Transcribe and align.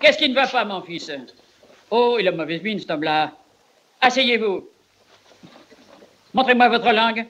Qu'est-ce 0.00 0.16
qui 0.16 0.28
ne 0.30 0.34
va 0.34 0.46
pas, 0.46 0.64
mon 0.64 0.80
fils? 0.80 1.12
Oh, 1.90 2.16
il 2.18 2.26
a 2.26 2.32
mauvaise 2.32 2.62
mine, 2.62 2.78
cet 2.80 2.90
homme-là. 2.90 3.32
Asseyez-vous. 4.00 4.66
Montrez-moi 6.32 6.68
votre 6.70 6.90
langue. 6.90 7.26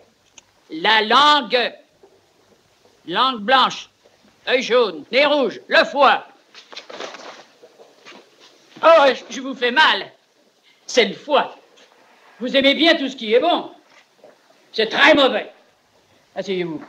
La 0.71 1.03
langue. 1.03 1.73
Langue 3.09 3.41
blanche. 3.41 3.91
œil 4.49 4.63
jaune. 4.63 5.05
Nez 5.11 5.27
rouge. 5.27 5.61
Le 5.67 5.85
foie. 5.85 6.27
Oh, 8.83 9.05
je 9.29 9.41
vous 9.41 9.55
fais 9.55 9.73
mal. 9.73 10.13
C'est 10.87 11.07
le 11.07 11.15
foie. 11.15 11.57
Vous 12.39 12.57
aimez 12.57 12.75
bien 12.75 12.95
tout 12.95 13.09
ce 13.09 13.17
qui 13.17 13.35
est 13.35 13.41
bon. 13.41 13.73
C'est 14.73 14.89
très 14.89 15.15
mauvais. 15.15 15.51
Asseyez-vous. 16.37 16.83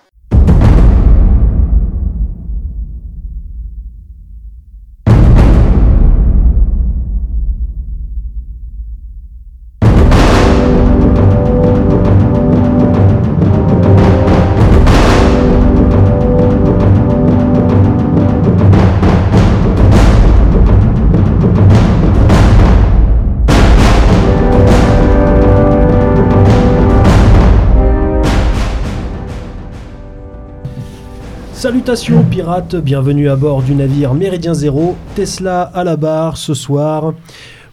Salutations 31.81 32.23
pirates, 32.23 32.75
bienvenue 32.75 33.27
à 33.27 33.35
bord 33.35 33.63
du 33.63 33.73
navire 33.73 34.13
Méridien 34.13 34.53
Zéro, 34.53 34.95
Tesla 35.15 35.63
à 35.63 35.83
la 35.83 35.97
barre 35.97 36.37
ce 36.37 36.53
soir 36.53 37.15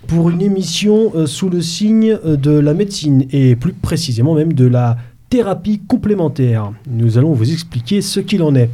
pour 0.06 0.30
une 0.30 0.40
émission 0.40 1.12
euh, 1.14 1.26
sous 1.26 1.50
le 1.50 1.60
signe 1.60 2.16
euh, 2.24 2.38
de 2.38 2.52
la 2.52 2.72
médecine 2.72 3.26
et 3.32 3.54
plus 3.54 3.74
précisément 3.74 4.34
même 4.34 4.54
de 4.54 4.64
la 4.64 4.96
thérapie 5.28 5.82
complémentaire. 5.86 6.72
Nous 6.90 7.18
allons 7.18 7.34
vous 7.34 7.52
expliquer 7.52 8.00
ce 8.00 8.20
qu'il 8.20 8.42
en 8.42 8.54
est. 8.54 8.70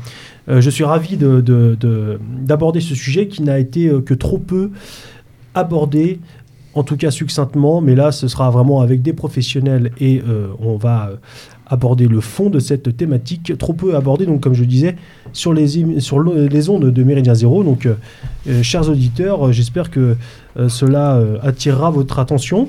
Euh, 0.49 0.61
je 0.61 0.71
suis 0.71 0.85
ravi 0.85 1.17
d'aborder 1.17 2.81
ce 2.81 2.95
sujet 2.95 3.27
qui 3.27 3.43
n'a 3.43 3.59
été 3.59 3.91
que 4.07 4.15
trop 4.15 4.39
peu 4.39 4.71
abordé 5.57 6.21
en 6.75 6.85
tout 6.85 6.97
cas 6.97 7.11
succinctement, 7.11 7.81
mais 7.81 7.97
là 7.97 8.13
ce 8.13 8.29
sera 8.29 8.51
vraiment 8.51 8.83
avec 8.83 9.03
des 9.03 9.13
professionnels 9.13 9.91
et 10.01 10.23
on 10.61 10.77
va 10.77 11.11
aborder 11.67 12.09
le 12.09 12.21
fond 12.21 12.51
de 12.51 12.59
cette 12.59 12.97
thématique, 12.97 13.57
trop 13.59 13.73
peu 13.73 13.97
abordée, 13.97 14.27
donc 14.27 14.41
comme 14.41 14.55
je 14.55 14.65
disais, 14.65 14.97
sur 15.33 15.53
les, 15.53 16.01
sur 16.01 16.21
les 16.21 16.69
ondes 16.69 16.91
de 16.91 17.03
Méridien 17.03 17.35
Zéro. 17.35 17.65
Donc, 17.65 17.87
euh, 17.87 17.95
euh, 18.49 18.63
chers 18.63 18.89
auditeurs, 18.89 19.47
euh, 19.47 19.53
j'espère 19.53 19.91
que 19.91 20.17
cela 20.69 21.21
attirera 21.43 21.91
votre 21.91 22.21
attention. 22.21 22.69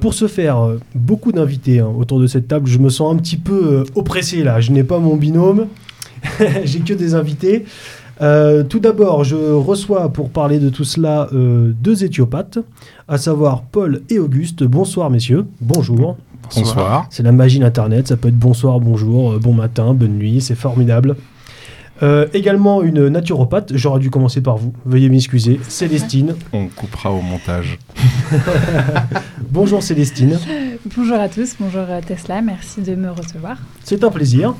pour 0.00 0.14
ce 0.14 0.28
faire, 0.28 0.76
beaucoup 0.94 1.32
d'invités 1.32 1.80
hein, 1.80 1.88
autour 1.98 2.20
de 2.20 2.28
cette 2.28 2.46
table. 2.46 2.68
Je 2.68 2.78
me 2.78 2.88
sens 2.88 3.12
un 3.12 3.18
petit 3.18 3.36
peu 3.36 3.84
oppressé 3.96 4.44
là. 4.44 4.60
Je 4.60 4.70
n'ai 4.70 4.84
pas 4.84 5.00
mon 5.00 5.16
binôme. 5.16 5.66
J'ai 6.64 6.78
que 6.80 6.94
des 6.94 7.16
invités. 7.16 7.64
tout 8.20 8.78
d'abord, 8.78 9.24
je 9.24 9.34
reçois 9.34 10.12
pour 10.12 10.30
parler 10.30 10.60
de 10.60 10.68
tout 10.68 10.84
cela 10.84 11.28
deux 11.32 12.04
éthiopathes, 12.04 12.60
à 13.08 13.18
savoir 13.18 13.62
Paul 13.62 14.02
et 14.08 14.20
Auguste. 14.20 14.62
Bonsoir 14.62 15.10
messieurs. 15.10 15.46
Bonjour. 15.60 16.16
Bonsoir. 16.54 17.06
C'est 17.10 17.22
la 17.22 17.32
magie 17.32 17.58
d'Internet, 17.58 18.08
ça 18.08 18.16
peut 18.16 18.28
être 18.28 18.38
bonsoir, 18.38 18.80
bonjour, 18.80 19.32
euh, 19.32 19.38
bon 19.38 19.52
matin, 19.52 19.94
bonne 19.94 20.18
nuit, 20.18 20.40
c'est 20.40 20.54
formidable. 20.54 21.16
Euh, 22.02 22.26
également 22.32 22.82
une 22.82 23.08
naturopathe, 23.08 23.72
j'aurais 23.74 24.00
dû 24.00 24.08
commencer 24.08 24.40
par 24.40 24.56
vous, 24.56 24.72
veuillez 24.86 25.10
m'excuser, 25.10 25.60
Célestine. 25.68 26.34
On 26.52 26.68
coupera 26.68 27.10
au 27.10 27.20
montage. 27.20 27.78
bonjour 29.50 29.82
Célestine. 29.82 30.38
Bonjour 30.96 31.18
à 31.18 31.28
tous, 31.28 31.56
bonjour 31.60 31.84
Tesla, 32.06 32.40
merci 32.40 32.80
de 32.80 32.94
me 32.94 33.10
recevoir. 33.10 33.58
C'est 33.84 34.02
un 34.02 34.10
plaisir. 34.10 34.54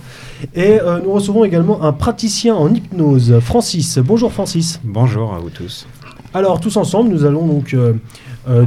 Et 0.55 0.79
euh, 0.81 1.01
nous 1.03 1.13
recevons 1.13 1.45
également 1.45 1.83
un 1.83 1.95
praticien 1.95 2.55
en 2.55 2.73
hypnose, 2.75 3.41
Francis. 3.41 3.99
Bonjour 3.99 4.31
Francis. 4.31 4.79
Bonjour 4.85 5.35
à 5.35 5.39
vous 5.39 5.49
tous. 5.49 5.87
Alors 6.35 6.61
tous 6.61 6.77
ensemble, 6.77 7.11
nous 7.11 7.25
allons 7.25 7.47
donc 7.47 7.75
euh, 7.75 7.95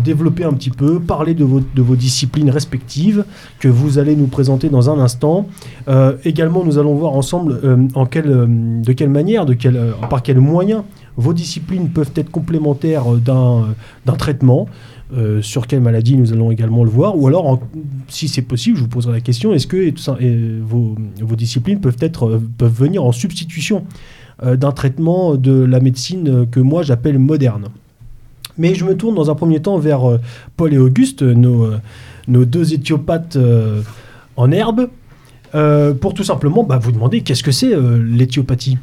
développer 0.04 0.44
un 0.44 0.54
petit 0.54 0.70
peu, 0.70 1.00
parler 1.00 1.34
de 1.34 1.44
vos, 1.44 1.96
disciplines 1.96 2.50
respectives 2.50 3.26
que 3.60 3.68
vous 3.68 3.98
allez 3.98 4.16
nous 4.16 4.28
présenter 4.28 4.70
dans 4.70 4.90
un 4.90 5.00
instant. 5.00 5.48
Euh, 5.88 6.16
également, 6.26 6.64
nous 6.64 6.78
allons 6.78 6.94
voir 6.96 7.14
ensemble 7.14 7.60
euh, 7.64 7.88
en 7.96 8.04
de 8.04 8.94
quelle 8.94 9.10
manière, 9.10 9.46
de 9.46 9.54
quel, 9.54 9.94
par 10.10 10.22
quels 10.22 10.40
moyens 10.40 10.84
vos 11.18 11.34
disciplines 11.34 11.90
peuvent 11.90 12.12
être 12.16 12.30
complémentaires 12.30 13.06
d'un 13.26 14.16
traitement. 14.18 14.68
sur 15.42 15.68
quelle 15.68 15.82
maladie 15.82 16.18
nous 16.18 16.34
allons 16.34 16.50
également 16.50 16.84
le 16.84 16.90
voir, 16.90 17.18
ou 17.18 17.28
alors, 17.28 17.60
si 18.08 18.28
c'est 18.28 18.42
possible, 18.42 18.78
je 18.78 18.82
vous 18.82 18.90
poserai 18.90 19.14
la 19.14 19.22
question, 19.22 19.54
est-ce 19.54 19.68
que 19.68 19.94
vos, 20.62 20.96
disciplines 21.36 21.80
peuvent, 21.80 21.98
être, 22.00 22.42
peuvent 22.58 22.74
venir 22.74 23.04
en 23.04 23.12
substitution 23.12 23.86
d'un 24.44 24.72
traitement 24.72 25.36
de 25.36 25.52
la 25.64 25.80
médecine 25.80 26.48
que 26.50 26.60
moi 26.60 26.82
j'appelle 26.82 27.20
moderne? 27.20 27.70
Mais 28.58 28.76
je 28.76 28.86
me 28.86 28.96
tourne 28.96 29.16
dans 29.16 29.30
un 29.30 29.36
premier 29.36 29.62
temps 29.62 29.78
vers 29.78 30.10
euh, 30.10 30.20
Paul 30.58 30.74
et 30.74 30.78
Auguste, 30.78 31.22
nos, 31.22 31.66
euh, 31.66 31.80
nos 32.28 32.46
deux 32.46 32.74
éthiopathes 32.74 33.36
euh, 33.36 33.82
en 34.36 34.52
herbe, 34.52 34.90
pour 36.02 36.16
tout 36.16 36.24
simplement 36.24 36.64
bah, 36.64 36.80
vous 36.80 36.92
demander 36.92 37.22
qu'est-ce 37.22 37.44
que 37.44 37.52
c'est 37.52 37.76
l'éthiopathie. 37.76 38.80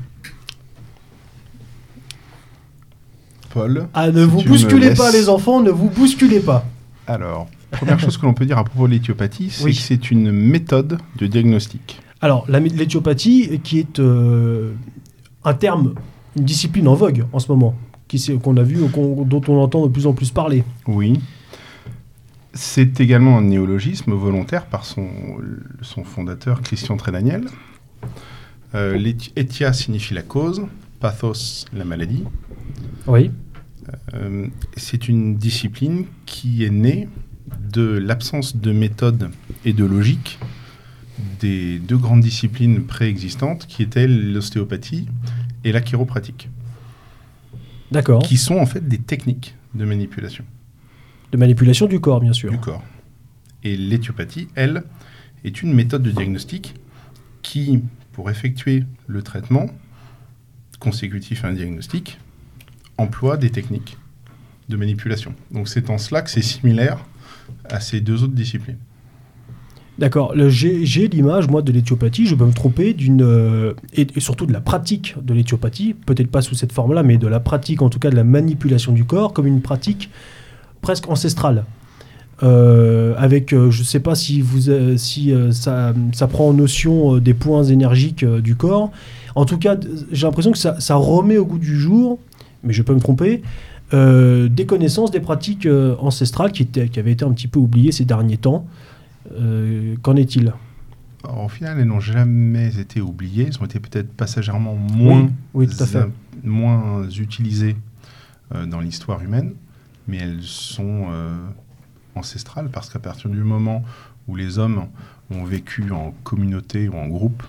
Paul 3.52 3.88
Ah, 3.92 4.12
ne 4.12 4.22
vous 4.22 4.42
bousculez 4.42 4.94
pas 4.94 5.10
les 5.10 5.28
enfants, 5.28 5.60
ne 5.60 5.70
vous 5.72 5.90
bousculez 5.90 6.38
pas. 6.38 6.64
Alors, 7.08 7.48
première 7.72 7.98
chose 7.98 8.16
que 8.16 8.24
l'on 8.24 8.34
peut 8.34 8.46
dire 8.46 8.56
à 8.56 8.62
propos 8.62 8.86
de 8.86 8.92
l'éthiopathie, 8.92 9.50
c'est 9.50 9.68
que 9.68 9.76
c'est 9.76 10.12
une 10.12 10.30
méthode 10.30 10.98
de 11.18 11.26
diagnostic. 11.26 12.00
Alors, 12.20 12.46
l'éthiopathie, 12.48 13.60
qui 13.64 13.80
est 13.80 14.00
un 15.44 15.54
terme, 15.54 15.94
une 16.36 16.44
discipline 16.44 16.86
en 16.86 16.94
vogue 16.94 17.24
en 17.32 17.40
ce 17.40 17.48
moment 17.48 17.74
qu'on 18.42 18.56
a 18.56 18.62
vu, 18.62 18.76
dont 18.76 19.40
on 19.48 19.58
entend 19.58 19.86
de 19.86 19.92
plus 19.92 20.06
en 20.06 20.12
plus 20.12 20.30
parler. 20.30 20.64
Oui. 20.86 21.20
C'est 22.52 23.00
également 23.00 23.38
un 23.38 23.42
néologisme 23.42 24.12
volontaire 24.12 24.66
par 24.66 24.84
son, 24.84 25.08
son 25.82 26.04
fondateur 26.04 26.62
Christian 26.62 26.96
Trédaniel. 26.96 27.44
Euh, 28.74 29.12
Etia 29.36 29.72
signifie 29.72 30.14
la 30.14 30.22
cause, 30.22 30.62
pathos 31.00 31.66
la 31.72 31.84
maladie. 31.84 32.24
Oui. 33.06 33.30
Euh, 34.14 34.46
c'est 34.76 35.08
une 35.08 35.36
discipline 35.36 36.06
qui 36.26 36.64
est 36.64 36.70
née 36.70 37.08
de 37.72 37.98
l'absence 37.98 38.56
de 38.56 38.72
méthode 38.72 39.30
et 39.64 39.72
de 39.72 39.84
logique 39.84 40.38
des 41.40 41.78
deux 41.78 41.96
grandes 41.96 42.20
disciplines 42.20 42.84
préexistantes 42.84 43.66
qui 43.66 43.82
étaient 43.82 44.06
l'ostéopathie 44.06 45.06
et 45.64 45.72
la 45.72 45.80
chiropratique. 45.80 46.48
D'accord. 47.90 48.22
Qui 48.22 48.36
sont 48.36 48.56
en 48.56 48.66
fait 48.66 48.86
des 48.86 48.98
techniques 48.98 49.56
de 49.74 49.84
manipulation. 49.84 50.44
De 51.32 51.38
manipulation 51.38 51.86
du 51.86 52.00
corps, 52.00 52.20
bien 52.20 52.32
sûr. 52.32 52.50
Du 52.50 52.58
corps. 52.58 52.82
Et 53.62 53.76
l'éthiopathie, 53.76 54.48
elle, 54.54 54.84
est 55.44 55.62
une 55.62 55.72
méthode 55.74 56.02
de 56.02 56.10
diagnostic 56.10 56.74
qui, 57.42 57.82
pour 58.12 58.30
effectuer 58.30 58.84
le 59.06 59.22
traitement 59.22 59.66
consécutif 60.78 61.44
à 61.44 61.48
un 61.48 61.52
diagnostic, 61.52 62.18
emploie 62.96 63.36
des 63.36 63.50
techniques 63.50 63.96
de 64.68 64.76
manipulation. 64.76 65.34
Donc 65.50 65.68
c'est 65.68 65.90
en 65.90 65.98
cela 65.98 66.22
que 66.22 66.30
c'est 66.30 66.42
similaire 66.42 67.04
à 67.64 67.80
ces 67.80 68.00
deux 68.00 68.22
autres 68.22 68.34
disciplines. 68.34 68.78
D'accord. 70.00 70.32
J'ai 70.34 71.08
l'image, 71.08 71.48
moi, 71.48 71.60
de 71.60 71.70
l'éthiopathie, 71.72 72.24
je 72.24 72.34
peux 72.34 72.46
me 72.46 72.54
tromper, 72.54 72.94
d'une 72.94 73.20
euh, 73.20 73.74
et, 73.92 74.06
surtout 74.16 74.46
de 74.46 74.52
la 74.52 74.62
pratique 74.62 75.14
de 75.22 75.34
l'éthiopathie, 75.34 75.92
peut-être 75.92 76.30
pas 76.30 76.40
sous 76.40 76.54
cette 76.54 76.72
forme-là, 76.72 77.02
mais 77.02 77.18
de 77.18 77.26
la 77.26 77.38
pratique, 77.38 77.82
en 77.82 77.90
tout 77.90 77.98
cas 77.98 78.08
de 78.08 78.16
la 78.16 78.24
manipulation 78.24 78.92
du 78.92 79.04
corps, 79.04 79.34
comme 79.34 79.46
une 79.46 79.60
pratique 79.60 80.08
presque 80.80 81.06
ancestrale. 81.10 81.66
Euh, 82.42 83.12
avec, 83.18 83.52
euh, 83.52 83.70
je 83.70 83.80
ne 83.80 83.84
sais 83.84 84.00
pas 84.00 84.14
si, 84.14 84.40
vous, 84.40 84.72
si 84.96 85.34
ça, 85.50 85.92
prend 86.30 86.48
en 86.48 86.54
notion 86.54 87.18
des 87.18 87.34
points 87.34 87.64
énergiques 87.64 88.24
du 88.24 88.56
corps. 88.56 88.90
En 89.34 89.44
tout 89.44 89.58
cas, 89.58 89.76
j'ai 90.12 90.26
l'impression 90.26 90.50
que 90.50 90.58
ça, 90.58 90.94
remet 90.94 91.36
au 91.36 91.44
goût 91.44 91.58
du 91.58 91.78
jour, 91.78 92.18
mais 92.64 92.72
je 92.72 92.82
peux 92.82 92.94
me 92.94 93.00
tromper, 93.00 93.42
des 93.92 94.64
connaissances, 94.66 95.10
des 95.10 95.20
pratiques 95.20 95.68
ancestrales 96.00 96.52
qui, 96.52 96.64
qui 96.64 96.98
avaient 96.98 97.12
été 97.12 97.26
un 97.26 97.32
petit 97.32 97.48
peu 97.48 97.58
oubliées 97.58 97.92
ces 97.92 98.06
derniers 98.06 98.38
temps. 98.38 98.64
Euh, 99.32 99.96
qu'en 100.02 100.16
est-il 100.16 100.52
Au 101.24 101.48
final, 101.48 101.78
elles 101.78 101.86
n'ont 101.86 102.00
jamais 102.00 102.78
été 102.78 103.00
oubliées. 103.00 103.46
Elles 103.48 103.60
ont 103.60 103.64
été 103.64 103.80
peut-être 103.80 104.12
passagèrement 104.12 104.74
moins, 104.74 105.30
moins 106.42 107.08
utilisées 107.08 107.76
euh, 108.54 108.66
dans 108.66 108.80
l'histoire 108.80 109.22
humaine, 109.22 109.54
mais 110.08 110.18
elles 110.18 110.42
sont 110.42 111.06
euh, 111.10 111.36
ancestrales 112.14 112.68
parce 112.70 112.90
qu'à 112.90 112.98
partir 112.98 113.30
du 113.30 113.42
moment 113.42 113.84
où 114.28 114.36
les 114.36 114.58
hommes 114.58 114.86
ont 115.30 115.44
vécu 115.44 115.90
en 115.92 116.12
communauté 116.24 116.88
ou 116.88 116.94
en 116.94 117.06
groupe, 117.06 117.42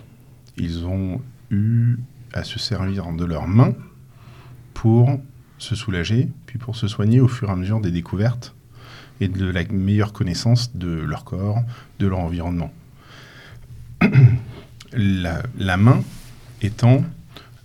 ils 0.56 0.86
ont 0.86 1.20
eu 1.50 1.96
à 2.32 2.44
se 2.44 2.58
servir 2.58 3.12
de 3.12 3.24
leurs 3.24 3.48
mains 3.48 3.74
pour 4.74 5.18
se 5.58 5.74
soulager, 5.74 6.28
puis 6.46 6.58
pour 6.58 6.76
se 6.76 6.88
soigner 6.88 7.20
au 7.20 7.28
fur 7.28 7.48
et 7.48 7.52
à 7.52 7.56
mesure 7.56 7.80
des 7.80 7.90
découvertes 7.90 8.54
et 9.22 9.28
de 9.28 9.46
la 9.46 9.62
meilleure 9.70 10.12
connaissance 10.12 10.76
de 10.76 10.88
leur 10.88 11.24
corps, 11.24 11.62
de 12.00 12.06
leur 12.08 12.18
environnement. 12.18 12.72
la, 14.92 15.76
main 15.76 16.02
étant 16.60 17.04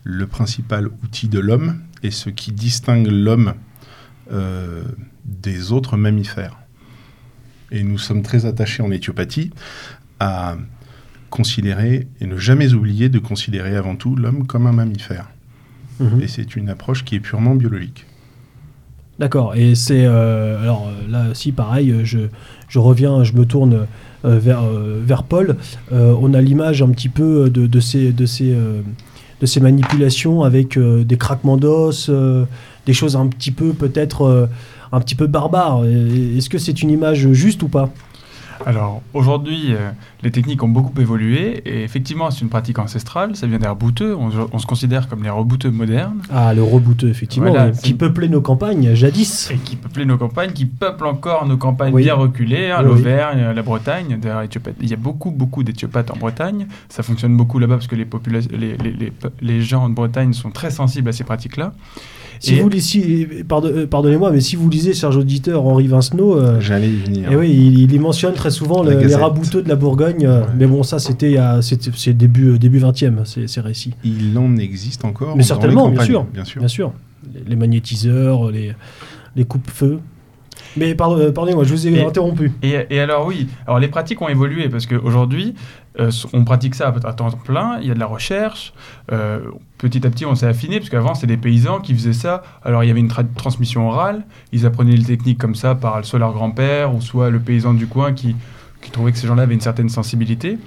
le 0.04 0.28
principal 0.28 0.88
outil 1.04 1.28
de 1.28 1.40
l'homme 1.40 1.82
et 2.04 2.12
ce 2.12 2.30
qui 2.30 2.52
distingue 2.52 3.08
l'homme 3.08 3.56
euh, 4.32 4.84
des 5.26 5.72
autres 5.72 5.98
mammifères. 5.98 6.58
Et 7.72 7.84
nous 7.84 7.98
sommes 7.98 8.22
très 8.22 8.46
attachés 8.46 8.84
en 8.84 8.92
éthiopathie 8.92 9.52
à 10.20 10.58
considérer 11.30 12.08
et 12.22 12.28
ne 12.28 12.38
jamais 12.38 12.74
oublier 12.74 13.10
de 13.10 13.20
considérer 13.20 13.76
avant 13.76 13.96
tout 13.96 14.16
l'homme 14.16 14.46
comme 14.46 14.68
un 14.68 14.74
mammifère. 14.74 15.30
Mhm. 16.00 16.22
Et 16.22 16.28
c'est 16.28 16.56
une 16.56 16.70
approche 16.70 17.04
qui 17.04 17.16
est 17.16 17.20
purement 17.20 17.56
biologique. 17.56 18.06
D'accord. 19.20 19.56
Et 19.56 19.74
c'est 19.74 20.06
euh, 20.06 20.62
alors 20.62 20.90
là 21.10 21.26
aussi 21.32 21.52
pareil. 21.52 21.94
Je, 22.04 22.20
je 22.68 22.80
reviens, 22.80 23.24
je 23.24 23.34
me 23.34 23.46
tourne 23.46 23.88
euh, 24.26 24.40
vers 24.40 24.64
euh, 24.64 25.02
vers 25.04 25.24
Paul. 25.24 25.58
on 25.92 26.34
a 26.34 26.42
l'image 26.42 26.82
un 26.82 26.90
petit 26.90 27.10
peu 27.10 27.50
de, 27.50 27.66
de 27.66 27.80
ces 27.80 28.12
de 28.12 28.26
ces 28.26 28.56
de 29.42 29.46
ces 29.46 29.60
manipulations 29.60 30.44
avec 30.44 30.80
des 30.80 31.18
craquements 31.18 31.58
d'os, 31.58 32.12
des 32.86 32.94
choses 32.94 33.16
un 33.16 33.28
petit 33.28 33.52
peu 33.52 33.74
peut-être 33.74 34.50
un 34.92 35.00
petit 35.00 35.16
peu 35.16 35.28
barbares. 35.28 35.84
Est-ce 35.86 36.50
que 36.50 36.58
c'est 36.58 36.82
une 36.82 36.90
image 36.90 37.32
juste 37.34 37.64
ou 37.64 37.68
pas? 37.68 37.92
Alors 38.66 39.02
aujourd'hui, 39.14 39.68
euh, 39.70 39.92
les 40.24 40.32
techniques 40.32 40.64
ont 40.64 40.68
beaucoup 40.68 41.00
évolué 41.00 41.62
et 41.66 41.84
effectivement, 41.84 42.32
c'est 42.32 42.42
une 42.42 42.50
pratique 42.50 42.80
ancestrale. 42.80 43.36
Ça 43.36 43.48
vient 43.48 43.60
des 43.60 43.68
rebouteux. 43.68 44.16
On, 44.16 44.60
se 44.60 44.66
considère 44.66 45.08
comme 45.08 45.24
les 45.24 45.30
rebouteux 45.30 45.70
modernes. 45.70 46.22
Ah, 46.34 46.54
le 46.54 46.64
rebouteux, 46.64 47.10
effectivement, 47.10 47.54
qui 47.84 47.94
peuplait 47.94 48.28
nos 48.28 48.42
campagnes 48.42 48.94
jadis. 48.96 49.52
Et 49.52 49.58
qui 49.58 49.76
peuplait 49.76 50.06
nos 50.06 50.18
campagnes, 50.18 50.52
qui 50.52 50.66
peuple 50.66 51.06
encore 51.06 51.46
nos 51.46 51.58
campagnes 51.58 51.96
bien 51.96 52.16
reculées, 52.16 52.72
hein, 52.72 52.82
l'Auvergne, 52.82 53.52
la 53.54 53.62
Bretagne. 53.62 54.20
Il 54.82 54.90
y 54.90 54.94
a 54.94 54.98
beaucoup, 54.98 55.32
beaucoup 55.32 55.64
d'éthiopathes 55.64 56.12
en 56.12 56.18
Bretagne. 56.18 56.68
Ça 56.90 57.04
fonctionne 57.04 57.36
beaucoup 57.38 57.60
là-bas 57.60 57.76
parce 57.76 57.88
que 57.88 57.96
les, 57.96 58.08
les, 58.52 58.78
les, 58.78 59.14
les 59.42 59.62
gens 59.62 59.90
de 59.90 59.94
Bretagne 59.94 60.34
sont 60.34 60.52
très 60.52 60.72
sensibles 60.72 61.10
à 61.10 61.14
ces 61.14 61.24
pratiques-là. 61.24 61.74
Si 62.40 62.60
vous 62.60 62.70
lisez, 62.70 63.28
euh, 63.52 63.88
pardonnez-moi, 63.88 64.32
mais 64.32 64.42
si 64.42 64.56
vous 64.56 64.70
lisez 64.70 64.94
Serge 64.94 65.18
Auditeur, 65.18 65.66
Henri 65.66 65.88
Vincenot, 65.88 66.36
euh, 66.36 66.60
j'allais 66.60 66.90
y 66.90 66.98
venir. 66.98 67.32
Et 67.32 67.36
oui, 67.36 67.50
il, 67.52 67.92
il, 67.92 68.02
mentionne 68.02 68.34
très 68.34 68.52
souvent 68.52 68.84
les 68.84 69.16
rabouteux 69.16 69.62
de 69.62 69.70
la 69.70 69.76
Bourgogne. 69.76 70.26
Euh, 70.26 70.44
mais 70.58 70.68
bon, 70.68 70.84
ça, 70.84 71.00
c'était 71.00 71.38
c'est 71.62 72.14
début 72.14 72.60
début 72.60 72.80
20e, 72.80 73.26
ces, 73.48 73.62
récits. 73.62 73.94
Il 74.04 74.38
en 74.38 74.58
existe 74.58 75.06
encore. 75.06 75.36
Mais 75.36 75.44
certainement, 75.44 75.90
bien 75.90 76.04
sûr, 76.04 76.24
bien 76.26 76.46
sûr, 76.46 76.60
bien 76.60 76.68
sûr. 76.68 76.94
Les, 77.48 77.56
magnétiseurs, 77.56 78.52
les 78.52 78.74
les 79.36 79.46
coupes-feux. 79.46 80.00
Mais 80.76 80.96
pardonnez-moi, 80.96 81.64
je 81.64 81.72
vous 81.72 81.88
ai 81.88 82.04
interrompu. 82.04 82.52
Et, 82.62 82.76
et, 82.90 83.00
alors 83.00 83.28
oui, 83.28 83.48
alors 83.66 83.80
les 83.80 83.88
pratiques 83.88 84.22
ont 84.22 84.30
évolué 84.30 84.70
parce 84.70 84.86
qu'aujourd'hui, 84.86 85.56
euh, 86.00 86.12
on 86.34 86.44
pratique 86.44 86.76
ça 86.76 86.94
à 87.04 87.14
temps 87.14 87.32
plein, 87.32 87.80
il 87.82 87.88
y 87.88 87.92
a 87.92 87.94
de 87.94 88.00
la 88.00 88.06
recherche. 88.06 88.74
Euh, 89.12 89.40
petit 89.78 90.06
à 90.06 90.10
petit, 90.10 90.26
on 90.26 90.36
s'est 90.36 90.48
affiné, 90.48 90.78
parce 90.80 90.90
qu'avant, 90.90 91.16
c'était 91.16 91.36
des 91.36 91.38
paysans 91.38 91.80
qui 91.80 91.94
faisaient 91.94 92.14
ça. 92.14 92.44
Alors, 92.64 92.84
il 92.84 92.88
y 92.88 92.92
avait 92.92 93.00
une 93.00 93.12
transmission 93.36 93.88
orale, 93.90 94.26
ils 94.52 94.66
apprenaient 94.66 94.96
les 94.96 95.04
techniques 95.04 95.40
comme 95.40 95.56
ça 95.56 95.76
par 95.76 96.04
soit 96.06 96.20
leur 96.20 96.34
grand-père, 96.34 96.94
ou 96.94 97.02
soit 97.02 97.30
le 97.30 97.40
paysan 97.40 97.74
du 97.74 97.88
coin 97.88 98.14
qui, 98.14 98.36
trouvait 98.92 99.12
que 99.12 99.18
ces 99.18 99.28
gens-là 99.28 99.44
avaient 99.44 99.54
une 99.54 99.62
certaine 99.62 99.90
sensibilité. 99.90 100.58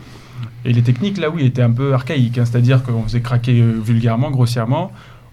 Et 0.65 0.73
les 0.73 0.83
techniques, 0.83 1.17
là, 1.17 1.31
oui, 1.31 1.45
étaient 1.47 1.63
un 1.63 1.71
peu 1.71 1.95
archaïques, 1.95 2.37
hein. 2.37 2.45
c'est-à-dire 2.45 2.83
qu'on 2.83 3.03
faisait 3.05 3.21
craquer 3.21 3.61
euh, 3.61 3.79
vulgairement, 3.81 4.31
grossièrement. 4.31 4.93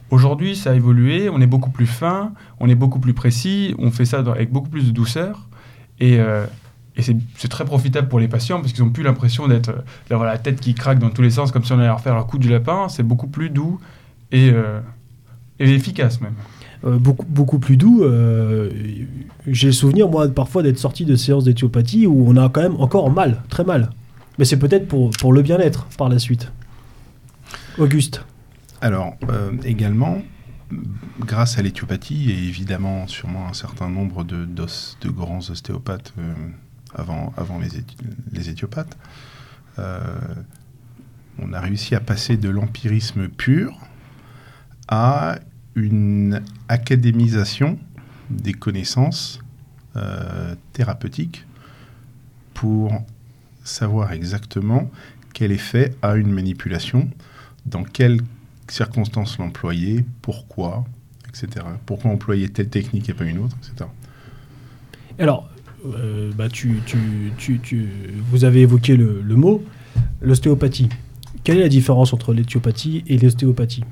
Aujourd'hui, 0.10 0.56
ça 0.56 0.72
a 0.72 0.74
évolué, 0.74 1.30
on 1.30 1.42
est 1.42 1.48
beaucoup 1.48 1.70
plus 1.70 1.88
fin, 1.88 2.32
on 2.62 2.70
est 2.70 2.76
beaucoup 2.76 3.00
plus 3.00 3.14
précis, 3.14 3.76
on 3.78 3.92
fait 3.92 4.06
ça 4.06 4.20
avec 4.20 4.52
beaucoup 4.52 4.70
plus 4.70 4.86
de 4.86 4.92
douceur. 4.92 5.48
Et, 6.00 6.18
et 6.98 7.04
c'est 7.04 7.48
très 7.48 7.64
profitable 7.64 8.08
pour 8.08 8.20
les 8.20 8.28
patients 8.28 8.60
parce 8.60 8.74
qu'ils 8.74 8.84
n'ont 8.84 8.90
plus 8.90 9.04
l'impression 9.04 9.48
d'être 9.48 9.72
d'avoir 10.10 10.28
la 10.28 10.40
tête 10.40 10.60
qui 10.60 10.74
craque 10.74 10.98
dans 10.98 11.12
tous 11.12 11.22
les 11.22 11.30
sens 11.30 11.52
comme 11.52 11.64
si 11.64 11.72
on 11.72 11.76
allait 11.78 11.86
leur 11.86 12.02
faire 12.02 12.16
un 12.16 12.24
coup 12.24 12.40
du 12.40 12.50
lapin. 12.50 12.90
C'est 12.90 13.04
beaucoup 13.04 13.28
plus 13.28 13.52
doux 13.52 13.80
et, 14.32 14.50
euh, 14.50 14.80
et 15.60 15.72
efficace 15.72 16.20
même. 16.22 16.34
Euh, 16.86 16.98
beaucoup, 16.98 17.26
beaucoup 17.30 17.60
plus 17.60 17.78
doux. 17.78 18.04
Euh, 18.04 18.72
j'ai 19.46 19.68
le 19.68 19.74
souvenir, 19.74 20.10
moi, 20.10 20.28
parfois 20.28 20.64
d'être 20.64 20.80
sorti 20.80 21.06
de 21.06 21.16
séances 21.16 21.44
d'éthiopathie 21.44 22.08
où 22.08 22.28
on 22.28 22.36
a 22.36 22.50
quand 22.50 22.62
même 22.62 22.76
encore 22.78 23.12
mal, 23.12 23.44
très 23.50 23.64
mal. 23.64 23.92
Mais 24.40 24.46
c'est 24.46 24.58
peut-être 24.58 24.88
pour, 24.88 25.12
pour 25.12 25.34
le 25.34 25.44
bien-être 25.44 25.86
par 25.98 26.10
la 26.10 26.18
suite. 26.18 26.52
Auguste. 27.78 28.24
Alors, 28.82 29.16
également, 29.64 30.20
grâce 31.20 31.60
à 31.60 31.62
l'éthiopathie 31.62 32.32
et 32.32 32.38
évidemment 32.38 33.08
sûrement 33.08 33.48
un 33.48 33.54
certain 33.54 33.90
nombre 33.90 34.24
de, 34.24 34.46
de 34.46 35.10
grands 35.10 35.40
ostéopathes 35.50 36.14
avant, 36.98 37.34
les, 37.62 37.70
les 38.32 38.54
euh, 39.80 40.18
on 41.40 41.54
a 41.54 41.60
réussi 41.60 41.96
à 41.96 42.00
passer 42.00 42.38
de 42.38 42.50
l'empirisme 42.50 43.28
pur 43.28 43.80
à 44.88 45.38
une 45.76 46.42
académisation 46.68 47.78
des 48.30 48.54
connaissances 48.54 49.40
euh, 49.96 50.56
thérapeutiques 50.74 51.46
pour 52.54 52.92
savoir 53.64 54.12
exactement 54.14 54.90
quel 55.34 55.52
effet 55.52 55.94
a 56.02 56.16
une 56.16 56.32
manipulation, 56.32 57.10
dans 57.68 57.84
quelles 57.84 58.22
circonstances 58.68 59.38
l'employer, 59.38 60.04
pourquoi, 60.24 60.86
etc. 61.30 61.66
Pourquoi 61.86 62.12
employer 62.12 62.50
telle 62.50 62.70
technique 62.70 63.10
et 63.10 63.14
pas 63.14 63.26
une 63.26 63.38
autre, 63.38 63.56
etc. 63.62 63.88
Alors, 65.20 65.50
euh, 65.86 66.32
bah, 66.34 66.50
tu, 66.50 66.82
vous 68.30 68.46
avez 68.46 68.62
évoqué 68.62 68.96
le, 68.96 69.22
mot, 69.36 69.64
l'ostéopathie. 70.22 70.90
Quelle 71.44 71.58
est 71.58 71.64
la 71.64 71.70
différence 71.70 72.14
entre 72.14 72.34
l'éthiopathie 72.34 73.04
et 73.08 73.18
l'ostéopathie? 73.18 73.84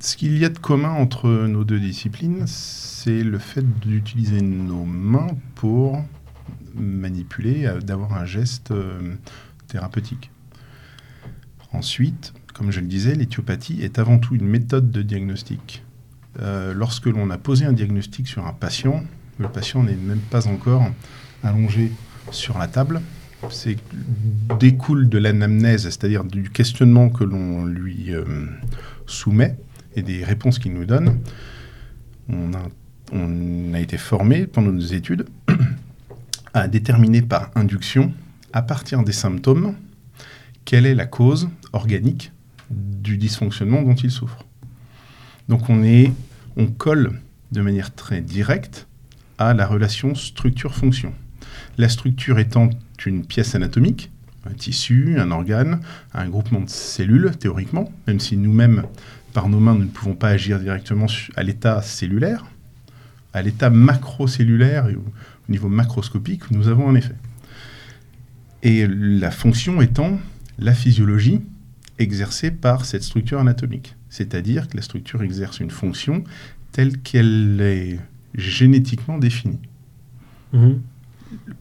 Ce 0.00 0.16
qu'il 0.16 0.36
y 0.36 0.44
a 0.44 0.48
de 0.50 0.58
commun 0.58 0.90
entre 0.90 1.46
nos 1.46 1.64
deux 1.64 1.80
disciplines, 1.80 2.44
c'est 2.46 3.22
le 3.22 3.38
fait 3.38 3.64
d'utiliser 3.80 4.42
nos 4.42 4.84
mains 4.84 5.28
pour 5.54 5.98
manipuler, 6.74 7.66
euh, 7.66 7.80
d'avoir 7.80 8.14
un 8.14 8.26
geste 8.26 8.72
euh, 8.72 9.14
thérapeutique. 9.68 10.30
Ensuite, 11.72 12.34
comme 12.52 12.70
je 12.70 12.80
le 12.80 12.86
disais, 12.86 13.14
l'éthiopathie 13.14 13.82
est 13.82 13.98
avant 13.98 14.18
tout 14.18 14.34
une 14.34 14.46
méthode 14.46 14.90
de 14.90 15.02
diagnostic. 15.02 15.82
lorsque 16.36 17.06
l'on 17.06 17.30
a 17.30 17.38
posé 17.38 17.64
un 17.64 17.72
diagnostic 17.72 18.28
sur 18.28 18.46
un 18.46 18.52
patient, 18.52 19.02
le 19.38 19.48
patient 19.48 19.82
n'est 19.82 19.96
même 19.96 20.20
pas 20.30 20.46
encore 20.46 20.86
allongé 21.42 21.92
sur 22.30 22.58
la 22.58 22.68
table. 22.68 23.00
C'est 23.50 23.76
découle 24.58 25.08
de 25.08 25.18
l'anamnèse, 25.18 25.82
c'est-à-dire 25.82 26.24
du 26.24 26.48
questionnement 26.50 27.10
que 27.10 27.24
l'on 27.24 27.66
lui 27.66 28.14
euh, 28.14 28.24
soumet 29.06 29.56
et 29.96 30.02
des 30.02 30.24
réponses 30.24 30.58
qu'il 30.58 30.72
nous 30.72 30.86
donne. 30.86 31.20
On 32.28 32.54
a, 32.54 32.62
on 33.12 33.74
a 33.74 33.80
été 33.80 33.98
formé 33.98 34.46
pendant 34.46 34.72
nos 34.72 34.80
études 34.80 35.26
à 36.54 36.68
déterminer 36.68 37.20
par 37.20 37.50
induction, 37.54 38.12
à 38.52 38.62
partir 38.62 39.02
des 39.02 39.12
symptômes, 39.12 39.74
quelle 40.64 40.86
est 40.86 40.94
la 40.94 41.06
cause 41.06 41.50
organique 41.72 42.32
du 42.70 43.18
dysfonctionnement 43.18 43.82
dont 43.82 43.94
il 43.94 44.10
souffre. 44.10 44.46
Donc 45.48 45.68
on, 45.68 45.82
est, 45.82 46.12
on 46.56 46.66
colle 46.66 47.20
de 47.52 47.60
manière 47.60 47.94
très 47.94 48.22
directe 48.22 48.86
à 49.38 49.54
la 49.54 49.66
relation 49.66 50.14
structure-fonction. 50.14 51.12
La 51.78 51.88
structure 51.88 52.38
étant 52.38 52.70
une 53.06 53.24
pièce 53.26 53.54
anatomique, 53.54 54.10
un 54.46 54.54
tissu, 54.54 55.16
un 55.18 55.30
organe, 55.30 55.80
un 56.12 56.28
groupement 56.28 56.60
de 56.60 56.68
cellules, 56.68 57.32
théoriquement, 57.38 57.92
même 58.06 58.20
si 58.20 58.36
nous-mêmes, 58.36 58.84
par 59.32 59.48
nos 59.48 59.60
mains, 59.60 59.74
nous 59.74 59.84
ne 59.84 59.88
pouvons 59.88 60.14
pas 60.14 60.28
agir 60.28 60.60
directement 60.60 61.06
à 61.36 61.42
l'état 61.42 61.82
cellulaire, 61.82 62.44
à 63.32 63.42
l'état 63.42 63.70
macrocellulaire 63.70 64.88
et 64.88 64.94
au 64.94 65.04
niveau 65.48 65.68
macroscopique, 65.68 66.50
nous 66.50 66.68
avons 66.68 66.88
un 66.88 66.94
effet. 66.94 67.16
Et 68.62 68.86
la 68.86 69.30
fonction 69.30 69.82
étant 69.82 70.18
la 70.58 70.72
physiologie 70.72 71.40
exercée 71.98 72.50
par 72.50 72.84
cette 72.84 73.02
structure 73.02 73.40
anatomique. 73.40 73.94
C'est-à-dire 74.08 74.68
que 74.68 74.76
la 74.76 74.82
structure 74.82 75.22
exerce 75.22 75.60
une 75.60 75.70
fonction 75.70 76.24
telle 76.72 76.98
qu'elle 76.98 77.60
est 77.60 77.98
génétiquement 78.34 79.18
défini. 79.18 79.58
Mhm. 80.52 80.80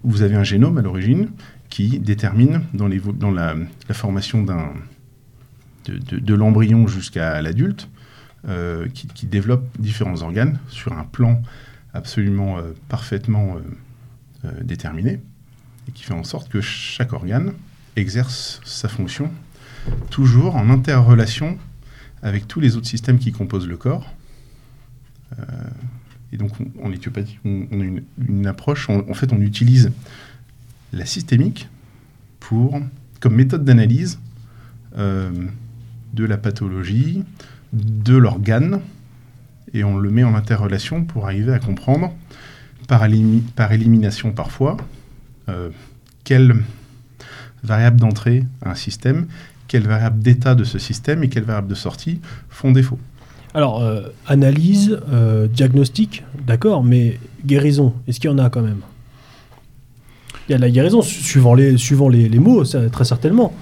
Vous 0.03 0.22
avez 0.22 0.36
un 0.36 0.44
génome 0.44 0.77
à 0.77 0.82
l'origine 0.82 1.30
qui 1.70 2.00
détermine 2.00 2.62
dans, 2.74 2.88
les, 2.88 3.00
dans 3.00 3.32
la, 3.32 3.56
formation 3.92 4.44
d'un, 4.44 4.72
de, 5.88 6.34
l'embryon 6.36 6.88
jusqu'à 6.88 7.42
l'adulte, 7.42 7.89
euh, 8.48 8.88
qui, 8.89 9.25
développe 9.25 9.65
différents 9.80 10.22
organes 10.22 10.60
sur 10.68 10.94
un 10.94 11.06
plan 11.06 11.42
absolument 11.94 12.58
euh, 12.58 12.74
parfaitement 12.89 13.58
euh, 14.46 14.51
déterminé, 14.62 15.22
et 15.88 15.92
qui 15.94 16.03
fait 16.03 16.13
en 16.13 16.24
sorte 16.24 16.50
que 16.50 16.62
chaque 16.62 17.13
organe 17.13 17.53
exerce 17.96 18.62
sa 18.65 18.89
fonction 18.89 19.32
toujours 20.10 20.56
en 20.56 20.70
interrelation 20.70 21.58
avec 22.22 22.48
tous 22.48 22.60
les 22.60 22.77
autres 22.77 22.88
systèmes 22.88 23.18
qui 23.18 23.32
composent 23.32 23.68
le 23.68 23.77
corps, 23.77 24.13
Et 26.34 26.38
donc, 26.38 26.52
en 26.84 26.92
éthiopathie, 26.92 27.38
on, 27.46 27.68
a 27.80 27.84
une, 28.28 28.48
approche, 28.48 28.90
en 28.90 29.13
fait, 29.13 29.32
on 29.32 29.40
utilise 29.40 29.92
la 30.92 31.06
systémique 31.06 31.70
comme 33.20 33.36
méthode 33.36 33.63
d'analyse 33.63 34.20
euh, 34.98 35.32
de 36.13 36.25
la 36.25 36.38
pathologie, 36.38 37.24
de 37.72 38.16
l'organe, 38.16 38.80
et 39.74 39.84
on 39.84 39.98
le 39.98 40.12
met 40.12 40.24
en 40.24 40.36
interrelation 40.36 41.04
pour 41.04 41.25
arriver 41.25 41.54
à 41.54 41.60
comprendre, 41.60 42.13
par, 42.88 43.08
par 43.56 43.72
élimination 43.72 44.32
parfois, 44.32 44.78
euh, 45.50 45.70
quelle 46.24 46.56
variable 47.63 48.00
d'entrée 48.00 48.44
à 48.62 48.72
un 48.72 48.75
système, 48.75 49.25
quelle 49.68 49.88
variable 49.88 50.20
d'état 50.20 50.54
de 50.54 50.63
ce 50.63 50.78
système 50.78 51.24
et 51.24 51.30
quelle 51.30 51.46
variable 51.46 51.70
de 51.70 51.75
sortie 51.75 52.20
font 52.50 52.72
défaut. 52.72 53.00
Alors, 53.53 53.81
euh, 53.81 54.01
analyse, 54.27 55.00
diagnostic, 55.51 56.24
d'accord, 56.45 56.83
mais 56.83 57.19
guérison, 57.45 57.93
est-ce 58.07 58.19
qu'il 58.19 58.29
y 58.29 58.33
en 58.33 58.39
a 58.39 58.50
quand 58.50 58.62
même? 58.62 58.81
Il 60.48 60.51
y 60.51 60.55
a 60.55 60.57
de 60.57 60.62
la 60.63 60.69
guérison, 60.69 61.01
suivant 61.01 61.53
les, 61.53 61.77
suivant 61.77 62.10
les, 62.10 62.27
les 62.27 62.39
mots, 62.39 62.63
très 62.63 63.05
certainement. 63.05 63.53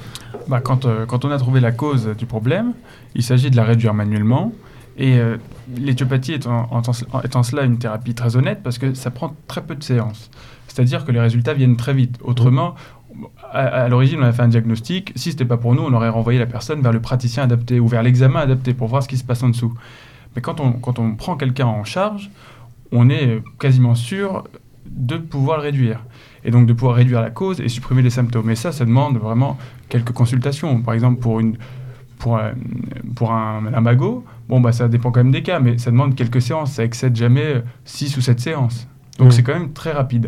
Bah, 0.48 0.62
quand, 0.62 0.86
euh, 0.86 1.06
quand, 1.06 1.26
on 1.26 1.32
a 1.32 1.38
trouvé 1.38 1.60
la 1.60 1.72
cause 1.72 2.10
du 2.18 2.26
problème, 2.26 2.74
il 3.16 3.24
s'agit 3.24 3.52
de 3.52 3.56
la 3.56 3.64
réduire 3.64 3.94
manuellement. 3.94 4.52
Et 4.98 5.18
euh, 5.18 5.38
l'éthiopathie 5.78 6.40
en, 6.46 6.82
étant 7.24 7.44
cela 7.44 7.64
une 7.64 7.78
thérapie 7.78 8.14
très 8.14 8.36
honnête 8.36 8.60
parce 8.64 8.78
que 8.78 8.94
ça 8.94 9.10
prend 9.12 9.36
très 9.48 9.62
peu 9.62 9.76
de 9.76 9.84
séances. 9.84 10.30
C'est-à-dire 10.68 11.06
que 11.06 11.12
les 11.12 11.20
résultats 11.20 11.54
viennent 11.54 11.78
très 11.78 11.94
vite. 11.94 12.18
Autrement, 12.24 12.76
à, 13.52 13.88
l'origine, 13.90 14.20
on 14.22 14.24
a 14.24 14.32
fait 14.32 14.42
un 14.42 14.48
diagnostic. 14.48 15.12
Si 15.16 15.32
ce 15.32 15.36
n'était 15.36 15.46
pas 15.46 15.58
pour 15.58 15.76
nous, 15.76 15.84
on 15.84 15.94
aurait 15.94 16.10
renvoyé 16.10 16.40
la 16.40 16.46
personne 16.46 16.82
vers 16.82 16.94
le 16.94 17.02
praticien 17.02 17.44
adapté 17.44 17.80
ou 17.80 17.88
vers 17.88 18.04
l'examen 18.04 18.40
adapté 18.40 18.74
pour 18.74 18.88
voir 18.88 19.04
ce 19.04 19.08
qui 19.08 19.18
se 19.18 19.24
passe 19.24 19.44
en 19.44 19.50
dessous. 19.50 19.74
Mais 20.36 20.42
quand 20.42 20.60
on, 20.60 20.74
quand 20.74 21.00
on 21.00 21.16
prend 21.16 21.36
quelqu'un 21.36 21.68
en 21.68 21.84
charge, 21.84 22.32
on 22.92 23.10
est 23.10 23.42
quasiment 23.60 23.96
sûr 23.96 24.44
de 24.86 25.18
pouvoir 25.18 25.58
le 25.58 25.64
réduire 25.64 26.04
et 26.44 26.52
donc 26.52 26.68
de 26.68 26.74
pouvoir 26.74 26.96
réduire 26.96 27.22
la 27.22 27.30
cause 27.30 27.62
et 27.62 27.70
supprimer 27.70 28.02
les 28.02 28.10
symptômes. 28.10 28.50
Et 28.50 28.56
ça, 28.56 28.72
ça 28.72 28.86
demande 28.86 29.18
vraiment 29.18 29.58
quelques 29.90 30.12
consultations. 30.12 30.82
Par 30.82 30.94
exemple, 30.94 31.20
pour, 31.20 31.40
une, 31.40 31.58
pour, 32.18 32.38
un, 32.38 32.54
pour 33.16 33.32
un, 33.32 33.62
magot, 33.82 34.26
bon, 34.50 34.60
bah, 34.60 34.72
ça 34.72 34.88
dépend 34.88 35.12
quand 35.12 35.24
même 35.24 35.32
des 35.32 35.44
cas, 35.44 35.60
mais 35.60 35.78
ça 35.78 35.92
demande 35.92 36.16
quelques 36.16 36.42
séances. 36.42 36.74
Ça 36.74 36.84
excède 36.84 37.16
jamais 37.16 37.64
6 37.86 38.18
ou 38.18 38.22
7 38.22 38.40
séances. 38.40 38.88
Donc 39.20 39.30
mmh. 39.30 39.32
c'est 39.32 39.44
quand 39.44 39.54
même 39.54 39.74
très 39.74 39.92
rapide. 39.92 40.28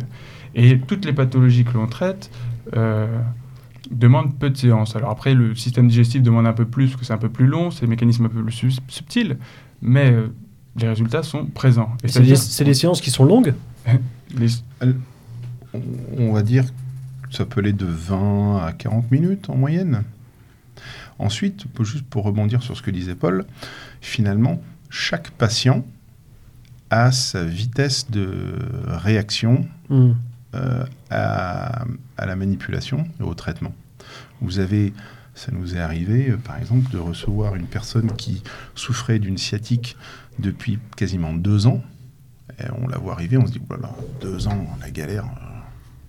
Et 0.56 0.80
toutes 0.80 1.06
les 1.06 1.14
pathologies 1.14 1.64
que 1.64 1.74
l'on 1.74 1.88
traite 1.88 2.30
euh, 2.76 3.20
demandent 3.92 4.38
peu 4.38 4.50
de 4.50 4.58
séances. 4.58 4.96
Alors 4.96 5.10
après, 5.10 5.34
le 5.34 5.56
système 5.56 5.88
digestif 5.88 6.22
demande 6.22 6.48
un 6.48 6.54
peu 6.54 6.66
plus, 6.66 6.88
parce 6.88 7.00
que 7.00 7.06
c'est 7.06 7.14
un 7.14 7.18
peu 7.18 7.30
plus 7.30 7.48
long, 7.48 7.72
c'est 7.72 7.82
des 7.82 7.88
mécanismes 7.88 8.26
un 8.26 8.30
peu 8.30 8.44
plus 8.44 8.80
subtils, 8.88 9.38
mais 9.82 10.12
euh, 10.12 10.28
les 10.78 10.88
résultats 10.88 11.24
sont 11.24 11.46
présents. 11.46 11.92
C'est 12.06 12.22
des, 12.22 12.66
des 12.66 12.74
séances 12.74 13.02
qui 13.02 13.12
sont 13.12 13.26
longues? 13.26 13.54
Les 14.36 14.48
on 16.18 16.34
va 16.34 16.42
dire 16.42 16.66
que 16.66 17.36
ça 17.36 17.46
peut 17.46 17.60
aller 17.60 17.74
de 17.74 17.86
20 17.86 18.66
à 18.66 18.74
40 18.74 19.12
minutes 19.12 19.50
en 19.50 19.56
moyenne. 19.56 20.04
Ensuite, 21.20 21.66
juste 21.82 22.06
pour 22.06 22.24
rebondir 22.24 22.64
sur 22.64 22.76
ce 22.76 22.82
que 22.82 22.92
disait 22.92 23.16
Paul, 23.16 23.46
finalement, 24.02 24.62
chaque 24.90 25.32
patient 25.32 25.86
a 26.90 27.12
sa 27.12 27.44
vitesse 27.44 28.10
de 28.12 28.56
réaction 28.88 29.66
hmm. 29.90 30.14
Euh, 30.56 30.86
à, 31.10 31.86
la 32.18 32.36
manipulation 32.36 33.08
et 33.20 33.24
au 33.24 33.34
traitement. 33.34 33.74
Vous 34.42 34.60
avez, 34.60 34.94
ça 35.36 35.52
nous 35.52 35.76
est 35.76 35.80
arrivé, 35.80 36.32
euh, 36.32 36.38
par 36.38 36.58
exemple, 36.58 36.92
de 36.92 36.98
recevoir 36.98 37.56
une 37.56 37.68
personne 37.68 38.12
qui 38.14 38.44
souffrait 38.76 39.20
d'une 39.20 39.38
sciatique 39.38 39.98
depuis 40.40 40.80
quasiment 40.98 41.34
deux 41.34 41.68
ans. 41.68 41.82
On 42.82 42.88
la 42.88 42.98
voit 42.98 43.14
arriver, 43.14 43.38
on 43.38 43.48
se 43.48 43.52
dit, 43.52 43.62
deux 44.22 44.48
ans, 44.48 44.68
la 44.80 44.92
galère, 44.92 45.26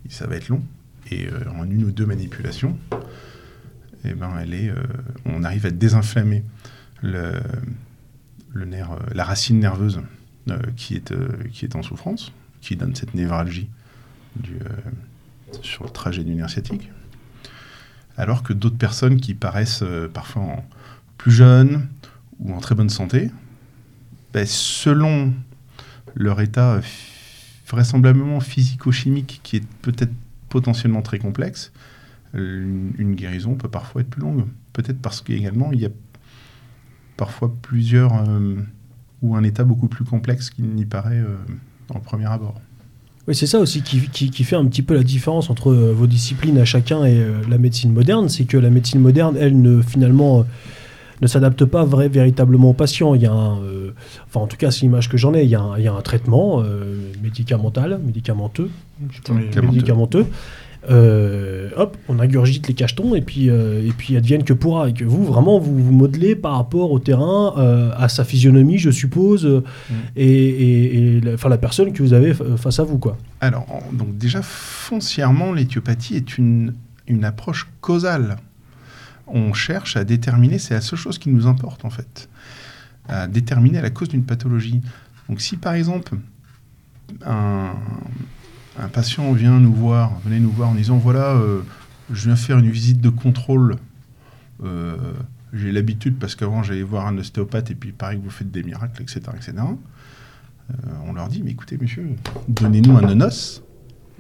ça 0.09 0.27
va 0.27 0.37
être 0.37 0.49
long. 0.49 0.63
Et 1.11 1.27
euh, 1.27 1.51
en 1.59 1.65
une 1.65 1.85
ou 1.85 1.91
deux 1.91 2.07
manipulations, 2.07 2.79
eh 4.05 4.15
ben, 4.15 4.31
euh, 4.39 4.75
on 5.25 5.45
arrive 5.45 5.67
à 5.67 5.71
désinflammer 5.71 6.45
euh, 7.05 7.41
la 8.55 9.25
racine 9.25 9.59
nerveuse 9.59 10.01
qui 10.77 10.95
est 10.95 11.77
en 11.77 11.83
souffrance, 11.83 12.33
qui 12.61 12.77
donne 12.77 12.95
cette 12.95 13.15
névralgie 13.15 13.69
du, 14.37 14.59
sur 15.63 15.85
le 15.85 15.91
trajet 15.91 16.25
sciatique. 16.49 16.91
Alors 18.17 18.43
que 18.43 18.53
d'autres 18.53 18.79
personnes 18.79 19.21
qui 19.21 19.35
paraissent 19.35 19.85
parfois 20.13 20.63
plus 21.19 21.33
jeunes 21.33 21.89
ou 22.41 22.53
en 22.53 22.61
très 22.61 22.75
bonne 22.75 22.91
santé, 22.91 23.31
ben, 24.33 24.47
selon 24.47 25.33
leur 26.15 26.41
état 26.41 26.81
vraisemblablement 27.69 28.41
physico-chimique 28.41 29.41
qui 29.43 29.57
est 29.57 29.67
peut-être 29.83 30.13
potentiellement 30.49 31.03
très 31.03 31.19
complexe, 31.19 31.73
une, 32.35 33.15
guérison 33.15 33.55
peut 33.55 33.69
parfois 33.69 34.01
être 34.01 34.11
plus 34.11 34.23
longue. 34.23 34.47
Peut-être 34.73 35.01
parce 35.01 35.21
qu'également, 35.21 35.73
il 35.73 35.81
y 35.81 35.87
a 35.87 35.91
parfois 37.17 37.53
plusieurs 37.63 38.29
euh, 38.29 38.57
ou 39.23 39.37
un 39.37 39.45
état 39.45 39.65
beaucoup 39.65 39.89
plus 39.89 40.05
complexe 40.05 40.51
qu'il 40.51 40.67
n'y 40.71 40.85
paraît 40.85 41.21
euh, 41.21 41.37
en 41.91 42.01
premier 42.01 42.27
abord. 42.27 42.61
Oui, 43.27 43.35
c'est 43.35 43.47
ça 43.47 43.59
aussi 43.59 43.83
qui, 43.83 44.01
qui, 44.11 44.45
fait 44.45 44.57
un 44.57 44.67
petit 44.67 44.83
peu 44.83 44.95
la 44.95 45.03
différence 45.03 45.49
entre 45.49 45.71
euh, 45.71 45.93
vos 45.97 46.07
disciplines 46.07 46.59
à 46.59 46.67
chacun 46.67 47.05
et 47.05 47.17
la 47.49 47.57
médecine 47.57 47.93
moderne, 47.93 48.29
c'est 48.29 48.45
que 48.45 48.59
la 48.59 48.69
médecine 48.69 49.01
moderne, 49.01 49.37
elle, 49.39 49.61
ne, 49.61 49.81
finalement, 49.81 50.45
ne 51.21 51.27
s'adapte 51.27 51.65
pas 51.65 51.85
vrai, 51.85 52.09
véritablement 52.09 52.71
au 52.71 52.73
patient. 52.73 53.15
Il 53.15 53.23
y 53.23 53.27
a 53.27 53.33
un, 53.33 53.59
euh, 53.63 53.93
enfin 54.27 54.41
en 54.41 54.47
tout 54.47 54.57
cas 54.57 54.71
c'est 54.71 54.83
l'image 54.83 55.09
que 55.09 55.17
j'en 55.17 55.35
ai, 55.35 55.43
il 55.43 55.51
y, 55.51 55.55
a 55.55 55.61
un, 55.61 55.79
il 55.79 55.85
y 55.85 55.89
a 55.89 55.93
un 55.93 56.01
traitement 56.01 56.63
euh, 56.63 56.97
médicamental, 57.23 58.01
médicamenteux, 58.05 58.71
médicamenteux. 59.63 60.27
Euh, 60.91 61.71
hop, 61.77 61.97
on 62.09 62.19
ingurgite 62.19 62.69
les 62.69 62.75
cachetons 62.75 63.15
et 63.15 63.21
puis, 63.23 63.47
et 63.47 63.93
puis 63.97 64.17
advienne 64.17 64.45
que 64.45 64.53
pourra. 64.53 64.89
Et 64.89 64.93
que 64.93 65.05
vous, 65.05 65.25
vraiment, 65.25 65.59
vous 65.59 65.77
vous 65.77 65.93
modelez 65.93 66.37
par 66.37 66.57
rapport 66.57 66.93
au 66.93 66.99
terrain, 66.99 67.93
à 67.97 68.09
sa 68.09 68.25
physionomie, 68.25 68.79
je 68.79 68.91
suppose, 68.91 69.47
mm. 69.47 69.95
et, 70.17 71.17
et, 71.17 71.21
la 71.21 71.59
personne 71.59 71.93
que 71.93 72.03
vous 72.03 72.13
avez 72.13 72.35
face 72.57 72.81
à 72.81 72.85
vous. 72.85 72.99
Quoi. 72.99 73.17
Alors, 73.41 73.67
donc 73.93 74.17
déjà, 74.19 74.41
foncièrement, 74.43 75.53
l'éthiopathie 75.53 76.17
est 76.17 76.39
une, 76.39 76.75
une 77.07 77.25
approche 77.25 77.69
causale 77.81 78.37
on 79.27 79.53
cherche 79.53 79.97
à 79.97 80.05
déterminer, 80.05 80.59
c'est 80.59 80.75
la 80.75 80.81
seule 80.81 80.99
chose 80.99 81.19
qui 81.19 81.31
nous 81.31 81.47
importe 81.47 81.85
en 81.85 81.91
fait, 81.91 82.29
à 83.09 83.27
déterminer 83.27 83.81
la 83.81 83.91
cause 83.91 84.09
d'une 84.09 84.25
pathologie. 84.25 84.83
Donc 85.29 85.41
si 85.41 85.57
par 85.57 85.75
exemple 85.75 86.17
un, 87.25 87.75
patient 88.93 89.33
vient 89.33 89.61
nous 89.61 89.73
voir, 89.73 90.19
venez 90.25 90.41
nous 90.41 90.51
voir 90.51 90.71
en 90.71 90.75
disant 90.75 90.99
voilà, 90.99 91.33
euh, 91.37 91.63
je 92.13 92.27
viens 92.27 92.37
faire 92.37 92.59
une 92.59 92.71
visite 92.71 93.01
de 93.01 93.09
contrôle, 93.09 93.77
euh, 94.65 94.97
j'ai 95.53 95.73
l'habitude 95.73 96.19
parce 96.19 96.35
qu'avant 96.35 96.63
j'allais 96.63 96.83
voir 96.83 97.07
un 97.07 97.17
ostéopathe 97.19 97.71
et 97.71 97.75
puis 97.75 97.93
pareil 97.93 98.19
que 98.19 98.25
vous 98.25 98.31
faites 98.31 98.51
des 98.51 98.63
miracles, 98.63 99.03
etc. 99.03 99.21
etc. 99.35 99.53
Euh, 99.59 100.75
on 101.07 101.13
leur 101.13 101.29
dit 101.29 101.43
mais 101.43 101.53
écoutez 101.53 101.79
monsieur, 101.81 102.09
donnez-nous 102.49 102.97
un 102.97 103.03
nonos, 103.03 103.63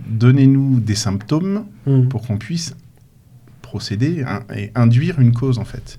donnez-nous 0.06 0.80
des 0.80 0.94
symptômes 0.94 1.64
mmh. 1.87 2.08
pour 2.08 2.26
qu'on 2.26 2.38
puisse 2.38 2.75
procéder 3.62 4.25
et 4.54 4.70
induire 4.75 5.18
une 5.20 5.32
cause 5.32 5.58
en 5.58 5.64
fait. 5.64 5.99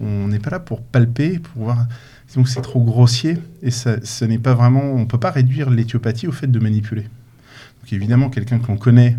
On 0.00 0.28
n'est 0.28 0.38
pas 0.38 0.50
là 0.50 0.60
pour 0.60 0.82
palper, 0.82 1.38
pour 1.38 1.62
voir. 1.62 1.86
Donc 2.34 2.48
c'est 2.48 2.60
trop 2.60 2.84
grossier 2.84 3.38
et 3.62 3.70
ça, 3.70 3.96
ce 4.04 4.26
n'est 4.26 4.38
pas 4.38 4.52
vraiment. 4.52 4.82
On 4.82 5.06
peut 5.06 5.18
pas 5.18 5.30
réduire 5.30 5.70
l'éthiopathie 5.70 6.26
au 6.26 6.32
fait 6.32 6.48
de 6.48 6.58
manipuler. 6.58 7.06
Donc 7.86 7.92
évidemment, 7.92 8.30
quelqu'un 8.30 8.58
qu'on 8.58 8.76
connaît, 8.76 9.16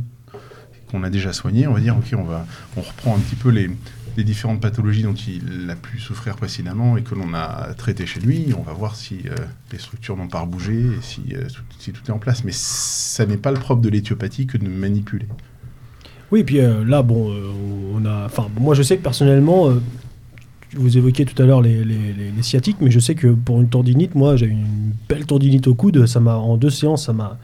qu'on 0.91 1.01
a 1.03 1.09
déjà 1.09 1.31
soigné, 1.31 1.67
on 1.67 1.74
va 1.74 1.79
dire 1.79 1.95
ok, 1.95 2.19
on 2.19 2.25
va, 2.25 2.45
on 2.75 2.81
reprend 2.81 3.15
un 3.15 3.19
petit 3.19 3.36
peu 3.36 3.47
les, 3.47 3.69
les 4.17 4.25
différentes 4.25 4.59
pathologies 4.59 5.03
dont 5.03 5.13
il 5.13 5.69
a 5.69 5.75
pu 5.75 6.00
souffrir 6.00 6.36
précédemment 6.36 6.97
et 6.97 7.01
que 7.01 7.15
l'on 7.15 7.33
a 7.33 7.74
traité 7.77 8.05
chez 8.05 8.19
lui. 8.19 8.47
On 8.57 8.63
va 8.63 8.74
voir 8.74 8.97
si 8.97 9.19
euh, 9.25 9.36
les 9.71 9.77
structures 9.79 10.17
n'ont 10.17 10.27
pas 10.27 10.43
bougé 10.45 10.74
et 10.74 11.01
si, 11.01 11.21
euh, 11.33 11.47
si, 11.79 11.93
tout 11.93 12.01
est 12.07 12.12
en 12.12 12.19
place. 12.19 12.43
Mais 12.43 12.51
ça 12.51 13.25
n'est 13.25 13.38
pas 13.38 13.51
le 13.51 13.57
propre 13.57 13.81
de 13.81 13.88
l'éthiopathie 13.88 14.47
que 14.47 14.57
de 14.57 14.67
manipuler. 14.67 15.27
Oui, 16.33 16.43
puis 16.43 16.59
euh, 16.59 16.83
là, 16.83 17.03
bon, 17.03 17.33
on 17.95 18.05
a. 18.05 18.25
Enfin, 18.25 18.50
moi, 18.59 18.75
je 18.75 18.83
sais 18.83 18.97
que 18.97 19.03
personnellement, 19.03 19.71
vous 20.74 20.97
évoquiez 20.97 21.24
tout 21.24 21.41
à 21.41 21.45
l'heure 21.45 21.62
les, 21.62 21.86
les, 21.86 22.33
sciatiques, 22.41 22.77
mais 22.81 22.91
je 22.91 23.00
sais 23.00 23.15
que 23.15 23.27
pour 23.27 23.62
une 23.62 23.69
tendinite, 23.69 24.13
moi, 24.13 24.36
j'ai 24.36 24.47
une 24.47 24.91
belle 25.07 25.25
tendinite 25.25 25.67
au 25.67 25.74
coude. 25.74 26.05
Ça 26.05 26.19
m'a, 26.19 26.36
en 26.36 26.57
deux 26.57 26.69
séances, 26.69 27.05
ça 27.05 27.13
m'a, 27.13 27.39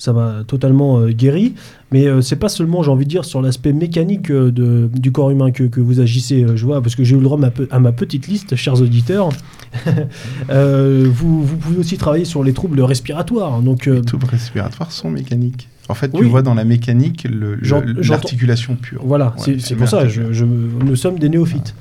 ça 0.00 0.12
m'a 0.12 0.44
totalement 0.46 1.06
guéri. 1.08 1.54
Mais 1.92 2.06
c'est 2.22 2.36
pas 2.36 2.48
seulement, 2.48 2.82
j'ai 2.82 2.90
envie 2.90 3.04
de 3.04 3.10
dire, 3.10 3.24
sur 3.24 3.42
l'aspect 3.42 3.72
mécanique 3.72 4.32
de, 4.32 4.88
du 4.92 5.12
corps 5.12 5.30
humain 5.30 5.50
que, 5.50 5.64
que 5.64 5.80
vous 5.80 6.00
agissez. 6.00 6.46
je 6.54 6.64
vois, 6.64 6.80
parce 6.80 6.94
que 6.94 7.04
j'ai 7.04 7.14
eu 7.14 7.18
le 7.18 7.24
droit 7.24 7.38
à 7.70 7.78
ma, 7.78 7.92
petite 7.92 8.26
liste, 8.26 8.56
chers 8.56 8.80
auditeurs. 8.80 9.28
vous, 10.48 11.44
vous, 11.44 11.56
pouvez 11.56 11.78
aussi 11.78 11.98
travailler 11.98 12.24
sur 12.24 12.42
les 12.42 12.54
troubles 12.54 12.80
respiratoires. 12.80 13.60
Donc, 13.60 13.86
les 13.86 14.00
troubles 14.02 14.26
respiratoires 14.26 14.90
sont 14.90 15.10
mécaniques. 15.10 15.68
En 15.90 15.94
fait, 15.94 16.08
tu 16.12 16.24
vois 16.24 16.42
dans 16.42 16.54
la 16.54 16.64
mécanique 16.64 17.26
l'articulation 17.30 18.76
pure. 18.76 19.02
Voilà, 19.04 19.34
c'est 19.36 19.74
pour 19.74 19.88
ça, 19.88 20.06
je, 20.06 20.44
nous 20.44 20.96
sommes 20.96 21.18
des 21.18 21.28
néophytes. 21.28 21.74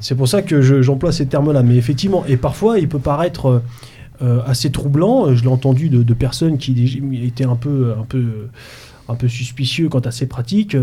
C'est 0.00 0.14
pour 0.14 0.28
ça 0.28 0.42
que 0.42 0.62
j'emploie 0.82 1.10
ces 1.10 1.26
termes-là. 1.26 1.62
Mais 1.62 1.76
effectivement, 1.76 2.24
et 2.28 2.36
parfois, 2.36 2.78
il 2.78 2.88
peut 2.88 3.00
paraître 3.00 3.62
assez 4.46 4.70
troublant. 4.70 5.34
Je 5.34 5.42
l'ai 5.42 5.48
entendu 5.48 5.88
de, 5.88 6.14
personnes 6.14 6.58
qui 6.58 7.00
étaient 7.24 7.44
un 7.44 7.56
peu, 7.56 7.92
un 7.98 8.04
peu, 8.04 8.48
un 9.08 9.14
peu 9.14 9.28
suspicieux 9.28 9.88
quant 9.88 10.00
à 10.00 10.10
ces 10.10 10.26
pratiques. 10.26 10.76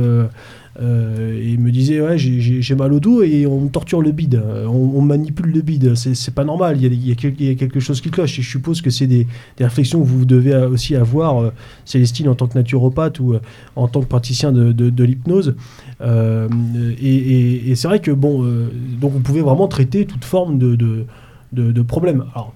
Euh, 0.82 1.40
et 1.40 1.52
il 1.52 1.60
me 1.60 1.72
disait 1.72 2.02
ouais 2.02 2.18
j'ai 2.18 2.76
mal 2.76 2.94
au 2.94 3.00
dos 3.00 3.22
et 3.22 3.46
on 3.46 3.68
torture 3.68 4.02
le 4.02 4.12
bide, 4.12 4.42
on, 4.68 5.02
manipule 5.02 5.52
le 5.52 5.62
bide, 5.62 5.94
c'est 5.96 6.34
pas 6.34 6.44
normal, 6.44 6.78
il 6.82 7.08
y, 7.08 7.12
a, 7.12 7.56
quelque 7.56 7.80
chose 7.80 8.02
qui 8.02 8.10
cloche. 8.10 8.40
Et 8.40 8.42
je 8.42 8.50
suppose 8.50 8.82
que 8.82 8.90
c'est 8.90 9.06
des, 9.06 9.28
réflexions 9.60 10.02
que 10.02 10.08
vous 10.08 10.26
devez 10.26 10.56
aussi 10.56 10.96
avoir, 10.96 11.42
euh, 11.42 11.52
Célestine, 11.86 12.28
en 12.28 12.36
tant 12.36 12.48
que 12.48 12.58
naturopathe 12.58 13.20
ou 13.20 13.34
euh, 13.34 13.40
en 13.76 13.88
tant 13.88 14.02
que 14.02 14.08
praticien 14.08 14.52
de, 14.52 15.04
l'hypnose. 15.04 15.56
et, 16.02 17.74
c'est 17.76 17.88
vrai 17.88 18.00
que 18.00 18.12
bon, 18.12 18.44
donc 19.00 19.12
vous 19.12 19.20
pouvez 19.20 19.42
vraiment 19.42 19.68
traiter 19.68 20.06
toute 20.06 20.26
forme 20.26 20.58
de, 20.58 21.06
problèmes. 21.84 22.26
Alors, 22.34 22.54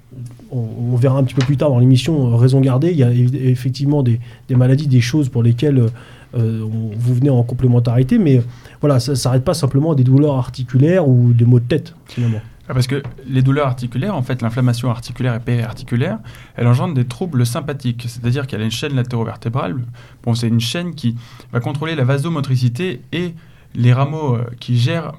on, 0.51 0.95
verra 0.95 1.19
un 1.19 1.23
petit 1.23 1.35
peu 1.35 1.45
plus 1.45 1.57
tard 1.57 1.69
dans 1.69 1.79
l'émission 1.79 2.35
Raison 2.37 2.61
gardée, 2.61 2.91
il 2.91 2.97
y 2.97 3.03
a 3.03 3.11
effectivement 3.11 4.03
des, 4.03 4.19
maladies, 4.49 4.87
des 4.87 5.01
choses 5.01 5.29
pour 5.29 5.43
lesquelles 5.43 5.89
euh, 6.35 6.61
vous 6.63 7.13
venez 7.13 7.29
en 7.29 7.43
complémentarité, 7.43 8.17
mais 8.17 8.41
voilà, 8.81 8.99
ça 8.99 9.11
ne 9.11 9.15
s'arrête 9.15 9.43
pas 9.43 9.53
simplement 9.53 9.91
à 9.91 9.95
des 9.95 10.03
douleurs 10.03 10.35
articulaires 10.35 11.07
ou 11.07 11.33
des 11.33 11.45
maux 11.45 11.59
de 11.59 11.65
tête, 11.65 11.95
finalement. 12.07 12.41
Ah, 12.69 12.73
parce 12.73 12.87
que 12.87 13.01
les 13.27 13.41
douleurs 13.41 13.67
articulaires, 13.67 14.15
en 14.15 14.21
fait, 14.21 14.41
l'inflammation 14.41 14.89
articulaire 14.89 15.33
et 15.35 15.39
périarticulaire, 15.39 16.19
elle 16.57 16.67
engendre 16.67 16.93
des 16.93 17.05
troubles 17.05 17.45
sympathiques. 17.45 18.05
C'est-à-dire 18.07 18.45
qu'elle 18.45 18.61
a 18.61 18.65
une 18.65 18.71
chaîne 18.71 18.93
latérovertébrale. 18.93 19.77
Bon, 20.23 20.35
c'est 20.35 20.49
une 20.49 20.59
chaîne 20.59 20.93
qui 20.93 21.15
va 21.53 21.61
contrôler 21.61 21.95
la 21.95 22.03
vasomotricité 22.03 23.01
et 23.13 23.33
les 23.73 23.93
rameaux 23.93 24.35
euh, 24.35 24.43
qui 24.59 24.77
gèrent 24.77 25.13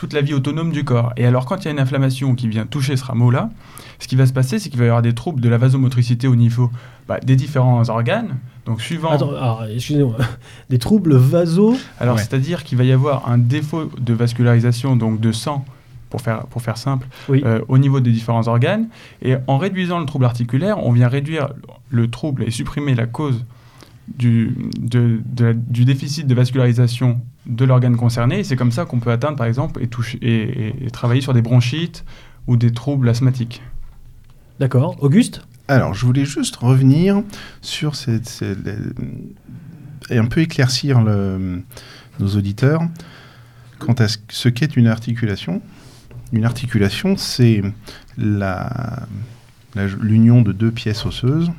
toute 0.00 0.14
la 0.14 0.22
vie 0.22 0.32
autonome 0.32 0.72
du 0.72 0.82
corps. 0.82 1.12
Et 1.18 1.26
alors, 1.26 1.44
quand 1.44 1.58
il 1.58 1.64
y 1.66 1.68
a 1.68 1.72
une 1.72 1.78
inflammation 1.78 2.34
qui 2.34 2.48
vient 2.48 2.64
toucher 2.64 2.96
ce 2.96 3.04
rameau-là, 3.04 3.50
ce 3.98 4.08
qui 4.08 4.16
va 4.16 4.24
se 4.24 4.32
passer, 4.32 4.58
c'est 4.58 4.70
qu'il 4.70 4.78
va 4.78 4.86
y 4.86 4.88
avoir 4.88 5.02
des 5.02 5.14
troubles 5.14 5.42
de 5.42 5.48
la 5.50 5.58
vasomotricité 5.58 6.26
au 6.26 6.36
niveau 6.36 6.70
bah, 7.06 7.20
des 7.20 7.36
différents 7.36 7.86
organes. 7.90 8.38
Donc, 8.64 8.80
suivant. 8.80 9.10
Attends, 9.10 9.62
excusez-moi. 9.66 10.16
Des 10.70 10.78
troubles 10.78 11.16
vaso? 11.16 11.76
Alors, 11.98 12.18
c'est-à-dire 12.18 12.64
qu'il 12.64 12.78
va 12.78 12.84
y 12.84 12.92
avoir 12.92 13.28
un 13.28 13.36
défaut 13.36 13.90
de 14.00 14.14
vascularisation, 14.14 14.96
donc 14.96 15.20
de 15.20 15.32
sang, 15.32 15.66
pour 16.08 16.22
faire, 16.22 16.46
pour 16.46 16.62
faire 16.62 16.78
simple, 16.78 17.06
euh, 17.28 17.60
au 17.68 17.76
niveau 17.76 18.00
des 18.00 18.10
différents 18.10 18.48
organes. 18.48 18.88
Et 19.20 19.34
en 19.48 19.58
réduisant 19.58 19.98
le 19.98 20.06
trouble 20.06 20.24
articulaire, 20.24 20.82
on 20.82 20.92
vient 20.92 21.08
réduire 21.08 21.50
le 21.90 22.08
trouble 22.08 22.44
et 22.44 22.50
supprimer 22.50 22.94
la 22.94 23.04
cause 23.04 23.44
du, 24.16 24.54
de, 24.78 25.20
du 25.68 25.84
déficit 25.84 26.26
de 26.26 26.34
vascularisation 26.34 27.20
de 27.46 27.64
l'organe 27.64 27.96
concerné. 27.96 28.44
c'est 28.44 28.56
comme 28.56 28.72
ça 28.72 28.84
qu'on 28.84 29.00
peut 29.00 29.10
atteindre, 29.10 29.36
par 29.36 29.46
exemple, 29.46 29.82
et, 29.82 29.88
toucher, 29.88 30.18
et, 30.22 30.90
travailler 30.90 31.20
sur 31.20 31.32
des 31.32 31.42
bronchites 31.42 32.04
ou 32.46 32.56
des 32.56 32.72
troubles 32.72 33.08
asthmatiques. 33.08 33.62
D'accord. 34.58 34.96
Auguste? 35.00 35.42
Alors, 35.68 35.94
je 35.94 36.04
voulais 36.04 36.24
juste 36.24 36.56
revenir 36.56 37.22
sur 37.62 37.94
cette, 37.94 38.44
et 40.10 40.18
un 40.18 40.26
peu 40.26 40.40
éclaircir 40.40 41.00
le, 41.00 41.62
nos 42.18 42.28
auditeurs 42.28 42.82
quant 43.78 43.94
à 43.94 44.06
ce 44.08 44.48
qu'est 44.48 44.76
une 44.76 44.86
articulation. 44.86 45.62
Une 46.32 46.44
articulation, 46.44 47.16
c'est 47.16 47.62
l'union 48.16 48.42
de 50.42 50.52
deux 50.52 50.70
pièces 50.70 51.06
osseuses, 51.06 51.50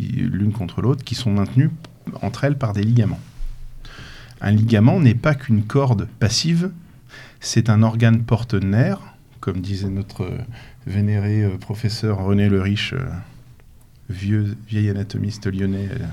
l'une 0.00 0.52
contre 0.52 0.80
l'autre, 0.80 1.04
qui 1.04 1.14
sont 1.14 1.32
maintenues 1.32 1.70
entre 2.22 2.44
elles 2.44 2.58
par 2.58 2.72
des 2.72 2.82
ligaments. 2.82 3.20
Un 4.40 4.52
ligament 4.52 5.00
n'est 5.00 5.14
pas 5.14 5.34
qu'une 5.34 5.64
corde 5.64 6.08
passive, 6.18 6.70
c'est 7.40 7.68
un 7.68 7.82
organe 7.82 8.22
porte-nerf, 8.22 9.00
comme 9.40 9.60
disait 9.60 9.88
notre 9.88 10.30
vénéré 10.86 11.42
euh, 11.42 11.56
professeur 11.56 12.18
René 12.18 12.48
Le 12.48 12.60
Riche, 12.60 12.92
euh, 12.92 13.06
vieux, 14.08 14.56
vieil 14.68 14.90
anatomiste 14.90 15.46
lyonnais 15.46 15.88
euh, 15.90 16.04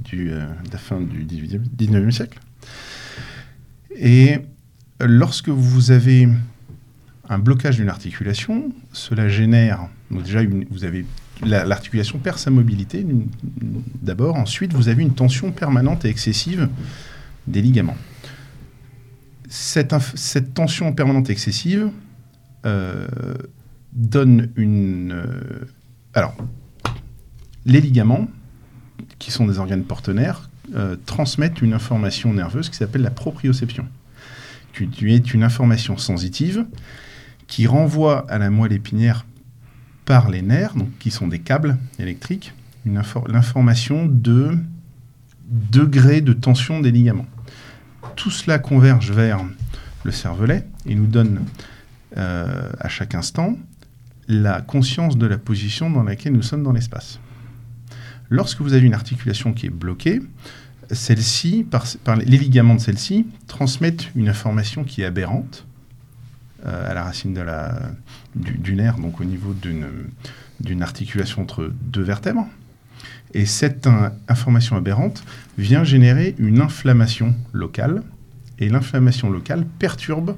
du, 0.00 0.26
de 0.26 0.72
la 0.72 0.78
fin 0.78 1.00
du 1.00 1.24
19e 1.24 2.10
siècle. 2.10 2.38
Et 3.96 4.38
lorsque 5.00 5.48
vous 5.48 5.90
avez 5.90 6.28
un 7.28 7.38
blocage 7.38 7.76
d'une 7.76 7.88
articulation, 7.88 8.72
cela 8.92 9.28
génère, 9.28 9.88
déjà 10.10 10.40
vous 10.70 10.84
avez 10.84 11.04
l'articulation 11.44 12.18
perd 12.18 12.38
sa 12.38 12.50
mobilité 12.50 13.06
d'abord, 14.02 14.36
ensuite 14.36 14.72
vous 14.72 14.88
avez 14.88 15.02
une 15.02 15.14
tension 15.14 15.52
permanente 15.52 16.04
et 16.04 16.08
excessive 16.08 16.68
des 17.46 17.62
ligaments. 17.62 17.96
Cette, 19.48 19.94
tension 20.54 20.92
permanente 20.92 21.30
excessive 21.30 21.90
euh, 22.66 23.06
donne 23.92 24.50
une... 24.56 25.12
Euh, 25.12 25.64
alors, 26.12 26.36
les 27.64 27.80
ligaments, 27.80 28.28
qui 29.18 29.30
sont 29.30 29.46
des 29.46 29.58
organes 29.58 29.84
partenaires, 29.84 30.50
euh, 30.74 30.96
transmettent 31.06 31.62
une 31.62 31.72
information 31.72 32.34
nerveuse 32.34 32.68
qui 32.68 32.76
s'appelle 32.76 33.02
la 33.02 33.10
proprioception, 33.10 33.86
qui 34.72 35.14
est 35.14 35.32
une 35.32 35.42
information 35.42 35.96
sensitive 35.96 36.66
qui 37.46 37.66
renvoie 37.66 38.30
à 38.30 38.38
la 38.38 38.50
moelle 38.50 38.72
épinière 38.72 39.24
par 40.08 40.30
les 40.30 40.40
nerfs, 40.40 40.72
qui 40.98 41.10
sont 41.10 41.28
des 41.28 41.38
câbles 41.38 41.76
électriques, 41.98 42.54
l'information 42.86 44.06
de 44.06 44.56
degré 45.50 46.22
de 46.22 46.32
tension 46.32 46.80
des 46.80 46.90
ligaments. 46.90 47.26
Tout 48.16 48.30
cela 48.30 48.58
converge 48.58 49.12
vers 49.12 49.44
le 50.04 50.10
cervelet 50.10 50.66
et 50.86 50.94
nous 50.94 51.06
donne 51.06 51.44
euh, 52.16 52.70
à 52.80 52.88
chaque 52.88 53.14
instant 53.14 53.58
la 54.28 54.62
conscience 54.62 55.18
de 55.18 55.26
la 55.26 55.36
position 55.36 55.90
dans 55.90 56.04
laquelle 56.04 56.32
nous 56.32 56.42
sommes 56.42 56.62
dans 56.62 56.72
l'espace. 56.72 57.20
Lorsque 58.30 58.62
vous 58.62 58.72
avez 58.72 58.86
une 58.86 58.94
articulation 58.94 59.52
qui 59.52 59.66
est 59.66 59.70
bloquée, 59.84 60.22
celle-ci, 60.90 61.66
par, 61.70 61.84
les 62.16 62.38
ligaments 62.38 62.76
de 62.76 62.80
celle-ci, 62.80 63.26
transmettent 63.46 64.08
une 64.16 64.30
information 64.30 64.84
qui 64.84 65.02
est 65.02 65.04
aberrante 65.04 65.66
à 66.64 66.92
la 66.92 67.04
racine 67.04 67.34
de 67.34 67.40
la, 67.40 67.78
du, 68.34 68.74
nerf, 68.74 68.98
donc 68.98 69.20
au 69.20 69.24
niveau 69.24 69.54
d'une 70.60 70.82
articulation 70.82 71.42
entre 71.42 71.72
deux 71.82 72.02
vertèbres. 72.02 72.46
Et 73.34 73.46
cette 73.46 73.88
information 74.28 74.76
aberrante 74.76 75.22
vient 75.56 75.84
générer 75.84 76.34
une 76.38 76.60
inflammation 76.60 77.34
locale, 77.52 78.02
et 78.58 78.68
l'inflammation 78.68 79.30
locale 79.30 79.66
perturbe 79.78 80.36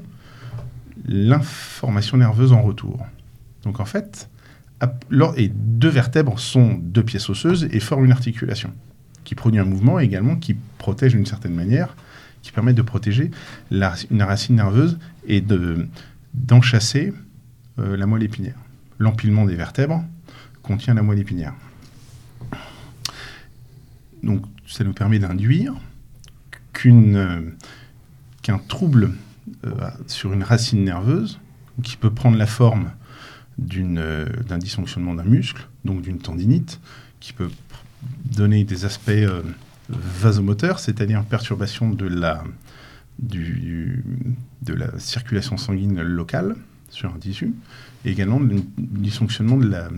l'information 1.06 2.18
nerveuse 2.18 2.52
en 2.52 2.62
retour. 2.62 3.06
Donc 3.64 3.80
en 3.80 3.84
fait, 3.84 4.28
et 5.36 5.48
deux 5.48 5.88
vertèbres 5.88 6.38
sont 6.38 6.78
deux 6.80 7.02
pièces 7.02 7.28
osseuses 7.28 7.68
et 7.70 7.80
forment 7.80 8.06
une 8.06 8.12
articulation 8.12 8.72
qui 9.24 9.34
produit 9.34 9.60
un 9.60 9.64
mouvement 9.64 10.00
et 10.00 10.04
également 10.04 10.36
qui 10.36 10.56
protège 10.78 11.12
d'une 11.12 11.26
certaine 11.26 11.54
manière, 11.54 11.94
qui 12.42 12.52
permet 12.52 12.72
de 12.72 12.82
protéger 12.82 13.30
la, 13.70 13.94
une 14.10 14.22
racine 14.22 14.56
nerveuse 14.56 14.98
et 15.26 15.42
d'enchasser 16.34 17.12
euh, 17.78 17.96
la 17.96 18.06
moelle 18.06 18.22
épinière. 18.22 18.58
L'empilement 18.98 19.46
des 19.46 19.56
vertèbres 19.56 20.04
contient 20.62 20.94
la 20.94 21.02
moelle 21.02 21.18
épinière. 21.18 21.54
Donc 24.22 24.44
ça 24.66 24.84
nous 24.84 24.92
permet 24.92 25.18
d'induire 25.18 25.74
euh, 26.86 27.50
qu'un 28.42 28.58
trouble 28.58 29.12
euh, 29.64 29.90
sur 30.06 30.32
une 30.32 30.42
racine 30.42 30.84
nerveuse, 30.84 31.40
qui 31.82 31.96
peut 31.96 32.10
prendre 32.10 32.36
la 32.36 32.46
forme 32.46 32.90
d'un 33.58 34.58
dysfonctionnement 34.58 35.14
d'un 35.14 35.24
muscle, 35.24 35.68
donc 35.84 36.02
d'une 36.02 36.18
tendinite, 36.18 36.80
qui 37.20 37.32
peut 37.34 37.50
donner 38.24 38.64
des 38.64 38.86
aspects 38.86 39.10
vasomoteurs, 39.88 40.78
c'est-à-dire 40.78 41.24
perturbation 41.24 41.90
de 41.90 42.06
la, 42.06 42.42
du, 43.20 44.04
de 44.62 44.74
la 44.74 44.98
circulation 44.98 45.56
sanguine 45.56 46.00
locale, 46.00 46.56
sur 46.90 47.14
un 47.14 47.18
tissu, 47.18 47.52
et 48.04 48.10
également 48.10 48.40
le 48.40 48.62
dysfonctionnement 48.78 49.56
de 49.56 49.68
la, 49.68 49.88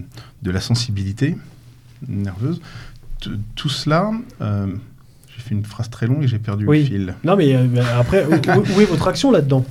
de 0.43 0.51
la 0.51 0.61
sensibilité 0.61 1.37
nerveuse. 2.09 2.61
tout 3.55 3.69
cela, 3.69 4.11
euh, 4.41 4.67
j'ai 5.35 5.43
fait 5.43 5.55
une 5.55 5.65
phrase 5.65 5.89
très 5.89 6.07
longue 6.07 6.25
et 6.25 6.29
j'ai 6.29 6.39
perdu 6.39 6.67
le 6.67 6.85
fil. 6.85 7.15
Non, 7.25 7.37
mais 7.37 7.55
euh, 7.55 7.67
après, 7.99 8.27
où, 8.27 8.33
est 8.35 8.85
votre 8.85 9.09
action 9.09 9.31
là-dedans? 9.31 9.65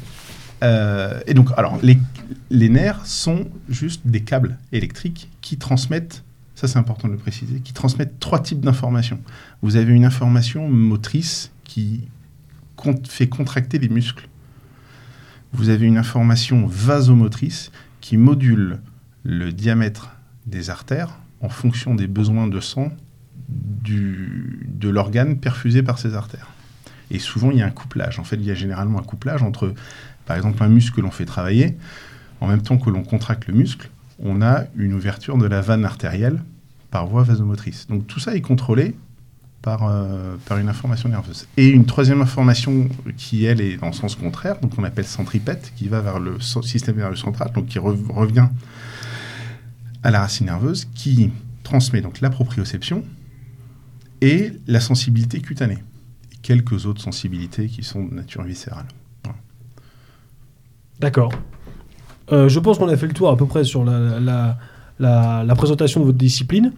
Euh, 0.63 1.19
Et 1.27 1.33
donc, 1.33 1.49
alors, 1.57 1.77
les, 1.83 1.97
les 2.49 2.69
nerfs 2.69 3.05
sont 3.05 3.47
juste 3.67 4.01
des 4.05 4.21
câbles 4.21 4.57
électriques 4.71 5.29
qui 5.41 5.57
transmettent 5.57 6.23
ça 6.61 6.67
c'est 6.67 6.77
important 6.77 7.07
de 7.07 7.13
le 7.13 7.19
préciser, 7.19 7.59
qui 7.59 7.73
transmettent 7.73 8.19
trois 8.19 8.39
types 8.39 8.61
d'informations. 8.61 9.19
Vous 9.63 9.77
avez 9.77 9.93
une 9.93 10.05
information 10.05 10.69
motrice 10.69 11.49
qui 11.63 12.01
fait 13.07 13.27
contracter 13.27 13.79
les 13.79 13.89
muscles 13.89 14.27
vous 15.53 15.69
avez 15.69 15.85
une 15.85 15.97
information 15.97 16.65
vasomotrice 16.65 17.71
qui 17.99 18.17
module 18.17 18.79
le 19.23 19.51
diamètre 19.51 20.15
des 20.45 20.69
artères 20.69 21.19
en 21.41 21.49
fonction 21.49 21.95
des 21.95 22.07
besoins 22.07 22.47
de 22.47 22.59
sang 22.59 22.91
du, 23.49 24.65
de 24.67 24.89
l'organe 24.89 25.37
perfusé 25.37 25.83
par 25.83 25.99
ces 25.99 26.15
artères. 26.15 26.47
Et 27.09 27.19
souvent, 27.19 27.51
il 27.51 27.57
y 27.57 27.61
a 27.61 27.65
un 27.65 27.71
couplage. 27.71 28.19
En 28.19 28.23
fait, 28.23 28.37
il 28.37 28.45
y 28.45 28.51
a 28.51 28.55
généralement 28.55 28.99
un 28.99 29.03
couplage 29.03 29.43
entre, 29.43 29.73
par 30.25 30.37
exemple, 30.37 30.63
un 30.63 30.69
muscle 30.69 30.95
que 30.95 31.01
l'on 31.01 31.11
fait 31.11 31.25
travailler. 31.25 31.77
En 32.39 32.47
même 32.47 32.61
temps 32.61 32.77
que 32.77 32.89
l'on 32.89 33.03
contracte 33.03 33.47
le 33.47 33.53
muscle, 33.53 33.89
on 34.19 34.41
a 34.41 34.63
une 34.75 34.93
ouverture 34.93 35.37
de 35.37 35.45
la 35.45 35.61
vanne 35.61 35.83
artérielle 35.83 36.41
par 36.89 37.05
voie 37.07 37.23
vasomotrice. 37.23 37.87
Donc 37.87 38.07
tout 38.07 38.19
ça 38.19 38.35
est 38.35 38.41
contrôlé 38.41 38.95
par, 39.62 39.84
euh, 39.84 40.38
par 40.47 40.58
une 40.58 40.69
information 40.69 41.10
nerveuse. 41.10 41.47
Et 41.58 41.67
une 41.67 41.86
troisième 41.86 42.21
information 42.21 42.89
qui, 43.17 43.45
elle, 43.45 43.62
est 43.62 43.78
dans 43.78 43.88
le 43.88 43.93
sens 43.93 44.15
contraire, 44.15 44.60
donc 44.60 44.74
on 44.78 44.84
appelle 44.84 45.06
centripète, 45.06 45.74
qui 45.76 45.88
va 45.88 46.02
vers 46.02 46.19
le 46.19 46.39
système 46.39 46.97
nerveux 46.97 47.15
central, 47.15 47.52
donc 47.54 47.67
qui 47.67 47.80
revient 47.80 48.50
à 50.04 50.12
la 50.12 50.21
racine 50.21 50.47
nerveuse, 50.47 50.88
qui 50.95 51.32
transmet 51.63 52.02
donc 52.02 52.21
la 52.21 52.30
proprioception 52.30 53.04
et 54.21 54.54
la 54.67 54.80
sensibilité 54.80 55.39
cutanée, 55.41 55.78
quelques 56.41 56.86
autres 56.86 57.02
sensibilités 57.02 57.67
qui 57.67 57.84
sont 57.84 58.04
de 58.04 58.13
nature 58.13 58.43
viscérale. 58.43 58.86
D'accord. 61.00 61.32
Euh, 62.32 62.47
je 62.47 62.60
pense 62.60 62.78
qu'on 62.78 62.88
a 62.88 62.95
fait 62.95 63.08
le 63.08 63.13
tour 63.13 63.30
à 63.30 63.38
peu 63.38 63.45
près 63.45 63.63
sur 63.63 63.84
la, 63.84 64.58
la, 65.00 65.56
présentation 65.56 66.02
de 66.02 66.06
votre 66.06 66.17
discipline. 66.17 66.74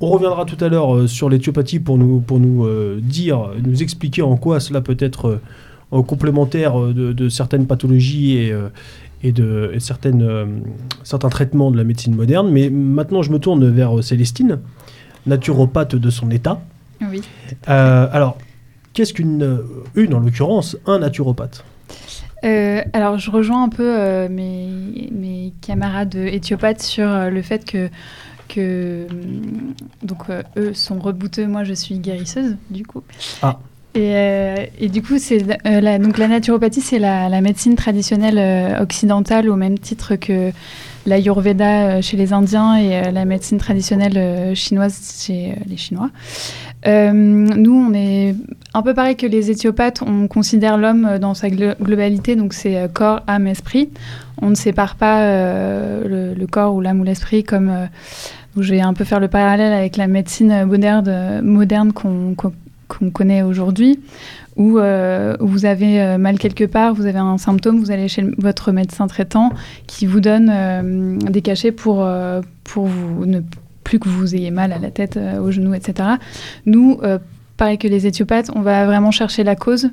On 0.00 0.10
reviendra 0.10 0.44
tout 0.44 0.62
à 0.62 0.68
l'heure 0.68 0.94
euh, 0.94 1.06
sur 1.06 1.28
l'éthiopathie 1.28 1.80
pour 1.80 1.98
nous, 1.98 2.20
pour 2.20 2.38
nous 2.38 2.64
euh, 2.64 2.98
dire, 3.02 3.50
nous 3.64 3.82
expliquer 3.82 4.22
en 4.22 4.36
quoi 4.36 4.60
cela 4.60 4.80
peut 4.80 4.96
être 4.98 5.40
complémentaire 5.90 6.78
de, 6.80 7.28
certaines 7.28 7.66
pathologies 7.66 8.38
et, 8.38 8.52
et 9.22 9.30
de 9.30 9.72
certaines, 9.78 10.64
certains 11.04 11.28
traitements 11.28 11.70
de 11.70 11.76
la 11.76 11.84
médecine 11.84 12.16
moderne. 12.16 12.50
Mais 12.50 12.70
maintenant, 12.70 13.22
je 13.22 13.30
me 13.30 13.38
tourne 13.38 13.68
vers 13.70 14.02
Célestine, 14.02 14.58
naturopathe 15.26 15.94
de 15.94 16.10
son 16.10 16.32
état. 16.32 16.60
Oui. 17.00 17.22
alors, 17.68 18.36
qu'est-ce 18.94 19.14
qu'une, 19.14 19.60
une 19.94 20.12
en 20.12 20.18
l'occurrence, 20.18 20.76
un 20.86 20.98
naturopathe? 20.98 21.64
Euh, 22.44 22.82
alors, 22.92 23.18
je 23.18 23.30
rejoins 23.30 23.64
un 23.64 23.68
peu 23.68 23.98
euh, 23.98 24.28
mes, 24.28 25.10
mes, 25.10 25.52
camarades 25.60 26.14
éthiopathes 26.14 26.82
sur 26.82 27.08
euh, 27.08 27.30
le 27.30 27.42
fait 27.42 27.64
que, 27.64 27.88
que 28.48 29.06
donc, 30.02 30.24
eux 30.56 30.74
sont 30.74 30.98
rebouteux, 30.98 31.46
moi 31.46 31.64
je 31.64 31.72
suis 31.72 31.98
guérisseuse, 31.98 32.56
du 32.70 32.84
coup. 32.84 33.02
Ah. 33.42 33.58
Et, 33.94 34.70
et, 34.78 34.88
du 34.90 35.02
coup, 35.02 35.18
c'est 35.18 35.38
la, 35.64 35.98
donc 35.98 36.18
la 36.18 36.28
naturopathie, 36.28 36.82
c'est 36.82 36.98
la, 36.98 37.30
la, 37.30 37.40
médecine 37.40 37.76
traditionnelle 37.76 38.78
occidentale 38.78 39.48
au 39.48 39.56
même 39.56 39.78
titre 39.78 40.16
que 40.16 40.52
l'Ayurveda 41.06 42.02
chez 42.02 42.18
les 42.18 42.34
Indiens 42.34 42.76
et 42.76 43.10
la 43.10 43.24
médecine 43.24 43.56
traditionnelle 43.56 44.54
chinoise 44.54 45.22
chez 45.24 45.54
les 45.66 45.78
Chinois. 45.78 46.10
Euh, 46.86 47.12
nous, 47.12 47.74
on 47.74 47.92
est 47.94 48.34
un 48.74 48.82
peu 48.82 48.94
pareil 48.94 49.16
que 49.16 49.26
les 49.26 49.50
éthiopathes, 49.50 50.02
on 50.02 50.28
considère 50.28 50.78
l'homme 50.78 51.18
dans 51.18 51.34
sa 51.34 51.50
globalité, 51.50 52.36
donc 52.36 52.52
c'est 52.52 52.76
euh, 52.76 52.88
corps, 52.88 53.22
âme, 53.26 53.46
esprit. 53.46 53.90
On 54.40 54.50
ne 54.50 54.54
sépare 54.54 54.96
pas 54.96 55.22
euh, 55.22 56.34
le, 56.34 56.46
corps 56.46 56.74
ou 56.74 56.80
l'âme 56.80 57.00
ou 57.00 57.04
l'esprit 57.04 57.42
comme... 57.42 57.88
je 58.58 58.70
vais 58.74 58.80
un 58.80 58.94
peu 58.94 59.04
faire 59.04 59.20
le 59.20 59.28
parallèle 59.28 59.72
avec 59.72 59.96
la 59.96 60.06
médecine 60.06 60.64
moderne, 60.64 61.92
qu'on 61.92 63.10
connaît 63.10 63.42
aujourd'hui, 63.42 63.98
où, 64.56 64.78
vous 65.40 65.64
avez 65.64 66.18
mal 66.18 66.38
quelque 66.38 66.64
part, 66.64 66.94
vous 66.94 67.06
avez 67.06 67.18
un 67.18 67.38
symptôme, 67.38 67.80
vous 67.80 67.90
allez 67.90 68.08
chez 68.08 68.26
votre 68.36 68.72
médecin 68.72 69.06
traitant 69.06 69.50
qui 69.86 70.04
vous 70.04 70.20
donne 70.20 71.18
des 71.18 71.40
cachets 71.40 71.72
pour, 71.72 72.06
pour 72.62 72.84
vous 72.84 73.24
ne 73.24 73.40
plus 73.86 74.00
que 74.00 74.08
vous 74.08 74.34
ayez 74.34 74.50
mal 74.50 74.72
à 74.72 74.78
la 74.78 74.90
tête, 74.90 75.16
euh, 75.16 75.38
aux 75.38 75.52
genoux, 75.52 75.72
etc. 75.72 76.08
Nous, 76.66 76.98
euh, 77.04 77.20
pareil 77.56 77.78
que 77.78 77.86
les 77.86 78.08
éthiopathes, 78.08 78.50
on 78.52 78.60
va 78.60 78.84
vraiment 78.84 79.12
chercher 79.12 79.44
la 79.44 79.54
cause. 79.54 79.90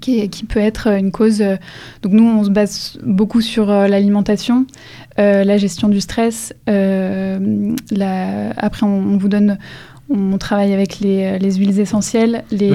Qui, 0.00 0.28
peut 0.48 0.58
être 0.58 0.88
une 0.88 1.12
cause. 1.12 1.40
Euh, 1.40 1.56
donc 2.02 2.12
nous, 2.12 2.26
on 2.26 2.42
se 2.42 2.50
base 2.50 2.98
beaucoup 3.04 3.40
sur 3.40 3.66
l'alimentation, 3.66 4.66
la 5.16 5.56
gestion 5.58 5.88
du 5.88 6.00
stress. 6.00 6.52
Après, 6.66 7.22
on, 8.82 9.16
vous 9.16 9.28
donne 9.28 9.58
on 10.08 10.38
travaille 10.38 10.72
avec 10.72 11.00
les, 11.00 11.24
euh, 11.24 11.38
les 11.38 11.54
huiles 11.54 11.80
essentielles, 11.80 12.44
les, 12.52 12.68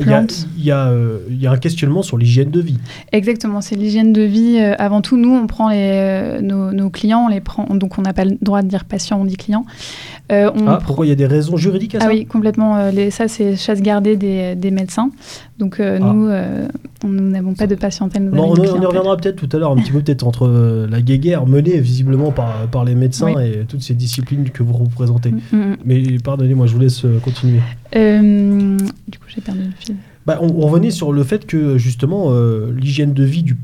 plantes. 0.00 0.46
Il 0.58 0.64
y, 0.64 0.70
euh, 0.70 1.18
y, 1.30 1.46
a 1.46 1.50
un 1.50 1.56
questionnement 1.56 2.02
sur 2.02 2.18
l'hygiène 2.18 2.50
de 2.50 2.60
vie. 2.60 2.78
Exactement, 3.12 3.62
c'est 3.62 3.74
l'hygiène 3.74 4.12
de 4.12 4.22
vie. 4.22 4.58
Euh, 4.58 4.74
avant 4.78 5.00
tout, 5.00 5.16
nous, 5.16 5.34
on 5.34 5.46
prend 5.46 5.70
les, 5.70 6.40
nos, 6.42 6.90
clients, 6.90 7.24
on 7.26 7.28
les 7.28 7.40
prend, 7.40 7.64
donc 7.74 7.98
on 7.98 8.02
n'a 8.02 8.12
pas 8.12 8.24
le 8.24 8.36
droit 8.42 8.62
de 8.62 8.68
dire 8.68 8.84
patient, 8.84 9.20
on 9.20 9.24
dit 9.24 9.36
client. 9.36 9.64
Ah, 10.30 10.78
pourquoi 10.84 11.06
il 11.06 11.10
y 11.10 11.12
a 11.12 11.16
des 11.16 11.26
raisons 11.26 11.56
juridiques 11.56 11.94
à 11.94 12.00
ça 12.00 12.06
Ah 12.08 12.12
oui, 12.12 12.26
complètement. 12.26 12.90
Les, 12.90 13.10
ça, 13.10 13.28
c'est 13.28 13.56
chasse 13.56 13.82
gardée 13.82 14.16
des, 14.16 14.54
des 14.54 14.70
médecins. 14.70 15.10
Donc 15.58 15.80
ah. 15.80 15.98
nous, 15.98 16.30
nous 17.04 17.30
n'avons 17.30 17.54
pas 17.54 17.66
de 17.66 17.74
patientèle. 17.74 18.30
on, 18.32 18.52
on, 18.52 18.54
y 18.56 18.86
reviendra 18.86 19.16
peut-être 19.16 19.36
tout 19.36 19.54
à 19.54 19.58
l'heure, 19.58 19.72
un 19.72 19.76
petit 19.76 19.92
peu 19.92 20.00
peut-être 20.00 20.26
entre 20.26 20.86
la 20.90 21.02
guéguerre 21.02 21.46
menée 21.46 21.78
visiblement 21.80 22.32
par, 22.32 22.66
par 22.68 22.84
les 22.84 22.94
médecins 22.94 23.38
et 23.38 23.64
toutes 23.68 23.82
ces 23.82 23.94
disciplines 23.94 24.50
que 24.50 24.62
vous 24.62 24.72
représentez. 24.72 25.30
Mm, 25.30 25.40
mm, 25.52 25.56
mm. 25.56 25.76
Mais 25.84 26.02
pardonnez-moi, 26.22 26.66
je 26.66 26.74
vous 26.74 26.80
laisse 26.80 27.04
euh, 27.04 27.18
continuer. 27.18 27.60
Euh, 27.96 28.76
du 29.08 29.18
coup, 29.18 29.26
j'ai 29.28 29.40
perdu 29.40 29.62
le 29.62 29.72
fil. 29.78 29.96
Bah, 30.26 30.38
on, 30.40 30.48
revenait 30.48 30.90
sur 30.90 31.12
le 31.12 31.22
fait 31.22 31.46
que 31.46 31.76
justement 31.76 32.28
euh, 32.28 32.72
l'hygiène 32.74 33.12
de 33.12 33.24
vie 33.24 33.42
du, 33.42 33.58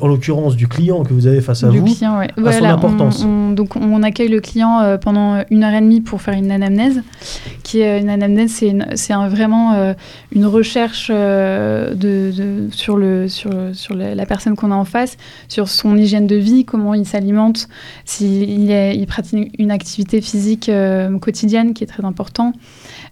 en 0.00 0.06
l'occurrence 0.06 0.54
du 0.54 0.68
client 0.68 1.02
que 1.02 1.12
vous 1.12 1.26
avez 1.26 1.40
face 1.40 1.64
à 1.64 1.70
du 1.70 1.80
vous 1.80 1.86
client, 1.86 2.20
ouais. 2.20 2.28
a 2.46 2.52
son 2.52 2.64
importance. 2.64 3.24
On, 3.24 3.50
donc 3.50 3.74
on 3.74 4.00
accueille 4.04 4.28
le 4.28 4.40
client 4.40 4.96
pendant 5.00 5.42
une 5.50 5.64
heure 5.64 5.74
et 5.74 5.80
demie 5.80 6.00
pour 6.00 6.22
faire 6.22 6.34
une 6.34 6.52
anamnèse, 6.52 7.02
qui 7.64 7.80
est 7.80 8.00
une 8.00 8.10
anamnèse, 8.10 8.62
c'est 8.94 9.14
vraiment 9.28 9.94
une 10.32 10.46
recherche 10.46 11.10
de, 11.10 12.68
sur 12.70 12.96
le 12.96 13.26
sur, 13.26 13.50
sur 13.72 13.96
la, 13.96 14.26
personne 14.26 14.54
qu'on 14.54 14.70
a 14.70 14.76
en 14.76 14.84
face, 14.84 15.16
sur 15.48 15.68
son 15.68 15.96
hygiène 15.96 16.28
de 16.28 16.36
vie, 16.36 16.64
comment 16.64 16.94
il 16.94 17.06
s'alimente, 17.06 17.68
s'il 18.04 18.70
il 18.70 19.06
pratique 19.06 19.52
une 19.58 19.72
activité 19.72 20.20
physique 20.20 20.70
quotidienne 21.20 21.74
qui 21.74 21.82
est 21.82 21.88
très 21.88 22.04
important. 22.04 22.52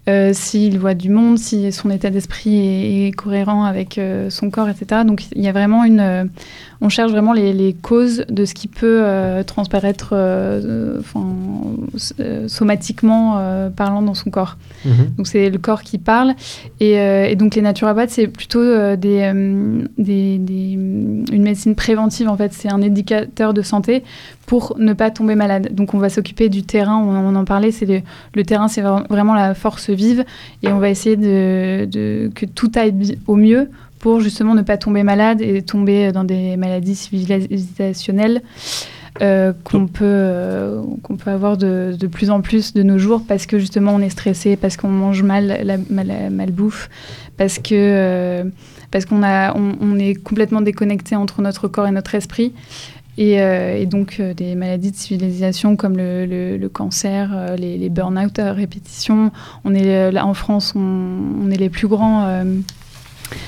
Euh, 0.09 0.31
s'il 0.33 0.79
voit 0.79 0.95
du 0.95 1.11
monde, 1.11 1.39
si 1.39 1.71
son 1.73 1.91
état 1.91 2.11
d'esprit 2.11 3.07
est, 3.07 3.13
cohérent 3.13 3.65
avec 3.65 3.99
euh, 3.99 4.31
son 4.31 4.51
corps, 4.51 4.69
etc. 4.69 5.03
Donc 5.05 5.25
il 5.35 5.43
y 5.43 5.49
a 5.49 5.53
vraiment 5.53 5.85
une... 5.85 6.31
Euh, 6.81 6.85
on 6.85 6.89
cherche 6.89 7.13
vraiment 7.13 7.33
les, 7.33 7.77
causes 7.81 8.25
de 8.29 8.45
ce 8.45 8.55
qui 8.55 8.69
peut 8.69 9.05
transparaître 9.47 10.15
somatiquement 12.47 13.71
parlant 13.77 14.03
dans 14.03 14.15
son 14.15 14.31
corps. 14.31 14.57
Mhm. 14.85 15.15
Donc 15.17 15.27
c'est 15.27 15.51
le 15.51 15.59
corps 15.59 15.83
qui 15.83 15.99
parle. 15.99 16.35
Et, 16.81 17.35
donc 17.37 17.55
les 17.55 17.63
naturopathes, 17.63 18.11
c'est 18.11 18.29
plutôt 18.29 18.63
des, 18.97 19.31
une 19.31 21.43
médecine 21.43 21.75
préventive, 21.75 22.29
en 22.29 22.37
fait. 22.37 22.53
C'est 22.53 22.71
un 22.71 22.83
indicateur 22.83 23.55
de 23.55 23.63
santé 23.63 24.03
pour 24.51 24.75
ne 24.81 24.95
pas 24.95 25.13
tomber 25.13 25.37
malade. 25.37 25.73
Donc 25.73 25.95
on 25.95 25.99
va 25.99 26.09
s'occuper 26.09 26.49
du 26.49 26.65
terrain, 26.65 26.97
on, 26.97 27.37
en 27.37 27.45
parlait, 27.45 27.71
c'est 27.71 27.87
le, 27.87 28.01
le, 28.35 28.43
terrain, 28.43 28.67
c'est 28.67 28.83
vraiment 28.83 29.35
la 29.35 29.55
force 29.55 29.91
vive, 29.91 30.25
et 30.65 30.73
on 30.73 30.81
va 30.81 30.89
essayer 30.89 31.17
de, 31.17 32.29
que 32.35 32.47
tout 32.47 32.73
aille 32.75 33.17
au 33.29 33.37
mieux 33.37 33.71
pour 34.01 34.21
justement 34.21 34.55
ne 34.55 34.63
pas 34.63 34.77
tomber 34.77 35.05
malade 35.05 35.41
et 35.41 35.63
tomber 35.63 36.11
dans 36.11 36.25
des 36.25 36.57
maladies 36.57 36.97
civilisationnelles. 36.97 38.43
Euh, 39.21 39.53
qu'on 39.65 39.89
peut, 39.89 40.05
euh, 40.05 40.83
qu'on 41.03 41.17
peut 41.17 41.31
avoir 41.31 41.57
de, 41.57 41.97
de, 41.99 42.07
plus 42.07 42.31
en 42.31 42.41
plus 42.41 42.73
de 42.73 42.85
nos 42.85 42.97
jours 42.97 43.23
parce 43.27 43.45
que 43.45 43.59
justement 43.59 43.93
on 43.93 44.01
est 44.01 44.09
stressé, 44.09 44.57
parce 44.57 44.77
qu'on 44.77 44.89
mange 44.89 45.25
mal, 45.25 45.61
la, 45.65 45.77
mal, 46.31 46.53
bouffe, 46.53 46.89
parce 47.37 47.59
que 47.59 47.75
euh, 47.75 48.45
parce 48.93 49.07
qu'on 49.07 49.25
a, 49.25 49.53
on, 49.57 49.75
on, 49.81 49.99
est 49.99 50.15
complètement 50.15 50.61
déconnecté 50.61 51.17
entre 51.17 51.43
notre 51.43 51.67
corps 51.67 51.89
et 51.89 51.91
notre 51.91 52.15
esprit. 52.15 52.53
Et, 53.19 53.85
donc 53.85 54.23
des 54.23 54.55
maladies 54.55 54.93
de 54.93 54.97
civilisation 54.97 55.77
comme 55.77 55.97
le, 55.99 56.69
cancer, 56.69 57.33
euh, 57.35 57.57
les, 57.57 57.91
burn-out 57.91 58.39
à 58.39 58.53
répétition. 58.55 59.33
On 59.65 59.75
est 59.75 60.11
là 60.13 60.25
en 60.25 60.33
France, 60.33 60.73
on, 60.75 61.51
est 61.51 61.59
les 61.59 61.69
plus 61.69 61.89
grands 61.89 62.45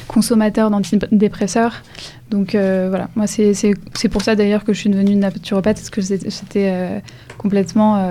consommateurs 0.08 0.70
d'antidépresseurs. 0.70 1.82
Donc 2.30 2.52
voilà, 2.52 3.08
moi 3.14 3.26
c'est 3.26 4.08
pour 4.10 4.22
ça 4.22 4.34
d'ailleurs 4.34 4.64
que 4.64 4.72
je 4.72 4.78
suis 4.78 4.90
devenue 4.90 5.16
naturopathe, 5.16 5.76
parce 5.76 5.90
que 5.90 6.00
c'était 6.00 7.02
complètement 7.36 8.08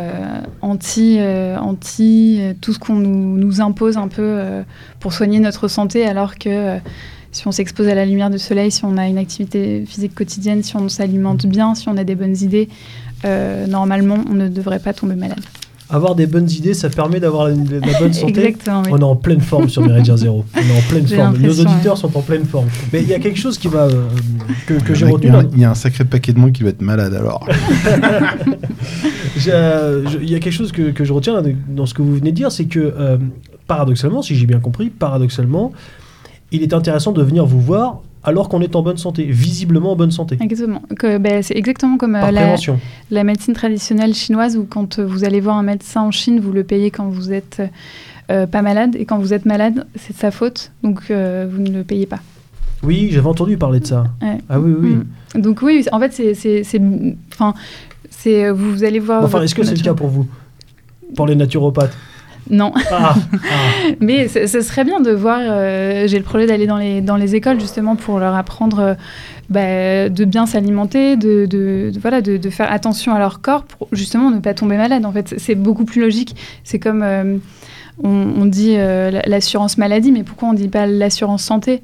anti, 0.61 1.19
anti 1.59 2.39
tout 2.61 2.73
ce 2.73 2.79
qu'on 2.79 2.95
nous, 2.95 3.61
impose 3.61 3.97
un 3.97 4.07
peu 4.07 4.63
pour 4.99 5.13
soigner 5.13 5.39
notre 5.39 5.67
santé, 5.67 6.05
alors 6.05 6.37
que 6.37 6.77
si 7.31 7.47
on 7.47 7.51
s'expose 7.51 7.87
à 7.87 7.95
la 7.95 8.05
lumière 8.05 8.29
du 8.29 8.39
soleil, 8.39 8.71
si 8.71 8.83
on 8.85 8.97
a 8.97 9.07
une 9.07 9.17
activité 9.17 9.85
physique 9.87 10.13
quotidienne, 10.13 10.63
si 10.63 10.75
on 10.75 10.89
s'alimente 10.89 11.45
bien, 11.45 11.75
si 11.75 11.87
on 11.87 11.97
a 11.97 12.03
des 12.03 12.15
bonnes 12.15 12.35
idées, 12.35 12.67
euh, 13.25 13.67
normalement, 13.67 14.17
on 14.29 14.33
ne 14.33 14.47
devrait 14.47 14.79
pas 14.79 14.93
tomber 14.93 15.15
malade. 15.15 15.43
Avoir 15.91 16.15
des 16.15 16.25
bonnes 16.25 16.49
idées, 16.49 16.73
ça 16.73 16.89
permet 16.89 17.19
d'avoir 17.19 17.49
la, 17.49 17.53
bonne 17.99 18.13
santé. 18.13 18.45
Exactement, 18.45 18.83
On 18.91 18.97
est 18.97 19.03
en 19.03 19.17
pleine 19.17 19.41
forme 19.41 19.67
sur 19.67 19.85
Méridien 19.85 20.15
Zéro. 20.15 20.45
On 20.55 20.59
est 20.59 20.77
en 20.77 20.81
pleine 20.87 21.05
forme. 21.05 21.37
Nos 21.37 21.59
auditeurs 21.59 21.97
sont 21.97 22.15
en 22.17 22.21
pleine 22.21 22.45
forme. 22.45 22.67
Mais 22.93 23.01
il 23.01 23.09
y 23.09 23.13
a 23.13 23.19
quelque 23.19 23.39
chose 23.39 23.57
qui 23.57 23.67
va 23.67 23.87
euh, 23.87 24.07
que, 24.67 24.93
j'ai 24.93 25.05
retenu. 25.05 25.31
Il 25.53 25.59
y, 25.59 25.65
a 25.65 25.71
un 25.71 25.75
sacré 25.75 26.05
paquet 26.05 26.31
de 26.31 26.39
monde 26.39 26.53
qui 26.53 26.63
va 26.63 26.69
être 26.69 26.81
malade 26.81 27.13
alors. 27.13 27.45
Il 29.35 30.29
y 30.29 30.35
a 30.35 30.39
quelque 30.39 30.51
chose 30.51 30.71
que, 30.71 31.03
je 31.03 31.13
retiens 31.13 31.41
dans 31.67 31.85
ce 31.85 31.93
que 31.93 32.01
vous 32.01 32.15
venez 32.15 32.31
de 32.31 32.35
dire, 32.35 32.51
c'est 32.51 32.65
que 32.65 32.79
euh, 32.79 33.17
paradoxalement, 33.67 34.21
si 34.21 34.35
j'ai 34.35 34.45
bien 34.45 34.59
compris, 34.59 34.89
paradoxalement, 34.89 35.71
il 36.51 36.63
est 36.63 36.73
intéressant 36.73 37.11
de 37.11 37.23
venir 37.23 37.45
vous 37.45 37.61
voir 37.61 38.01
alors 38.23 38.49
qu'on 38.49 38.61
est 38.61 38.75
en 38.75 38.81
bonne 38.81 38.97
santé, 38.97 39.23
visiblement 39.23 39.93
en 39.93 39.95
bonne 39.95 40.11
santé. 40.11 40.37
Exactement. 40.39 40.81
Ben, 41.19 41.41
c'est 41.41 41.57
exactement 41.57 41.97
comme 41.97 42.13
la, 42.13 42.55
la, 43.09 43.23
médecine 43.23 43.53
traditionnelle 43.53 44.13
chinoise 44.13 44.57
où 44.57 44.65
quand 44.65 44.99
vous 44.99 45.23
allez 45.23 45.39
voir 45.39 45.57
un 45.57 45.63
médecin 45.63 46.01
en 46.01 46.11
Chine, 46.11 46.39
vous 46.39 46.51
le 46.51 46.63
payez 46.63 46.91
quand 46.91 47.09
vous 47.09 47.31
êtes 47.33 47.61
pas 48.27 48.61
malade 48.61 48.95
et 48.97 49.05
quand 49.05 49.17
vous 49.17 49.33
êtes 49.33 49.45
malade, 49.45 49.85
c'est 49.95 50.13
de 50.13 50.19
sa 50.19 50.31
faute, 50.31 50.71
donc 50.83 51.01
vous 51.09 51.61
ne 51.61 51.71
le 51.71 51.83
payez 51.83 52.05
pas. 52.05 52.19
Oui, 52.83 53.09
j'avais 53.11 53.27
entendu 53.27 53.57
parler 53.57 53.79
de 53.79 53.85
ça. 53.85 54.05
Ah 54.49 54.59
oui, 54.59 54.73
oui. 54.79 54.97
Mm. 55.35 55.41
Donc 55.41 55.61
oui, 55.61 55.85
en 55.91 55.99
fait, 55.99 56.11
c'est, 56.35 56.81
enfin, 57.31 57.53
c'est, 58.09 58.49
vous 58.49 58.83
allez 58.83 58.99
voir. 58.99 59.23
Enfin, 59.23 59.41
est-ce 59.41 59.55
que 59.55 59.63
c'est 59.63 59.75
le 59.75 59.83
cas 59.83 59.93
pour 59.93 60.07
vous, 60.07 60.27
pour 61.15 61.27
les 61.27 61.35
naturopathes? 61.35 61.95
Non. 62.49 62.73
Ah, 62.91 63.13
ah. 63.13 63.15
Mais 63.99 64.27
ce 64.27 64.61
serait 64.61 64.83
bien 64.83 64.99
de 64.99 65.11
voir. 65.11 65.39
Euh, 65.41 66.07
j'ai 66.07 66.17
le 66.17 66.23
projet 66.23 66.47
d'aller 66.47 66.67
dans 66.67 66.77
les, 66.77 67.01
dans 67.01 67.15
les 67.15 67.35
écoles 67.35 67.59
justement 67.59 67.95
pour 67.95 68.19
leur 68.19 68.35
apprendre 68.35 68.79
euh, 68.79 68.93
bah, 69.49 70.09
de 70.09 70.25
bien 70.25 70.45
s'alimenter, 70.45 71.17
de, 71.17 71.45
de, 71.45 71.91
voilà, 72.01 72.21
de, 72.21 72.37
de, 72.37 72.49
faire 72.49 72.71
attention 72.71 73.13
à 73.13 73.19
leur 73.19 73.41
corps 73.41 73.63
pour 73.63 73.87
justement 73.91 74.31
ne 74.31 74.39
pas 74.39 74.53
tomber 74.53 74.77
malade. 74.77 75.05
En 75.05 75.11
fait, 75.11 75.35
c'est 75.37 75.55
beaucoup 75.55 75.85
plus 75.85 76.01
logique. 76.01 76.35
C'est 76.63 76.79
comme 76.79 77.03
euh, 77.03 77.37
on, 78.03 78.09
on, 78.09 78.45
dit 78.45 78.75
l'assurance 78.75 79.77
maladie, 79.77 80.11
mais 80.11 80.23
pourquoi 80.23 80.49
on 80.49 80.53
ne 80.53 80.57
dit 80.57 80.69
pas 80.69 80.87
l'assurance 80.87 81.43
santé? 81.43 81.83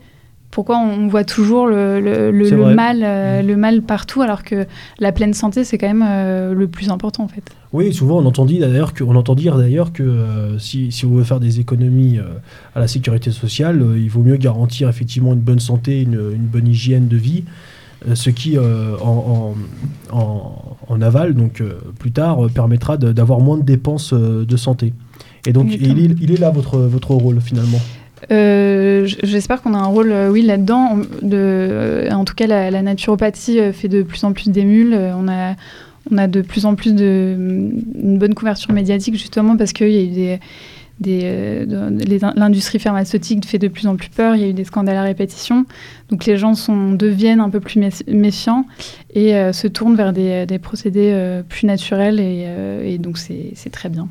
Pourquoi 0.57 0.79
on 0.79 1.07
voit 1.07 1.23
toujours 1.23 1.67
le, 1.67 1.99
le, 1.99 2.73
mal, 2.73 3.03
euh, 3.03 3.43
mmh. 3.43 3.45
le 3.45 3.57
mal 3.57 3.83
partout 3.83 4.23
alors 4.23 4.41
que 4.41 4.65
la 4.97 5.11
pleine 5.11 5.35
santé, 5.35 5.63
c'est 5.63 5.77
quand 5.77 5.85
même 5.85 6.03
euh, 6.03 6.55
le 6.55 6.67
plus 6.67 6.89
important 6.89 7.25
en 7.25 7.27
fait 7.27 7.43
Oui, 7.73 7.93
souvent 7.93 8.17
on 8.17 8.25
entend 8.25 8.43
dire 8.43 8.67
d'ailleurs 8.67 8.95
que, 8.95 9.03
on 9.03 9.15
entend 9.15 9.35
dire 9.35 9.55
d'ailleurs 9.55 9.93
que 9.93 10.01
euh, 10.01 10.57
si, 10.57 10.91
si, 10.91 11.05
on 11.05 11.11
veut 11.11 11.23
faire 11.23 11.39
des 11.39 11.59
économies 11.59 12.17
à 12.73 12.79
la 12.79 12.87
sécurité 12.87 13.29
sociale, 13.29 13.85
il 13.97 14.09
vaut 14.09 14.23
mieux 14.23 14.37
garantir 14.37 14.89
effectivement 14.89 15.33
une 15.33 15.41
bonne 15.41 15.59
santé, 15.59 16.01
une, 16.01 16.19
une 16.33 16.47
bonne 16.47 16.67
hygiène 16.67 17.07
de 17.07 17.17
vie, 17.17 17.43
ce 18.15 18.31
qui 18.31 18.57
en, 18.57 19.53
en, 20.11 20.75
en, 20.87 21.01
aval, 21.03 21.35
donc 21.35 21.61
plus 21.99 22.11
tard, 22.11 22.47
permettra 22.51 22.97
d'avoir 22.97 23.41
moins 23.41 23.59
de 23.59 23.63
dépenses 23.63 24.11
de 24.11 24.57
santé. 24.57 24.91
Et 25.45 25.53
donc 25.53 25.67
il 25.71 25.99
est, 25.99 26.15
il 26.19 26.31
est, 26.31 26.39
là 26.39 26.49
votre, 26.49 26.79
votre 26.79 27.11
rôle 27.11 27.41
finalement 27.41 27.79
euh, 28.31 29.07
j'espère 29.23 29.61
qu'on 29.61 29.73
a 29.73 29.77
un 29.77 29.85
rôle, 29.85 30.11
euh, 30.11 30.29
oui, 30.29 30.41
là-dedans. 30.41 30.97
De, 31.21 31.31
euh, 31.33 32.11
en 32.11 32.25
tout 32.25 32.35
cas, 32.35 32.47
la, 32.47 32.81
naturopathie 32.81 33.59
fait 33.73 33.87
de 33.87 34.03
plus 34.03 34.23
en 34.23 34.33
plus 34.33 34.49
d'émules. 34.49 34.93
on 34.93 35.27
a, 35.27 35.55
on 36.11 36.17
a 36.17 36.27
de 36.27 36.41
plus 36.41 36.65
en 36.65 36.75
plus 36.75 36.91
une 36.91 38.17
bonne 38.17 38.33
couverture 38.33 38.71
médiatique 38.73 39.15
justement 39.15 39.57
parce 39.57 39.73
qu'il 39.73 39.89
y 39.89 39.97
a 39.97 40.03
eu 40.03 40.07
des, 40.07 40.39
des 40.99 42.19
l'industrie 42.35 42.79
pharmaceutique 42.79 43.45
fait 43.45 43.59
de 43.59 43.67
plus 43.67 43.87
en 43.87 43.95
plus 43.95 44.09
peur. 44.09 44.35
Il 44.35 44.41
y 44.41 44.45
a 44.45 44.47
eu 44.47 44.53
des 44.53 44.63
scandales 44.63 44.97
à 44.97 45.03
répétition, 45.03 45.65
donc 46.09 46.25
les 46.25 46.37
gens 46.37 46.55
sont 46.55 46.91
deviennent 46.93 47.41
un 47.41 47.49
peu 47.49 47.59
plus 47.59 47.79
méfiants 48.07 48.65
et 49.13 49.33
se 49.51 49.67
tournent 49.67 49.95
vers 49.95 50.13
des, 50.13 50.59
procédés 50.59 51.41
plus 51.49 51.67
naturels 51.67 52.19
et 52.19 52.97
donc 52.99 53.17
c'est 53.17 53.69
très 53.71 53.89
bien. 53.89 54.07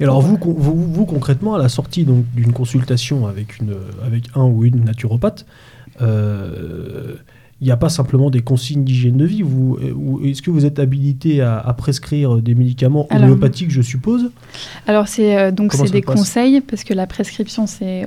Et 0.00 0.04
alors 0.04 0.20
vous, 0.20 0.38
vous, 0.40 1.06
concrètement, 1.06 1.54
à 1.54 1.58
la 1.58 1.68
sortie 1.68 2.04
d'une 2.04 2.52
consultation 2.52 3.26
avec, 3.26 3.58
une, 3.58 3.74
avec 4.04 4.24
un 4.34 4.44
ou 4.44 4.64
une 4.64 4.84
naturopathe, 4.84 5.46
euh, 6.00 7.14
il 7.60 7.66
n'y 7.66 7.70
a 7.70 7.76
pas 7.76 7.90
simplement 7.90 8.30
des 8.30 8.40
consignes 8.40 8.82
d'hygiène 8.82 9.16
de 9.16 9.24
vie. 9.24 9.42
Euh, 9.42 10.24
est-ce 10.24 10.42
que 10.42 10.50
vous 10.50 10.66
êtes 10.66 10.80
habilité 10.80 11.40
à, 11.40 11.72
prescrire 11.78 12.36
des 12.36 12.56
médicaments 12.56 13.06
homéopathiques, 13.10 13.70
je 13.70 13.82
suppose? 13.82 14.30
Alors 14.88 15.06
c'est 15.06 15.38
euh, 15.38 15.50
donc 15.52 15.72
c'est 15.72 15.90
des 15.90 16.02
conseils 16.02 16.60
parce 16.60 16.82
que 16.82 16.92
la 16.92 17.06
prescription 17.06 17.66
c'est 17.68 18.04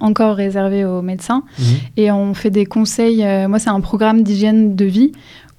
encore 0.00 0.36
réservé 0.36 0.86
aux 0.86 1.02
médecins 1.02 1.42
mmh. 1.58 1.62
et 1.98 2.10
on 2.10 2.32
fait 2.32 2.50
des 2.50 2.64
conseils. 2.64 3.22
moi 3.48 3.58
c'est 3.58 3.68
un 3.68 3.80
programme 3.80 4.22
d'hygiène 4.22 4.76
de 4.76 4.84
vie 4.86 5.12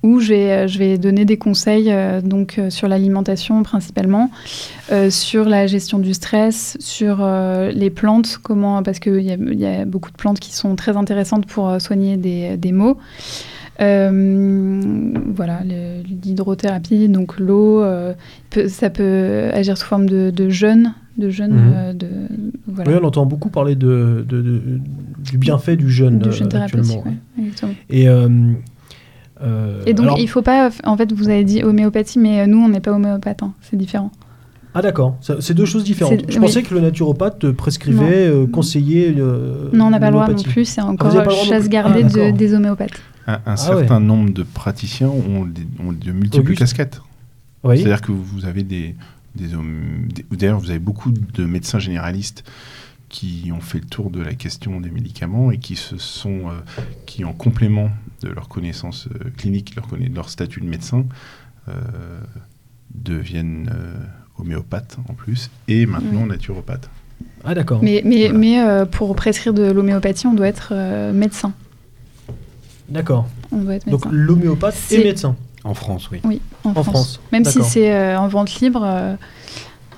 où 0.04 0.20
je 0.20 0.30
vais, 0.30 0.52
euh, 0.52 0.68
je 0.68 0.80
vais 0.80 0.98
donner 0.98 1.26
des 1.26 1.38
conseils 1.38 1.92
euh, 1.92 2.22
donc, 2.22 2.58
euh, 2.58 2.70
sur 2.70 2.88
l'alimentation 2.88 3.64
principalement, 3.64 4.32
sur 5.10 5.46
la 5.46 5.68
gestion 5.68 6.00
du 6.00 6.14
stress, 6.14 6.76
sur 6.82 7.26
les 7.74 7.90
plantes, 7.90 8.40
comment, 8.44 8.84
parce 8.84 9.00
qu'il 9.00 9.22
y, 9.22 9.56
y, 9.56 9.66
a 9.66 9.86
beaucoup 9.86 10.12
de 10.12 10.18
plantes 10.18 10.40
qui 10.40 10.54
sont 10.54 10.76
très 10.76 10.98
intéressantes 10.98 11.46
pour 11.46 11.80
soigner 11.80 12.18
des, 12.18 12.58
des 12.58 12.74
maux. 12.74 12.98
voilà, 13.80 15.62
l'hydrothérapie, 16.26 17.08
donc 17.08 17.40
l'eau, 17.40 17.86
ça 18.68 18.90
peut 18.90 19.50
agir 19.54 19.78
sous 19.78 19.88
forme 19.88 20.10
de, 20.10 20.30
de 20.30 20.50
jeûne. 20.50 20.94
De 21.18 21.30
jeûne 21.30 21.54
mhm. 21.54 21.98
de, 21.98 22.08
voilà. 22.68 22.92
Oui, 22.92 22.98
on 23.02 23.06
entend 23.06 23.26
beaucoup 23.26 23.50
parler 23.50 23.76
de, 23.76 24.26
du 24.28 25.38
bienfait 25.38 25.78
du 25.78 25.90
jeûne, 25.90 26.20
du 26.20 26.34
jeûne 26.34 26.54
actuellement. 26.54 27.06
Et 27.90 28.10
euh, 29.43 29.82
et 29.86 29.93
donc, 29.93 30.17
il 30.17 30.23
il 30.23 30.27
faut 30.27 30.41
pas. 30.41 30.69
En 30.84 30.97
fait, 30.97 31.12
vous 31.12 31.30
avez 31.30 31.43
dit 31.43 31.63
homéopathie, 31.63 32.19
mais 32.19 32.41
euh, 32.41 32.47
nous, 32.47 32.60
on 32.60 32.69
n'est 32.69 32.80
pas 32.80 32.91
homéopathe. 32.91 33.43
Hein, 33.43 33.54
c'est 33.62 33.77
différent. 33.77 34.12
Ah 34.73 34.82
d'accord, 34.82 35.17
c'est 35.41 35.54
deux 35.54 35.65
choses 35.65 35.84
différentes. 35.84 36.21
Je 36.30 36.39
pensais 36.39 36.63
que 36.63 36.73
le 36.73 36.80
naturopathe 36.80 37.51
prescrivait, 37.51 38.27
euh, 38.27 38.47
conseillait. 38.47 39.12
non, 39.12 39.86
on 39.86 39.89
n'a 39.89 39.99
pas 39.99 40.08
le 40.08 40.13
droit 40.13 40.30
non 40.30 40.41
plus. 40.41 40.63
C'est 40.65 40.82
encore 40.82 41.12
chasse 41.32 41.67
gardée 41.67 42.06
ah, 42.06 42.32
des 42.32 42.54
homéopathes. 42.54 43.01
Un, 43.27 43.39
ah 43.45 43.58
certain 43.58 43.99
nombre 43.99 44.32
de 44.32 44.43
praticiens 44.43 45.10
ont, 45.10 45.45
de 45.45 46.12
multiples 46.12 46.56
casquettes. 46.56 47.01
C'est-à-dire 47.63 48.01
que 48.01 48.13
vous 48.13 48.45
avez 48.45 48.63
des, 48.63 48.95
des, 49.36 49.47
D'ailleurs, 50.32 50.60
vous 50.60 50.69
avez 50.69 50.80
beaucoup 50.80 51.12
de 51.12 51.45
médecins 51.45 51.80
généralistes 51.80 52.45
qui 53.12 53.52
ont 53.54 53.62
fait 53.62 53.80
le 53.80 53.86
tour 53.86 54.10
de 54.10 54.21
la 54.21 54.34
question 54.34 54.80
des 54.80 54.89
médicaments 54.89 55.52
et 55.52 55.58
qui 55.58 55.76
se 55.76 55.97
sont, 55.97 56.45
qui 57.06 57.26
en 57.26 57.34
complément 57.34 57.91
de 58.21 58.30
leurs 58.30 58.47
connaissances 58.47 59.08
euh, 59.08 59.30
cliniques, 59.38 59.76
leur, 59.76 59.88
leur 60.13 60.30
statut 60.30 60.62
de 60.62 60.65
médecin, 60.65 61.06
euh, 61.67 61.74
deviennent 62.93 63.71
euh, 63.74 63.93
homéopathes 64.39 64.97
en 65.10 65.13
plus, 65.13 65.50
et 65.67 65.86
maintenant 65.86 66.26
naturopathes. 66.26 66.89
Ah 67.43 67.54
d'accord. 67.54 67.82
Mais, 67.84 68.02
mais, 68.06 68.32
mais 68.34 68.86
pour 68.91 69.15
prescrire 69.15 69.54
de 69.54 69.71
l'homéopathie, 69.71 70.28
on 70.28 70.34
doit 70.34 70.47
être 70.47 70.74
médecin. 71.12 71.54
D'accord. 72.89 73.28
Donc 73.52 74.06
l'homéopathe 74.12 74.76
est... 74.91 75.04
médecin. 75.04 75.36
En 75.63 75.76
France, 75.76 76.10
oui. 76.12 76.19
Oui, 76.24 76.41
en, 76.63 76.84
France. 76.84 77.21
Même 77.32 77.45
si 77.45 77.63
c'est 77.63 78.15
en 78.15 78.28
vente 78.28 78.60
libre, 78.60 79.17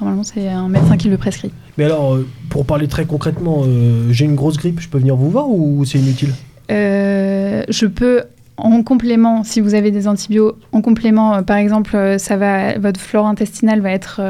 normalement 0.04 0.24
c'est 0.24 0.48
un 0.48 0.70
médecin 0.70 0.98
qui 0.98 1.10
le 1.10 1.18
prescrit. 1.18 1.52
Mais 1.78 1.86
alors, 1.86 2.20
pour 2.50 2.66
parler 2.66 2.88
très 2.88 3.06
concrètement, 3.06 3.64
j'ai 4.12 4.26
une 4.26 4.36
grosse 4.36 4.58
grippe, 4.58 4.80
je 4.80 4.90
peux 4.90 5.00
venir 5.00 5.16
vous 5.16 5.30
voir 5.30 5.50
ou 5.50 5.84
c'est 5.86 5.98
inutile? 5.98 6.34
Euh, 6.72 7.64
je 7.70 7.86
peux 7.86 8.24
en 8.58 8.84
complément, 8.84 9.44
si 9.44 9.62
vous 9.62 9.74
avez 9.74 9.92
des 9.92 10.08
antibiotiques, 10.08 10.62
en 10.72 10.82
complément, 10.82 11.36
euh, 11.36 11.42
par 11.42 11.58
exemple, 11.58 11.96
euh, 11.96 12.18
ça 12.18 12.38
va, 12.38 12.78
votre 12.78 13.00
flore 13.00 13.26
intestinale 13.26 13.82
va 13.82 13.92
être 13.92 14.22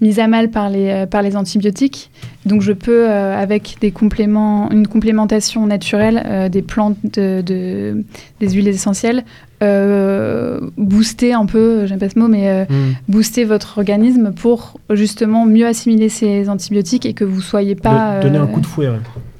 mise 0.00 0.18
à 0.18 0.28
mal 0.28 0.50
par 0.50 0.70
les, 0.70 1.06
par 1.10 1.22
les 1.22 1.36
antibiotiques. 1.36 2.10
Donc 2.46 2.62
je 2.62 2.72
peux, 2.72 3.08
avec 3.08 3.76
des 3.80 3.90
compléments, 3.90 4.70
une 4.70 4.86
complémentation 4.86 5.66
naturelle 5.66 6.48
des 6.50 6.62
plantes, 6.62 6.96
de, 7.02 8.04
des 8.40 8.50
huiles 8.50 8.68
essentielles, 8.68 9.24
booster 9.60 11.32
un 11.32 11.46
peu, 11.46 11.86
j'aime 11.86 11.98
pas 11.98 12.08
ce 12.08 12.18
mot, 12.18 12.28
mais 12.28 12.64
hmm. 12.64 12.94
booster 13.08 13.44
votre 13.44 13.78
organisme 13.78 14.32
pour 14.32 14.80
justement 14.90 15.46
mieux 15.46 15.66
assimiler 15.66 16.08
ces 16.08 16.48
antibiotiques 16.48 17.04
et 17.04 17.12
que 17.12 17.24
vous 17.24 17.40
soyez 17.40 17.74
pas... 17.74 18.20
donner 18.20 18.38
un 18.38 18.46
coup 18.46 18.60
de 18.60 18.66
fouet. 18.66 18.88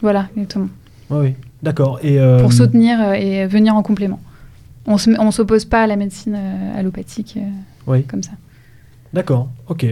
Voilà, 0.03 0.27
exactement. 0.37 0.69
oui. 1.11 1.35
D'accord. 1.63 1.99
Et 2.03 2.21
euh, 2.21 2.41
Pour 2.41 2.53
soutenir 2.53 3.01
euh, 3.01 3.13
et 3.15 3.47
venir 3.47 3.75
en 3.75 3.83
complément. 3.83 4.21
On 4.87 4.95
ne 4.95 5.31
s'oppose 5.31 5.65
pas 5.65 5.83
à 5.83 5.87
la 5.87 5.97
médecine 5.97 6.35
euh, 6.37 6.79
allopathique 6.79 7.39
oui. 7.87 8.05
comme 8.05 8.23
ça. 8.23 8.33
D'accord, 9.13 9.49
ok. 9.69 9.87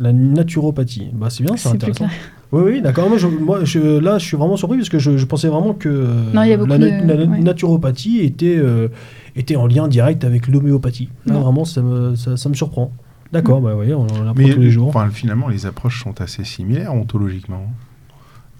La 0.00 0.12
naturopathie, 0.12 1.08
bah, 1.12 1.28
c'est 1.30 1.42
bien, 1.42 1.56
c'est 1.56 1.70
intéressant. 1.70 2.08
Oui, 2.52 2.62
oui, 2.64 2.82
d'accord. 2.82 3.08
Moi, 3.08 3.18
je, 3.18 3.26
moi 3.26 3.64
je, 3.64 3.98
là, 3.98 4.18
je 4.18 4.24
suis 4.24 4.36
vraiment 4.36 4.56
surpris 4.56 4.78
parce 4.78 4.88
que 4.88 4.98
je, 4.98 5.24
pensais 5.24 5.48
vraiment 5.48 5.74
que 5.74 6.06
non, 6.32 6.40
a 6.40 6.46
la, 6.46 6.78
la 6.78 7.26
naturopathie 7.26 8.20
était, 8.20 8.58
était 9.36 9.56
en 9.56 9.66
lien 9.66 9.88
direct 9.88 10.24
avec 10.24 10.48
l'homéopathie. 10.48 11.08
Là, 11.26 11.38
vraiment, 11.38 11.64
ça 11.64 11.82
me, 11.82 12.14
ça, 12.14 12.48
me 12.48 12.54
surprend. 12.54 12.92
D'accord, 13.32 13.60
mm. 13.60 13.64
bah 13.64 13.74
oui, 13.76 13.92
on 13.92 14.02
en 14.02 14.28
apprend 14.28 14.48
tous 14.48 14.60
les 14.60 14.70
jours. 14.70 14.88
Enfin, 14.88 15.10
finalement, 15.10 15.48
les 15.48 15.66
approches 15.66 16.02
sont 16.02 16.20
assez 16.20 16.44
similaires 16.44 16.94
ontologiquement. 16.94 17.66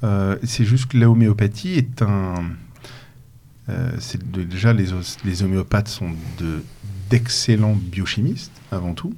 Euh, 0.04 0.36
c'est 0.44 0.64
juste 0.64 0.86
que 0.86 0.98
la 0.98 1.10
homéopathie 1.10 1.74
est 1.74 2.02
un. 2.02 2.34
Euh, 3.68 3.90
c'est 3.98 4.22
déjà, 4.30 4.72
les, 4.72 4.86
les, 5.24 5.42
homéopathes 5.42 5.88
sont 5.88 6.10
d'excellents 7.10 7.74
biochimistes, 7.74 8.52
avant 8.72 8.94
tout, 8.94 9.12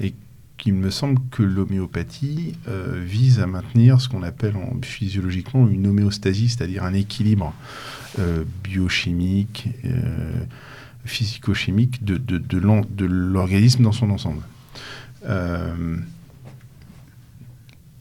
et 0.00 0.14
qu'il 0.58 0.74
me 0.74 0.90
semble 0.90 1.18
que 1.30 1.42
l'homéopathie 1.42 2.54
euh, 2.68 3.02
vise 3.04 3.40
à 3.40 3.46
maintenir 3.46 4.00
ce 4.00 4.08
qu'on 4.08 4.22
appelle 4.22 4.56
en, 4.56 4.76
physiologiquement 4.82 5.66
une 5.68 5.86
homéostasie, 5.86 6.48
c'est-à-dire 6.48 6.84
un 6.84 6.94
équilibre 6.94 7.54
biochimique, 8.64 9.68
physico-chimique 11.04 12.04
de, 12.04 12.16
de, 12.16 12.38
de 12.38 13.06
l'organisme 13.06 13.84
dans 13.84 13.92
son 13.92 14.10
ensemble. 14.10 14.42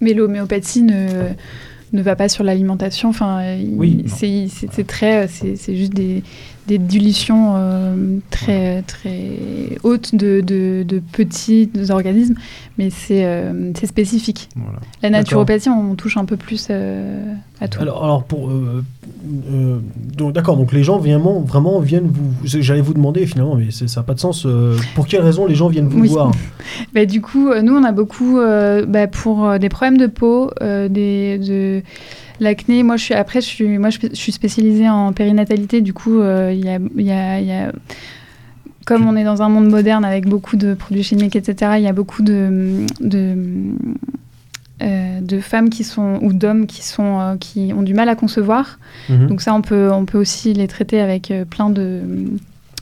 Mais 0.02 0.14
l'homéopathie 0.14 0.82
ne 0.82 1.34
ne 1.94 2.02
va 2.02 2.16
pas 2.16 2.30
sur 2.30 2.44
l'alimentation. 2.44 3.10
Enfin, 3.10 3.58
oui, 3.74 4.06
c'est 4.08 4.88
très, 4.88 5.28
c'est 5.28 5.76
juste 5.76 5.94
des, 5.94 6.24
des 6.68 6.78
dilutions 6.78 7.54
euh, 7.56 8.18
très, 8.30 8.82
très 8.84 9.30
hautes 9.84 10.14
de, 10.14 10.42
de, 10.42 11.02
petits 11.12 11.70
organismes, 11.90 12.36
mais 12.78 12.90
c'est 12.90 13.26
euh, 13.26 13.74
spécifique. 13.74 14.50
La 15.02 15.10
naturopathie, 15.10 15.70
on 15.70 15.96
touche 15.96 16.18
un 16.18 16.26
peu 16.26 16.36
plus 16.36 16.68
euh, 16.70 17.34
à 17.62 17.68
tout. 17.68 17.82
Alors, 17.82 18.04
alors 18.04 18.24
pour, 18.24 18.52
donc, 20.18 20.34
d'accord, 20.34 20.58
donc 20.58 20.74
les 20.74 20.84
gens 20.84 21.00
vraiment, 21.00 21.40
vraiment 21.40 21.80
viennent 21.80 22.12
vous. 22.12 22.34
J'allais 22.44 22.82
vous 22.82 22.94
demander 22.94 23.26
finalement, 23.26 23.56
mais 23.56 23.72
ça 23.72 23.86
n'a 24.00 24.04
pas 24.04 24.14
de 24.14 24.20
sens. 24.20 24.46
pour 24.94 25.08
quelles 25.08 25.22
raisons 25.22 25.46
les 25.46 25.56
gens 25.56 25.70
viennent 25.70 25.88
vous 25.88 26.04
voir? 26.04 26.32
Bah, 26.94 27.06
Du 27.06 27.22
coup, 27.22 27.54
nous, 27.64 27.74
on 27.74 27.84
a 27.84 27.92
beaucoup 27.94 28.40
bah, 28.88 29.08
pour 29.08 29.58
des 29.58 29.70
problèmes 29.70 29.98
de 29.98 30.08
peau, 30.08 30.52
des. 30.62 31.38
De, 31.38 31.82
L'acné, 32.40 32.84
moi 32.84 32.98
je 32.98 33.04
suis 33.04 33.14
après 33.14 33.42
je 33.42 33.48
suis 33.48 33.78
moi 33.78 33.90
je, 33.90 34.00
suis 34.14 34.32
spécialisée 34.32 34.90
en 34.90 35.14
périnatalité. 35.14 35.82
Du 35.82 35.94
coup, 35.94 36.20
euh, 36.20 36.54
il 36.54 36.66
y, 37.04 37.12
a, 37.12 37.72
comme 38.86 39.08
on 39.08 39.16
est 39.16 39.24
dans 39.24 39.42
un 39.42 39.50
monde 39.50 39.70
moderne 39.70 40.06
avec 40.06 40.28
beaucoup 40.28 40.56
de 40.56 40.74
produits 40.74 41.04
chimiques, 41.04 41.36
etc. 41.36 41.74
Il 41.78 41.84
y 41.84 41.88
a 41.88 41.94
beaucoup 41.94 42.22
de, 42.22 42.86
de 43.00 43.36
euh, 44.84 45.20
de 45.22 45.40
femmes 45.40 45.70
qui 45.70 45.84
sont 45.84 46.20
ou 46.22 46.34
d'hommes 46.34 46.68
qui 46.68 46.86
sont 46.86 47.20
euh, 47.20 47.36
qui 47.38 47.74
ont 47.76 47.82
du 47.82 47.94
mal 47.94 48.10
à 48.10 48.16
concevoir. 48.16 48.80
Mhm. 49.10 49.28
Donc 49.28 49.42
ça, 49.42 49.54
on 49.54 49.62
peut 49.62 49.92
on 49.92 50.06
peut 50.06 50.20
aussi 50.20 50.54
les 50.54 50.68
traiter 50.68 51.00
avec 51.00 51.34
plein 51.50 51.70
de 51.70 52.02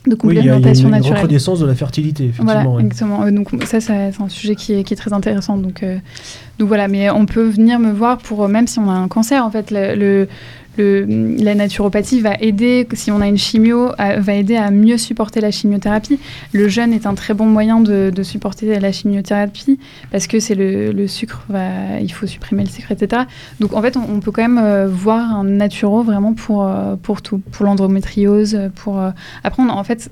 de 0.09 0.15
complémentation 0.15 0.89
naturelle. 0.89 1.11
une 1.11 1.17
recrudescence 1.17 1.59
de 1.59 1.65
la 1.65 1.75
fertilité, 1.75 2.25
effectivement. 2.25 2.63
Voilà, 2.63 2.81
exactement. 2.81 3.31
Donc 3.31 3.49
ça, 3.65 3.79
c'est 3.79 4.13
un 4.19 4.29
sujet 4.29 4.55
qui 4.55 4.73
est, 4.73 4.83
qui 4.83 4.93
est, 4.93 4.97
très 4.97 5.13
intéressant. 5.13 5.57
Donc, 5.57 5.83
euh, 5.83 5.97
donc 6.59 6.67
voilà, 6.67 6.87
mais 6.87 7.09
on 7.09 7.25
peut 7.25 7.47
venir 7.47 7.79
me 7.79 7.91
voir 7.91 8.17
pour, 8.17 8.47
même 8.47 8.67
si 8.67 8.79
on 8.79 8.89
a 8.89 8.93
un 8.93 9.07
cancer, 9.07 9.43
en 9.45 9.51
fait, 9.51 9.71
le, 9.71 10.27
la 10.77 11.55
naturopathie 11.55 12.21
va 12.21 12.35
aider, 12.39 12.87
si 12.93 13.11
on 13.11 13.21
a 13.21 13.27
une 13.27 13.37
chimio, 13.37 13.91
va 13.97 14.33
aider 14.33 14.55
à 14.55 14.71
mieux 14.71 14.97
supporter 14.97 15.41
la 15.41 15.51
chimiothérapie. 15.51 16.19
Le 16.53 16.67
jeûne 16.67 16.93
est 16.93 17.05
un 17.05 17.13
très 17.13 17.33
bon 17.33 17.45
moyen 17.45 17.79
de, 17.79 18.11
supporter 18.23 18.79
la 18.79 18.91
chimiothérapie 18.91 19.79
parce 20.11 20.27
que 20.27 20.39
c'est 20.39 20.55
le, 20.55 21.07
sucre, 21.07 21.43
va, 21.49 21.99
il 22.01 22.11
faut 22.11 22.27
supprimer 22.27 22.63
le 22.63 22.69
sucre, 22.69 22.91
etc. 22.91 23.23
Donc 23.59 23.73
en 23.73 23.81
fait, 23.81 23.97
on, 23.97 24.19
peut 24.19 24.31
quand 24.31 24.41
même 24.41 24.57
euh, 24.57 24.87
voir 24.87 25.35
un 25.35 25.43
naturo 25.43 26.03
vraiment 26.03 26.33
pour, 26.33 26.65
euh, 26.65 26.95
pour 26.95 27.21
tout, 27.21 27.39
pour 27.51 27.65
l'endométriose, 27.65 28.59
pour... 28.75 28.99
Euh, 28.99 29.11
après, 29.43 29.63
en 29.63 29.83
fait, 29.83 30.09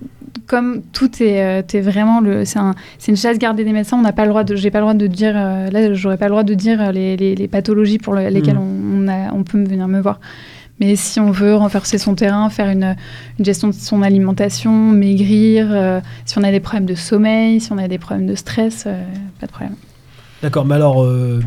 comme 0.48 0.82
tout 0.94 1.10
est, 1.22 1.80
vraiment 1.80 2.20
le, 2.20 2.46
c'est 2.46 2.60
un, 2.60 2.76
une 3.08 3.18
chasse 3.18 3.38
gardée 3.38 3.64
des 3.64 3.72
médecins. 3.72 3.98
On 3.98 4.02
n'a 4.02 4.12
pas 4.12 4.24
le 4.24 4.30
droit 4.30 4.44
de, 4.44 4.56
j'ai 4.56 4.72
pas 4.72 4.80
le 4.80 4.84
droit 4.84 4.94
de 4.94 5.08
dire, 5.08 5.34
là, 5.34 5.94
j'aurais 5.94 6.18
pas 6.18 6.26
le 6.26 6.32
droit 6.32 6.44
de 6.44 6.54
dire 6.54 6.92
les, 6.92 7.16
les, 7.18 7.48
pathologies 7.48 7.98
pour 7.98 8.16
lesquelles 8.16 8.56
mmh. 8.56 9.04
on, 9.04 9.08
a, 9.08 9.34
on 9.34 9.44
peut 9.44 9.62
venir 9.64 9.88
me 9.88 10.02
voir. 10.02 10.20
Mais 10.80 10.96
si 10.96 11.20
on 11.20 11.32
veut 11.32 11.56
renforcer 11.56 11.98
son 11.98 12.16
terrain, 12.16 12.50
faire 12.50 12.70
une, 12.70 12.96
gestion 13.40 13.70
de 13.70 13.74
son 13.74 14.02
alimentation, 14.02 14.72
maigrir, 14.92 15.68
euh, 15.72 16.02
si 16.26 16.38
on 16.38 16.44
a 16.44 16.52
des 16.52 16.60
problèmes 16.60 16.86
de 16.86 16.96
sommeil, 16.96 17.62
si 17.62 17.72
on 17.72 17.78
a 17.78 17.88
des 17.88 18.00
problèmes 18.00 18.28
de 18.28 18.36
stress, 18.36 18.86
euh, 18.88 19.04
pas 19.40 19.46
de 19.46 19.52
problème. 19.52 19.76
D'accord, 20.42 20.66
mais 20.66 20.76
alors, 20.76 21.04
euh, 21.04 21.42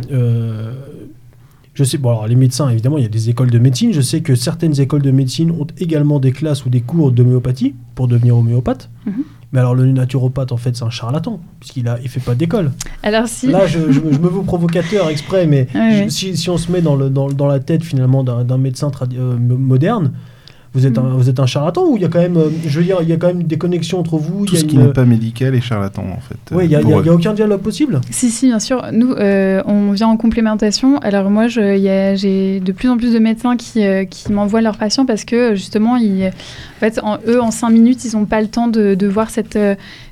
je 1.75 1.85
sais, 1.85 1.99
bon, 1.99 2.11
alors 2.11 2.27
les 2.29 2.37
médecins, 2.37 2.71
évidemment, 2.71 2.99
il 2.99 3.03
y 3.03 3.07
a 3.07 3.11
des 3.11 3.29
écoles 3.29 3.51
de 3.51 3.59
médecine. 3.59 3.93
Je 3.93 4.01
sais 4.01 4.23
que 4.23 4.35
certaines 4.35 4.81
écoles 4.81 5.03
de 5.03 5.11
médecine 5.11 5.51
ont 5.51 5.67
également 5.79 6.19
des 6.19 6.33
classes 6.33 6.65
ou 6.65 6.71
des 6.71 6.81
cours 6.81 7.12
d'homéopathie 7.12 7.75
pour 7.95 8.09
devenir 8.09 8.39
homéopathe. 8.39 8.89
Mhm. 9.07 9.25
Mais 9.57 9.61
alors, 9.61 9.75
le 9.75 9.90
naturopathe, 9.90 10.53
en 10.53 10.59
fait, 10.59 10.77
c'est 10.77 10.85
un 10.85 10.90
charlatan, 10.90 11.40
puisqu'il 11.61 11.85
ne 11.85 11.92
il 12.03 12.11
fait 12.11 12.21
pas 12.21 12.35
d'école. 12.35 12.73
Alors, 13.03 13.27
si. 13.27 13.47
Là, 13.47 13.66
je, 13.66 13.90
je, 13.90 14.01
me 14.01 14.29
veux 14.29 14.42
provocateur 14.42 15.09
exprès, 15.09 15.47
mais 15.47 15.66
si, 16.11 16.37
si, 16.37 16.51
on 16.51 16.59
se 16.59 16.71
met 16.71 16.83
dans, 16.83 16.95
le, 16.95 17.09
dans, 17.09 17.29
dans 17.29 17.47
la 17.47 17.59
tête, 17.59 17.83
finalement, 17.83 18.23
d'un 18.23 18.59
médecin 18.59 18.90
euh, 19.14 19.38
moderne, 19.38 20.12
vous 20.77 20.85
êtes, 20.85 20.99
un, 20.99 21.17
vous 21.17 21.31
êtes 21.31 21.41
un 21.41 21.47
charlatan 21.47 21.87
ou 21.89 21.97
il 21.97 22.03
y 22.03 22.05
a 22.05 22.09
quand 22.09 22.21
même, 22.21 22.37
euh, 22.37 22.51
je 22.67 22.79
veux 22.79 22.85
dire, 22.85 22.99
il 23.01 23.09
y 23.09 23.12
a 23.15 23.17
quand 23.17 23.29
même 23.29 23.45
des 23.45 23.57
connexions 23.57 23.99
entre 23.99 24.19
vous 24.19 24.45
Tout 24.45 24.57
ce 24.57 24.65
qui 24.65 24.77
n'est 24.77 24.93
pas 24.93 25.07
médical 25.07 25.55
est 25.55 25.62
charlatan 25.62 26.05
en 26.15 26.21
fait. 26.21 26.37
Oui, 26.55 26.65
il 26.65 26.69
n'y 26.69 26.75
a, 26.75 26.81
a, 26.81 27.15
aucun 27.15 27.33
dialogue 27.33 27.62
possible 27.62 27.99
Si, 28.11 28.31
si, 28.31 28.49
bien 28.49 28.59
sûr. 28.59 28.85
Nous, 28.93 29.12
euh, 29.12 29.62
on 29.65 29.93
vient 29.93 30.09
en 30.09 30.19
complémentation. 30.19 30.99
Alors 30.99 31.31
moi, 31.31 31.49
j'ai 31.49 32.61
de 32.61 32.73
plus 32.73 32.91
en 32.91 32.99
plus 32.99 33.15
de 33.15 33.19
médecins 33.19 33.57
qui, 33.57 33.87
euh, 33.87 34.05
qui 34.05 34.31
m'envoient 34.31 34.61
leurs 34.61 34.77
patients 34.77 35.07
parce 35.07 35.25
que 35.25 35.55
justement, 35.55 35.97
ils, 35.97 36.27
en 36.27 36.81
fait, 36.81 37.01
en, 37.03 37.19
eux, 37.27 37.41
en 37.41 37.51
cinq 37.51 37.71
minutes, 37.71 38.05
ils 38.05 38.15
n'ont 38.15 38.27
pas 38.27 38.43
le 38.43 38.49
temps 38.49 38.69
de, 38.69 38.95
de 38.95 39.07
voir 39.07 39.31
cette, 39.31 39.59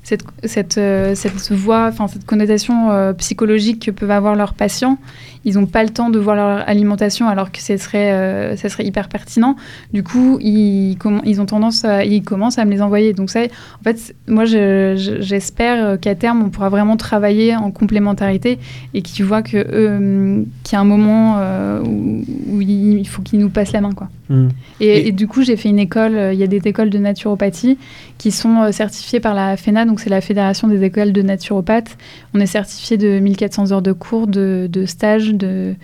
cette, 0.05 0.23
cette, 0.45 0.75
cette 0.75 1.53
voix, 1.53 1.89
enfin 1.89 2.07
cette 2.07 2.25
connotation 2.25 3.13
psychologique 3.15 3.87
que 3.87 3.91
peuvent 3.91 4.11
avoir 4.11 4.37
leurs 4.37 4.55
patients 4.55 4.99
ils 5.45 5.55
n'ont 5.55 5.67
pas 5.67 5.85
le 5.85 5.91
temps 5.91 6.11
de 6.11 6.19
voir 6.19 6.37
leur 6.37 6.69
alimentation 6.69 7.29
alors 7.29 7.53
que 7.53 7.61
ce 7.61 7.77
serait, 7.77 8.13
euh, 8.13 8.57
ça 8.57 8.69
serait 8.69 8.85
hyper 8.85 9.09
pertinent. 9.09 9.57
Du 9.93 10.03
coup, 10.03 10.39
ils, 10.41 10.97
ils 11.25 11.41
ont 11.41 11.47
tendance 11.47 11.85
à, 11.85 12.05
ils 12.05 12.23
commencent 12.23 12.59
à 12.59 12.65
me 12.65 12.71
les 12.71 12.81
envoyer. 12.81 13.13
Donc 13.13 13.31
ça, 13.31 13.41
en 13.41 13.85
fait, 13.85 14.15
moi, 14.27 14.45
j'espère 14.45 16.01
qu'à 16.01 16.15
terme, 16.15 16.43
on 16.43 16.49
pourra 16.49 16.71
vraiment 16.71 16.97
travailler 16.97 17.57
en 17.57 17.71
complémentarité 17.71 18.59
et 18.95 19.03
qu'ils 19.03 19.25
voient 19.25 19.43
que 19.43 19.57
euh, 19.57 20.43
qu'il 20.63 20.73
y 20.75 20.77
a 20.77 20.81
un 20.81 20.85
moment 20.85 21.37
euh, 21.39 21.83
où, 21.83 22.61
il 22.61 23.07
faut 23.07 23.23
qu'ils 23.23 23.41
nous 23.41 23.51
passent 23.51 23.73
la 23.73 23.81
main, 23.81 23.93
quoi. 23.93 24.09
Mmh. 24.31 24.49
Et, 24.81 25.13
du 25.13 25.29
coup, 25.29 25.43
j'ai 25.43 25.57
fait 25.57 25.69
une 25.69 25.79
école. 25.79 26.19
Il 26.33 26.39
y 26.39 26.43
a 26.43 26.47
des 26.47 26.63
écoles 26.65 26.89
de 26.89 26.97
naturopathie 26.97 27.77
qui 28.17 28.31
sont 28.31 28.73
certifiées 28.73 29.21
par 29.21 29.35
la 29.35 29.59
FENA, 29.59 29.85
donc 29.85 29.94
c'est 30.01 30.11
la 30.11 30.21
Fédération 30.21 30.69
des 30.69 30.83
écoles 30.83 31.13
de 31.13 31.23
naturopathes. 31.23 31.97
On 32.35 32.41
est 32.41 32.47
certifié 32.47 32.97
de 32.97 33.19
1400 33.19 33.73
heures 33.73 33.83
de 33.83 33.93
cours, 33.93 34.27
de, 34.27 34.69
de 34.71 34.87
stages, 34.87 35.35
de, 35.35 35.75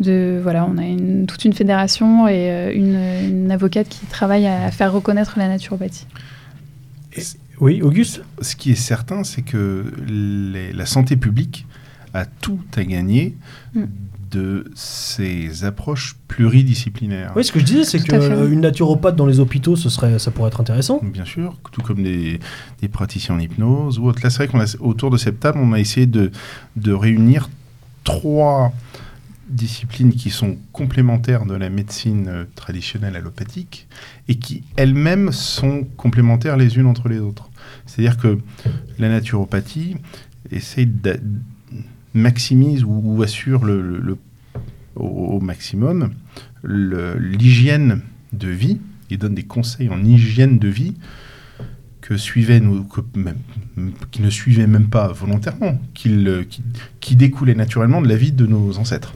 de 0.00 0.38
voilà, 0.42 0.64
on 0.66 0.78
a 0.78 0.84
une, 0.84 1.26
toute 1.26 1.44
une 1.44 1.52
fédération 1.52 2.28
et 2.28 2.50
euh, 2.50 2.72
une, 2.72 3.50
avocate 3.50 3.88
qui 3.88 4.06
travaille 4.06 4.46
à 4.46 4.70
faire 4.70 4.92
reconnaître 4.92 5.38
la 5.38 5.48
naturopathie. 5.48 6.06
oui, 7.60 7.82
Auguste? 7.82 8.22
Ce 8.40 8.54
qui 8.54 8.70
est 8.70 8.76
certain, 8.76 9.24
c'est 9.24 9.42
que 9.42 9.84
la 10.74 10.86
santé 10.86 11.16
publique 11.16 11.66
a 12.14 12.24
tout 12.26 12.60
à 12.76 12.84
gagner 12.84 13.36
mm. 13.74 13.84
De 14.30 14.64
ces 14.74 15.64
approches 15.64 16.16
pluridisciplinaires. 16.28 17.32
Oui, 17.36 17.44
ce 17.44 17.52
que 17.52 17.60
je 17.60 17.64
disais, 17.64 17.84
c'est 17.84 18.00
qu'une 18.00 18.60
naturopathe 18.60 19.16
dans 19.16 19.26
les 19.26 19.40
hôpitaux, 19.40 19.76
ce 19.76 19.88
serait, 19.88 20.18
ça 20.18 20.30
pourrait 20.30 20.48
être 20.48 20.60
intéressant. 20.60 21.00
Bien 21.02 21.24
sûr, 21.24 21.56
tout 21.72 21.82
comme 21.82 22.02
des, 22.02 22.40
praticiens 22.92 23.36
en 23.36 23.38
hypnose 23.38 23.98
ou 23.98 24.06
autre. 24.06 24.20
Là, 24.22 24.30
c'est 24.30 24.38
vrai 24.38 24.48
qu'on 24.48 24.60
a, 24.60 24.76
autour 24.80 25.10
de 25.10 25.16
cette 25.16 25.40
table, 25.40 25.58
on 25.62 25.72
a 25.72 25.78
essayé 25.78 26.06
de, 26.06 26.30
de 26.76 26.92
réunir 26.92 27.48
trois 28.04 28.72
disciplines 29.48 30.12
qui 30.12 30.30
sont 30.30 30.56
complémentaires 30.72 31.46
de 31.46 31.54
la 31.54 31.70
médecine 31.70 32.28
euh, 32.28 32.44
traditionnelle 32.54 33.16
allopathique 33.16 33.88
et 34.28 34.34
qui 34.34 34.62
elles-mêmes 34.76 35.32
sont 35.32 35.86
complémentaires 35.96 36.56
les 36.56 36.76
unes 36.76 36.86
entre 36.86 37.08
les 37.08 37.18
autres. 37.18 37.48
C'est-à-dire 37.86 38.18
que 38.18 38.38
la 38.98 39.08
naturopathie 39.08 39.96
essaye 40.50 40.86
de 40.86 41.18
maximise 42.14 42.84
ou, 42.84 43.22
assure 43.22 43.64
le, 43.64 44.16
au, 44.96 45.40
maximum 45.40 46.10
l'hygiène 46.64 48.00
de 48.32 48.48
vie 48.48 48.78
et 49.10 49.16
donne 49.16 49.34
des 49.34 49.44
conseils 49.44 49.88
en 49.88 50.04
hygiène 50.04 50.58
de 50.58 50.68
vie 50.68 50.94
que 52.00 52.16
suivaient 52.16 52.60
nous, 52.60 52.86
même, 53.14 53.92
qui 54.10 54.22
ne 54.22 54.30
suivaient 54.30 54.66
même 54.66 54.88
pas 54.88 55.08
volontairement, 55.08 55.78
qui, 55.94 56.24
qui 57.00 57.16
découlaient 57.16 57.54
naturellement 57.54 58.00
de 58.00 58.08
la 58.08 58.16
vie 58.16 58.32
de 58.32 58.46
nos 58.46 58.78
ancêtres. 58.78 59.12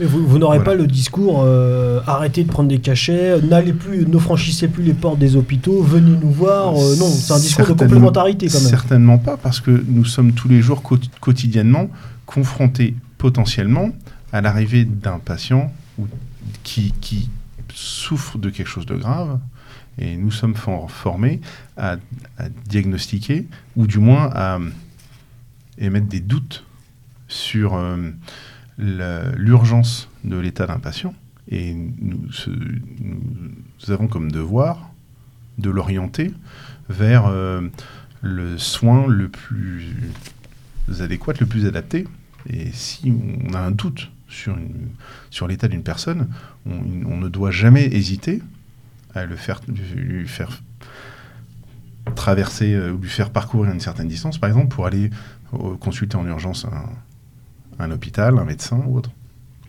vous, 0.00 0.26
vous 0.26 0.38
n'aurez 0.38 0.62
pas 0.62 0.74
le 0.74 0.88
discours 0.88 1.42
euh, 1.44 2.00
arrêtez 2.06 2.42
de 2.42 2.48
prendre 2.48 2.68
des 2.68 2.80
cachets, 2.80 3.40
n'allez 3.40 3.72
plus, 3.72 4.06
ne 4.06 4.18
franchissez 4.18 4.66
plus 4.66 4.82
les 4.82 4.94
portes 4.94 5.18
des 5.18 5.36
hôpitaux, 5.36 5.80
venez 5.82 6.16
nous 6.20 6.30
voir. 6.30 6.74
Euh, 6.74 6.96
non, 6.96 7.06
c'est 7.06 7.32
un 7.32 7.38
discours 7.38 7.66
de 7.66 7.72
complémentarité 7.72 8.48
quand 8.48 8.60
même. 8.60 8.68
Certainement 8.68 9.18
pas, 9.18 9.36
parce 9.36 9.60
que 9.60 9.84
nous 9.88 10.04
sommes 10.04 10.32
tous 10.32 10.48
les 10.48 10.60
jours 10.60 10.82
quotidiennement 11.20 11.88
confrontés 12.26 12.94
potentiellement 13.18 13.90
à 14.32 14.40
l'arrivée 14.40 14.84
d'un 14.84 15.18
patient 15.18 15.72
qui, 16.62 16.92
qui 17.00 17.30
souffre 17.72 18.38
de 18.38 18.50
quelque 18.50 18.68
chose 18.68 18.86
de 18.86 18.96
grave, 18.96 19.38
et 19.98 20.16
nous 20.16 20.30
sommes 20.30 20.54
formés 20.56 21.40
à, 21.76 21.96
diagnostiquer, 22.66 23.46
ou 23.76 23.86
du 23.86 23.98
moins 23.98 24.30
à 24.34 24.58
émettre 25.78 26.06
des 26.06 26.20
doutes 26.20 26.64
sur 27.28 27.74
euh, 27.74 28.10
l'urgence 28.78 30.08
de 30.24 30.36
l'état 30.36 30.66
d'un 30.66 30.78
patient. 30.78 31.14
Et 31.48 31.74
nous, 31.74 32.26
nous, 33.00 33.90
avons 33.92 34.08
comme 34.08 34.32
devoir 34.32 34.90
de 35.58 35.70
l'orienter 35.70 36.32
vers 36.88 37.26
euh, 37.26 37.68
le 38.22 38.58
soin 38.58 39.06
le 39.06 39.28
plus 39.28 39.94
adéquat, 41.00 41.34
le 41.40 41.46
plus 41.46 41.66
adapté. 41.66 42.06
Et 42.48 42.70
si 42.72 43.12
on 43.48 43.54
a 43.54 43.60
un 43.60 43.70
doute 43.70 44.10
sur, 44.28 44.56
sur 45.30 45.46
l'état 45.46 45.68
d'une 45.68 45.82
personne, 45.82 46.28
on, 46.66 47.16
ne 47.16 47.28
doit 47.28 47.50
jamais 47.50 47.86
hésiter 47.86 48.42
à 49.14 49.24
le 49.24 49.36
faire, 49.36 49.60
lui 49.68 50.26
faire 50.26 50.60
traverser 52.14 52.74
euh, 52.74 52.92
ou 52.92 52.98
lui 52.98 53.08
faire 53.08 53.30
parcourir 53.30 53.72
une 53.72 53.80
certaine 53.80 54.08
distance, 54.08 54.38
par 54.38 54.48
exemple, 54.48 54.68
pour 54.68 54.86
aller 54.86 55.10
euh, 55.54 55.76
consulter 55.76 56.16
en 56.16 56.26
urgence 56.26 56.66
un, 57.78 57.90
hôpital, 57.90 58.38
un 58.38 58.44
médecin 58.44 58.82
ou 58.86 58.98
autre. 58.98 59.10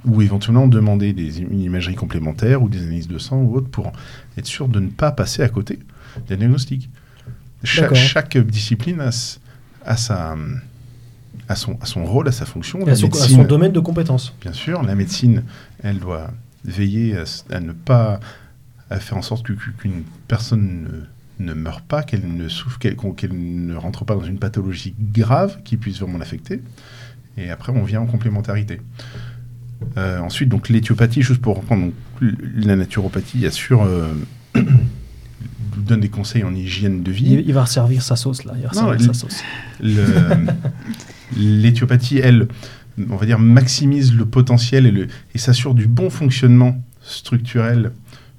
ou 0.04 0.22
éventuellement 0.22 0.68
demander 0.68 1.14
des, 1.14 1.42
une 1.42 1.62
imagerie 1.62 1.96
complémentaire 1.96 2.62
ou 2.62 2.70
des 2.70 2.82
analyses 2.82 3.08
de 3.08 3.18
sang 3.18 3.38
ou 3.38 3.56
autre 3.56 3.70
pour 3.70 3.94
être 4.38 4.46
sûr 4.48 4.68
de 4.68 4.80
ne 4.80 4.90
pas 4.90 5.12
passer 5.12 5.44
à 5.44 5.50
côté 5.50 5.80
des 6.28 6.38
diagnostics. 6.38 6.90
chaque 7.64 8.38
discipline 8.38 9.00
a, 9.00 9.98
sa, 9.98 10.36
a, 11.48 11.56
son, 11.56 11.78
a 11.82 11.86
son 11.86 12.06
rôle, 12.06 12.28
a 12.28 12.32
sa 12.32 12.46
fonction. 12.46 12.86
À 12.88 12.96
son, 12.96 13.12
son, 13.12 13.44
domaine 13.44 13.72
de 13.72 13.80
compétence. 13.80 14.34
Bien 14.42 14.54
sûr, 14.54 14.84
la 14.84 14.96
médecine, 14.96 15.44
elle 15.84 16.00
doit 16.00 16.32
veiller 16.64 17.16
à, 17.52 17.60
ne 17.60 17.72
pas 17.72 18.20
à 18.90 19.00
faire 19.00 19.18
en 19.18 19.22
sorte 19.22 19.46
qu'une 19.46 20.04
personne 20.28 21.06
ne, 21.40 21.48
ne, 21.48 21.54
meure 21.54 21.82
pas, 21.82 22.04
qu'elle 22.04 22.28
ne 22.28 22.48
souffre, 22.48 22.80
qu'elle 22.80 22.96
ne 23.32 23.76
rentre 23.76 24.06
pas 24.06 24.16
dans 24.16 24.24
une 24.24 24.40
pathologie 24.40 24.96
grave 25.00 25.60
qui 25.64 25.78
puisse 25.78 26.00
vraiment 26.00 26.18
l'affecter. 26.18 26.62
Et 27.38 27.50
après, 27.50 27.72
on 27.76 27.84
vient 27.84 28.02
en 28.02 28.06
complémentarité. 28.06 28.82
Euh, 29.98 30.20
ensuite, 30.20 30.50
donc 30.50 30.70
l'éthiopathie, 30.70 31.22
juste 31.22 31.42
pour 31.42 31.58
reprendre, 31.58 31.92
la 32.22 32.76
naturopathie 32.76 33.46
assure, 33.46 33.84
euh, 33.84 34.14
donne 35.78 36.00
des 36.00 36.10
conseils 36.10 36.44
en 36.44 36.56
hygiène 36.56 37.04
de 37.04 37.12
vie. 37.12 37.44
Il, 37.46 37.54
va 37.54 37.66
servir 37.66 38.02
sa 38.02 38.16
sauce 38.16 38.46
là. 38.46 38.54
Il 38.58 38.64
va 38.64 38.98
sa 39.00 39.14
sauce. 39.14 39.44
L'éthiopathie, 41.36 42.20
elle, 42.20 42.48
on 43.10 43.16
va 43.16 43.26
dire, 43.26 43.40
maximise 43.40 44.14
le 44.14 44.26
potentiel 44.26 45.10
et, 45.34 45.38
s'assure 45.38 45.74
du 45.74 45.88
bon 45.88 46.10
fonctionnement 46.10 46.82
structurel 47.02 47.92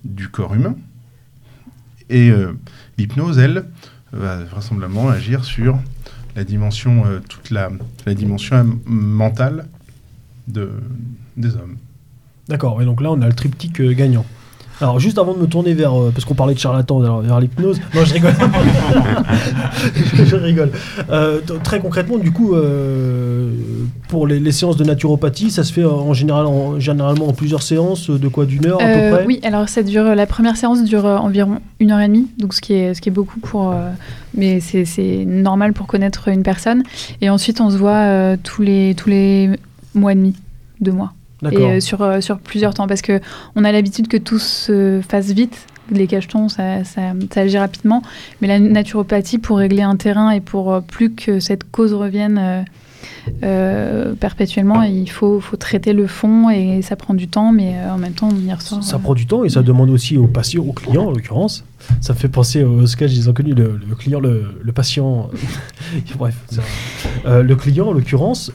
du 0.05 0.29
corps 0.29 0.55
humain. 0.55 0.77
Et 2.09 2.31
euh, 2.31 2.53
l'hypnose, 2.99 3.39
elle, 3.39 3.65
va 4.13 4.45
vraisemblablement 4.45 5.09
agir 5.09 5.45
sur 5.45 5.79
la 6.37 6.45
dimension, 6.45 7.05
toute 7.29 7.51
la, 7.51 7.71
la 8.07 8.15
dimension 8.15 8.79
mentale 8.87 9.67
de, 10.49 10.71
des 11.37 11.55
hommes. 11.57 11.77
D'accord, 12.49 12.81
et 12.81 12.85
donc 12.85 13.01
là 13.01 13.11
on 13.11 13.21
a 13.23 13.27
le 13.27 13.35
triptyque 13.35 13.81
euh, 13.81 13.93
gagnant. 13.93 14.25
Alors 14.81 15.01
juste 15.01 15.19
avant 15.19 15.33
de 15.33 15.39
me 15.39 15.47
tourner 15.47 15.73
vers, 15.73 15.95
euh, 15.95 16.11
parce 16.13 16.25
qu'on 16.25 16.35
parlait 16.35 16.55
de 16.55 16.59
charlatan, 16.59 16.99
vers 16.99 17.41
l'hypnose, 17.41 17.81
non 17.95 18.05
je 18.05 18.13
rigole, 18.13 18.35
je, 20.25 20.37
rigole. 20.37 20.71
Euh, 21.11 21.41
très 21.63 21.81
concrètement, 21.81 22.19
du 22.19 22.31
coup, 22.31 22.55
pour 24.09 24.27
les, 24.27 24.53
séances 24.53 24.77
de 24.77 24.85
naturopathie, 24.85 25.51
ça 25.51 25.65
se 25.65 25.73
fait 25.73 25.85
en 25.85 26.13
général, 26.13 26.47
en, 26.47 26.79
généralement 26.79 27.29
en 27.29 27.33
plusieurs 27.33 27.63
séances, 27.63 28.11
de 28.11 28.29
quoi 28.29 28.45
d'une 28.45 28.67
heure 28.67 28.81
à 28.81 28.87
peu 28.87 29.17
près? 29.17 29.27
Oui, 29.27 29.41
alors 29.43 29.69
ça 29.69 29.83
dure, 29.83 30.15
la 30.15 30.27
première 30.27 30.57
séance 30.57 30.85
dure 30.85 31.05
environ 31.05 31.61
une 31.81 31.91
heure 31.91 32.01
et 32.01 32.09
demie, 32.09 32.29
donc 32.39 32.55
ce 32.55 32.61
qui 32.61 32.75
est, 32.75 32.95
ce 32.95 33.01
qui 33.01 33.09
est 33.09 33.13
beaucoup 33.13 33.41
pour, 33.41 33.75
mais 34.35 34.61
c'est 34.61 35.25
normal 35.27 35.73
pour 35.73 35.87
connaître 35.87 36.29
une 36.29 36.43
personne. 36.43 36.83
Et 37.23 37.31
ensuite 37.31 37.61
on 37.61 37.71
se 37.71 37.77
voit 37.77 38.37
tous 38.43 38.63
les 38.63 38.95
tous 38.95 39.09
les 39.09 39.51
mois 39.95 40.13
et 40.13 40.17
demi, 40.17 40.35
deux 40.81 40.93
mois 40.93 41.16
et 41.43 41.57
euh, 41.57 41.81
sur, 41.81 42.03
euh, 42.03 42.21
sur 42.21 42.39
plusieurs 42.39 42.75
temps 42.75 42.87
parce 42.87 43.03
que 43.03 43.21
on 43.55 43.65
a 43.65 43.73
l'habitude 43.73 44.09
que 44.09 44.17
tout 44.17 44.39
se 44.39 45.01
fasse 45.07 45.33
vite. 45.33 45.67
Les 45.93 46.09
cachetons, 46.09 46.49
ça, 46.49 46.83
ça, 46.83 47.13
ça, 47.31 47.41
agit 47.43 47.59
rapidement, 47.59 48.03
mais 48.41 48.49
la 48.49 48.59
naturopathie, 48.59 49.39
pour 49.39 49.59
régler 49.59 49.83
un 49.83 49.95
terrain 49.95 50.31
et 50.31 50.41
pour 50.41 50.73
euh, 50.73 50.81
plus 50.81 51.13
que 51.13 51.39
cette 51.39 51.71
cause 51.71 51.95
revienne 51.95 52.65
euh, 53.45 54.15
perpétuellement. 54.15 54.83
il 54.83 55.09
faut, 55.09 55.39
faut, 55.39 55.57
traiter 55.57 55.93
le 55.93 56.09
fond 56.09 56.51
et 56.51 56.83
ça 56.83 56.97
prend 56.97 57.15
du 57.15 57.29
temps, 57.29 57.53
mais 57.53 57.77
en 57.89 57.99
même 57.99 58.15
temps, 58.15 58.31
on 58.33 58.49
y 58.49 58.53
ressort. 58.53 58.83
Ça, 58.83 58.99
prend 58.99 59.15
du 59.15 59.27
temps 59.27 59.45
et 59.45 59.49
ça 59.49 59.63
demande 59.63 59.91
aussi 59.91 60.17
aux 60.17 60.27
patients, 60.27 60.65
aux 60.65 60.73
clients 60.73 61.05
en 61.05 61.11
l'occurrence. 61.13 61.65
Ça 62.01 62.13
me 62.13 62.19
fait 62.19 62.29
penser 62.29 62.63
au 62.63 62.87
sketch 62.87 63.13
des 63.13 63.29
inconnus, 63.29 63.55
le, 63.55 63.79
le 63.89 63.95
client, 63.95 64.21
le, 64.21 64.45
le 64.63 64.73
patient. 64.73 65.31
Bref, 66.19 66.35
euh, 67.27 67.43
le 67.43 67.57
client 67.57 67.89
en 67.89 67.93
l'occurrence 67.93 68.53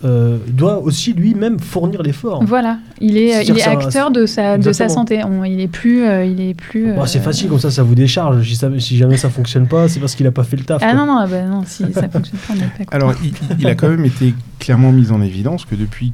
doit 0.47 0.79
aussi 0.79 1.13
lui-même 1.13 1.59
fournir 1.59 2.03
l'effort. 2.03 2.43
Voilà, 2.43 2.79
il 2.99 3.17
est, 3.17 3.45
il 3.45 3.57
est 3.57 3.63
acteur 3.63 4.11
de 4.11 4.25
sa, 4.25 4.57
de 4.57 4.71
sa 4.71 4.89
santé. 4.89 5.21
il 5.45 5.59
est 5.59 5.67
plus. 5.67 6.05
il 6.25 6.41
est 6.41 6.53
plus 6.53 6.93
c'est 7.11 7.19
facile 7.19 7.49
comme 7.49 7.59
ça, 7.59 7.71
ça 7.71 7.83
vous 7.83 7.95
décharge. 7.95 8.41
Si, 8.43 8.57
si 8.79 8.97
jamais 8.97 9.17
ça 9.17 9.29
fonctionne 9.29 9.67
pas, 9.67 9.87
c'est 9.87 9.99
parce 9.99 10.15
qu'il 10.15 10.25
n'a 10.25 10.31
pas 10.31 10.43
fait 10.43 10.57
le 10.57 10.63
taf. 10.63 10.81
Ah 10.83 10.93
non, 10.93 11.05
non, 11.05 11.27
bah 11.27 11.43
non, 11.43 11.63
si 11.65 11.91
ça 11.93 12.09
fonctionne 12.09 12.39
pas, 12.39 12.53
on 12.53 12.55
n'est 12.55 12.85
pas 12.85 12.95
Alors, 12.95 13.13
il, 13.23 13.33
il, 13.59 13.67
a 13.67 13.75
quand 13.75 13.89
même 13.89 14.05
été 14.05 14.33
clairement 14.59 14.91
mise 14.91 15.11
en 15.11 15.21
évidence 15.21 15.65
que 15.65 15.75
depuis 15.75 16.13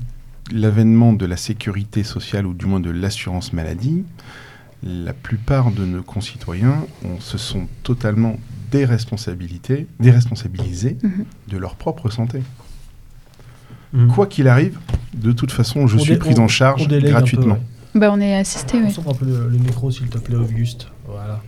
l'avènement 0.51 1.13
de 1.13 1.25
la 1.25 1.37
sécurité 1.37 2.03
sociale 2.03 2.45
ou 2.45 2.53
du 2.53 2.65
moins 2.65 2.79
de 2.79 2.89
l'assurance 2.89 3.53
maladie, 3.53 4.03
la 4.83 5.13
plupart 5.13 5.71
de 5.71 5.85
nos 5.85 6.03
concitoyens 6.03 6.85
se 7.19 7.37
sont 7.37 7.67
totalement 7.83 8.37
déresponsabilisés, 8.71 9.87
déresponsabilisés 9.99 10.97
mhm. 11.01 11.25
de 11.47 11.57
leur 11.57 11.75
propre 11.75 12.09
santé. 12.09 12.41
Mhm. 13.93 14.11
Quoi 14.11 14.27
qu'il 14.27 14.47
arrive, 14.47 14.77
de 15.13 15.31
toute 15.31 15.51
façon, 15.51 15.87
je 15.87 15.97
suis 15.97 16.17
pris 16.17 16.39
en 16.39 16.47
charge 16.47 16.87
gratuitement. 16.87 17.57
Bah, 17.95 18.11
on 18.11 18.19
est 18.19 18.35
assisté, 18.35 18.77
oui. 18.77 18.93
On 19.05 19.11
un 19.11 19.13
peu 19.13 19.25
le, 19.25 19.49
le 19.49 19.57
micro, 19.57 19.89
s'il 19.89 20.07
te 20.07 20.19
plaît, 20.19 20.35
Auguste. 20.35 20.87
Voilà. 21.07 21.39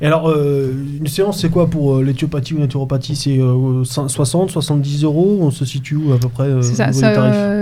Et 0.00 0.06
alors, 0.06 0.30
euh, 0.30 0.72
une 1.00 1.06
séance, 1.06 1.40
c'est 1.40 1.50
quoi 1.50 1.68
pour 1.68 1.96
euh, 1.96 2.02
l'éthiopathie 2.02 2.54
ou 2.54 2.58
naturopathie? 2.58 3.14
C'est 3.14 3.38
60, 4.08 4.48
euh, 4.48 4.52
70 4.52 5.04
euros? 5.04 5.38
On 5.42 5.50
se 5.50 5.64
situe 5.64 5.96
où 5.96 6.12
à 6.12 6.18
peu 6.18 6.28
près 6.28 6.48
C'est 6.62 6.74
ça, 6.74 6.92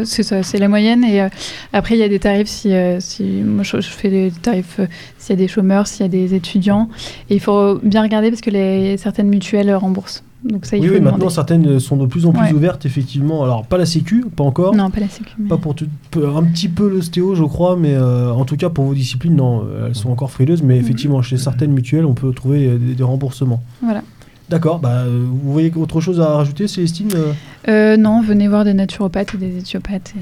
c'est 0.04 0.22
ça, 0.22 0.42
c'est 0.42 0.58
la 0.58 0.68
moyenne. 0.68 1.04
Et 1.04 1.26
après, 1.72 1.96
il 1.96 1.98
y 1.98 2.04
a 2.04 2.08
des 2.08 2.20
tarifs 2.20 2.48
si, 2.48 2.72
si 3.00 3.24
moi 3.24 3.64
je, 3.64 3.80
fais 3.80 4.10
des 4.10 4.30
tarifs 4.30 4.80
s'il 5.18 5.30
y 5.30 5.32
a 5.32 5.36
des 5.36 5.48
chômeurs, 5.48 5.86
s'il 5.86 6.02
y 6.02 6.04
a 6.04 6.08
des 6.08 6.34
étudiants. 6.34 6.88
Et 7.28 7.34
il 7.34 7.40
faut 7.40 7.78
bien 7.82 8.02
regarder 8.02 8.30
parce 8.30 8.42
que 8.42 8.50
les, 8.50 8.96
certaines 8.96 9.28
mutuelles 9.28 9.74
remboursent 9.74 10.22
oui, 10.44 11.00
maintenant 11.00 11.28
certaines 11.28 11.78
sont 11.80 11.96
de 11.96 12.06
plus 12.06 12.26
en 12.26 12.32
plus 12.32 12.52
ouvertes, 12.52 12.86
effectivement. 12.86 13.44
Alors, 13.44 13.66
pas 13.66 13.78
la 13.78 13.86
Sécu, 13.86 14.24
pas 14.34 14.44
encore. 14.44 14.74
Non, 14.74 14.90
pas 14.90 15.00
la 15.00 15.08
Sécu. 15.08 15.42
Pas 15.48 15.58
pour 15.58 15.74
tout, 15.74 15.86
un 16.16 16.42
petit 16.44 16.68
peu 16.68 16.88
l'ostéo, 16.88 17.34
je 17.34 17.44
crois, 17.44 17.76
mais 17.76 17.94
euh, 17.94 18.32
en 18.32 18.44
tout 18.44 18.56
cas 18.56 18.70
pour 18.70 18.84
vos 18.86 18.94
disciplines, 18.94 19.36
non, 19.36 19.66
elles 19.86 19.94
sont 19.94 20.10
encore 20.10 20.30
frileuses. 20.30 20.62
Mais 20.62 20.78
effectivement, 20.78 21.22
chez 21.22 21.36
certaines 21.36 21.72
mutuelles, 21.72 22.06
on 22.06 22.14
peut 22.14 22.32
trouver 22.32 22.78
des 22.78 23.02
remboursements. 23.02 23.62
Voilà. 23.82 24.02
D'accord. 24.50 24.80
Bah, 24.80 25.04
euh, 25.06 25.24
vous 25.28 25.52
voyez 25.52 25.72
autre 25.76 26.00
chose 26.00 26.20
à 26.20 26.34
rajouter, 26.34 26.66
Célestine 26.66 27.10
euh? 27.14 27.32
Euh, 27.68 27.96
Non, 27.96 28.20
venez 28.20 28.48
voir 28.48 28.64
des 28.64 28.74
naturopathes 28.74 29.32
ou 29.34 29.36
des 29.36 29.58
éthiopathes. 29.58 30.12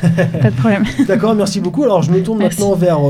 pas 0.40 0.50
de 0.50 0.56
problème. 0.56 0.84
D'accord, 1.06 1.34
merci 1.34 1.60
beaucoup. 1.60 1.84
Alors, 1.84 2.02
je 2.02 2.10
me 2.10 2.22
tourne 2.22 2.38
maintenant 2.38 2.74
vers, 2.74 3.00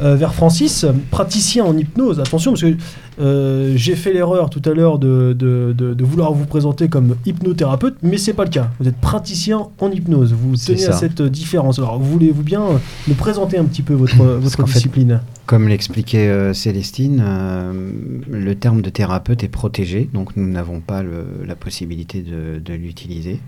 vers 0.00 0.34
Francis, 0.34 0.86
praticien 1.10 1.64
en 1.64 1.76
hypnose. 1.76 2.20
Attention, 2.20 2.52
parce 2.52 2.62
que 2.62 3.76
j'ai 3.76 3.96
fait 3.96 4.12
l'erreur 4.12 4.50
tout 4.50 4.62
à 4.64 4.70
l'heure 4.70 4.98
de, 4.98 5.36
de, 5.38 5.74
de, 5.74 6.04
vouloir 6.04 6.32
vous 6.32 6.46
présenter 6.46 6.88
comme 6.88 7.16
hypnothérapeute, 7.26 7.96
mais 8.02 8.16
c'est 8.18 8.32
pas 8.32 8.44
le 8.44 8.50
cas. 8.50 8.70
Vous 8.80 8.88
êtes 8.88 8.96
praticien 8.96 9.68
en 9.78 9.90
hypnose. 9.90 10.32
Vous 10.32 10.56
tenez 10.56 10.86
à 10.86 10.92
cette 10.92 11.22
différence. 11.22 11.78
Alors, 11.78 11.98
voulez-vous 11.98 12.42
bien 12.42 12.62
nous 13.08 13.14
présenter 13.14 13.58
un 13.58 13.64
petit 13.64 13.82
peu 13.82 13.94
votre, 13.94 14.16
votre 14.16 14.64
discipline? 14.64 15.20
comme 15.50 15.66
l'expliquait 15.66 16.28
euh, 16.28 16.54
Célestine, 16.54 17.20
euh, 17.26 17.90
le 18.30 18.54
terme 18.54 18.82
de 18.82 18.88
thérapeute 18.88 19.42
est 19.42 19.48
protégé, 19.48 20.08
donc 20.14 20.36
nous 20.36 20.46
n'avons 20.46 20.78
pas 20.78 21.02
la 21.02 21.56
possibilité 21.56 22.22
de, 22.22 22.72
l'utiliser. 22.72 23.40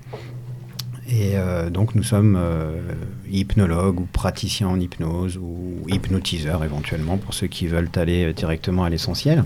Et 1.15 1.33
euh, 1.35 1.69
donc 1.69 1.95
nous 1.95 2.03
sommes 2.03 2.39
hypnologues 3.31 4.01
ou 4.01 4.09
praticiens 4.11 4.69
en 4.69 4.81
hypnose 4.81 5.37
ou 5.37 5.83
hypnotiseurs 5.89 6.65
éventuellement 6.65 7.19
pour 7.19 7.35
ceux 7.35 7.49
qui 7.49 7.67
veulent 7.67 7.91
aller 7.97 8.33
directement 8.33 8.85
à 8.85 8.91
l'essentiel. 8.91 9.45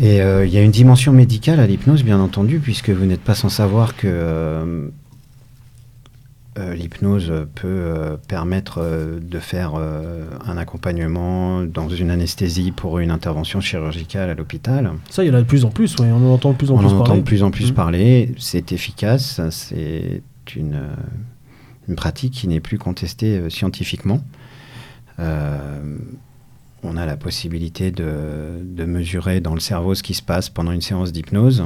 Et 0.00 0.18
il 0.18 0.48
y 0.48 0.56
a 0.56 0.62
une 0.62 0.70
dimension 0.70 1.12
médicale 1.12 1.60
à 1.60 1.66
l'hypnose, 1.66 2.02
bien 2.02 2.18
entendu, 2.18 2.60
puisque 2.60 2.88
vous 2.90 3.04
n'êtes 3.04 3.20
pas 3.20 3.34
sans 3.34 3.50
savoir 3.50 3.94
que 3.96 4.90
euh, 6.58 6.74
l'hypnose 6.74 7.32
peut 7.54 7.66
euh, 7.66 8.18
permettre 8.28 8.78
euh, 8.82 9.18
de 9.20 9.38
faire 9.38 9.74
un 9.74 10.56
accompagnement 10.58 11.62
dans 11.62 11.88
une 11.88 12.10
anesthésie 12.10 12.72
pour 12.72 12.98
une 12.98 13.10
intervention 13.10 13.60
chirurgicale 13.60 14.28
à 14.28 14.34
l'hôpital. 14.34 14.92
Ça, 15.08 15.24
il 15.24 15.28
y 15.28 15.30
en 15.30 15.34
a 15.34 15.40
de 15.40 15.46
plus 15.46 15.64
en 15.64 15.70
plus, 15.70 15.96
on 15.98 16.12
en 16.12 16.34
entend 16.34 16.52
de 16.52 16.56
plus 16.56 16.70
en 16.70 16.76
plus 16.76 16.88
parler. 16.88 16.98
On 16.98 17.00
entend 17.00 17.16
de 17.16 17.22
plus 17.22 17.42
en 17.42 17.50
plus 17.50 17.70
mmh. 17.70 17.74
parler, 17.74 18.34
c'est 18.38 18.72
efficace, 18.72 19.40
c'est 19.50 20.22
une, 20.54 20.80
une, 21.88 21.96
pratique 21.96 22.34
qui 22.34 22.48
n'est 22.48 22.60
plus 22.60 22.78
contestée 22.78 23.48
scientifiquement. 23.48 24.22
on 25.18 26.96
a 26.96 27.06
la 27.06 27.16
possibilité 27.16 27.90
de, 27.90 28.60
de 28.62 28.84
mesurer 28.84 29.40
dans 29.40 29.54
le 29.54 29.60
cerveau 29.60 29.94
ce 29.94 30.02
qui 30.02 30.14
se 30.14 30.22
passe 30.22 30.50
pendant 30.50 30.72
une 30.72 30.82
séance 30.82 31.12
d'hypnose 31.12 31.64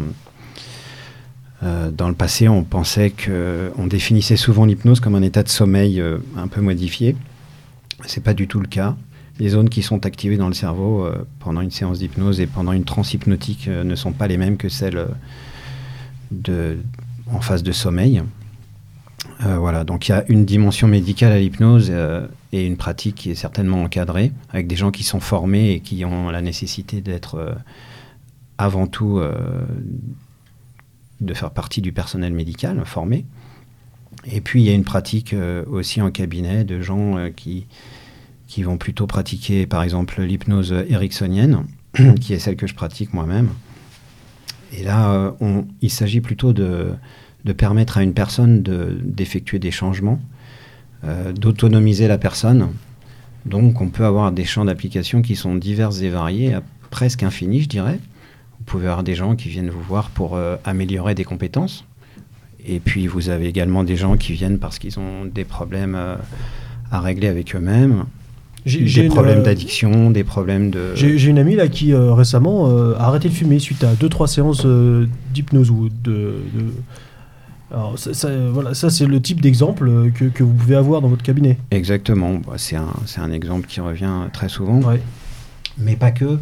euh, 1.67 1.91
dans 1.91 2.09
le 2.09 2.15
passé, 2.15 2.49
on 2.49 2.63
pensait 2.63 3.11
que, 3.11 3.73
on 3.77 3.87
définissait 3.87 4.37
souvent 4.37 4.67
l'hypnose 4.67 5.01
comme 5.01 5.17
un 5.17 5.23
état 5.23 5.43
de 5.43 5.49
sommeil 5.49 6.01
euh, 6.01 6.19
un 6.37 6.47
peu 6.47 6.61
modifié. 6.61 7.17
C'est 8.05 8.23
pas 8.23 8.35
du 8.35 8.47
tout 8.47 8.61
le 8.61 8.69
cas. 8.69 8.95
Les 9.41 9.49
zones 9.51 9.69
qui 9.69 9.83
sont 9.83 10.07
activées 10.07 10.37
dans 10.37 10.49
le 10.49 10.55
cerveau 10.55 11.05
euh, 11.05 11.27
pendant 11.41 11.61
une 11.61 11.73
séance 11.73 11.99
d'hypnose 11.99 12.41
et 12.41 12.47
pendant 12.47 12.73
une 12.73 12.85
transe 12.85 13.15
hypnotique 13.15 13.69
ne 13.69 13.95
sont 13.97 14.13
pas 14.13 14.29
les 14.29 14.37
mêmes 14.37 14.57
que 14.57 14.69
celles 14.69 15.07
de, 16.31 16.79
en 17.33 17.41
phase 17.41 17.63
de 17.63 17.73
sommeil. 17.73 18.23
voilà, 19.41 19.85
donc 19.85 20.09
il 20.09 20.13
y 20.13 20.15
a 20.15 20.25
une 20.29 20.45
dimension 20.45 20.89
médicale 20.89 21.33
à 21.33 21.39
l'hypnose 21.39 21.93
et 22.53 22.67
une 22.67 22.77
pratique 22.77 23.17
qui 23.17 23.31
est 23.31 23.35
certainement 23.35 23.83
encadrée, 23.83 24.33
avec 24.51 24.67
des 24.67 24.77
gens 24.77 24.91
qui 24.91 25.03
sont 25.03 25.21
formés 25.21 25.73
et 25.73 25.81
qui 25.81 26.05
ont 26.05 26.31
la 26.31 26.41
nécessité 26.41 27.01
d'être 27.01 27.57
avant 28.57 28.87
tout 28.87 29.21
de 31.21 31.35
faire 31.35 31.51
partie 31.51 31.81
du 31.81 31.93
personnel 31.93 32.33
médical 32.33 32.81
formé. 32.85 33.25
Et 34.31 34.41
puis 34.41 34.63
il 34.63 34.67
y 34.67 34.71
a 34.71 34.75
une 34.75 34.85
pratique 34.85 35.35
aussi 35.71 36.01
en 36.01 36.11
cabinet 36.11 36.65
de 36.65 36.81
gens 36.81 37.31
qui, 37.35 37.67
qui 38.47 38.63
vont 38.63 38.77
plutôt 38.77 39.07
pratiquer 39.07 39.67
par 39.67 39.83
exemple 39.83 40.23
l'hypnose 40.23 40.73
ericksonienne, 40.89 41.65
qui 42.21 42.33
est 42.33 42.39
celle 42.39 42.57
que 42.57 42.67
je 42.67 42.75
pratique 42.75 43.15
moi-même. 43.15 43.51
Et 44.73 44.83
là, 44.83 45.35
on, 45.41 45.67
il 45.81 45.91
s'agit 45.91 46.21
plutôt 46.21 46.53
de, 46.53 46.93
de, 47.45 47.53
permettre 47.53 47.99
à 47.99 48.03
une 48.03 48.15
personne 48.15 48.63
d'effectuer 48.63 49.59
des 49.59 49.71
changements, 49.71 50.21
d'autonomiser 51.35 52.09
la 52.09 52.19
personne. 52.19 52.71
Donc 53.45 53.81
on 53.81 53.89
peut 53.89 54.05
avoir 54.05 54.33
des 54.33 54.45
champs 54.45 54.65
d'application 54.65 55.23
qui 55.23 55.37
sont 55.37 55.55
divers 55.55 56.03
et 56.03 56.09
variés, 56.09 56.57
presque 56.91 57.23
infinis, 57.23 57.63
je 57.63 57.69
dirais. 57.69 58.01
Vous 58.67 58.73
pouvez 58.73 58.87
avoir 58.87 59.05
des 59.05 59.15
gens 59.15 59.37
qui 59.37 59.49
viennent 59.49 59.71
vous 59.71 59.83
voir 59.83 60.11
pour 60.11 60.39
améliorer 60.65 61.15
des 61.15 61.25
compétences 61.25 61.85
et 62.69 62.81
puis 62.81 63.07
vous 63.07 63.29
avez 63.29 63.47
également 63.47 63.85
des 63.85 63.97
gens 63.97 64.17
qui 64.17 64.33
viennent 64.33 64.59
parce 64.59 64.79
qu'ils 64.79 64.99
ont 64.99 65.25
des 65.25 65.45
problèmes 65.45 65.95
euh, 65.95 66.17
à 66.91 67.01
régler 67.01 67.29
avec 67.29 67.55
eux-mêmes. 67.55 68.05
Des 68.65 69.09
problèmes 69.09 69.39
euh, 69.39 69.43
d'addiction, 69.43 70.11
des 70.11 70.25
problèmes 70.25 70.71
de. 70.71 70.95
J'ai 70.97 71.25
une 71.27 71.39
amie 71.39 71.55
là 71.55 71.69
qui 71.69 71.93
euh, 71.93 72.13
récemment 72.13 72.67
a 72.67 73.05
arrêté 73.05 73.29
de 73.29 73.35
fumer 73.35 73.61
suite 73.61 73.85
à 73.85 73.95
2-3 73.95 74.27
séances 74.27 74.67
d'hypnose 75.33 75.71
ou 75.71 75.89
de. 75.89 76.35
Alors, 77.73 77.97
ça, 77.99 78.29
voilà, 78.53 78.75
ça 78.75 78.91
c'est 78.91 79.07
le 79.07 79.21
type 79.21 79.41
d'exemple 79.41 80.11
que, 80.15 80.25
que, 80.27 80.45
vous 80.45 80.53
pouvez 80.53 80.77
avoir 80.77 81.01
dans 81.01 81.09
votre 81.09 81.25
cabinet. 81.25 81.59
Exactement, 81.73 82.35
bah, 82.35 82.55
c'est 82.57 82.77
un, 82.77 82.93
un, 83.19 83.33
exemple 83.33 83.67
qui 83.67 83.81
revient 83.81 84.29
très 84.33 84.49
souvent. 84.49 84.81
Mais 85.79 85.97
pas 85.97 86.11
que. 86.11 86.39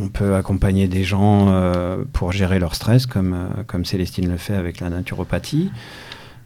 On 0.00 0.08
peut 0.08 0.36
accompagner 0.36 0.86
des 0.86 1.02
gens 1.02 1.46
euh, 1.48 2.04
pour 2.12 2.30
gérer 2.30 2.58
leur 2.58 2.74
stress, 2.74 3.06
comme, 3.06 3.34
euh, 3.34 3.62
comme 3.66 3.84
Célestine 3.84 4.30
le 4.30 4.36
fait 4.36 4.54
avec 4.54 4.80
la 4.80 4.90
naturopathie. 4.90 5.70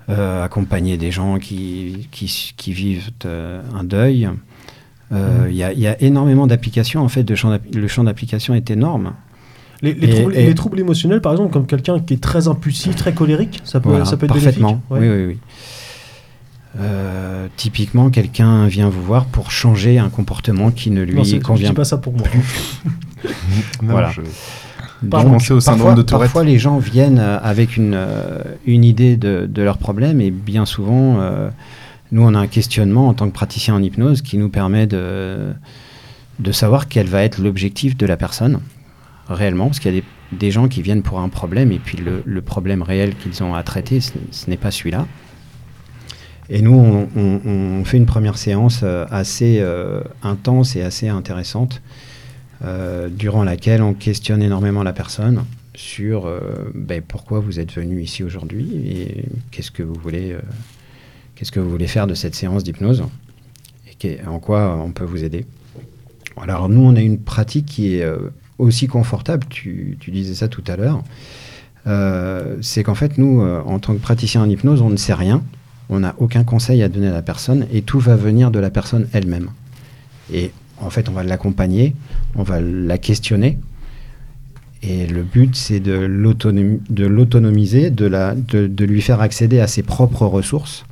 Euh, 0.08 0.42
accompagner 0.42 0.96
des 0.96 1.10
gens 1.10 1.38
qui, 1.38 2.08
qui, 2.10 2.72
vivent 2.72 3.10
un 3.24 3.84
deuil. 3.84 4.28
Mmh. 5.10 5.16
Il 5.50 5.54
y, 5.54 5.86
a 5.86 6.02
énormément 6.02 6.46
d'applications. 6.46 7.02
En 7.02 7.08
fait, 7.08 7.22
de 7.22 7.34
champ 7.34 7.56
le 7.72 7.88
champ 7.88 8.02
d'application 8.04 8.54
est 8.54 8.70
énorme. 8.70 9.12
Les, 9.82 9.92
les, 9.92 10.54
troubles, 10.54 10.80
émotionnels, 10.80 11.20
par 11.20 11.32
exemple, 11.32 11.52
comme 11.52 11.66
quelqu'un 11.66 12.00
qui 12.00 12.14
est 12.14 12.22
très 12.22 12.48
impulsif, 12.48 12.96
très 12.96 13.12
colérique, 13.12 13.60
ça 13.64 13.80
peut, 13.80 14.04
ça 14.04 14.16
peut 14.16 14.26
être 14.26 14.32
parfaitement. 14.32 14.80
Oui, 14.90 15.00
oui, 15.00 15.24
oui. 15.26 15.38
Euh, 16.80 17.48
typiquement, 17.56 18.10
quelqu'un 18.10 18.66
vient 18.66 18.88
vous 18.88 19.02
voir 19.02 19.26
pour 19.26 19.50
changer 19.50 19.98
un 19.98 20.08
comportement 20.08 20.70
qui 20.70 20.90
ne 20.90 21.02
lui 21.02 21.14
non, 21.14 21.40
convient 21.40 21.74
pas. 21.74 21.84
ça 21.84 21.98
pour 21.98 22.14
moi. 22.14 22.26
voilà. 23.82 24.10
Je... 24.10 25.52
au 25.52 25.60
syndrome 25.60 25.94
de 25.94 26.02
Tourette. 26.02 26.28
Parfois, 26.28 26.44
les 26.44 26.58
gens 26.58 26.78
viennent 26.78 27.18
euh, 27.18 27.38
avec 27.42 27.76
une, 27.76 27.94
euh, 27.94 28.42
une 28.66 28.84
idée 28.84 29.16
de, 29.16 29.46
de 29.50 29.62
leur 29.62 29.76
problème 29.76 30.20
et 30.20 30.30
bien 30.30 30.64
souvent, 30.64 31.18
nous, 32.10 32.22
on 32.22 32.34
a 32.34 32.38
un 32.38 32.46
questionnement 32.46 33.08
en 33.08 33.14
tant 33.14 33.28
que 33.28 33.34
praticien 33.34 33.74
en 33.74 33.82
hypnose 33.82 34.22
qui 34.22 34.38
nous 34.38 34.48
permet 34.48 34.86
de, 34.86 35.52
de 36.38 36.52
savoir 36.52 36.88
quel 36.88 37.06
va 37.06 37.22
être 37.22 37.38
l'objectif 37.38 37.96
de 37.96 38.06
la 38.06 38.16
personne 38.16 38.60
réellement, 39.28 39.66
parce 39.66 39.78
qu'il 39.78 39.94
y 39.94 39.98
a 39.98 40.00
des, 40.00 40.36
des, 40.36 40.50
gens 40.50 40.68
qui 40.68 40.82
viennent 40.82 41.02
pour 41.02 41.20
un 41.20 41.28
problème 41.28 41.72
et 41.72 41.78
puis 41.78 41.96
le, 41.96 42.22
le 42.26 42.42
problème 42.42 42.82
réel 42.82 43.14
qu'ils 43.14 43.42
ont 43.42 43.54
à 43.54 43.62
traiter, 43.62 44.00
ce 44.00 44.50
n'est 44.50 44.56
pas 44.56 44.70
celui-là. 44.70 45.06
Et 46.54 46.60
nous, 46.60 47.08
on, 47.16 47.82
fait 47.86 47.96
une 47.96 48.04
première 48.04 48.36
séance 48.36 48.80
euh, 48.82 49.06
assez 49.10 49.60
euh, 49.60 50.02
intense 50.22 50.76
et 50.76 50.82
assez 50.82 51.08
intéressante, 51.08 51.80
euh, 52.62 53.08
durant 53.08 53.42
laquelle 53.42 53.80
on 53.80 53.94
questionne 53.94 54.42
énormément 54.42 54.82
la 54.82 54.92
personne 54.92 55.46
sur 55.74 56.30
ben, 56.74 57.00
pourquoi 57.00 57.40
vous 57.40 57.58
êtes 57.58 57.72
venu 57.72 58.02
ici 58.02 58.22
aujourd'hui 58.22 58.70
et 58.86 59.24
qu'est-ce 59.50 59.70
que 59.70 59.82
vous 59.82 59.94
voulez, 59.94 60.36
que 61.50 61.60
vous 61.60 61.70
voulez 61.70 61.86
faire 61.86 62.06
de 62.06 62.12
cette 62.12 62.34
séance 62.34 62.62
d'hypnose 62.62 63.02
et 64.04 64.18
en 64.26 64.38
quoi 64.38 64.76
on 64.84 64.90
peut 64.90 65.04
vous 65.04 65.24
aider. 65.24 65.46
Alors 66.36 66.68
nous, 66.68 66.82
on 66.82 66.94
a 66.94 67.00
une 67.00 67.18
pratique 67.18 67.64
qui 67.64 67.94
est 67.94 68.06
aussi 68.58 68.86
confortable. 68.86 69.46
Tu, 69.48 69.96
disais 70.08 70.34
ça 70.34 70.48
tout 70.48 70.64
à 70.66 70.76
l'heure. 70.76 71.02
c'est 72.60 72.82
qu'en 72.82 72.94
fait, 72.94 73.16
nous, 73.16 73.40
en 73.40 73.78
tant 73.78 73.94
que 73.94 74.00
praticien 74.00 74.42
en 74.42 74.50
hypnose, 74.50 74.82
on 74.82 74.90
ne 74.90 74.96
sait 74.96 75.14
rien 75.14 75.42
on 75.92 76.00
n'a 76.00 76.14
aucun 76.18 76.42
conseil 76.42 76.82
à 76.82 76.88
donner 76.88 77.08
à 77.08 77.12
la 77.12 77.22
personne 77.22 77.66
et 77.72 77.82
tout 77.82 78.00
va 78.00 78.16
venir 78.16 78.50
de 78.50 78.58
la 78.58 78.70
personne 78.70 79.06
elle-même. 79.12 79.50
Et 80.32 80.50
en 80.80 80.88
fait, 80.88 81.08
on 81.10 81.12
va 81.12 81.22
l'accompagner, 81.22 81.94
on 82.34 82.42
va 82.42 82.60
la 82.60 82.96
questionner. 82.96 83.58
Et 84.82 85.06
le 85.06 85.22
but, 85.22 85.54
c'est 85.54 85.80
de 85.80 85.92
l'autonomiser, 85.92 87.90
de, 87.90 88.84
lui 88.84 89.02
faire 89.02 89.20
accéder 89.20 89.60
à 89.60 89.66
ses 89.66 89.82
propres 89.82 90.26
ressources. 90.26 90.86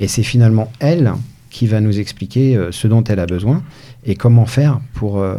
Et 0.00 0.08
c'est 0.08 0.24
finalement 0.24 0.70
elle 0.80 1.12
qui 1.50 1.68
va 1.68 1.80
nous 1.80 2.00
expliquer 2.00 2.56
euh, 2.56 2.72
ce 2.72 2.88
dont 2.88 3.04
elle 3.04 3.20
a 3.20 3.26
besoin 3.26 3.62
et 4.04 4.16
comment 4.16 4.46
faire 4.46 4.80
pour, 4.94 5.20
euh, 5.20 5.36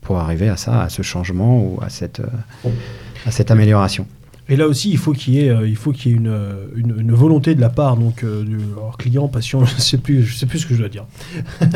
pour 0.00 0.18
arriver 0.18 0.48
à 0.48 0.56
ça, 0.56 0.82
à 0.82 0.88
ce 0.88 1.02
changement 1.02 1.64
ou 1.64 1.78
à 1.80 1.88
cette, 1.88 2.20
euh, 2.20 2.68
à 3.24 3.30
cette 3.30 3.52
amélioration. 3.52 4.06
Et 4.48 4.56
là 4.56 4.66
aussi, 4.66 4.90
il 4.90 4.98
faut 4.98 5.12
qu'il 5.12 5.34
y 5.34 5.40
ait, 5.40 5.50
euh, 5.50 5.68
il 5.68 5.76
faut 5.76 5.92
qu'il 5.92 6.10
y 6.10 6.14
ait 6.14 6.18
une, 6.18 6.28
euh, 6.28 6.66
une, 6.74 7.12
volonté 7.12 7.54
de 7.54 7.60
la 7.60 7.68
part 7.68 7.96
donc 7.96 8.24
euh, 8.24 8.42
du 8.42 8.58
client, 8.98 9.28
patient, 9.28 9.64
je 9.64 9.80
sais 9.80 9.98
plus, 9.98 10.24
je 10.24 10.34
sais 10.34 10.46
plus 10.46 10.58
ce 10.58 10.66
que 10.66 10.74
je 10.74 10.80
dois 10.80 10.88
dire. 10.88 11.04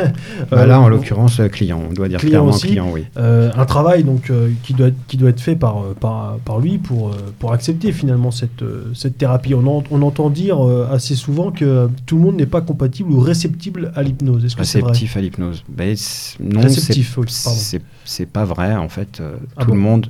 Bah 0.51 0.65
là, 0.65 0.79
en 0.79 0.87
l'occurrence, 0.87 1.41
client, 1.51 1.81
on 1.89 1.93
doit 1.93 2.07
dire 2.07 2.19
client 2.19 2.31
clairement 2.31 2.49
aussi, 2.51 2.67
client, 2.67 2.89
oui. 2.91 3.05
un 3.15 3.65
travail 3.65 4.03
donc 4.03 4.31
qui 4.63 4.73
doit 4.73 4.89
qui 5.07 5.17
doit 5.17 5.29
être 5.29 5.39
fait 5.39 5.55
par 5.55 5.81
par, 5.99 6.37
par 6.45 6.59
lui 6.59 6.77
pour 6.77 7.11
pour 7.39 7.53
accepter 7.53 7.91
finalement 7.91 8.31
cette 8.31 8.63
cette 8.93 9.17
thérapie. 9.17 9.53
On, 9.53 9.83
on 9.91 10.01
entend 10.01 10.29
dire 10.29 10.61
assez 10.91 11.15
souvent 11.15 11.51
que 11.51 11.89
tout 12.05 12.15
le 12.17 12.21
monde 12.21 12.35
n'est 12.35 12.45
pas 12.45 12.61
compatible 12.61 13.11
ou 13.11 13.19
réceptible 13.19 13.91
à 13.95 14.03
l'hypnose. 14.03 14.45
Est-ce 14.45 14.55
que 14.55 14.63
c'est 14.63 14.79
vrai? 14.79 14.91
Réceptif 14.91 15.17
à 15.17 15.21
l'hypnose. 15.21 15.63
Ben, 15.67 15.95
non, 16.39 16.61
c'est 18.05 18.25
pas 18.25 18.45
vrai 18.45 18.75
en 18.75 18.89
fait. 18.89 19.21
Ah 19.57 19.65
tout 19.65 19.71
le 19.71 19.79
monde 19.79 20.07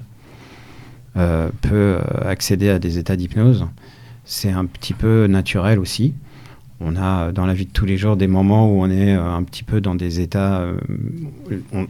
euh, 1.17 1.49
peut 1.61 1.97
euh, 1.97 2.29
accéder 2.29 2.69
à 2.69 2.77
des 2.77 2.99
états 2.99 3.15
d'hypnose. 3.15 3.65
C'est 4.25 4.51
un 4.51 4.65
petit 4.65 4.93
peu 4.93 5.25
naturel 5.25 5.79
aussi. 5.79 6.13
On 6.79 6.95
a 6.95 7.31
dans 7.31 7.47
la 7.47 7.55
vie 7.55 7.65
de 7.65 7.71
tous 7.71 7.87
les 7.87 7.97
jours 7.97 8.17
des 8.17 8.27
moments 8.27 8.71
où 8.71 8.83
on 8.83 8.89
est 8.91 9.15
euh, 9.15 9.33
un 9.33 9.41
petit 9.41 9.63
peu 9.63 9.81
dans 9.81 9.95
des 9.95 10.19
états. 10.19 10.63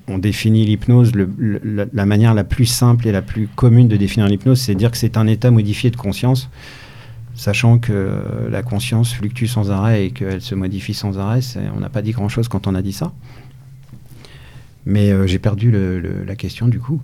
on, 0.07 0.17
définit 0.17 0.65
l'hypnose, 0.65 1.11
la 1.38 2.05
manière 2.05 2.34
la 2.34 2.45
plus 2.45 2.67
simple 2.67 3.05
et 3.05 3.11
la 3.11 3.21
plus 3.21 3.47
commune 3.47 3.89
de 3.89 3.97
définir 3.97 4.28
l'hypnose, 4.28 4.61
c'est 4.61 4.75
dire 4.75 4.91
que 4.91 4.97
c'est 4.97 5.17
un 5.17 5.28
état 5.28 5.51
modifié 5.51 5.89
de 5.89 5.97
conscience, 5.97 6.49
sachant 7.36 7.80
que 7.80 8.21
la 8.49 8.63
conscience 8.63 9.13
fluctue 9.13 9.47
sans 9.47 9.71
arrêt 9.71 10.05
et 10.05 10.11
qu'elle 10.11 10.41
se 10.41 10.55
modifie 10.55 10.93
sans 10.93 11.19
arrêt. 11.19 11.41
On 11.75 11.82
n'a 11.82 11.89
pas 11.89 12.01
dit 12.01 12.11
grand-chose 12.11 12.47
quand 12.47 12.65
on 12.65 12.75
a 12.75 12.82
dit 12.82 12.93
ça. 12.93 13.11
Mais 14.86 15.11
j'ai 15.28 15.39
perdu 15.39 15.73
la 16.25 16.36
question 16.38 16.69
du 16.69 16.80
coup. 16.80 17.01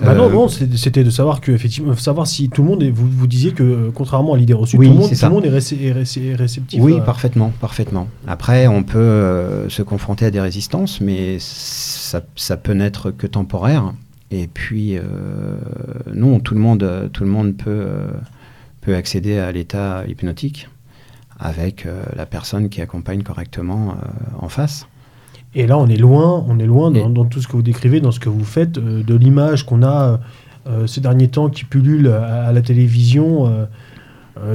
Bah 0.00 0.14
non, 0.14 0.30
non 0.30 0.48
c'était 0.48 1.04
de 1.04 1.10
savoir 1.10 1.40
que 1.40 1.52
effectivement, 1.52 1.94
savoir 1.96 2.26
si 2.26 2.48
tout 2.48 2.62
le 2.62 2.68
monde 2.68 2.82
est, 2.82 2.90
vous, 2.90 3.08
vous 3.08 3.26
disiez 3.26 3.52
que 3.52 3.62
euh, 3.62 3.90
contrairement 3.92 4.34
à 4.34 4.36
l'idée 4.36 4.52
reçue, 4.52 4.76
tout, 4.76 4.82
le 4.82 4.88
monde, 4.88 5.10
tout 5.10 5.24
le 5.24 5.30
monde 5.30 5.44
est, 5.44 6.34
réceptif. 6.34 6.80
Oui, 6.80 7.00
parfaitement, 7.04 7.52
parfaitement. 7.60 8.08
Après, 8.26 8.66
on 8.66 8.82
peut 8.82 8.98
euh, 8.98 9.68
se 9.68 9.82
confronter 9.82 10.26
à 10.26 10.30
des 10.30 10.40
résistances, 10.40 11.00
mais 11.00 11.38
ça, 11.40 12.22
ça 12.36 12.56
peut 12.56 12.72
n'être 12.72 13.10
que 13.10 13.26
temporaire. 13.26 13.92
Et 14.30 14.46
puis, 14.46 14.96
euh, 14.96 15.02
non, 16.14 16.38
tout 16.40 16.54
le 16.54 16.60
monde, 16.60 17.10
tout 17.12 17.24
le 17.24 17.30
monde 17.30 17.56
peut, 17.56 17.88
peut 18.80 18.94
accéder 18.94 19.38
à 19.38 19.50
l'état 19.52 20.04
hypnotique 20.06 20.68
avec 21.40 21.86
la 22.16 22.26
personne 22.26 22.68
qui 22.68 22.80
accompagne 22.80 23.22
correctement 23.22 23.94
en 24.40 24.48
face. 24.48 24.88
Et 25.54 25.66
là, 25.66 25.78
on 25.78 25.86
est 25.86 25.96
loin, 25.96 26.44
on 26.48 26.58
est 26.58 26.66
loin 26.66 26.90
dans, 26.90 27.24
tout 27.24 27.40
ce 27.40 27.48
que 27.48 27.52
vous 27.52 27.62
décrivez, 27.62 28.00
dans 28.00 28.10
ce 28.10 28.20
que 28.20 28.28
vous 28.28 28.44
faites, 28.44 28.78
euh, 28.78 29.02
de 29.02 29.14
l'image 29.14 29.64
qu'on 29.64 29.82
a 29.82 30.20
euh, 30.66 30.86
ces 30.86 31.00
derniers 31.00 31.28
temps 31.28 31.48
qui 31.48 31.64
pullule 31.64 32.08
à, 32.08 32.52
la 32.52 32.62
télévision. 32.62 33.46
Euh, 33.46 33.66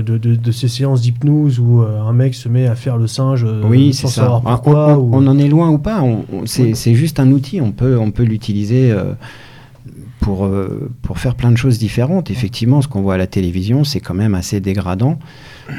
de, 0.02 0.52
ces 0.54 0.70
séances 0.70 1.02
d'hypnose 1.02 1.60
où 1.60 1.82
un 1.82 2.14
mec 2.14 2.36
se 2.36 2.48
met 2.48 2.68
à 2.68 2.76
faire 2.76 2.96
le 2.96 3.06
singe 3.06 3.46
oui, 3.66 3.94
sans 3.94 4.08
savoir 4.08 4.42
ça. 4.42 4.50
pourquoi. 4.50 4.98
On, 4.98 5.12
on, 5.12 5.28
en 5.28 5.38
est 5.38 5.50
loin 5.50 5.72
ou 5.72 5.78
pas, 5.78 6.02
c'est 6.46 6.96
juste 6.96 7.20
un 7.20 7.30
outil, 7.32 7.60
on 7.60 7.74
peut, 7.74 8.00
on 8.00 8.12
peut 8.12 8.24
l'utiliser 8.24 8.96
pour, 10.22 10.50
pour 11.02 11.20
faire 11.20 11.36
plein 11.36 11.52
de 11.52 11.58
choses 11.58 11.80
différentes. 11.80 12.32
Effectivement, 12.32 12.82
ce 12.82 12.88
qu'on 12.88 13.02
voit 13.02 13.16
à 13.16 13.18
la 13.18 13.28
télévision, 13.28 13.84
c'est 13.84 14.00
quand 14.00 14.14
même 14.14 14.36
assez 14.36 14.62
dégradant. 14.62 15.20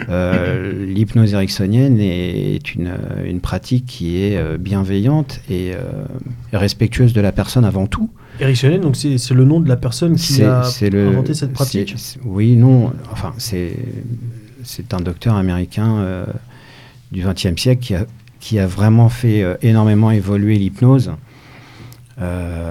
Euh, 0.09 0.85
l'hypnose 0.87 1.35
ericksonienne 1.35 1.99
est 2.01 2.75
une, 2.75 2.95
une, 3.25 3.41
pratique 3.41 3.87
qui 3.87 4.23
est 4.23 4.37
euh, 4.37 4.57
bienveillante 4.57 5.41
et 5.51 5.73
euh, 5.75 6.05
respectueuse 6.53 7.13
de 7.13 7.21
la 7.21 7.33
personne 7.33 7.65
avant 7.65 7.87
tout. 7.87 8.11
Ericksonienne, 8.41 8.81
donc 8.81 8.97
c'est 8.97 9.31
le 9.31 9.45
nom 9.45 9.61
de 9.61 9.69
la 9.69 9.77
personne 9.77 10.17
qui 10.17 10.43
a 10.43 10.63
inventé 10.83 11.35
cette 11.35 11.53
pratique 11.53 11.95
Oui, 12.25 12.57
non, 12.57 12.93
enfin 13.13 13.33
c'est 13.39 13.75
un 14.93 15.01
docteur 15.01 15.37
américain 15.37 16.27
du 17.13 17.23
XXe 17.23 17.61
siècle 17.61 17.81
qui 17.81 17.95
a, 17.95 18.07
qui 18.41 18.59
a 18.59 18.67
vraiment 18.67 19.09
fait 19.09 19.45
énormément 19.63 20.11
évoluer 20.11 20.57
l'hypnose. 20.57 21.13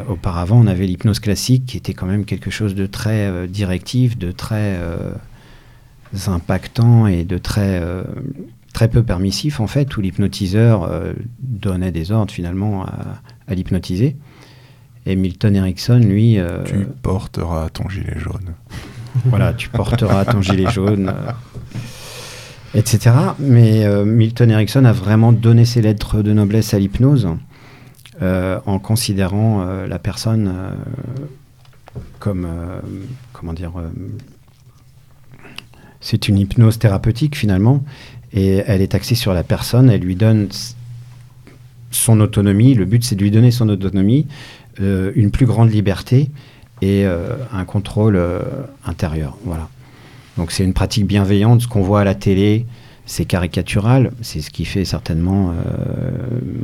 auparavant, 0.10 0.60
on 0.60 0.68
avait 0.68 0.86
l'hypnose 0.86 1.22
classique 1.22 1.66
qui 1.66 1.78
était 1.78 1.94
quand 1.94 2.08
même 2.08 2.26
quelque 2.26 2.52
chose 2.52 2.76
de 2.76 2.86
très 2.86 3.48
directif, 3.48 4.18
de 4.18 4.34
très 4.34 4.78
impactants 6.28 7.08
et 7.08 7.24
de 7.24 7.38
très, 7.38 7.82
très 8.74 8.88
peu 8.88 9.04
permissifs, 9.04 9.60
en 9.60 9.68
fait, 9.68 9.96
où 9.98 10.02
l'hypnotiseur 10.02 10.90
donnait 11.40 11.92
des 11.92 12.12
ordres 12.12 12.32
finalement 12.32 12.86
à, 12.86 13.22
à 13.48 13.56
l'hypnotiser. 13.56 14.16
Et 15.06 15.16
Milton 15.16 15.56
Erickson, 15.56 16.00
lui... 16.00 16.38
tu 16.66 16.88
porteras 17.02 17.70
ton 17.70 17.90
gilet 17.90 18.18
jaune. 18.18 18.54
voilà, 19.26 19.54
tu 19.54 19.70
porteras 19.70 20.26
ton 20.26 20.42
gilet 20.42 20.70
jaune 20.72 21.14
etc. 22.74 23.16
Mais 23.40 23.86
euh, 23.86 24.06
Milton 24.06 24.52
Erickson 24.52 24.86
a 24.86 24.92
vraiment 24.92 25.32
donné 25.32 25.66
ses 25.66 25.82
lettres 25.82 26.22
de 26.22 26.34
noblesse 26.34 26.74
à 26.74 26.80
l'hypnose 26.80 27.30
euh, 28.22 28.60
en 28.66 28.80
considérant 28.80 29.62
euh, 29.62 29.88
la 29.88 30.00
personne 30.00 30.54
comme, 32.20 32.48
comment 33.34 33.54
dire, 33.54 33.74
c'est 36.04 36.28
une 36.28 36.38
hypnose 36.38 36.78
thérapeutique 36.78 37.36
finalement, 37.36 37.84
et 38.32 38.62
elle 38.68 38.82
est 38.82 38.94
axée 38.94 39.16
sur 39.16 39.34
la 39.34 39.44
personne, 39.44 39.90
elle 39.90 40.02
lui 40.02 40.16
donne 40.16 40.50
son 41.90 42.20
autonomie, 42.20 42.76
le 42.76 42.86
but 42.86 43.04
c'est 43.04 43.16
de 43.16 43.22
lui 43.22 43.32
donner 43.32 43.50
son 43.50 43.70
autonomie, 43.70 44.28
une 44.80 45.32
plus 45.32 45.46
grande 45.48 45.72
liberté 45.72 46.30
et 46.82 47.06
un 47.06 47.66
contrôle 47.66 48.20
intérieur. 48.86 49.38
Voilà. 49.46 49.70
Donc 50.38 50.52
c'est 50.52 50.64
une 50.64 50.74
pratique 50.74 51.06
bienveillante. 51.06 51.62
Ce 51.62 51.68
qu'on 51.68 51.84
voit 51.84 52.02
à 52.02 52.04
la 52.04 52.16
télé, 52.16 52.66
c'est 53.06 53.26
caricatural. 53.26 54.12
C'est 54.22 54.42
ce 54.42 54.50
qui 54.50 54.66
fait 54.66 54.86
certainement 54.86 55.52
euh, 55.52 55.54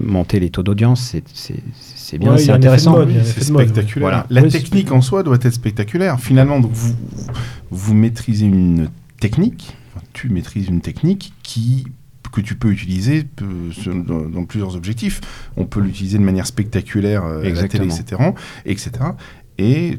monter 0.04 0.40
les 0.40 0.50
taux 0.50 0.64
d'audience. 0.64 1.16
C'est 1.34 2.18
bien, 2.18 2.38
c'est 2.38 2.52
intéressant. 2.52 3.06
C'est 3.24 3.44
spectaculaire. 3.44 4.26
La 4.30 4.44
technique 4.44 4.92
en 4.92 5.02
soi 5.02 5.24
doit 5.24 5.38
être 5.42 5.54
spectaculaire. 5.54 6.20
Finalement, 6.20 6.60
donc 6.60 6.72
vous, 6.74 6.96
vous 7.70 7.94
maîtrisez 7.94 8.46
une 8.46 8.90
technique, 9.20 9.76
tu 10.14 10.30
maîtrises 10.30 10.68
une 10.68 10.82
technique 10.82 11.34
qui 11.44 11.86
que 12.32 12.42
tu 12.42 12.56
peux 12.56 12.70
utiliser 12.70 13.26
dans, 13.40 14.46
plusieurs 14.46 14.76
objectifs. 14.76 15.20
On 15.58 15.66
peut 15.66 15.80
l'utiliser 15.80 16.20
de 16.20 16.24
manière 16.24 16.46
spectaculaire 16.46 17.26
euh, 17.26 17.42
à 17.42 17.50
la 17.50 17.68
télé, 17.68 17.86
etc. 17.86 18.22
etc. 18.66 18.92
Et 19.58 19.98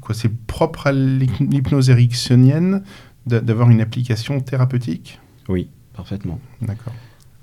quoi, 0.00 0.14
c'est 0.14 0.34
propre 0.46 0.86
à 0.86 0.92
l'hypnose 0.92 1.90
ericksonienne 1.90 2.82
d'avoir 3.26 3.68
une 3.68 3.82
application 3.82 4.40
thérapeutique? 4.40 5.20
Oui, 5.48 5.68
parfaitement. 5.94 6.40
D'accord. 6.62 6.94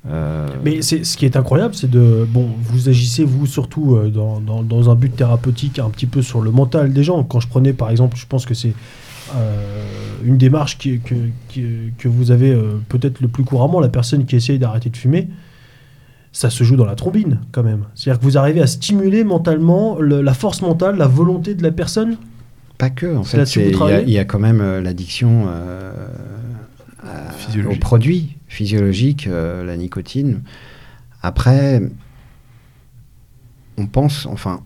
Euh, 0.07 0.47
Mais 0.63 0.81
c'est 0.81 1.03
ce 1.03 1.17
qui 1.17 1.25
est 1.25 1.35
incroyable, 1.35 1.73
c'est 1.73 1.89
de 1.89 2.27
bon, 2.29 2.47
vous 2.61 2.89
agissez 2.89 3.23
vous 3.23 3.47
surtout 3.47 3.95
euh, 3.95 4.09
dans, 4.09 4.39
dans, 4.39 4.89
un 4.89 4.95
but 4.95 5.15
thérapeutique 5.15 5.79
un 5.79 5.89
petit 5.89 6.05
peu 6.05 6.21
sur 6.21 6.41
le 6.41 6.51
mental 6.51 6.93
des 6.93 7.03
gens. 7.03 7.23
Quand 7.23 7.39
je 7.39 7.47
prenais 7.47 7.73
par 7.73 7.89
exemple, 7.89 8.15
je 8.15 8.27
pense 8.27 8.45
que 8.45 8.53
c'est 8.53 8.69
euh, 8.69 8.73
une 10.23 10.37
démarche 10.37 10.77
qui, 10.77 10.99
que, 10.99 11.15
que 11.97 12.07
vous 12.07 12.31
avez 12.31 12.55
peut-être 12.89 13.21
le 13.21 13.27
plus 13.27 13.43
couramment, 13.43 13.79
la 13.79 13.89
personne 13.89 14.25
qui 14.25 14.35
essaye 14.35 14.59
d'arrêter 14.59 14.89
de 14.89 14.97
fumer 14.97 15.29
ça 16.35 16.49
se 16.49 16.65
joue 16.65 16.75
dans 16.75 16.85
la 16.85 16.95
trombine 16.95 17.39
quand 17.53 17.63
même. 17.63 17.85
C'est-à-dire 17.95 18.19
que 18.19 18.25
vous 18.25 18.37
arrivez 18.37 18.61
à 18.61 18.67
stimuler 18.67 19.23
mentalement 19.23 20.01
la 20.01 20.33
force 20.33 20.61
mentale, 20.61 20.97
la 20.97 21.07
volonté 21.07 21.55
de 21.55 21.63
la 21.63 21.71
personne? 21.71 22.17
Pas 22.77 22.89
que, 22.89 23.15
en 23.15 23.23
fait. 23.23 23.55
Il 23.55 24.09
y, 24.09 24.19
a 24.19 24.25
quand 24.25 24.39
même 24.39 24.59
euh, 24.59 24.81
l'addiction 24.81 25.45
euh, 25.47 26.07
au 27.71 27.75
produit 27.77 28.35
physiologique, 28.49 29.27
euh, 29.27 29.63
la 29.63 29.77
nicotine. 29.77 30.41
Après, 31.21 31.81
on 33.77 33.87
pense, 33.87 34.25
enfin, 34.25 34.59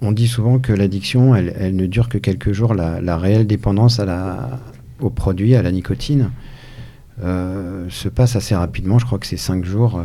on, 0.00 0.12
dit 0.12 0.28
souvent 0.28 0.58
que 0.58 0.72
l'addiction, 0.72 1.34
elle, 1.34 1.74
ne 1.74 1.86
dure 1.86 2.08
que 2.08 2.18
quelques 2.18 2.52
jours. 2.52 2.74
La, 2.74 3.16
réelle 3.16 3.46
dépendance 3.46 4.00
au 5.00 5.10
produit, 5.10 5.54
à 5.54 5.62
la 5.62 5.72
nicotine, 5.72 6.30
se 7.20 8.08
passe 8.08 8.36
assez 8.36 8.54
rapidement. 8.54 8.98
Je 8.98 9.06
crois 9.06 9.18
que 9.18 9.26
c'est 9.26 9.36
cinq 9.36 9.64
jours. 9.64 10.02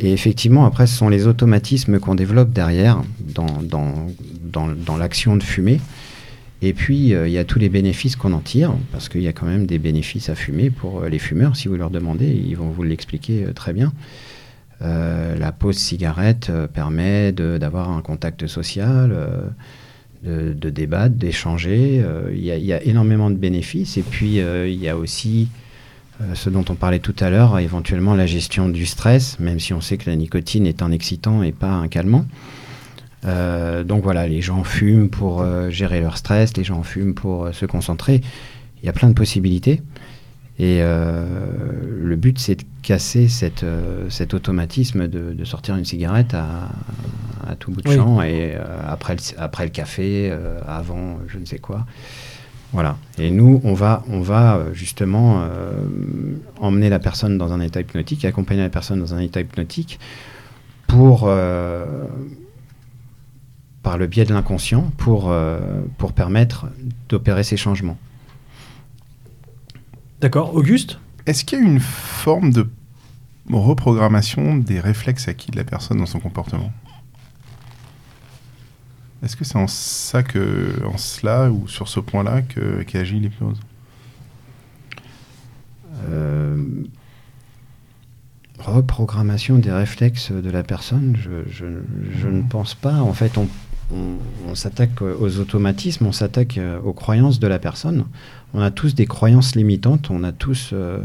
Et 0.00 0.12
effectivement, 0.12 0.64
après, 0.64 0.86
ce 0.86 0.96
sont 0.96 1.08
les 1.08 1.26
automatismes 1.26 1.98
qu'on 1.98 2.14
développe 2.14 2.50
derrière 2.50 3.02
dans, 3.20 4.96
l'action 4.98 5.36
de 5.36 5.42
fumer. 5.42 5.80
Et 6.60 6.72
puis, 6.72 7.14
euh, 7.14 7.28
il 7.28 7.32
y 7.32 7.38
a 7.38 7.44
tous 7.44 7.60
les 7.60 7.68
bénéfices 7.68 8.16
qu'on 8.16 8.32
en 8.32 8.40
tire, 8.40 8.74
parce 8.90 9.08
qu'il 9.08 9.22
y 9.22 9.28
a 9.28 9.32
quand 9.32 9.46
même 9.46 9.66
des 9.66 9.78
bénéfices 9.78 10.28
à 10.28 10.34
fumer 10.34 10.70
pour 10.70 11.02
euh, 11.02 11.08
les 11.08 11.20
fumeurs. 11.20 11.54
Si 11.54 11.68
vous 11.68 11.76
leur 11.76 11.90
demandez, 11.90 12.26
ils 12.26 12.56
vont 12.56 12.68
vous 12.68 12.82
l'expliquer 12.82 13.44
euh, 13.44 13.52
très 13.52 13.72
bien. 13.72 13.92
La 14.80 15.52
pause 15.52 15.76
cigarette 15.76 16.52
permet 16.72 17.32
d'avoir 17.32 17.90
un 17.90 18.00
contact 18.00 18.46
social, 18.46 19.14
de, 20.24 20.52
de, 20.52 20.70
débattre, 20.70 21.16
d'échanger. 21.16 22.04
Il 22.32 22.40
y, 22.40 22.72
a 22.72 22.82
énormément 22.82 23.30
de 23.30 23.36
bénéfices. 23.36 23.96
Et 23.96 24.02
puis, 24.02 24.36
il 24.36 24.78
y 24.78 24.88
a 24.88 24.96
aussi 24.96 25.48
euh, 26.20 26.34
ce 26.34 26.50
dont 26.50 26.64
on 26.68 26.74
parlait 26.74 26.98
tout 26.98 27.14
à 27.20 27.30
l'heure, 27.30 27.58
éventuellement 27.60 28.14
la 28.14 28.26
gestion 28.26 28.68
du 28.68 28.86
stress, 28.86 29.38
même 29.38 29.60
si 29.60 29.72
on 29.72 29.80
sait 29.80 29.98
que 29.98 30.10
la 30.10 30.16
nicotine 30.16 30.66
est 30.66 30.82
un 30.82 30.90
excitant 30.90 31.44
et 31.44 31.52
pas 31.52 31.70
un 31.70 31.86
calmant. 31.86 32.26
Euh, 33.24 33.84
donc 33.84 34.02
voilà, 34.02 34.26
les 34.26 34.40
gens 34.40 34.64
fument 34.64 35.10
pour 35.10 35.42
euh, 35.42 35.70
gérer 35.70 36.00
leur 36.00 36.16
stress, 36.16 36.56
les 36.56 36.64
gens 36.64 36.82
fument 36.82 37.14
pour 37.14 37.54
se 37.54 37.66
concentrer. 37.66 38.20
Il 38.82 38.86
y 38.86 38.88
a 38.88 38.92
plein 38.92 39.08
de 39.08 39.14
possibilités. 39.14 39.80
Et 40.58 40.80
le 40.80 42.16
but, 42.16 42.38
c'est 42.38 42.56
de 42.56 42.64
casser 42.82 43.28
cette, 43.28 43.64
cet 44.08 44.34
automatisme 44.34 45.06
de, 45.06 45.44
sortir 45.44 45.76
une 45.76 45.84
cigarette 45.84 46.34
à, 46.34 46.70
tout 47.60 47.70
bout 47.70 47.80
de 47.80 47.92
champ 47.92 48.20
et 48.22 48.56
après, 48.86 49.16
après 49.38 49.64
le 49.64 49.70
café, 49.70 50.36
avant 50.66 51.18
je 51.28 51.38
ne 51.38 51.44
sais 51.44 51.58
quoi. 51.58 51.86
Voilà. 52.72 52.98
Et 53.18 53.30
nous, 53.30 53.60
on 53.64 53.72
va, 53.72 54.04
on 54.08 54.20
va 54.20 54.56
euh, 54.56 54.74
justement 54.74 55.40
euh, 55.40 55.72
emmener 56.60 56.90
la 56.90 56.98
personne 56.98 57.38
dans 57.38 57.52
un 57.52 57.60
état 57.60 57.80
hypnotique, 57.80 58.24
accompagner 58.24 58.62
la 58.62 58.68
personne 58.68 59.00
dans 59.00 59.14
un 59.14 59.20
état 59.20 59.40
hypnotique 59.40 59.98
pour, 60.86 61.24
euh, 61.24 62.04
par 63.82 63.96
le 63.96 64.06
biais 64.06 64.24
de 64.24 64.34
l'inconscient, 64.34 64.90
pour, 64.98 65.32
pour 65.96 66.12
permettre 66.12 66.66
d'opérer 67.08 67.42
ces 67.42 67.56
changements. 67.56 67.98
D'accord. 70.20 70.54
Auguste? 70.54 70.98
Est-ce 71.26 71.44
qu'il 71.44 71.58
y 71.58 71.62
a 71.62 71.64
une 71.64 71.80
forme 71.80 72.52
de 72.52 72.68
reprogrammation 73.50 74.56
des 74.56 74.80
réflexes 74.80 75.28
acquis 75.28 75.50
de 75.50 75.56
la 75.56 75.64
personne 75.64 75.98
dans 75.98 76.06
son 76.06 76.20
comportement? 76.20 76.72
Est-ce 79.22 79.36
que 79.36 79.44
c'est 79.44 79.58
en 79.58 79.66
ça 79.66 80.22
que, 80.22 80.84
en 80.86 80.96
cela 80.96 81.50
ou 81.50 81.66
sur 81.66 81.88
ce 81.88 82.00
point-là 82.00 82.42
que 82.42 82.82
qu'agit 82.82 83.18
l'hypnose? 83.18 83.60
Euh, 86.08 86.64
Reprogrammation 88.58 89.56
des 89.58 89.70
réflexes 89.70 90.32
de 90.32 90.50
la 90.50 90.64
personne, 90.64 91.16
je, 91.16 91.64
ne 91.64 92.42
pense 92.42 92.74
pas. 92.74 92.94
En 92.94 93.12
fait, 93.12 93.38
on, 93.38 93.46
s'attaque 94.54 95.00
aux 95.00 95.38
automatismes, 95.38 96.06
on 96.06 96.12
s'attaque 96.12 96.58
aux 96.84 96.92
croyances 96.92 97.38
de 97.38 97.46
la 97.46 97.60
personne. 97.60 98.04
On 98.54 98.60
a 98.60 98.70
tous 98.70 98.94
des 98.94 99.06
croyances 99.06 99.54
limitantes, 99.54 100.10
on 100.10 100.24
a 100.24 100.32
tous... 100.32 100.70
Euh, 100.72 101.00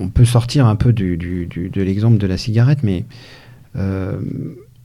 on 0.00 0.08
peut 0.08 0.24
sortir 0.24 0.66
un 0.66 0.76
peu 0.76 0.92
de 0.92 1.80
l'exemple 1.80 2.18
de 2.18 2.26
la 2.26 2.36
cigarette, 2.36 2.82
mais 2.82 3.04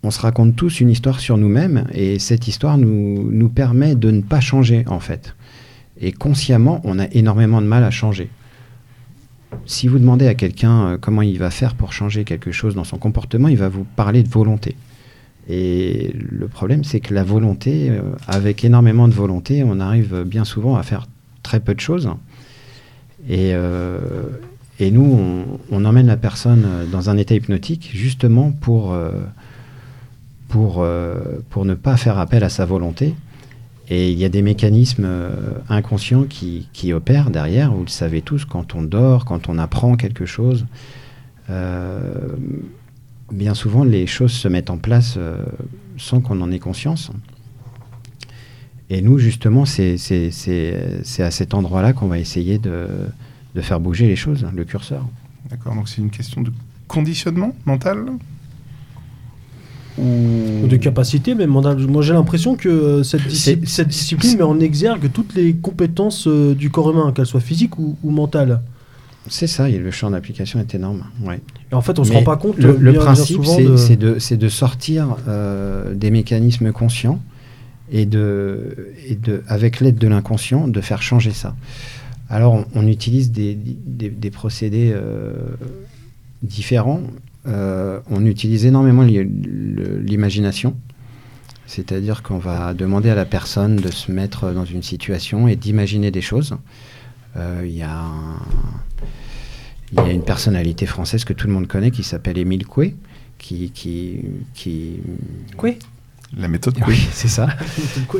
on 0.04 0.12
se 0.12 0.20
raconte 0.20 0.56
tous 0.56 0.82
une 0.82 0.90
histoire 0.90 1.20
sur 1.20 1.38
nous-mêmes 1.38 1.88
et 1.94 2.20
cette 2.20 2.48
histoire 2.48 2.78
nous, 2.78 3.50
permet 3.50 3.96
de 3.96 4.12
ne 4.12 4.22
pas 4.22 4.42
changer 4.42 4.84
en 4.88 5.00
fait. 5.00 5.36
Et 6.00 6.12
consciemment, 6.12 6.82
on 6.84 7.00
a 7.00 7.06
énormément 7.12 7.62
de 7.62 7.68
mal 7.68 7.84
à 7.84 7.92
changer. 7.92 8.30
Si 9.66 9.88
vous 9.88 10.00
demandez 10.00 10.28
à 10.28 10.34
quelqu'un 10.34 10.88
euh, 10.88 10.98
comment 11.00 11.22
il 11.22 11.38
va 11.38 11.52
faire 11.52 11.76
pour 11.76 11.94
changer 11.94 12.24
quelque 12.24 12.52
chose 12.52 12.74
dans 12.74 12.84
son 12.84 12.98
comportement, 12.98 13.48
il 13.48 13.58
va 13.58 13.70
vous 13.70 13.86
parler 13.96 14.24
de 14.24 14.28
volonté. 14.28 14.76
Et 15.48 16.12
le 16.16 16.48
problème, 16.48 16.84
c'est 16.84 17.00
que 17.00 17.14
la 17.14 17.24
volonté, 17.24 17.92
euh, 17.92 18.02
avec 18.28 18.66
énormément 18.66 19.08
de 19.08 19.14
volonté, 19.14 19.64
on 19.64 19.80
arrive 19.80 20.24
bien 20.24 20.44
souvent 20.44 20.76
à 20.76 20.84
faire 20.84 21.06
très 21.44 21.60
peu 21.60 21.76
de 21.76 21.80
choses. 21.80 22.10
Et, 23.30 23.52
euh, 23.54 24.02
nous, 24.80 25.60
on, 25.72 25.86
emmène 25.86 26.08
la 26.08 26.18
personne 26.18 26.66
dans 26.92 27.10
un 27.10 27.16
état 27.16 27.36
hypnotique 27.36 27.90
justement 27.94 28.52
euh, 30.56 31.40
pour 31.50 31.66
ne 31.66 31.74
pas 31.74 31.98
faire 31.98 32.20
appel 32.20 32.44
à 32.44 32.50
sa 32.50 32.66
volonté. 32.66 33.16
Et 33.90 34.12
il 34.12 34.18
y 34.18 34.26
a 34.26 34.30
des 34.30 34.42
mécanismes 34.42 35.06
euh, 35.06 35.30
inconscients 35.70 36.24
qui, 36.24 36.94
opèrent 36.94 37.32
derrière, 37.32 37.74
vous 37.74 37.84
le 37.84 37.90
savez 37.90 38.22
tous, 38.22 38.46
quand 38.46 38.76
on 38.76 38.82
dort, 38.82 39.26
quand 39.26 39.50
on 39.50 39.58
apprend 39.58 39.96
quelque 39.96 40.26
chose. 40.26 40.66
Euh, 41.50 42.30
bien 43.32 43.54
souvent, 43.54 43.84
les 43.84 44.08
choses 44.08 44.32
se 44.32 44.48
mettent 44.48 44.70
en 44.70 44.78
place 44.78 45.18
sans 45.98 46.22
qu'on 46.22 46.40
en 46.42 46.52
ait 46.52 46.60
conscience. 46.60 47.12
Et 48.94 49.02
nous, 49.02 49.18
justement, 49.18 49.66
c'est 49.66 49.98
à 51.20 51.32
cet 51.32 51.54
endroit-là 51.56 51.94
qu'on 51.94 52.06
va 52.06 52.20
essayer 52.20 52.60
de, 52.60 52.88
de, 53.56 53.62
faire 53.62 53.80
bouger 53.80 54.06
les 54.08 54.16
choses, 54.16 54.46
le 54.54 54.64
curseur. 54.66 55.04
D'accord, 55.50 55.74
donc 55.74 55.90
c'est 55.90 56.00
une 56.00 56.12
question 56.12 56.42
de 56.42 56.52
conditionnement 56.88 57.56
mental 57.66 58.06
ou... 59.98 60.68
de 60.68 60.78
capacité 60.78 61.34
même. 61.34 61.50
Moi 61.50 62.02
j'ai 62.02 62.14
l'impression 62.14 62.56
que 62.56 63.02
cette, 63.02 63.32
cette, 63.32 63.88
discipline 63.88 64.38
met 64.38 64.44
en 64.44 64.60
exergue 64.60 65.12
toutes 65.12 65.34
les 65.34 65.56
compétences 65.56 66.28
du 66.28 66.70
corps 66.70 66.92
humain, 66.92 67.12
qu'elles 67.14 67.26
soient 67.26 67.42
physiques 67.42 67.80
ou, 67.80 67.98
ou 68.04 68.12
mentales. 68.12 68.62
C'est 69.28 69.48
ça, 69.48 69.68
le 69.70 69.92
champ 69.92 70.12
d'application 70.12 70.60
est 70.60 70.76
énorme. 70.76 71.06
Ouais. 71.24 71.42
Et 71.72 71.76
en 71.76 71.82
fait, 71.82 71.98
on 71.98 72.04
ne 72.04 72.08
se 72.08 72.14
rend 72.14 72.24
pas 72.24 72.38
compte. 72.38 72.58
Le, 72.58 72.78
le 72.78 72.94
principe, 72.94 73.44
c'est 73.46 73.96
de... 73.96 74.36
de, 74.36 74.50
sortir 74.50 75.16
euh, 75.28 75.96
des 75.96 76.12
mécanismes 76.12 76.72
conscients 76.72 77.20
et, 77.94 78.06
de, 78.06 78.92
et 79.08 79.16
de, 79.16 79.44
avec 79.48 79.80
l'aide 79.80 79.98
de 79.98 80.08
l'inconscient, 80.08 80.68
de 80.68 80.82
faire 80.82 81.02
changer 81.02 81.32
ça. 81.32 81.56
Alors, 82.30 82.66
on, 82.74 82.88
utilise 82.88 83.32
des, 83.32 83.56
des, 83.56 84.32
procédés 84.32 84.92
euh, 84.94 85.34
différents. 86.42 87.02
Euh, 87.48 88.00
on 88.10 88.26
utilise 88.26 88.66
énormément 88.66 89.04
l'imagination. 89.04 90.76
C'est-à-dire 91.68 92.24
qu'on 92.24 92.40
va 92.40 92.74
demander 92.74 93.10
à 93.10 93.16
la 93.16 93.26
personne 93.26 93.76
de 93.76 93.92
se 93.92 94.12
mettre 94.12 94.52
dans 94.52 94.66
une 94.66 94.84
situation 94.84 95.48
et 95.48 95.56
d'imaginer 95.56 96.12
des 96.12 96.22
choses. 96.22 96.58
Il 97.36 97.72
y 97.72 97.82
a 97.82 98.00
un 98.00 98.40
y 99.96 100.00
a 100.00 100.12
une 100.12 100.24
personnalité 100.24 100.86
française 100.86 101.24
que 101.24 101.34
tout 101.34 101.48
le 101.48 101.54
monde 101.54 101.68
connaît 101.68 101.92
qui 101.92 102.04
s'appelle 102.04 102.38
Émile 102.38 102.66
Coué, 102.66 102.96
qui, 103.38 103.72
qui, 103.72 104.22
qui... 104.54 105.00
Coué? 105.58 105.78
la 106.38 106.48
méthode 106.48 106.80
Coué. 106.80 106.94
Oui, 106.94 107.08
c'est 107.12 107.28
ça. 107.28 107.48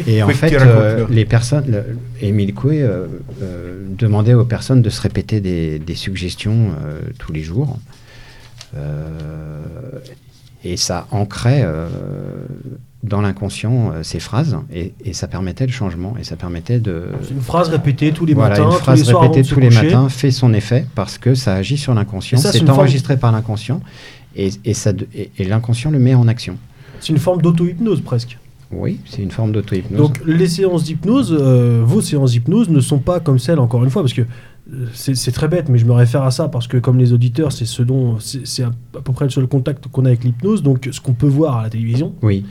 Et 0.08 0.24
en 0.24 0.30
fait, 0.30 0.54
euh, 0.54 1.06
les 1.10 1.26
personnes, 1.26 1.84
Émile 2.22 2.54
Coué 2.54 2.82
euh, 2.82 3.08
euh, 3.42 3.84
demandait 3.98 4.34
aux 4.34 4.46
personnes 4.46 4.82
de 4.82 4.90
se 4.90 5.02
répéter 5.02 5.42
des, 5.42 5.80
des 5.80 5.96
suggestions 5.96 6.72
tous 7.20 7.32
les 7.32 7.44
jours. 7.44 7.80
et 10.64 10.78
ça 10.78 11.08
ancrait 11.12 11.66
dans 13.04 13.22
l'inconscient 13.22 13.92
euh, 13.92 14.04
ces 14.04 14.20
phrases. 14.20 14.58
Et, 14.74 14.94
ça 15.14 15.28
permettait 15.28 15.66
le 15.66 15.72
changement. 15.72 16.16
Et 16.20 16.24
ça 16.24 16.36
permettait 16.36 16.80
de 16.80 17.10
une 17.30 17.42
phrase 17.42 17.70
répétée 17.70 18.12
tous 18.12 18.26
les 18.26 18.34
voilà, 18.34 18.58
matins 18.58 18.72
une 18.72 18.78
phrase 18.78 19.10
répétée 19.10 19.44
tous 19.44 19.60
les 19.60 19.70
matins 19.70 20.10
fait 20.10 20.32
son 20.32 20.54
effet 20.54 20.86
parce 20.96 21.18
que 21.18 21.36
ça 21.36 21.54
agit 21.54 21.78
sur 21.78 21.94
l'inconscient. 21.94 22.38
C'est 22.38 22.70
enregistré 22.70 23.18
par 23.18 23.32
l'inconscient. 23.32 23.82
Et, 24.36 24.50
et, 24.66 24.74
ça 24.74 24.94
et, 25.14 25.44
l'inconscient 25.44 25.92
le 25.92 26.00
met 26.00 26.16
en 26.16 26.28
action 26.28 26.58
c'est 27.04 27.14
une 27.14 27.20
forme 27.20 27.42
d'auto-hypnose 27.42 28.02
presque 28.02 28.38
oui, 28.76 29.00
c'est 29.06 29.22
une 29.22 29.30
forme 29.30 29.52
d'auto-hypnose. 29.52 30.00
Donc 30.00 30.20
les 30.26 30.48
séances 30.48 30.84
d'hypnose, 30.84 31.36
euh, 31.40 31.84
vos 31.86 32.02
séances 32.02 32.32
d'hypnose 32.32 32.70
ne 32.70 32.80
sont 32.80 32.98
pas 32.98 33.20
comme 33.20 33.38
celles, 33.38 33.60
encore 33.60 33.84
une 33.84 33.92
fois, 33.92 34.02
parce 34.02 34.14
que 34.14 34.22
euh, 34.22 34.88
c'est 34.94 35.32
très 35.32 35.48
bête, 35.48 35.70
mais 35.70 35.78
je 35.78 35.86
me 35.86 35.92
réfère 35.92 36.24
à 36.24 36.32
ça 36.32 36.48
parce 36.48 36.68
que 36.68 36.78
comme 36.78 36.98
les 36.98 37.14
auditeurs, 37.14 37.52
c'est 37.52 37.66
ce 37.66 37.84
dont 37.84 38.18
c'est 38.20 38.64
à, 38.64 38.72
à 38.98 39.02
peu 39.02 39.14
près 39.14 39.26
le 39.26 39.32
seul 39.32 39.46
contact 39.46 39.88
qu'on 39.90 40.06
a 40.06 40.08
avec 40.08 40.24
l'hypnose. 40.24 40.64
Donc 40.64 40.90
ce 40.92 41.00
qu'on 41.02 41.14
peut 41.14 41.28
voir 41.28 41.58
à 41.58 41.64
la 41.64 41.70
télévision, 41.70 42.14
oui 42.24 42.46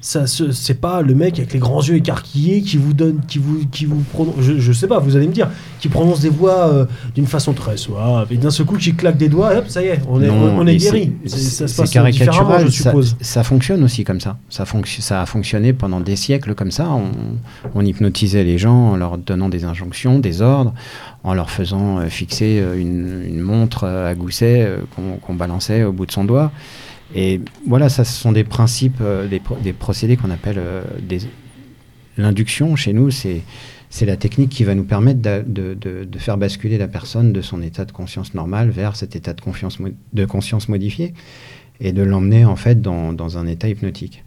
ça 0.00 0.26
c'est 0.26 0.80
pas 0.80 1.02
le 1.02 1.14
mec 1.14 1.38
avec 1.38 1.52
les 1.52 1.58
grands 1.58 1.82
yeux 1.82 1.96
écarquillés 1.96 2.62
qui 2.62 2.76
vous 2.76 2.92
donne 2.92 3.20
qui 3.26 3.38
vous 3.38 3.66
qui 3.70 3.84
vous 3.84 4.00
prononce 4.12 4.34
je, 4.40 4.58
je 4.58 4.72
sais 4.72 4.86
pas 4.86 4.98
vous 4.98 5.16
allez 5.16 5.26
me 5.26 5.32
dire 5.32 5.48
qui 5.80 5.88
prononce 5.88 6.20
des 6.20 6.28
voix 6.28 6.68
euh, 6.68 6.86
d'une 7.14 7.26
façon 7.26 7.52
très 7.52 7.76
suave 7.76 8.32
et 8.32 8.36
d'un 8.36 8.50
seul 8.50 8.66
coup 8.66 8.76
qui 8.76 8.94
claque 8.94 9.16
des 9.16 9.28
doigts 9.28 9.56
hop 9.56 9.64
ça 9.68 9.82
y 9.82 9.86
est 9.86 10.00
on 10.08 10.22
est 10.22 10.30
on, 10.30 10.66
est 10.66 10.76
guéri. 10.76 11.12
ça 11.26 11.66
se 11.66 11.76
passe 11.76 11.90
caricatural 11.90 12.66
je 12.66 12.70
suppose. 12.70 13.16
ça, 13.20 13.42
fonctionne 13.42 13.82
aussi 13.84 14.04
comme 14.04 14.20
ça. 14.20 14.36
Ça 14.48 14.64
ça 15.00 15.22
a 15.22 15.26
fonctionné 15.26 15.72
pendant 15.72 16.00
des 16.00 16.16
siècles 16.16 16.54
comme 16.54 16.70
ça. 16.70 16.88
On, 16.88 17.10
on, 17.74 17.84
hypnotisait 17.84 18.44
les 18.44 18.58
gens 18.58 18.90
en 18.90 18.96
leur 18.96 19.18
donnant 19.18 19.48
des 19.48 19.64
injonctions 19.64 20.18
des 20.18 20.42
ordres 20.42 20.74
en 21.24 21.34
leur 21.34 21.50
faisant 21.50 21.98
euh, 21.98 22.08
fixer 22.08 22.60
euh, 22.60 22.78
une, 22.78 23.24
une 23.26 23.40
montre 23.40 23.84
à 23.84 24.14
gousset 24.14 24.68
qu'on 25.22 25.34
balançait 25.34 25.84
au 25.84 25.92
bout 25.92 26.06
de 26.06 26.12
son 26.12 26.24
doigt 26.24 26.52
et 27.14 27.40
voilà, 27.66 27.88
ça, 27.88 28.04
ce 28.04 28.12
sont 28.12 28.32
des 28.32 28.44
principes, 28.44 29.00
euh, 29.00 29.26
des, 29.28 29.72
procédés 29.72 30.16
qu'on 30.16 30.30
appelle 30.30 30.58
euh, 30.58 30.82
l'induction. 32.16 32.76
Chez 32.76 32.92
nous, 32.92 33.10
c'est 33.10 33.42
la 34.02 34.16
technique 34.16 34.50
qui 34.50 34.64
va 34.64 34.74
nous 34.74 34.84
permettre 34.84 35.20
de, 35.20 36.18
faire 36.18 36.36
basculer 36.36 36.76
la 36.76 36.88
personne 36.88 37.32
de 37.32 37.40
son 37.40 37.62
état 37.62 37.84
de 37.84 37.92
conscience 37.92 38.34
normal 38.34 38.70
vers 38.70 38.96
cet 38.96 39.16
état 39.16 39.32
de, 39.32 39.42
de 40.12 40.24
conscience 40.26 40.68
modifié 40.68 41.14
et 41.80 41.92
de 41.92 42.02
l'emmener 42.02 42.44
en 42.44 42.56
fait 42.56 42.82
dans, 42.82 43.38
un 43.38 43.46
état 43.46 43.68
hypnotique. 43.68 44.24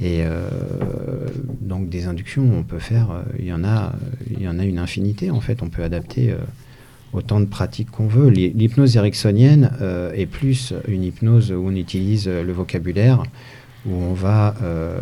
Et 0.00 0.18
euh, 0.20 0.48
donc 1.60 1.88
des 1.88 2.06
inductions, 2.06 2.48
on 2.56 2.62
peut 2.62 2.78
faire, 2.78 3.08
il 3.36 3.46
y 3.46 3.52
en 3.52 3.64
a, 3.64 3.92
il 4.30 4.40
y 4.40 4.48
en 4.48 4.60
a 4.60 4.64
une 4.64 4.78
infinité 4.78 5.32
en 5.32 5.40
fait. 5.40 5.60
On 5.64 5.68
peut 5.68 5.82
adapter 5.82 6.32
autant 7.12 7.40
de 7.40 7.46
pratiques 7.46 7.90
qu'on 7.90 8.06
veut. 8.06 8.28
L'hypnose 8.28 8.96
ericksonienne 8.96 9.72
euh, 9.80 10.12
est 10.12 10.26
plus 10.26 10.74
une 10.86 11.04
hypnose 11.04 11.52
où 11.52 11.66
on 11.66 11.74
utilise 11.74 12.28
le 12.28 12.52
vocabulaire, 12.52 13.22
où 13.86 13.94
on 13.94 14.12
va 14.12 14.54
euh, 14.62 14.98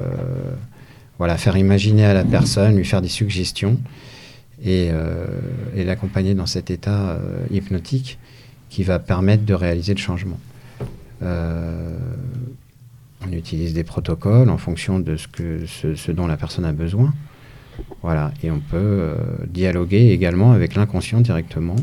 faire 1.36 1.56
imaginer 1.56 2.04
à 2.04 2.14
la 2.14 2.24
personne, 2.24 2.76
lui 2.76 2.84
faire 2.84 3.02
des 3.02 3.08
suggestions 3.08 3.78
et, 4.64 4.88
euh, 4.90 5.26
l'accompagner 5.74 6.34
dans 6.34 6.46
cet 6.46 6.70
état 6.70 7.18
hypnotique 7.50 8.18
qui 8.70 8.82
va 8.82 8.98
permettre 8.98 9.44
de 9.44 9.54
réaliser 9.54 9.94
le 9.94 10.00
changement. 10.00 10.38
on 11.22 11.96
utilise 13.32 13.74
des 13.74 13.84
protocoles 13.84 14.50
en 14.50 14.58
fonction 14.58 15.00
de 15.00 15.16
ce, 15.16 16.12
dont 16.12 16.26
la 16.26 16.36
personne 16.36 16.64
a 16.64 16.72
besoin. 16.72 17.12
Voilà, 18.02 18.32
et 18.42 18.50
on 18.50 18.60
peut 18.60 18.76
euh, 18.76 19.16
dialoguer 19.48 20.10
également 20.10 20.52
avec 20.52 20.74
l'inconscient 20.74 21.20
directement 21.20 21.76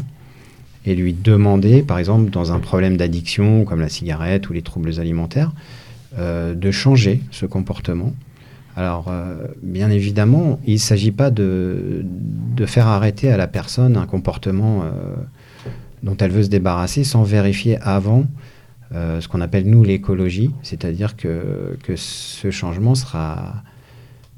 et 0.86 0.96
lui 0.96 1.14
demander, 1.14 1.82
par 1.82 2.00
exemple, 2.00 2.30
dans 2.30 2.52
un 2.52 2.60
problème 2.60 2.98
d'addiction 2.98 3.66
comme 3.66 3.80
la 3.80 3.90
cigarette 3.90 4.50
ou 4.50 4.54
les 4.54 4.62
troubles 4.62 5.00
alimentaires, 5.00 5.52
euh, 6.18 6.54
de 6.54 6.72
changer 6.72 7.22
ce 7.32 7.46
comportement. 7.46 8.14
Alors, 8.76 9.06
euh, 9.10 9.48
bien 9.62 9.90
évidemment, 9.90 10.60
il 10.66 10.74
ne 10.74 10.80
s'agit 10.80 11.12
pas 11.12 11.32
de, 11.32 12.06
faire 12.66 12.88
arrêter 12.88 13.32
à 13.32 13.38
la 13.38 13.48
personne 13.48 13.98
un 13.98 14.06
comportement 14.06 14.84
dont 16.02 16.16
elle 16.18 16.32
veut 16.32 16.44
se 16.44 16.50
débarrasser 16.50 17.04
sans 17.04 17.24
vérifier 17.24 17.78
avant 17.82 18.26
ce 18.94 19.28
qu'on 19.28 19.42
appelle, 19.42 19.68
nous, 19.68 19.84
l'écologie, 19.84 20.52
c'est-à-dire 20.62 21.16
que, 21.18 21.78
que 21.84 21.96
ce 21.96 22.52
changement 22.52 22.94
sera, 22.96 23.64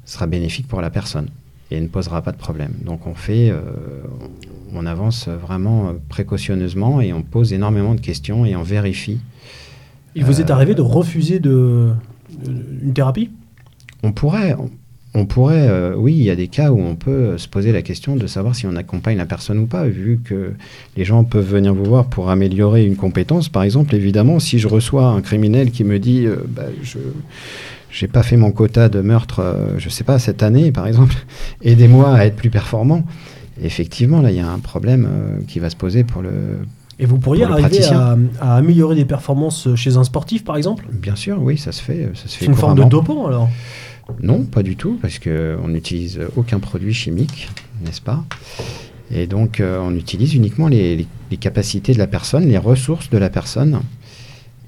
sera 0.06 0.26
bénéfique 0.26 0.66
pour 0.66 0.80
la 0.80 0.90
personne 0.90 1.28
et 1.70 1.80
ne 1.80 1.88
posera 1.88 2.22
pas 2.22 2.32
de 2.32 2.36
problème. 2.36 2.72
Donc 2.84 3.06
on 3.06 3.14
fait, 3.14 3.50
euh, 3.50 3.62
on 4.72 4.86
avance 4.86 5.28
vraiment 5.28 5.94
précautionneusement 6.08 7.00
et 7.00 7.12
on 7.12 7.22
pose 7.22 7.52
énormément 7.52 7.94
de 7.94 8.00
questions 8.00 8.44
et 8.46 8.56
on 8.56 8.62
vérifie. 8.62 9.18
Il 10.14 10.24
vous 10.24 10.40
est 10.40 10.50
arrivé 10.50 10.74
de 10.74 10.82
refuser 10.82 11.40
de, 11.40 11.92
une 12.82 12.92
thérapie? 12.94 13.30
On 14.02 14.12
pourrait, 14.12 14.54
on, 15.14 15.26
pourrait, 15.26 15.68
euh, 15.68 15.94
oui, 15.96 16.14
il 16.14 16.22
y 16.22 16.30
a 16.30 16.36
des 16.36 16.48
cas 16.48 16.70
où 16.70 16.80
on 16.80 16.94
peut 16.94 17.36
se 17.38 17.48
poser 17.48 17.72
la 17.72 17.82
question 17.82 18.16
de 18.16 18.26
savoir 18.26 18.54
si 18.54 18.66
on 18.66 18.76
accompagne 18.76 19.16
la 19.16 19.26
personne 19.26 19.58
ou 19.58 19.66
pas, 19.66 19.86
vu 19.86 20.20
que 20.22 20.52
les 20.96 21.04
gens 21.04 21.24
peuvent 21.24 21.48
venir 21.48 21.74
vous 21.74 21.84
voir 21.84 22.06
pour 22.06 22.30
améliorer 22.30 22.86
une 22.86 22.96
compétence. 22.96 23.48
Par 23.48 23.62
exemple, 23.62 23.94
évidemment, 23.94 24.38
si 24.38 24.58
je 24.58 24.68
reçois 24.68 25.06
un 25.06 25.20
criminel 25.20 25.70
qui 25.70 25.84
me 25.84 25.98
dit, 25.98 26.26
euh, 26.26 26.36
bah, 26.48 26.66
je 26.82 26.98
j'ai 27.90 28.08
pas 28.08 28.22
fait 28.22 28.36
mon 28.36 28.52
quota 28.52 28.88
de 28.88 29.00
meurtre, 29.00 29.40
euh, 29.40 29.78
je 29.78 29.88
sais 29.88 30.04
pas, 30.04 30.18
cette 30.18 30.42
année 30.42 30.72
par 30.72 30.86
exemple, 30.86 31.14
aidez-moi 31.62 32.14
à 32.14 32.26
être 32.26 32.36
plus 32.36 32.50
performant. 32.50 33.04
effectivement, 33.62 34.20
là, 34.20 34.30
il 34.30 34.36
y 34.36 34.40
a 34.40 34.50
un 34.50 34.58
problème 34.58 35.08
euh, 35.08 35.38
qui 35.46 35.58
va 35.58 35.70
se 35.70 35.76
poser 35.76 36.04
pour 36.04 36.22
le. 36.22 36.30
Et 36.98 37.04
vous 37.04 37.18
pourriez 37.18 37.44
arriver 37.44 37.84
à, 37.84 38.16
améliorer 38.56 38.94
des 38.94 39.04
performances 39.04 39.74
chez 39.74 39.98
un 39.98 40.04
sportif, 40.04 40.44
par 40.44 40.56
exemple? 40.56 40.86
Bien 40.90 41.14
sûr, 41.14 41.42
oui, 41.42 41.58
ça 41.58 41.70
se 41.70 41.82
fait. 41.82 42.10
Ça 42.14 42.24
C'est 42.26 42.46
une 42.46 42.54
forme 42.54 42.78
de 42.78 42.84
dopant, 42.84 43.26
alors? 43.26 43.50
Non, 44.22 44.44
pas 44.44 44.62
du 44.62 44.76
tout, 44.76 44.98
parce 45.02 45.18
qu'on 45.18 45.68
n'utilise 45.68 46.20
aucun 46.36 46.58
produit 46.58 46.94
chimique, 46.94 47.50
n'est-ce 47.84 48.00
pas? 48.00 48.24
Et 49.10 49.26
donc, 49.26 49.60
euh, 49.60 49.78
on 49.82 49.94
utilise 49.94 50.34
uniquement 50.34 50.68
les, 50.68 51.06
capacités 51.38 51.92
de 51.92 51.98
la 51.98 52.06
personne, 52.06 52.48
les 52.48 52.56
ressources 52.56 53.10
de 53.10 53.18
la 53.18 53.28
personne, 53.28 53.80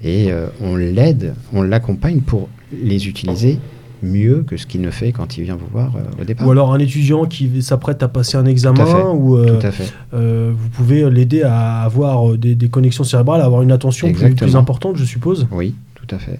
et 0.03 0.29
on 0.61 0.75
l'aide, 0.75 1.33
on 1.51 1.61
l'accompagne 1.61 2.21
pour 2.21 2.47
les 2.71 3.07
utiliser 3.07 3.59
mieux 4.01 4.43
que 4.47 4.57
ce 4.57 4.65
qu'il 4.65 4.81
ne 4.81 4.91
fait 4.91 5.11
quand 5.11 5.37
il 5.37 5.43
vient 5.43 5.55
vous 5.55 5.67
voir 5.71 5.95
euh, 5.95 6.21
au 6.21 6.23
départ. 6.23 6.47
Ou 6.47 6.51
alors 6.51 6.73
un 6.73 6.79
étudiant 6.79 7.25
qui 7.25 7.61
s'apprête 7.61 8.01
à 8.03 8.07
passer 8.07 8.37
un 8.37 8.45
examen, 8.45 9.11
ou 9.11 9.37
euh, 9.37 9.59
Tout 9.59 9.67
à 9.67 9.71
fait. 9.71 9.91
Euh, 10.13 10.53
vous 10.55 10.69
pouvez 10.69 11.09
l'aider 11.09 11.43
à 11.43 11.81
avoir 11.81 12.37
des, 12.37 12.55
connexions 12.69 13.03
cérébrales, 13.03 13.41
à 13.41 13.45
avoir 13.45 13.61
une 13.61 13.71
attention 13.71 14.11
plus, 14.11 14.35
plus, 14.35 14.55
importante, 14.55 14.95
je 14.97 15.05
suppose. 15.05 15.47
Oui, 15.51 15.75
tout 15.95 16.15
à 16.15 16.19
fait. 16.19 16.39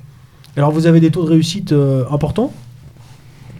Alors 0.55 0.71
vous 0.71 0.87
avez 0.87 0.99
des 0.99 1.11
taux 1.11 1.23
de 1.23 1.29
réussite 1.29 1.73
importants? 2.11 2.53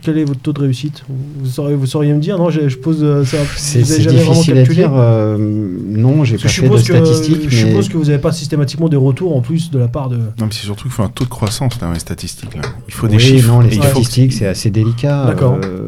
Quel 0.01 0.17
est 0.17 0.23
votre 0.23 0.39
taux 0.39 0.53
de 0.53 0.61
réussite? 0.61 1.03
Vous 1.07 1.45
sauriez, 1.45 1.75
vous 1.75 1.85
sauriez 1.85 2.13
me 2.13 2.19
dire? 2.19 2.37
Non, 2.37 2.49
je, 2.49 2.75
pose 2.77 2.99
euh, 3.01 3.25
ça. 3.25 3.37
C'est 3.57 3.81
difficile 3.81 4.57
à 4.57 4.63
dire. 4.63 4.91
Euh, 4.93 5.37
non, 5.39 6.23
j'ai 6.23 6.37
pas 6.37 6.47
fait 6.47 6.69
de 6.69 6.77
statistiques. 6.77 7.49
Je 7.49 7.67
suppose 7.67 7.89
que 7.89 7.97
vous 7.97 8.05
n'avez 8.05 8.19
pas 8.19 8.31
systématiquement 8.31 8.89
des 8.89 8.97
retours 8.97 9.35
en 9.35 9.41
plus 9.41 9.71
de 9.71 9.79
la 9.79 9.87
part 9.87 10.09
de. 10.09 10.17
Non, 10.17 10.45
mais 10.45 10.51
c'est 10.51 10.65
surtout 10.65 10.83
qu'il 10.83 10.91
faut 10.91 11.03
un 11.03 11.09
taux 11.09 11.25
de 11.25 11.29
croissance 11.29 11.77
dans 11.79 11.91
les 11.91 11.99
statistiques. 11.99 12.55
Là. 12.55 12.61
Il 12.87 12.93
faut 12.93 13.07
des 13.07 13.19
chiffres. 13.19 13.47
Non, 13.47 13.61
les 13.61 13.71
statistiques, 13.71 14.33
c'est 14.33 14.47
assez 14.47 14.69
délicat. 14.69 15.25
D'accord. 15.25 15.57
Euh, 15.63 15.87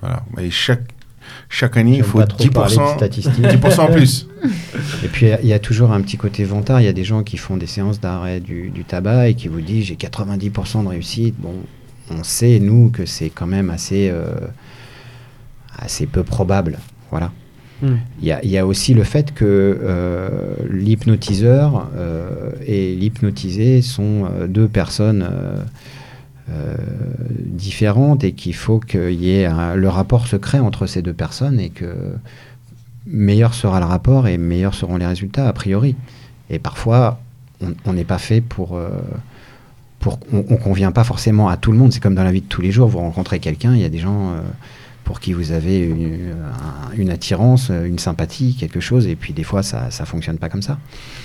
voilà. 0.00 0.22
Et 0.40 0.50
chaque 0.50 0.82
chaque 1.48 1.76
année, 1.76 1.98
il 1.98 2.02
faut 2.02 2.20
10%, 2.20 3.08
10 3.08 3.78
en 3.78 3.86
plus. 3.86 4.26
Et 5.04 5.08
puis, 5.08 5.26
il 5.42 5.48
y, 5.48 5.52
a 5.52 5.58
toujours 5.58 5.92
un 5.92 6.00
petit 6.00 6.16
côté 6.16 6.42
vantard. 6.44 6.80
Il 6.80 6.84
y 6.84 6.88
a 6.88 6.92
des 6.92 7.04
gens 7.04 7.22
qui 7.22 7.36
font 7.36 7.56
des 7.56 7.66
séances 7.66 8.00
d'arrêt 8.00 8.40
du, 8.40 8.72
tabac 8.86 9.28
et 9.28 9.34
qui 9.34 9.48
vous 9.48 9.60
disent 9.60 9.86
j'ai 9.86 9.94
90% 9.94 10.82
de 10.82 10.88
réussite. 10.88 11.34
Bon, 11.38 11.54
on 12.10 12.22
sait, 12.22 12.58
nous, 12.60 12.90
que 12.90 13.06
c'est 13.06 13.30
quand 13.30 13.46
même 13.46 13.70
assez, 13.70 14.10
euh, 14.10 14.34
assez 15.76 16.06
peu 16.06 16.22
probable. 16.22 16.78
Voilà. 17.10 17.32
Hmm. 17.82 17.96
Il 18.20 18.28
y, 18.28 18.58
a 18.58 18.66
aussi 18.66 18.94
le 18.94 19.02
fait 19.02 19.34
que 19.34 19.44
euh, 19.44 20.54
l'hypnotiseur 20.70 21.88
euh, 21.96 22.52
et 22.64 22.94
l'hypnotisé 22.94 23.82
sont 23.82 24.28
deux 24.48 24.68
personnes 24.68 25.28
différentes 27.26 28.22
et 28.22 28.32
qu'il 28.32 28.54
faut 28.54 28.78
qu'il 28.78 29.12
y 29.14 29.30
ait 29.32 29.48
le 29.74 29.88
rapport 29.88 30.26
secret 30.26 30.60
entre 30.60 30.86
ces 30.86 31.02
deux 31.02 31.12
personnes 31.12 31.58
et 31.58 31.70
que 31.70 31.94
meilleur 33.06 33.54
sera 33.54 33.80
le 33.80 33.86
rapport 33.86 34.28
et 34.28 34.38
meilleurs 34.38 34.74
seront 34.74 34.96
les 34.96 35.06
résultats 35.06 35.48
a 35.48 35.52
priori. 35.52 35.96
Et 36.50 36.58
parfois, 36.58 37.20
on 37.84 37.92
n'est 37.92 38.04
pas 38.04 38.18
fait 38.18 38.40
pour... 38.40 38.78
Pour 40.04 40.18
on, 40.34 40.44
ne 40.52 40.56
convient 40.58 40.92
pas 40.92 41.02
forcément 41.02 41.48
à 41.48 41.56
tout 41.56 41.72
le 41.72 41.78
monde. 41.78 41.90
C'est 41.90 42.00
comme 42.00 42.14
dans 42.14 42.24
la 42.24 42.30
vie 42.30 42.42
de 42.42 42.46
tous 42.46 42.60
les 42.60 42.70
jours. 42.70 42.88
Vous 42.88 42.98
rencontrez 42.98 43.38
quelqu'un, 43.38 43.74
il 43.74 43.80
y 43.80 43.84
a 43.84 43.88
des 43.88 43.98
gens... 43.98 44.32
Euh, 44.32 44.40
pour 45.04 45.20
qui 45.20 45.32
vous 45.32 45.52
avez 45.52 45.94
une, 46.96 47.10
attirance, 47.10 47.70
une 47.70 47.98
sympathie, 47.98 48.56
quelque 48.58 48.80
chose, 48.80 49.06
et 49.06 49.16
puis 49.16 49.32
des 49.32 49.42
fois 49.42 49.62
ça 49.62 49.88
ne 50.00 50.06
fonctionne 50.06 50.38
pas 50.38 50.48
comme 50.48 50.62
ça. 50.62 50.78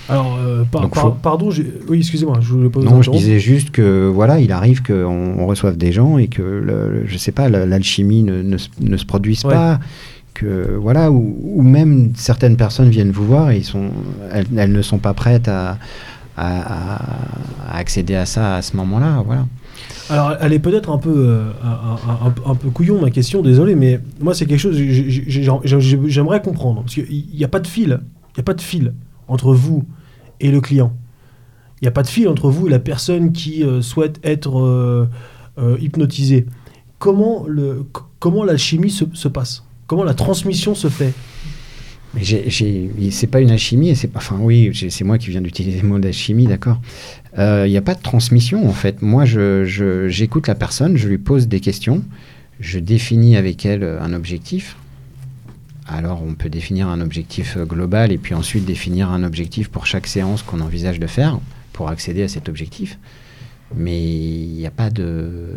Alors, 0.08 0.36
euh, 0.38 0.64
pardon, 0.70 1.50
oui, 1.88 1.98
excusez-moi, 1.98 2.38
je 2.42 2.52
voulais 2.52 2.68
pas 2.68 2.80
Non, 2.80 3.00
je 3.02 3.10
disais 3.10 3.40
juste 3.40 3.70
que 3.70 4.06
voilà, 4.06 4.38
il 4.38 4.52
arrive 4.52 4.82
qu'on 4.82 5.34
on 5.38 5.46
reçoive 5.46 5.78
des 5.78 5.92
gens 5.92 6.18
et 6.18 6.28
que, 6.28 6.42
le, 6.42 7.06
je 7.06 7.16
sais 7.16 7.32
pas, 7.32 7.48
l'alchimie 7.48 8.22
ne, 8.22 8.42
ne, 8.42 8.58
ne, 8.80 8.96
se 8.96 9.04
produise 9.06 9.42
pas. 9.42 9.80
Que, 10.34 10.76
voilà, 10.80 11.10
ou, 11.10 11.62
même 11.62 12.12
certaines 12.14 12.56
personnes 12.56 12.88
viennent 12.88 13.10
vous 13.10 13.26
voir 13.26 13.50
et 13.50 13.58
ils 13.58 13.64
sont, 13.64 13.90
elles, 14.32 14.46
elles 14.56 14.72
ne 14.72 14.82
sont 14.82 14.98
pas 14.98 15.12
prêtes 15.12 15.48
à, 15.48 15.78
à, 16.40 17.78
accéder 17.78 18.14
à 18.14 18.26
ça 18.26 18.56
à 18.56 18.62
ce 18.62 18.76
moment-là. 18.76 19.22
Voilà. 19.24 19.46
Alors, 20.08 20.36
elle 20.40 20.52
est 20.52 20.58
peut-être 20.58 20.90
un 20.90 20.98
peu, 20.98 21.14
euh, 21.16 21.50
un, 22.44 22.54
peu 22.54 22.70
couillon, 22.70 23.00
ma 23.00 23.10
question, 23.10 23.42
désolé, 23.42 23.74
mais 23.74 24.00
moi, 24.20 24.34
c'est 24.34 24.46
quelque 24.46 24.58
chose 24.58 24.76
j'aimerais 24.76 26.42
comprendre. 26.42 26.82
Parce 26.82 26.94
qu'il 26.94 27.26
n'y 27.32 27.44
a 27.44 27.48
pas 27.48 27.60
de 27.60 27.66
fil. 27.66 28.00
Il 28.30 28.38
n'y 28.38 28.40
a 28.40 28.44
pas 28.44 28.54
de 28.54 28.60
fil 28.60 28.94
entre 29.28 29.54
vous 29.54 29.84
et 30.40 30.50
le 30.50 30.60
client. 30.60 30.92
Il 31.80 31.84
n'y 31.84 31.88
a 31.88 31.92
pas 31.92 32.02
de 32.02 32.08
fil 32.08 32.28
entre 32.28 32.50
vous 32.50 32.66
et 32.66 32.70
la 32.70 32.78
personne 32.78 33.32
qui 33.32 33.62
euh, 33.62 33.82
souhaite 33.82 34.20
être 34.24 34.58
euh, 34.58 35.06
hypnotisée. 35.80 36.46
Comment, 36.98 37.44
le, 37.46 37.86
comment 38.18 38.44
l'alchimie 38.44 38.90
se, 38.90 39.04
se 39.12 39.28
passe? 39.28 39.64
Comment 39.86 40.04
la 40.04 40.14
transmission 40.14 40.74
se 40.74 40.88
fait? 40.88 41.14
C'est 42.22 43.26
pas 43.28 43.40
une 43.40 43.50
alchimie, 43.50 43.94
c'est 43.94 44.14
enfin 44.16 44.36
oui, 44.40 44.72
c'est 44.90 45.04
moi 45.04 45.18
qui 45.18 45.30
viens 45.30 45.40
d'utiliser 45.40 45.80
le 45.80 45.88
mot 45.88 45.98
d'alchimie, 45.98 46.46
d'accord. 46.46 46.80
Il 47.34 47.40
euh, 47.40 47.68
n'y 47.68 47.76
a 47.76 47.82
pas 47.82 47.94
de 47.94 48.02
transmission 48.02 48.68
en 48.68 48.72
fait. 48.72 49.00
Moi, 49.02 49.24
j'écoute 49.24 50.44
je, 50.46 50.50
la 50.50 50.54
personne, 50.56 50.96
je 50.96 51.08
lui 51.08 51.18
pose 51.18 51.46
des 51.46 51.60
questions, 51.60 52.02
je 52.58 52.78
définis 52.78 53.36
avec 53.36 53.64
elle 53.64 53.84
un 53.84 54.12
objectif. 54.12 54.76
Alors, 55.86 56.22
on 56.24 56.34
peut 56.34 56.48
définir 56.48 56.88
un 56.88 57.00
objectif 57.00 57.58
global 57.58 58.12
et 58.12 58.18
puis 58.18 58.34
ensuite 58.34 58.64
définir 58.64 59.10
un 59.10 59.24
objectif 59.24 59.68
pour 59.68 59.86
chaque 59.86 60.06
séance 60.06 60.42
qu'on 60.42 60.60
envisage 60.60 61.00
de 61.00 61.06
faire 61.06 61.40
pour 61.72 61.88
accéder 61.88 62.22
à 62.22 62.28
cet 62.28 62.48
objectif. 62.48 62.98
Mais 63.74 64.00
il 64.00 64.52
n'y 64.52 64.66
a 64.66 64.70
pas 64.70 64.90
de 64.90 65.56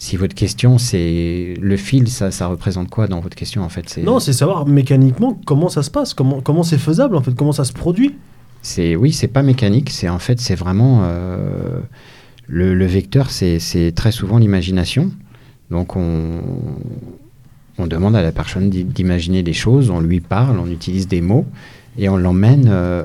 si 0.00 0.16
votre 0.16 0.36
question, 0.36 0.78
c'est 0.78 1.54
le 1.60 1.76
fil, 1.76 2.08
ça, 2.08 2.30
ça 2.30 2.46
représente 2.46 2.88
quoi 2.88 3.08
dans 3.08 3.18
votre 3.18 3.34
question 3.34 3.64
en 3.64 3.68
fait? 3.68 3.98
Non, 4.04 4.20
c'est 4.20 4.32
savoir 4.32 4.64
mécaniquement 4.64 5.38
comment 5.44 5.68
ça 5.68 5.82
se 5.82 5.90
passe, 5.90 6.14
comment 6.14 6.40
comment 6.40 6.62
c'est 6.62 6.78
faisable 6.78 7.16
en 7.16 7.22
fait, 7.22 7.34
comment 7.34 7.50
ça 7.50 7.64
se 7.64 7.72
produit. 7.72 8.14
C'est 8.62 8.94
oui, 8.94 9.12
c'est 9.12 9.28
pas 9.28 9.42
mécanique, 9.42 9.90
c'est 9.90 10.08
en 10.08 10.20
fait 10.20 10.40
c'est 10.40 10.54
vraiment 10.54 11.00
euh, 11.02 11.80
le, 12.46 12.74
le, 12.74 12.86
vecteur, 12.86 13.30
c'est 13.30 13.92
très 13.94 14.12
souvent 14.12 14.38
l'imagination. 14.38 15.10
Donc 15.72 15.96
on 15.96 16.42
on 17.76 17.86
demande 17.88 18.14
à 18.14 18.22
la 18.22 18.30
personne 18.30 18.70
d'imaginer 18.70 19.42
des 19.42 19.52
choses, 19.52 19.90
on 19.90 20.00
lui 20.00 20.20
parle, 20.20 20.60
on 20.60 20.70
utilise 20.70 21.08
des 21.08 21.20
mots 21.20 21.46
et 21.98 22.08
on 22.08 22.16
l'emmène 22.16 22.68
euh, 22.68 23.04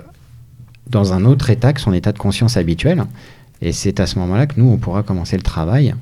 dans 0.92 1.14
un 1.14 1.26
autre 1.26 1.50
état 1.50 1.74
que 1.74 1.82
son 1.82 1.94
état 1.94 2.12
de 2.12 2.20
conscience 2.20 2.56
habituel. 2.56 3.04
Et 3.64 3.72
c'est 3.72 4.00
à 4.00 4.06
ce 4.06 4.20
moment-là 4.20 4.46
que 4.46 4.60
nous 4.60 4.70
on 4.70 4.78
pourra 4.78 5.02
commencer 5.02 5.38
le 5.38 5.44
travail 5.44 5.96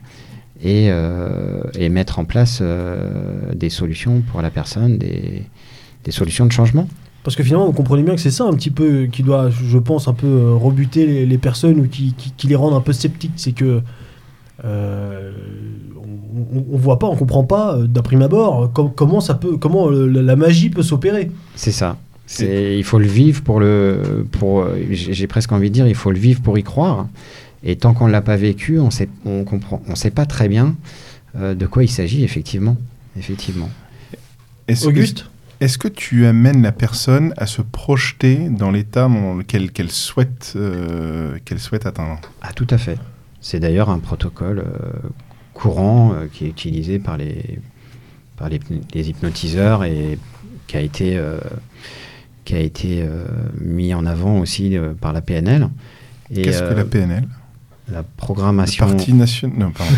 et, 0.63 0.87
euh, 0.89 1.61
et 1.75 1.89
mettre 1.89 2.19
en 2.19 2.25
place 2.25 2.59
euh, 2.61 3.53
des 3.53 3.69
solutions 3.69 4.21
pour 4.31 4.41
la 4.41 4.51
personne, 4.51 4.97
des, 4.97 5.43
des, 6.03 6.11
solutions 6.11 6.45
de 6.45 6.51
changement. 6.51 6.87
Parce 7.23 7.35
que 7.35 7.43
finalement, 7.43 7.65
vous 7.65 7.73
comprenez 7.73 8.03
bien 8.03 8.15
que 8.15 8.21
c'est 8.21 8.31
ça 8.31 8.45
un 8.45 8.53
petit 8.53 8.71
peu 8.71 9.07
qui 9.11 9.23
doit, 9.23 9.49
je 9.49 9.77
pense, 9.77 10.07
un 10.07 10.13
peu 10.13 10.27
euh, 10.27 10.53
rebuter 10.53 11.25
les, 11.25 11.37
personnes 11.37 11.79
ou 11.79 11.87
qui, 11.87 12.15
qui, 12.15 12.47
les 12.47 12.55
rend 12.55 12.75
un 12.75 12.81
peu 12.81 12.93
sceptiques. 12.93 13.33
C'est 13.35 13.53
que 13.53 13.81
euh, 14.63 15.31
on, 16.53 16.75
ne 16.77 16.81
voit 16.81 16.99
pas, 16.99 17.07
on 17.07 17.15
comprend 17.15 17.43
pas 17.43 17.77
d'un 17.77 18.01
prime 18.01 18.21
abord 18.21 18.71
comment 18.73 19.19
ça 19.19 19.33
peut, 19.33 19.57
comment 19.57 19.89
la, 19.89 20.35
magie 20.35 20.69
peut 20.69 20.83
s'opérer. 20.83 21.31
C'est 21.55 21.71
ça. 21.71 21.97
Il 22.39 22.83
faut 22.83 22.99
le 22.99 23.07
vivre 23.07 23.41
pour 23.41 23.59
le, 23.59 24.25
pour, 24.31 24.65
j'ai 24.91 25.27
presque 25.27 25.51
envie 25.51 25.69
de 25.69 25.73
dire, 25.73 25.87
il 25.87 25.95
faut 25.95 26.11
le 26.11 26.19
vivre 26.19 26.41
pour 26.41 26.57
y 26.57 26.63
croire. 26.63 27.07
Et 27.63 27.75
tant 27.75 27.93
qu'on 27.93 28.07
ne 28.07 28.11
l'a 28.11 28.21
pas 28.21 28.37
vécu, 28.37 28.79
on 28.79 28.89
sait, 28.89 29.09
on 29.25 29.43
comprend, 29.43 29.81
on 29.87 29.95
sait 29.95 30.11
pas 30.11 30.25
très 30.25 30.47
bien 30.47 30.75
euh, 31.35 31.53
de 31.53 31.65
quoi 31.65 31.83
il 31.83 31.89
s'agit, 31.89 32.23
effectivement. 32.23 32.77
effectivement. 33.17 33.69
Est-ce 34.67 34.87
Auguste 34.87 35.29
Est-ce 35.59 35.77
que 35.77 35.87
tu 35.87 36.25
amènes 36.25 36.61
la 36.61 36.71
personne 36.71 37.33
à 37.37 37.45
se 37.45 37.61
projeter 37.61 38.49
dans 38.49 38.71
l'état 38.71 39.07
dans 39.07 39.35
lequel 39.35 39.71
qu'elle 39.71 39.91
souhaite, 39.91 40.53
euh, 40.55 41.37
qu'elle 41.45 41.59
souhaite 41.59 41.85
atteindre? 41.85 42.19
Ah, 42.41 42.51
tout 42.53 42.67
à 42.69 42.77
fait. 42.77 42.97
C'est 43.41 43.59
d'ailleurs 43.59 43.89
un 43.89 43.99
protocole 43.99 44.59
euh, 44.59 45.09
courant 45.53 46.15
qui 46.33 46.45
est 46.45 46.49
utilisé 46.49 46.97
par 46.97 47.17
les, 47.17 47.59
par 48.37 48.49
les, 48.49 48.59
les 48.93 49.09
hypnotiseurs 49.09 49.83
et 49.83 50.17
qui 50.65 50.77
a 50.77 50.81
été, 50.81 51.21
qui 52.45 52.55
a 52.55 52.59
été 52.59 53.05
mis 53.59 53.93
en 53.93 54.05
avant 54.05 54.39
aussi 54.39 54.77
par 55.01 55.13
la 55.13 55.21
PNL. 55.21 55.69
Qu'est-ce 56.33 56.63
que 56.63 56.73
la 56.73 56.85
PNL 56.85 57.27
la 57.91 58.03
programmation 58.03 58.87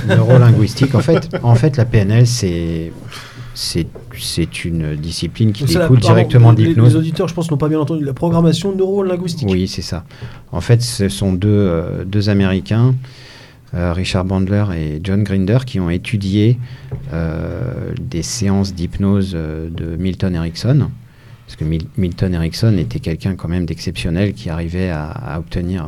neurolinguistique. 0.07 0.95
en 0.95 0.99
fait, 0.99 1.29
en 1.43 1.55
fait, 1.55 1.77
la 1.77 1.85
PNL, 1.85 2.27
c'est 2.27 2.91
c'est 3.55 4.65
une 4.65 4.95
discipline 4.95 5.51
qui 5.51 5.65
découle 5.65 5.99
directement 5.99 6.53
d'hypnose. 6.53 6.93
Les, 6.93 6.95
auditeurs, 6.95 7.27
je 7.27 7.33
pense, 7.33 7.51
n'ont 7.51 7.57
pas 7.57 7.69
bien 7.69 7.79
entendu 7.79 8.03
la 8.03 8.13
programmation 8.13 8.75
neurolinguistique. 8.75 9.47
Oui, 9.49 9.67
c'est 9.67 9.81
ça. 9.81 10.05
En 10.51 10.61
fait, 10.61 10.81
ce 10.81 11.09
sont 11.09 11.33
deux, 11.33 11.49
euh, 11.49 12.03
deux 12.03 12.29
Américains, 12.29 12.95
euh, 13.75 13.93
Richard 13.93 14.25
Bandler 14.25 14.65
et 14.75 14.99
John 15.03 15.23
Grinder, 15.23 15.59
qui 15.65 15.79
ont 15.79 15.89
étudié 15.89 16.57
euh, 17.11 17.91
des 18.01 18.23
séances 18.23 18.73
d'hypnose 18.73 19.33
de 19.33 19.95
Milton 19.97 20.35
Erickson. 20.35 20.89
Parce 21.45 21.57
que 21.57 21.65
Milton 21.97 22.33
Erickson 22.33 22.75
était 22.77 22.99
quelqu'un 22.99 23.35
quand 23.35 23.49
même 23.49 23.65
d'exceptionnel 23.65 24.33
qui 24.33 24.49
arrivait 24.49 24.89
à, 24.89 25.05
à 25.05 25.39
obtenir 25.39 25.85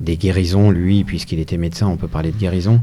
des 0.00 0.16
guérisons, 0.16 0.70
lui, 0.70 1.04
puisqu'il 1.04 1.38
était 1.38 1.58
médecin, 1.58 1.86
on 1.86 1.96
peut 1.96 2.08
parler 2.08 2.32
de 2.32 2.36
guérison, 2.36 2.80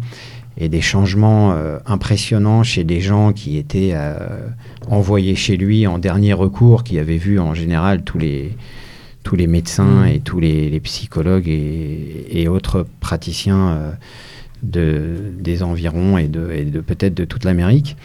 et 0.57 0.70
des 0.70 0.82
changements 0.82 1.53
euh, 1.53 1.78
impressionnants 1.86 2.63
chez 2.63 2.84
des 2.84 2.99
gens 2.99 3.32
qui 3.32 3.57
étaient 3.57 3.91
euh, 3.93 4.47
envoyés 4.89 5.36
chez 5.36 5.55
lui 5.55 5.86
en 5.86 5.99
dernier 5.99 6.34
recours, 6.34 6.84
qui 6.84 6.97
avaient 6.99 7.18
vu 7.18 7.39
en 7.39 7.53
général 7.53 8.03
tous 8.03 8.18
les, 8.18 8.55
tous 9.24 9.36
les 9.36 9.47
médecins 9.47 10.05
mmh. 10.05 10.07
et 10.07 10.20
tous 10.20 10.39
les, 10.39 10.80
psychologues 10.80 11.47
et, 11.47 12.47
autres 12.47 12.88
praticiens 12.99 13.70
euh, 13.70 13.91
de, 14.63 15.32
des 15.39 15.61
environs 15.61 16.18
et 16.18 16.28
de, 16.28 16.51
et 16.51 16.65
de 16.65 16.80
peut-être 16.80 17.13
de 17.13 17.26
toute 17.26 17.43
l'Amérique. 17.43 17.95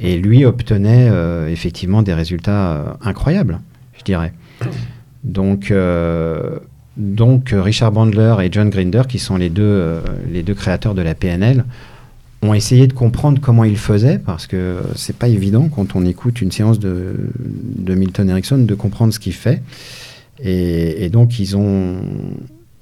Et 0.00 0.18
lui 0.18 0.44
obtenait 0.44 1.12
effectivement 1.48 2.02
des 2.02 2.12
résultats 2.12 2.98
incroyables, 3.02 3.60
je 3.96 4.02
dirais. 4.02 4.32
Donc, 5.22 5.72
donc 6.96 7.52
euh, 7.52 7.62
Richard 7.62 7.92
Bandler 7.92 8.36
et 8.42 8.48
John 8.52 8.68
Grinder, 8.70 9.02
qui 9.08 9.18
sont 9.18 9.36
les 9.36 9.50
deux, 9.50 9.62
euh, 9.62 10.00
les 10.30 10.42
deux 10.42 10.54
créateurs 10.54 10.94
de 10.94 11.02
la 11.02 11.14
PNL, 11.14 11.64
ont 12.42 12.54
essayé 12.54 12.86
de 12.86 12.92
comprendre 12.92 13.40
comment 13.40 13.64
ils 13.64 13.78
faisaient, 13.78 14.18
parce 14.18 14.46
que 14.46 14.80
c'est 14.96 15.16
pas 15.16 15.28
évident 15.28 15.68
quand 15.68 15.94
on 15.94 16.04
écoute 16.04 16.42
une 16.42 16.50
séance 16.50 16.78
de, 16.80 17.30
de 17.38 17.94
Milton 17.94 18.28
Erickson 18.28 18.58
de 18.58 18.74
comprendre 18.74 19.14
ce 19.14 19.20
qu'il 19.20 19.32
fait. 19.32 19.62
Et, 20.44 21.08
donc 21.08 21.38
ils 21.38 21.56
ont, 21.56 22.00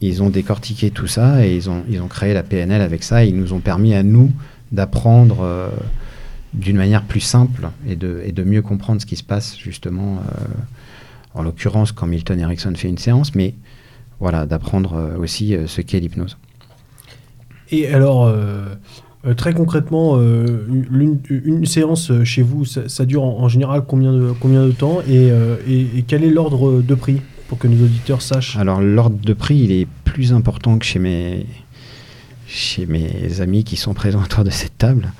ils 0.01 0.23
ont 0.23 0.31
décortiqué 0.31 0.91
tout 0.91 1.07
ça 1.07 1.45
et 1.47 1.55
ils 1.55 1.69
ont, 1.69 1.83
ils 1.91 2.01
ont 2.01 2.09
créé 2.09 2.33
la 2.33 2.43
PNL 2.43 2.81
avec 2.81 3.03
ça. 3.03 3.23
Ils 3.23 3.37
nous 3.37 3.53
ont 3.53 3.59
permis 3.61 3.93
à 3.93 4.03
nous 4.03 4.33
d'apprendre 4.73 5.41
euh, 5.43 5.69
d'une 6.55 6.79
manière 6.79 7.03
plus 7.03 7.21
simple 7.21 7.69
et 7.87 7.97
de, 7.97 8.23
et 8.25 8.33
de 8.33 8.43
mieux 8.45 8.63
comprendre 8.63 9.03
ce 9.03 9.07
qui 9.07 9.17
se 9.17 9.23
passe 9.23 9.59
justement, 9.59 10.21
en 11.35 11.43
l'occurrence 11.43 11.93
quand 11.93 12.07
Milton 12.07 12.41
Erickson 12.41 12.73
fait 12.75 12.89
une 12.89 12.99
séance, 12.99 13.35
mais 13.35 13.55
voilà, 14.21 14.47
d'apprendre 14.47 14.95
euh, 14.95 15.19
aussi 15.19 15.55
euh, 15.55 15.67
ce 15.67 15.81
qu'est 15.81 15.99
l'hypnose. 15.99 16.37
Et 17.73 17.89
alors, 17.89 18.27
euh, 18.27 18.75
très 19.37 19.55
concrètement, 19.55 20.21
une, 20.21 21.67
séance 21.67 22.11
chez 22.25 22.43
vous, 22.43 22.65
ça, 22.65 23.05
dure 23.05 23.23
en, 23.23 23.49
général 23.49 23.85
combien 23.87 24.13
de, 24.13 24.33
combien 24.41 24.67
de 24.67 24.73
temps 24.73 25.01
et, 25.09 25.31
quel 26.09 26.25
est 26.25 26.31
l'ordre 26.31 26.83
de 26.83 26.95
prix 26.97 27.21
pour 27.47 27.59
que 27.59 27.69
nos 27.69 27.85
auditeurs 27.85 28.23
sachent? 28.23 28.57
Alors 28.57 28.81
l'ordre 28.81 29.19
de 29.25 29.33
prix, 29.35 29.59
il 29.59 29.71
est 29.73 29.87
plus 30.03 30.33
important 30.33 30.79
que 30.79 30.85
chez 30.85 30.99
mes, 30.99 31.47
chez 32.49 32.87
mes 32.87 33.41
amis 33.41 33.63
qui 33.63 33.77
sont 33.77 33.95
présents 33.95 34.23
autour 34.25 34.43
de 34.43 34.51
cette 34.51 34.77
table. 34.77 35.13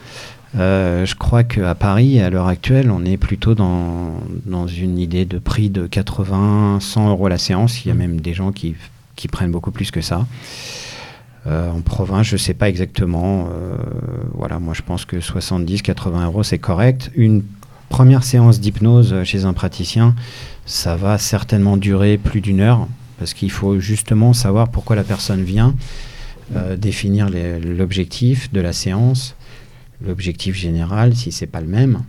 Euh, 0.59 1.07
je 1.07 1.15
crois 1.15 1.45
qu'à 1.45 1.75
Paris, 1.75 2.21
à 2.21 2.29
l'heure 2.29 2.49
actuelle, 2.49 2.91
on 2.91 3.05
est 3.05 3.17
plutôt 3.17 3.55
dans, 3.55 4.21
dans, 4.47 4.67
une 4.67 4.99
idée 4.99 5.25
de 5.25 5.39
prix 5.39 5.71
de 5.71 5.87
80, 5.87 6.79
100 6.81 7.11
euros 7.11 7.29
la 7.29 7.39
séance. 7.39 7.85
Il 7.85 7.89
y 7.89 7.91
a 7.91 7.95
même 7.95 8.21
des 8.21 8.35
gens 8.35 8.51
qui, 8.51 8.75
qui 9.15 9.29
prennent 9.29 9.53
beaucoup 9.53 9.71
plus 9.71 9.91
que 9.91 10.01
ça. 10.01 10.27
Euh, 11.47 11.71
en 11.71 11.81
province, 11.81 12.27
je 12.27 12.35
ne 12.35 12.39
sais 12.39 12.55
pas 12.55 12.69
exactement. 12.69 13.49
Euh, 13.53 13.77
voilà, 14.35 14.59
moi 14.59 14.75
je 14.75 14.83
pense 14.83 15.05
que 15.05 15.21
70, 15.21 15.83
80 15.83 16.27
euros, 16.27 16.43
c'est 16.43 16.59
correct. 16.59 17.11
Une 17.15 17.43
première 17.89 18.25
séance 18.25 18.61
d'hypnose 18.61 19.23
chez 19.25 19.45
un 19.45 19.53
praticien, 19.53 20.15
ça 20.67 20.97
va 20.97 21.17
certainement 21.19 21.77
durer 21.77 22.19
plus 22.19 22.41
d'une 22.41 22.61
heure, 22.61 22.89
parce 23.19 23.35
qu'il 23.35 23.51
faut 23.51 23.79
justement 23.79 24.33
savoir 24.33 24.69
pourquoi 24.69 24.97
la 24.97 25.05
personne 25.05 25.43
vient, 25.43 25.75
définir 26.77 27.29
l'objectif 27.31 28.53
de 28.53 28.61
la 28.61 28.73
séance, 28.73 29.37
l'objectif 30.05 30.55
général, 30.55 31.15
si 31.15 31.33
c'est 31.33 31.47
pas 31.47 31.61
le 31.61 31.67
même, 31.67 32.03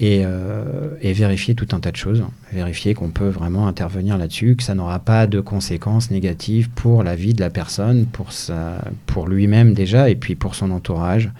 euh, 0.00 0.94
et, 1.00 1.12
vérifier 1.12 1.56
tout 1.56 1.68
un 1.72 1.80
tas 1.80 1.90
de 1.90 1.96
choses. 1.96 2.22
Vérifier 2.52 2.94
qu'on 2.94 3.10
peut 3.10 3.28
vraiment 3.28 3.66
intervenir 3.66 4.16
là-dessus, 4.16 4.54
que 4.54 4.62
ça 4.62 4.74
n'aura 4.74 5.00
pas 5.00 5.26
de 5.26 5.40
conséquences 5.40 6.10
négatives 6.10 6.70
pour 6.70 7.02
la 7.02 7.16
vie 7.16 7.34
de 7.34 7.40
la 7.40 7.50
personne, 7.50 8.06
pour, 8.06 8.28
pour 9.06 9.26
lui-même 9.26 9.74
déjà, 9.74 10.08
et 10.08 10.14
puis 10.14 10.36
pour 10.36 10.54
son 10.54 10.70
entourage, 10.70 11.30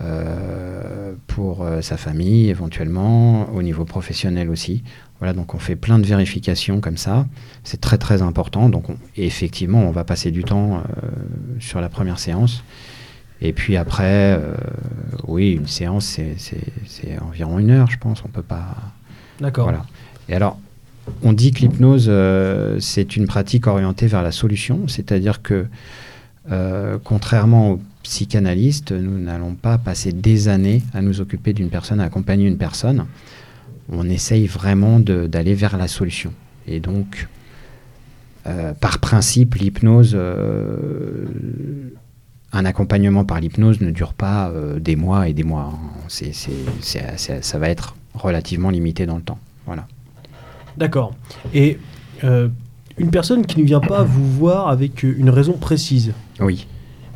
euh, 0.00 1.12
pour 1.26 1.64
euh, 1.64 1.80
sa 1.80 1.96
famille 1.96 2.50
éventuellement, 2.50 3.48
au 3.52 3.62
niveau 3.62 3.84
professionnel 3.84 4.48
aussi. 4.48 4.84
Voilà, 5.18 5.34
donc 5.34 5.54
on 5.54 5.58
fait 5.58 5.76
plein 5.76 5.98
de 5.98 6.06
vérifications 6.06 6.80
comme 6.80 6.96
ça. 6.96 7.26
C'est 7.64 7.80
très 7.80 7.98
très 7.98 8.22
important. 8.22 8.68
Donc 8.68 8.86
effectivement, 9.16 9.80
on 9.80 9.90
va 9.90 10.04
passer 10.04 10.30
du 10.30 10.42
temps 10.42 10.82
sur 11.60 11.80
la 11.80 11.88
première 11.88 12.18
séance. 12.18 12.64
Et 13.44 13.52
puis 13.52 13.76
après, 13.76 14.38
euh, 14.38 14.54
oui, 15.26 15.50
une 15.50 15.66
séance, 15.66 16.18
c'est 16.38 17.18
environ 17.20 17.58
une 17.58 17.70
heure, 17.70 17.90
je 17.90 17.98
pense. 17.98 18.22
On 18.24 18.28
peut 18.28 18.40
pas. 18.40 18.76
D'accord. 19.40 19.64
Voilà. 19.64 19.84
Et 20.28 20.34
alors, 20.34 20.58
on 21.24 21.32
dit 21.32 21.50
que 21.50 21.58
l'hypnose, 21.58 22.06
euh, 22.08 22.78
c'est 22.78 23.16
une 23.16 23.26
pratique 23.26 23.66
orientée 23.66 24.06
vers 24.06 24.22
la 24.22 24.30
solution, 24.30 24.86
c'est-à-dire 24.86 25.42
que, 25.42 25.66
euh, 26.52 26.98
contrairement 27.02 27.72
aux 27.72 27.80
psychanalystes, 28.04 28.92
nous 28.92 29.18
n'allons 29.18 29.54
pas 29.54 29.76
passer 29.76 30.12
des 30.12 30.46
années 30.46 30.84
à 30.94 31.02
nous 31.02 31.20
occuper 31.20 31.52
d'une 31.52 31.68
personne, 31.68 31.98
à 31.98 32.04
accompagner 32.04 32.46
une 32.46 32.58
personne. 32.58 33.06
On 33.88 34.08
essaye 34.08 34.46
vraiment 34.46 35.00
d'aller 35.00 35.54
vers 35.54 35.76
la 35.76 35.88
solution. 35.88 36.32
Et 36.68 36.78
donc, 36.78 37.26
par 38.80 38.98
principe, 39.00 39.56
l'hypnose 39.56 40.16
un 42.52 42.64
accompagnement 42.64 43.24
par 43.24 43.40
l'hypnose 43.40 43.80
ne 43.80 43.90
dure 43.90 44.12
pas 44.12 44.50
euh, 44.50 44.78
des 44.78 44.96
mois 44.96 45.28
et 45.28 45.32
des 45.32 45.44
mois. 45.44 45.72
C'est, 46.08 46.32
ça 46.32 47.58
va 47.58 47.68
être 47.68 47.96
relativement 48.14 48.70
limité 48.70 49.06
dans 49.06 49.16
le 49.16 49.22
temps. 49.22 49.38
Voilà. 49.66 49.86
D'accord. 50.76 51.14
Et 51.54 51.78
euh, 52.24 52.48
une 52.98 53.10
personne 53.10 53.46
qui 53.46 53.58
ne 53.60 53.64
vient 53.64 53.80
pas 53.80 54.02
vous 54.02 54.30
voir 54.30 54.68
avec 54.68 55.02
une 55.02 55.30
raison 55.30 55.54
précise. 55.54 56.12
Oui. 56.40 56.66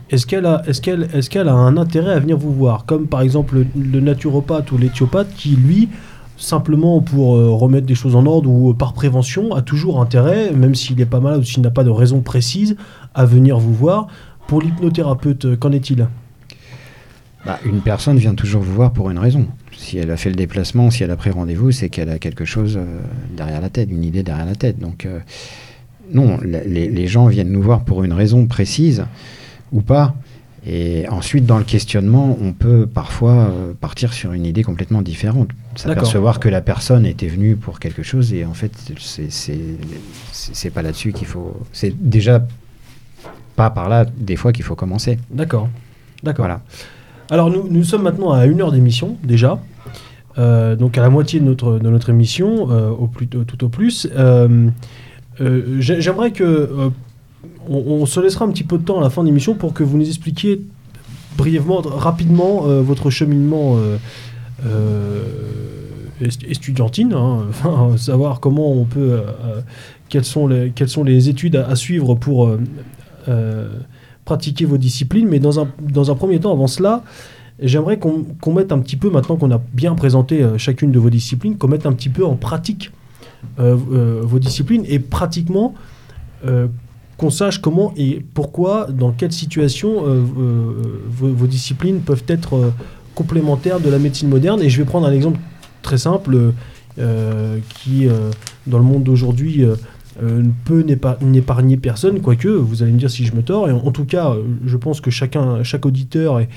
Est-ce 0.08 0.26
qu'elle 0.26 0.46
a, 0.46 0.62
qu'elle, 0.82 1.08
est-ce 1.12 1.28
qu'elle 1.28 1.48
a 1.48 1.54
un 1.54 1.76
intérêt 1.76 2.12
à 2.12 2.20
venir 2.20 2.38
vous 2.38 2.52
voir? 2.52 2.86
Comme 2.86 3.08
par 3.08 3.20
exemple 3.22 3.64
le, 3.76 4.00
naturopathe 4.00 4.70
ou 4.72 4.78
l'éthiopathe 4.78 5.34
qui, 5.34 5.50
lui, 5.50 5.88
simplement 6.36 7.00
pour 7.00 7.36
euh, 7.36 7.50
remettre 7.50 7.86
des 7.86 7.94
choses 7.94 8.14
en 8.14 8.24
ordre 8.24 8.48
ou 8.48 8.72
par 8.72 8.92
prévention, 8.92 9.52
a 9.54 9.62
toujours 9.62 10.00
intérêt, 10.00 10.52
même 10.52 10.74
s'il 10.74 11.00
est 11.00 11.06
pas 11.06 11.20
malade 11.20 11.40
ou 11.40 11.44
s'il 11.44 11.62
n'a 11.62 11.70
pas 11.70 11.84
de 11.84 11.90
raison 11.90 12.20
précise, 12.20 12.76
à 13.14 13.24
venir 13.24 13.58
vous 13.58 13.74
voir. 13.74 14.06
Pour 14.46 14.60
l'hypnothérapeute, 14.60 15.44
euh, 15.44 15.56
qu'en 15.56 15.72
est-il? 15.72 16.06
Bah, 17.44 17.58
Une 17.64 17.80
personne 17.80 18.16
vient 18.16 18.34
toujours 18.34 18.62
vous 18.62 18.74
voir 18.74 18.92
pour 18.92 19.10
une 19.10 19.18
raison. 19.18 19.46
Si 19.76 19.98
elle 19.98 20.10
a 20.10 20.16
fait 20.16 20.30
le 20.30 20.36
déplacement, 20.36 20.90
si 20.90 21.02
elle 21.02 21.10
a 21.10 21.16
pris 21.16 21.30
rendez-vous, 21.30 21.72
c'est 21.72 21.88
qu'elle 21.88 22.10
a 22.10 22.18
quelque 22.18 22.44
chose 22.44 22.76
euh, 22.76 23.00
derrière 23.36 23.60
la 23.60 23.70
tête, 23.70 23.90
une 23.90 24.04
idée 24.04 24.22
derrière 24.22 24.46
la 24.46 24.54
tête. 24.54 24.78
Donc, 24.78 25.04
euh, 25.04 25.18
non, 26.12 26.38
les, 26.44 27.06
gens 27.08 27.26
viennent 27.26 27.50
nous 27.50 27.62
voir 27.62 27.84
pour 27.84 28.04
une 28.04 28.12
raison 28.12 28.46
précise 28.46 29.04
ou 29.72 29.80
pas. 29.80 30.14
Et 30.64 31.08
ensuite, 31.08 31.46
dans 31.46 31.58
le 31.58 31.64
questionnement, 31.64 32.38
on 32.40 32.52
peut 32.52 32.86
parfois 32.86 33.52
partir 33.80 34.12
sur 34.12 34.32
une 34.32 34.44
idée 34.46 34.62
complètement 34.62 35.02
différente. 35.02 35.50
S'apercevoir 35.74 36.38
que 36.38 36.48
la 36.48 36.60
personne 36.60 37.06
était 37.06 37.26
venue 37.26 37.56
pour 37.56 37.80
quelque 37.80 38.04
chose 38.04 38.32
et 38.32 38.44
en 38.44 38.54
fait, 38.54 38.72
c'est 40.32 40.70
pas 40.70 40.82
là-dessus 40.82 41.12
qu'il 41.12 41.26
faut. 41.26 41.56
C'est 41.72 41.94
déjà 42.08 42.46
pas 43.56 43.70
par 43.70 43.88
là, 43.88 44.04
des 44.04 44.36
fois, 44.36 44.52
qu'il 44.52 44.64
faut 44.64 44.76
commencer. 44.76 45.18
D'accord. 45.30 45.68
D'accord. 46.22 46.44
Voilà. 46.44 46.60
Alors, 47.30 47.50
nous, 47.50 47.66
nous 47.68 47.82
sommes 47.82 48.02
maintenant 48.02 48.30
à 48.32 48.46
une 48.46 48.60
heure 48.60 48.70
d'émission, 48.70 49.16
déjà. 49.24 49.58
Euh, 50.38 50.76
donc, 50.76 50.98
à 50.98 51.02
la 51.02 51.10
moitié 51.10 51.40
de 51.40 51.44
notre, 51.44 51.78
de 51.78 51.88
notre 51.88 52.10
émission, 52.10 52.70
euh, 52.70 52.90
au 52.90 53.06
plus, 53.06 53.26
tout 53.26 53.64
au 53.64 53.68
plus. 53.68 54.06
Euh, 54.14 54.68
j'aimerais 55.78 56.30
que. 56.32 56.90
On, 57.68 58.06
se 58.06 58.20
laissera 58.20 58.44
un 58.44 58.50
petit 58.50 58.62
peu 58.62 58.78
de 58.78 58.84
temps 58.84 58.98
à 58.98 59.02
la 59.02 59.10
fin 59.10 59.22
de 59.22 59.26
l'émission 59.26 59.54
pour 59.54 59.74
que 59.74 59.82
vous 59.82 59.98
nous 59.98 60.06
expliquiez 60.06 60.60
brièvement, 61.36 61.80
rapidement, 61.80 62.60
votre 62.60 63.10
cheminement. 63.10 63.76
estudiantine, 66.20 67.12
hein, 67.12 67.46
enfin, 67.48 67.96
savoir 67.96 68.38
comment 68.38 68.72
on 68.72 68.84
peut, 68.84 69.20
quelles, 70.08 70.24
sont 70.24 70.46
les, 70.46 70.70
quelles 70.70 70.88
sont 70.88 71.04
les 71.04 71.28
études 71.28 71.56
à, 71.56 71.68
à 71.68 71.76
suivre 71.76 72.14
pour 72.14 72.46
euh, 72.46 72.60
pratiquer 74.26 74.66
vos 74.66 74.76
disciplines. 74.76 75.26
Mais 75.26 75.38
dans 75.38 75.58
un, 75.58 75.68
dans 75.80 76.10
un 76.10 76.14
premier 76.14 76.38
temps, 76.38 76.52
avant 76.52 76.66
cela, 76.66 77.02
j'aimerais 77.58 77.98
qu'on 77.98 78.52
mette 78.52 78.72
un 78.72 78.80
petit 78.80 78.96
peu, 78.96 79.08
maintenant 79.08 79.36
qu'on 79.36 79.50
a 79.50 79.62
bien 79.72 79.94
présenté 79.94 80.42
euh, 80.42 80.58
chacune 80.58 80.92
de 80.92 80.98
vos 80.98 81.08
disciplines, 81.08 81.56
qu'on 81.56 81.68
mette 81.68 81.86
un 81.86 81.92
petit 81.92 82.10
peu 82.10 82.26
en 82.26 82.36
pratique 82.36 82.90
euh, 83.58 83.74
vos 84.22 84.38
disciplines 84.38 84.84
et 84.86 84.98
pratiquement 84.98 85.74
qu'on 87.16 87.30
sache 87.30 87.60
comment 87.60 87.92
et 87.96 88.24
pourquoi, 88.34 88.86
dans 88.88 89.10
quelle 89.10 89.32
situation 89.32 90.04
vos, 91.08 91.46
disciplines 91.46 92.00
peuvent 92.00 92.22
être 92.28 92.72
complémentaires 93.16 93.80
de 93.80 93.88
la 93.88 93.98
médecine 93.98 94.28
moderne. 94.28 94.62
Et 94.62 94.68
je 94.68 94.78
vais 94.78 94.84
prendre 94.84 95.08
un 95.08 95.12
exemple 95.12 95.40
très 95.82 95.98
simple 95.98 96.52
qui, 96.94 98.06
dans 98.68 98.78
le 98.78 98.84
monde 98.84 99.02
d'aujourd'hui, 99.02 99.64
euh, 100.22 100.42
peut 100.64 100.84
n'épargner 101.20 101.76
personne, 101.76 102.20
quoique, 102.20 102.48
vous 102.48 102.82
allez 102.82 102.92
me 102.92 102.98
dire 102.98 103.10
si 103.10 103.24
je 103.26 103.34
me 103.34 103.42
tords, 103.42 103.68
et 103.68 103.72
en, 103.72 103.90
tout 103.90 104.06
cas, 104.06 104.30
euh, 104.30 104.42
je 104.64 104.76
pense 104.76 105.00
que 105.00 105.10
chacun, 105.10 105.62
chaque 105.62 105.84
auditeur 105.84 106.40
et 106.40 106.48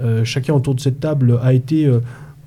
euh, 0.00 0.24
chacun 0.24 0.54
autour 0.54 0.74
de 0.74 0.80
cette 0.80 1.00
table 1.00 1.38
a 1.42 1.52
été 1.52 1.90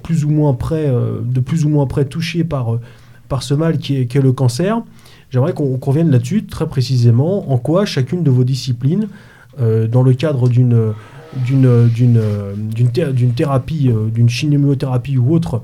plus 0.02 0.24
ou 0.24 0.30
moins 0.30 0.54
près, 0.54 0.92
de 1.24 1.40
plus 1.42 1.66
ou 1.66 1.70
moins 1.70 1.88
près 1.88 2.06
touché 2.06 2.44
par, 2.44 2.80
par 3.28 3.44
ce 3.44 3.54
mal 3.54 3.78
qui 3.78 3.98
est, 3.98 4.16
le 4.16 4.32
cancer. 4.32 4.82
J'aimerais 5.30 5.54
qu'on 5.54 5.78
revienne 5.78 6.10
là-dessus 6.10 6.46
très 6.46 6.68
précisément, 6.68 7.52
en 7.52 7.58
quoi 7.58 7.86
chacune 7.86 8.24
de 8.24 8.32
vos 8.32 8.44
disciplines, 8.44 9.08
dans 9.60 10.04
le 10.04 10.14
cadre 10.14 10.48
d'une 10.50 10.94
d'une 11.46 13.34
thérapie, 13.36 13.90
d'une 14.14 14.30
chimiothérapie 14.30 15.18
ou 15.18 15.34
autre, 15.34 15.56
euh, 15.56 15.60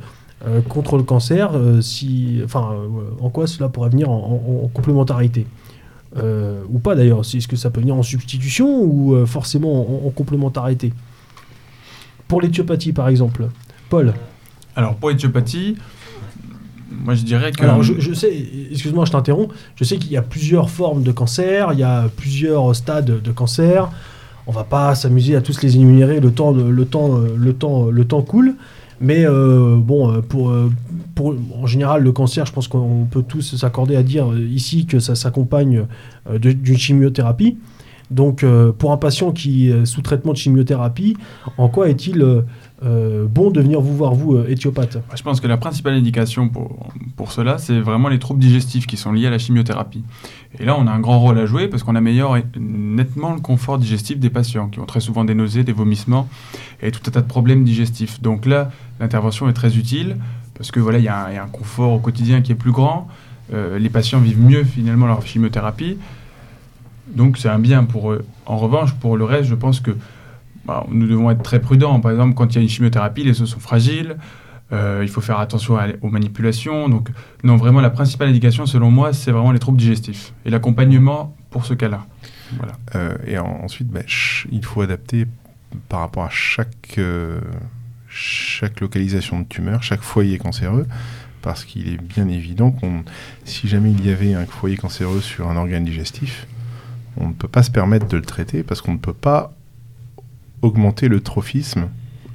contre 0.69 0.97
le 0.97 1.03
cancer, 1.03 1.51
euh, 1.55 1.81
si, 1.81 2.41
enfin, 2.43 2.71
euh, 2.73 3.09
en 3.21 3.29
quoi 3.29 3.47
cela 3.47 3.69
pourrait 3.69 3.89
venir 3.89 4.09
en, 4.09 4.69
complémentarité 4.73 5.47
ou 6.69 6.79
pas 6.79 6.95
d'ailleurs 6.95 7.19
Est-ce 7.19 7.47
que 7.47 7.55
ça 7.55 7.69
peut 7.69 7.79
venir 7.79 7.95
en 7.95 8.01
substitution 8.01 8.81
ou 8.81 9.23
forcément 9.27 10.05
en, 10.07 10.09
complémentarité? 10.09 10.91
Pour 12.27 12.41
l'éthiopathie 12.41 12.91
par 12.91 13.07
exemple, 13.07 13.47
Paul 13.89 14.13
Alors 14.75 14.95
pour 14.95 15.11
l'éthiopathie, 15.11 15.75
moi 16.91 17.13
je 17.13 17.23
dirais 17.23 17.51
que. 17.51 17.61
Alors 17.61 17.83
je, 17.83 18.13
sais, 18.13 18.33
excuse-moi, 18.71 19.05
je 19.05 19.11
t'interromps. 19.11 19.53
Je 19.75 19.83
sais 19.83 19.97
qu'il 19.97 20.11
y 20.11 20.17
a 20.17 20.23
plusieurs 20.23 20.71
formes 20.71 21.03
de 21.03 21.11
cancer, 21.11 21.69
il 21.73 21.79
y 21.79 21.83
a 21.83 22.09
plusieurs 22.15 22.75
stades 22.75 23.21
de 23.21 23.31
cancer. 23.31 23.91
On 24.47 24.51
va 24.51 24.63
pas 24.63 24.95
s'amuser 24.95 25.35
à 25.35 25.41
tous 25.41 25.61
les 25.61 25.75
énumérer. 25.75 26.19
Le 26.19 26.31
temps, 26.31 26.51
le 26.51 26.85
temps, 26.85 27.19
le 27.19 27.53
temps, 27.53 27.91
le 27.91 28.05
temps 28.05 28.23
coule. 28.23 28.55
Mais 28.99 29.25
euh, 29.25 29.75
bon, 29.77 30.11
euh, 30.11 30.21
pour, 30.21 30.49
euh, 30.49 30.71
pour, 31.15 31.35
en 31.55 31.67
général, 31.67 32.03
le 32.03 32.11
cancer, 32.11 32.45
je 32.45 32.51
pense 32.51 32.67
qu'on 32.67 33.05
peut 33.09 33.23
tous 33.23 33.55
s'accorder 33.55 33.95
à 33.95 34.03
dire 34.03 34.27
ici 34.37 34.85
que 34.85 34.99
ça 34.99 35.15
s'accompagne 35.15 35.85
d'une 36.39 36.77
chimiothérapie. 36.77 37.57
Donc, 38.09 38.45
pour 38.77 38.91
un 38.91 38.97
patient 38.97 39.31
qui 39.31 39.69
est 39.69 39.85
sous 39.85 40.01
traitement 40.01 40.31
de 40.31 40.37
chimiothérapie, 40.37 41.17
en 41.57 41.67
quoi 41.67 41.89
est-il 41.89 42.19
bon 42.81 43.51
de 43.51 43.61
venir 43.61 43.81
vous 43.81 43.95
voir, 43.95 44.13
vous, 44.13 44.37
éthiopathe? 44.47 44.99
Je 45.15 45.23
pense 45.23 45.41
que 45.41 45.47
la 45.47 45.57
principale 45.57 45.93
indication 45.93 46.47
pour, 46.47 46.89
pour 47.17 47.31
cela, 47.31 47.57
c'est 47.57 47.79
vraiment 47.79 48.07
les 48.07 48.19
troubles 48.19 48.39
digestifs 48.39 48.87
qui 48.87 48.95
sont 48.95 49.11
liés 49.11 49.27
à 49.27 49.31
la 49.31 49.39
chimiothérapie. 49.39 50.03
Et 50.59 50.65
là, 50.65 50.75
on 50.79 50.87
a 50.87 50.91
un 50.91 50.99
grand 50.99 51.19
rôle 51.19 51.37
à 51.37 51.45
jouer 51.45 51.67
parce 51.67 51.83
qu'on 51.83 51.95
améliore 51.95 52.37
nettement 52.59 53.33
le 53.33 53.41
confort 53.41 53.77
digestif 53.77 54.19
des 54.19 54.29
patients 54.29 54.69
qui 54.69 54.79
ont 54.79 54.85
très 54.85 54.99
souvent 54.99 55.25
des 55.25 55.35
nausées, 55.35 55.63
des 55.63 55.73
vomissements 55.73 56.27
et 56.81 56.91
tout 56.91 57.01
un 57.07 57.11
tas 57.11 57.21
de 57.21 57.27
problèmes 57.27 57.63
digestifs. 57.63 58.21
Donc 58.21 58.45
là, 58.45 58.71
l'intervention 58.99 59.49
est 59.49 59.53
très 59.53 59.77
utile 59.77 60.17
parce 60.55 60.71
que 60.71 60.79
voilà, 60.79 60.97
il 60.99 61.05
y, 61.05 61.09
a 61.09 61.43
un 61.43 61.47
confort 61.47 61.93
au 61.93 61.99
quotidien 61.99 62.41
qui 62.41 62.51
est 62.51 62.55
plus 62.55 62.71
grand. 62.71 63.07
Euh, 63.53 63.77
les 63.77 63.89
patients 63.89 64.19
vivent 64.19 64.41
mieux 64.41 64.63
finalement 64.63 65.07
leur 65.07 65.25
chimiothérapie. 65.25 65.97
Donc 67.15 67.37
c'est 67.37 67.49
un 67.49 67.59
bien 67.59 67.83
pour 67.83 68.11
eux. 68.11 68.25
En 68.45 68.57
revanche, 68.57 68.93
pour 68.93 69.17
le 69.17 69.23
reste, 69.23 69.49
je 69.49 69.55
pense 69.55 69.79
que 69.79 69.91
bah, 70.65 70.85
nous 70.89 71.07
devons 71.07 71.31
être 71.31 71.43
très 71.43 71.59
prudents. 71.59 71.99
Par 71.99 72.11
exemple, 72.11 72.33
quand 72.33 72.53
il 72.53 72.55
y 72.55 72.59
a 72.59 72.61
une 72.61 72.69
chimiothérapie, 72.69 73.23
les 73.23 73.41
os 73.41 73.49
sont 73.49 73.59
fragiles. 73.59 74.17
Euh, 74.73 74.99
il 75.01 75.07
faut 75.07 75.21
faire 75.21 75.39
attention 75.39 75.77
aux 76.01 76.09
manipulations. 76.09 76.89
Donc, 76.89 77.09
non, 77.43 77.55
vraiment, 77.55 77.79
la 77.79 77.89
principale 77.89 78.27
indication, 78.29 78.65
selon 78.65 78.91
moi, 78.91 79.13
c'est 79.13 79.31
vraiment 79.31 79.51
les 79.51 79.59
troubles 79.59 79.77
digestifs 79.77 80.33
et 80.45 80.49
l'accompagnement 80.49 81.35
pour 81.51 81.65
ce 81.65 81.73
cas-là. 81.73 82.05
Voilà. 82.57 82.73
Euh, 82.95 83.15
et 83.25 83.37
ensuite, 83.37 83.87
bah, 83.87 84.01
il 84.51 84.65
faut 84.65 84.81
adapter 84.81 85.25
par 85.87 86.01
rapport 86.01 86.23
à 86.23 86.29
chaque, 86.29 86.95
euh, 86.97 87.39
chaque 88.09 88.81
localisation 88.81 89.39
de 89.39 89.45
tumeur, 89.45 89.83
chaque 89.83 90.01
foyer 90.01 90.37
cancéreux, 90.37 90.85
parce 91.41 91.63
qu'il 91.63 91.87
est 91.87 92.01
bien 92.01 92.27
évident 92.27 92.71
qu'on, 92.71 93.03
si 93.45 93.67
jamais 93.67 93.91
il 93.91 94.05
y 94.05 94.11
avait 94.11 94.33
un 94.33 94.45
foyer 94.45 94.75
cancéreux 94.75 95.21
sur 95.21 95.49
un 95.49 95.55
organe 95.55 95.85
digestif, 95.85 96.47
on 97.19 97.29
ne 97.29 97.33
peut 97.33 97.47
pas 97.47 97.63
se 97.63 97.71
permettre 97.71 98.07
de 98.07 98.17
le 98.17 98.23
traiter 98.23 98.63
parce 98.63 98.81
qu'on 98.81 98.93
ne 98.93 98.97
peut 98.97 99.13
pas 99.13 99.53
augmenter 100.61 101.07
le 101.07 101.21
trophisme 101.21 101.87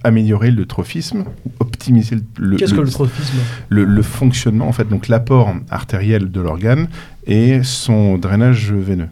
améliorer 0.05 0.51
le 0.51 0.67
trophisme, 0.67 1.25
optimiser 1.61 2.17
le, 2.39 2.57
Qu'est-ce 2.57 2.75
que 2.75 2.81
le 2.81 2.91
trophisme 2.91 3.39
le, 3.69 4.03
fonctionnement, 4.03 4.69
en 4.69 4.73
fait, 4.73 4.89
donc 4.89 5.09
l'apport 5.09 5.55
artériel 5.71 6.31
de 6.31 6.41
l'organe 6.41 6.89
et 7.27 7.63
son 7.63 8.19
drainage 8.19 8.73
veineux. 8.73 9.09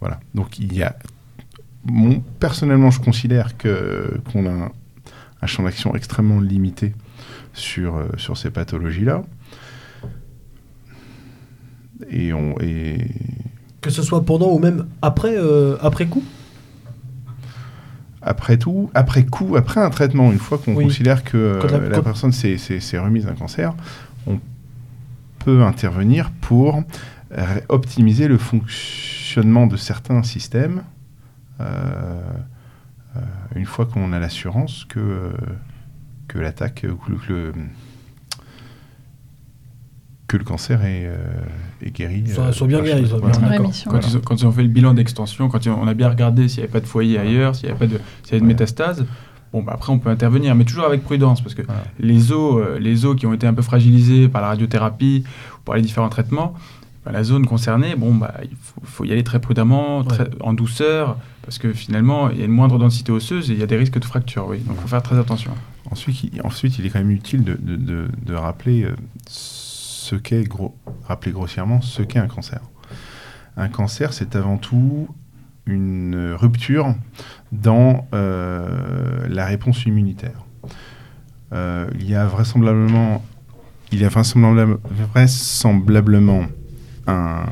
Voilà. 0.00 0.20
Donc 0.34 0.58
il 0.58 0.74
y 0.74 0.82
a. 0.82 0.96
personnellement, 2.38 2.90
je 2.90 3.00
considère 3.00 3.56
que 3.56 4.20
qu'on 4.32 4.46
a 4.46 4.70
un, 5.42 5.46
champ 5.46 5.64
d'action 5.64 5.94
extrêmement 5.96 6.40
limité 6.40 6.92
sur, 7.52 7.96
euh, 7.96 8.08
sur 8.16 8.36
ces 8.36 8.50
pathologies-là. 8.50 9.22
Et 12.10 12.32
on. 12.32 12.54
Et... 12.60 12.98
Que 13.80 13.90
ce 13.90 14.02
soit 14.02 14.24
pendant 14.24 14.52
ou 14.52 14.58
même 14.58 14.86
après, 15.02 15.36
euh, 15.36 15.76
après 15.80 16.06
coup 16.06 16.24
après 18.20 18.58
tout, 18.58 18.90
après 18.94 19.24
coup, 19.24 19.56
après 19.56 19.80
un 19.80 19.88
traitement, 19.90 20.32
une 20.32 20.40
fois 20.40 20.58
qu'on 20.58 20.74
considère 20.74 21.22
que 21.22 21.60
la, 21.88 22.02
personne 22.02 22.32
s'est 22.32 22.98
remise 22.98 23.24
d'un 23.24 23.34
cancer, 23.34 23.74
on 24.26 24.38
peut 25.38 25.62
intervenir 25.62 26.30
pour 26.40 26.82
optimiser 27.68 28.28
le 28.28 28.36
fonctionnement 28.36 29.66
de 29.66 29.76
certains 29.76 30.24
systèmes 30.24 30.82
euh, 31.60 32.20
euh, 33.16 33.20
une 33.56 33.66
fois 33.66 33.86
qu'on 33.86 34.12
a 34.12 34.18
l'assurance 34.18 34.84
que, 34.84 35.32
que 36.28 36.38
l'attaque, 36.38 36.82
que 36.82 37.32
le, 37.32 37.52
que 40.28 40.36
le 40.36 40.44
cancer 40.44 40.84
est, 40.84 41.06
euh, 41.06 41.16
est 41.82 41.90
guéri. 41.90 42.22
Soit, 42.28 42.52
soit 42.52 42.66
bien 42.66 42.82
guéri. 42.82 43.08
Soit 43.08 43.18
bien, 43.18 43.30
quand, 43.30 43.70
ils, 43.70 44.20
quand, 44.20 44.36
ils, 44.36 44.46
ont 44.46 44.52
fait 44.52 44.62
le 44.62 44.68
bilan 44.68 44.92
d'extension, 44.92 45.48
quand 45.48 45.66
on 45.66 45.88
a 45.88 45.94
bien 45.94 46.10
regardé 46.10 46.48
s'il 46.48 46.58
n'y 46.58 46.64
avait 46.64 46.72
pas 46.72 46.80
de 46.80 46.86
foyer 46.86 47.18
ailleurs, 47.18 47.56
s'il 47.56 47.66
n'y 47.66 47.70
avait 47.70 47.78
pas 47.78 47.86
de, 47.86 47.98
s'il 48.22 48.32
y 48.32 48.34
avait 48.34 48.42
de 48.42 48.46
métastase, 48.46 49.06
bon, 49.54 49.62
bah 49.62 49.72
après 49.74 49.90
on 49.90 49.98
peut 49.98 50.10
intervenir, 50.10 50.54
mais 50.54 50.64
toujours 50.64 50.84
avec 50.84 51.02
prudence, 51.02 51.40
parce 51.40 51.54
que 51.54 51.62
les, 51.98 52.30
os, 52.30 52.62
euh, 52.62 52.78
les 52.78 53.06
os 53.06 53.16
qui 53.16 53.26
ont 53.26 53.32
été 53.32 53.46
un 53.46 53.54
peu 53.54 53.62
fragilisés 53.62 54.28
par 54.28 54.42
la 54.42 54.48
radiothérapie 54.48 55.24
ou 55.56 55.62
par 55.64 55.76
les 55.76 55.82
différents 55.82 56.10
traitements, 56.10 56.52
bah, 57.06 57.12
la 57.12 57.24
zone 57.24 57.46
concernée, 57.46 57.94
bon, 57.96 58.14
bah, 58.14 58.34
il 58.42 58.56
faut, 58.84 59.06
y 59.06 59.12
aller 59.12 59.24
très 59.24 59.40
prudemment, 59.40 60.04
très, 60.04 60.28
en 60.40 60.52
douceur, 60.52 61.16
parce 61.42 61.56
que 61.56 61.72
finalement, 61.72 62.28
il 62.28 62.38
y 62.38 62.42
a 62.42 62.44
une 62.44 62.52
moindre 62.52 62.78
densité 62.78 63.12
osseuse 63.12 63.50
et 63.50 63.54
il 63.54 63.60
y 63.60 63.62
a 63.62 63.66
des 63.66 63.78
risques 63.78 63.98
de 63.98 64.04
fracture, 64.04 64.46
oui. 64.46 64.58
Donc 64.58 64.76
il 64.78 64.82
faut 64.82 64.88
faire 64.88 65.02
très 65.02 65.18
attention. 65.18 65.52
Ensuite, 65.90 66.24
il, 66.24 66.42
ensuite, 66.42 66.78
il 66.78 66.84
est 66.84 66.90
quand 66.90 66.98
même 66.98 67.10
utile 67.10 67.44
de, 67.44 67.56
de, 67.58 68.08
de, 68.26 68.34
rappeler... 68.34 68.84
Euh, 68.84 68.94
ce 70.08 70.16
qu'est, 70.16 70.44
gros, 70.44 70.74
grossièrement, 71.26 71.82
ce 71.82 72.02
qu'est 72.02 72.18
un 72.18 72.28
cancer. 72.28 72.60
Un 73.58 73.68
cancer, 73.68 74.14
c'est 74.14 74.36
avant 74.36 74.56
tout 74.56 75.06
une 75.66 76.32
rupture 76.32 76.94
dans 77.52 78.08
euh, 78.14 79.28
la 79.28 79.44
réponse 79.44 79.84
immunitaire. 79.84 80.46
Euh, 81.52 81.90
il 81.96 82.08
y 82.08 82.14
a 82.14 82.24
vraisemblablement, 82.26 83.22
il 83.92 84.00
y 84.00 84.06
a 84.06 84.08
vraisemblablement, 84.08 86.46
un, 87.06 87.44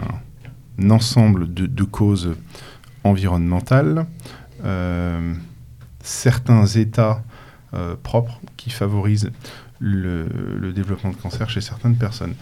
ensemble 0.89 1.53
de, 1.53 1.85
causes 1.85 2.37
environnementales, 3.05 4.07
euh, 4.65 5.35
certains 6.01 6.65
états 6.67 7.23
propres 8.03 8.41
qui 8.57 8.71
favorisent 8.71 9.31
le, 9.79 10.73
développement 10.75 11.11
de 11.11 11.17
cancer 11.17 11.49
chez 11.51 11.61
certaines 11.61 11.97
personnes. 11.97 12.35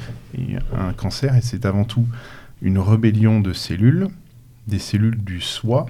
un 0.77 0.93
cancer, 0.93 1.35
et 1.37 1.41
c'est 1.41 1.67
avant 1.67 1.85
tout 1.85 2.07
une 2.63 2.79
rébellion 2.79 3.41
de 3.41 3.53
cellules, 3.53 4.09
des 4.67 4.79
cellules 4.79 5.23
du 5.23 5.41
soi, 5.41 5.87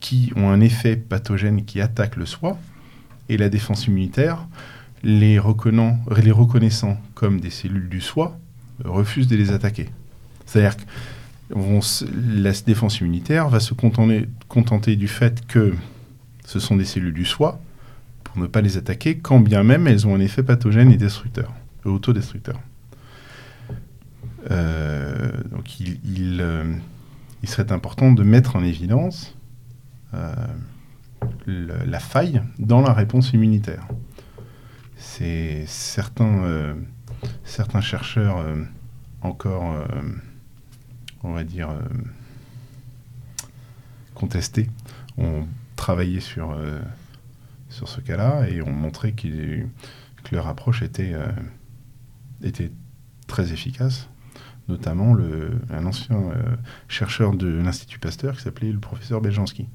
qui 0.00 0.32
ont 0.36 0.50
un 0.50 0.60
effet 0.60 0.96
pathogène 0.96 1.64
qui 1.64 1.80
attaque 1.80 2.16
le 2.16 2.26
soi, 2.26 2.58
et 3.28 3.36
la 3.36 3.48
défense 3.48 3.86
immunitaire, 3.86 4.46
les, 5.02 5.38
reconnaissant, 5.38 7.00
comme 7.14 7.40
des 7.40 7.50
cellules 7.50 7.88
du 7.88 8.00
soi, 8.00 8.38
refuse 8.84 9.26
de 9.26 9.36
les 9.36 9.52
attaquer. 9.52 9.88
C'est-à-dire 10.46 10.76
que 10.76 10.82
la 12.34 12.52
défense 12.52 13.00
immunitaire 13.00 13.48
va 13.48 13.60
se 13.60 13.74
contenter 13.74 14.96
du 14.96 15.08
fait 15.08 15.46
que 15.46 15.74
ce 16.44 16.58
sont 16.58 16.76
des 16.76 16.84
cellules 16.84 17.14
du 17.14 17.24
soi, 17.24 17.60
pour 18.32 18.40
ne 18.40 18.46
pas 18.46 18.62
les 18.62 18.78
attaquer, 18.78 19.18
quand 19.18 19.40
bien 19.40 19.62
même 19.62 19.86
elles 19.86 20.06
ont 20.06 20.14
un 20.14 20.20
effet 20.20 20.42
pathogène 20.42 20.90
et 20.90 20.96
destructeur, 20.96 21.52
autodestructeur. 21.84 22.58
Euh, 24.50 25.30
donc 25.50 25.80
il, 25.80 26.38
euh, 26.40 26.72
il, 27.42 27.48
serait 27.48 27.70
important 27.70 28.10
de 28.10 28.22
mettre 28.22 28.56
en 28.56 28.64
évidence 28.64 29.36
euh, 30.14 30.34
la 31.46 32.00
faille 32.00 32.42
dans 32.58 32.80
la 32.80 32.92
réponse 32.94 33.32
immunitaire. 33.34 33.86
C'est 34.96 35.64
certains, 35.66 36.74
certains 37.44 37.80
chercheurs 37.80 38.44
encore, 39.20 39.84
on 41.24 41.32
va 41.32 41.44
dire, 41.44 41.70
contestés 44.14 44.68
ont 45.18 45.46
travaillé 45.74 46.20
sur 46.20 46.56
sur 47.72 47.88
ce 47.88 48.00
cas-là 48.00 48.48
et 48.48 48.62
ont 48.62 48.70
montré 48.70 49.12
que 49.12 49.66
leur 50.30 50.46
approche 50.46 50.82
était, 50.82 51.12
euh, 51.14 51.26
était 52.42 52.70
très 53.26 53.52
efficace, 53.52 54.08
notamment 54.68 55.14
le, 55.14 55.52
un 55.70 55.86
ancien 55.86 56.16
euh, 56.16 56.56
chercheur 56.88 57.34
de 57.34 57.48
l'Institut 57.48 57.98
Pasteur 57.98 58.36
qui 58.36 58.42
s'appelait 58.42 58.70
le 58.70 58.78
professeur 58.78 59.20
Beljanski. 59.20 59.66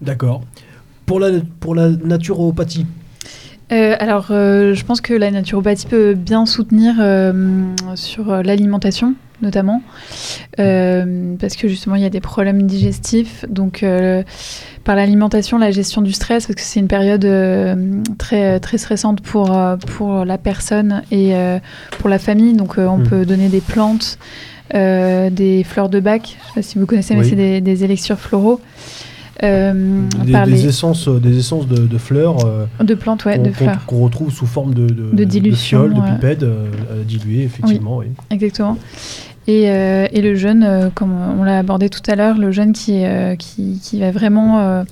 D'accord. 0.00 0.44
Pour 1.06 1.20
la, 1.20 1.40
pour 1.60 1.74
la 1.74 1.90
naturopathie 1.90 2.86
euh, 3.72 3.96
alors, 3.98 4.26
je 4.28 4.84
pense 4.84 5.00
que 5.00 5.14
la 5.14 5.30
naturopathie 5.30 5.86
peut 5.86 6.14
bien 6.14 6.46
soutenir 6.46 6.94
sur 7.94 8.42
l'alimentation, 8.42 9.14
notamment, 9.42 9.82
parce 10.56 11.56
que 11.56 11.68
justement, 11.68 11.96
il 11.96 12.02
y 12.02 12.06
a 12.06 12.10
des 12.10 12.20
problèmes 12.20 12.62
digestifs. 12.66 13.44
Donc, 13.48 13.84
par 14.84 14.96
l'alimentation, 14.96 15.58
la 15.58 15.70
gestion 15.70 16.02
du 16.02 16.12
stress, 16.12 16.46
parce 16.46 16.56
que 16.56 16.62
c'est 16.62 16.80
une 16.80 16.88
période 16.88 17.24
euh, 17.24 18.02
très, 18.18 18.60
très 18.60 18.78
stressante 18.78 19.20
pour, 19.20 19.56
euh, 19.56 19.76
pour 19.76 20.24
la 20.24 20.38
personne 20.38 21.02
et 21.10 21.34
euh, 21.34 21.58
pour 21.98 22.08
la 22.08 22.18
famille. 22.18 22.54
Donc 22.54 22.74
on 22.78 22.98
hmm. 22.98 23.08
peut 23.08 23.26
donner 23.26 23.48
des 23.48 23.60
plantes, 23.60 24.18
des 24.72 25.64
fleurs 25.68 25.88
de 25.88 26.00
bac, 26.00 26.22
je 26.24 26.36
ne 26.36 26.48
sais 26.48 26.54
pas 26.54 26.62
si 26.62 26.78
vous 26.78 26.86
connaissez, 26.86 27.14
mais 27.14 27.24
c'est 27.24 27.36
des, 27.36 27.60
des, 27.60 27.84
élixirs 27.84 28.18
floraux. 28.18 28.60
Des, 29.42 30.66
essences, 30.66 31.08
des 31.08 31.38
essences 31.38 31.66
de, 31.66 31.98
fleurs. 31.98 32.36
de 32.80 32.94
plantes, 32.94 33.24
ouais, 33.24 33.38
de 33.38 33.50
fleurs. 33.50 33.84
Qu'on 33.86 34.00
retrouve 34.00 34.30
sous 34.32 34.46
forme 34.46 34.74
de, 34.74 34.86
de, 34.86 35.24
dilution. 35.24 35.84
De, 35.84 35.94
de 35.94 36.14
pipette 36.14 36.44
diluée, 37.06 37.44
effectivement. 37.44 37.98
Oui, 37.98 38.06
Exactement. 38.30 38.76
Euh, 39.48 40.06
et, 40.12 40.20
le 40.20 40.34
jeûne, 40.34 40.62
euh, 40.62 40.90
comme 40.94 41.12
on 41.12 41.42
l'a 41.42 41.58
abordé 41.58 41.88
tout 41.88 42.02
à 42.06 42.14
l'heure, 42.14 42.38
le 42.38 42.52
jeûne 42.52 42.72
qui, 42.72 43.04
euh, 43.04 43.36
qui, 43.36 43.80
qui, 43.82 44.00
va 44.00 44.10
vraiment 44.10 44.84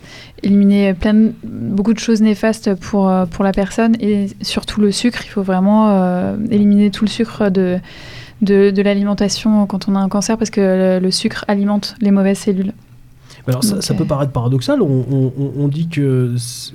éliminer 0.43 0.95
plein 0.95 1.31
beaucoup 1.45 1.95
de 1.95 1.99
choses 1.99 2.21
néfastes 2.21 2.75
pour, 2.75 3.13
pour 3.31 3.45
la 3.45 3.53
personne 3.53 3.97
et 4.01 4.29
surtout 4.43 4.81
le 4.81 4.93
sucre. 4.93 5.21
Il 5.25 5.29
faut 5.29 5.43
vraiment 5.43 6.37
éliminer 6.51 6.91
tout 6.91 7.05
le 7.05 7.11
sucre 7.11 7.51
de, 7.51 7.79
de, 8.43 8.71
de 8.71 8.83
l'alimentation 8.83 9.67
quand 9.67 9.89
on 9.89 9.95
a 9.95 9.99
un 9.99 10.09
cancer 10.09 10.37
parce 10.37 10.51
que 10.51 10.99
le, 11.01 11.11
sucre 11.11 11.45
alimente 11.49 11.95
les 12.01 12.11
mauvaises 12.11 12.39
cellules. 12.39 12.73
Alors 13.49 13.65
ça, 13.65 13.95
peut 13.95 14.05
paraître 14.05 14.33
paradoxal, 14.33 14.83
on, 14.83 15.33
on, 15.57 15.69
dit 15.69 15.89
que 15.89 16.35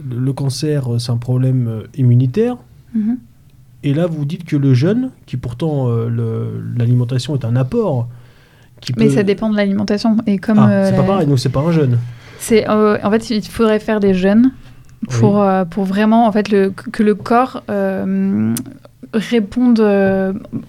le 0.09 0.33
cancer 0.33 0.87
c'est 0.97 1.11
un 1.11 1.17
problème 1.17 1.83
immunitaire, 1.95 2.57
mhm. 2.95 3.17
et 3.83 3.93
là 3.93 4.07
vous 4.07 4.25
dites 4.25 4.43
que 4.43 4.55
le 4.55 4.73
jeûne, 4.73 5.11
qui 5.25 5.37
pourtant 5.37 5.87
l'alimentation 6.75 7.35
est 7.35 7.45
un 7.45 7.55
apport, 7.55 8.07
mais 8.97 9.09
ça 9.09 9.23
dépend 9.23 9.49
de 9.49 9.55
l'alimentation. 9.55 10.17
Et 10.27 10.37
comme 10.37 10.59
ah, 10.59 10.85
c'est 10.85 10.95
pas 10.95 11.03
pareil, 11.03 11.27
donc 11.27 11.39
c'est 11.39 11.49
pas 11.49 11.61
un 11.61 11.71
jeûne. 11.71 11.97
C'est 12.39 12.69
euh, 12.69 12.97
en 13.03 13.11
fait 13.11 13.29
il 13.29 13.45
faudrait 13.45 13.79
faire 13.79 13.99
des 13.99 14.13
jeûnes 14.13 14.51
pour 15.09 15.41
euh, 15.41 15.65
pour 15.65 15.85
vraiment 15.85 16.27
en 16.27 16.31
fait 16.31 16.49
le, 16.49 16.69
que 16.69 17.03
le 17.03 17.15
corps 17.15 17.63
euh, 17.69 18.53
réponde 19.13 19.79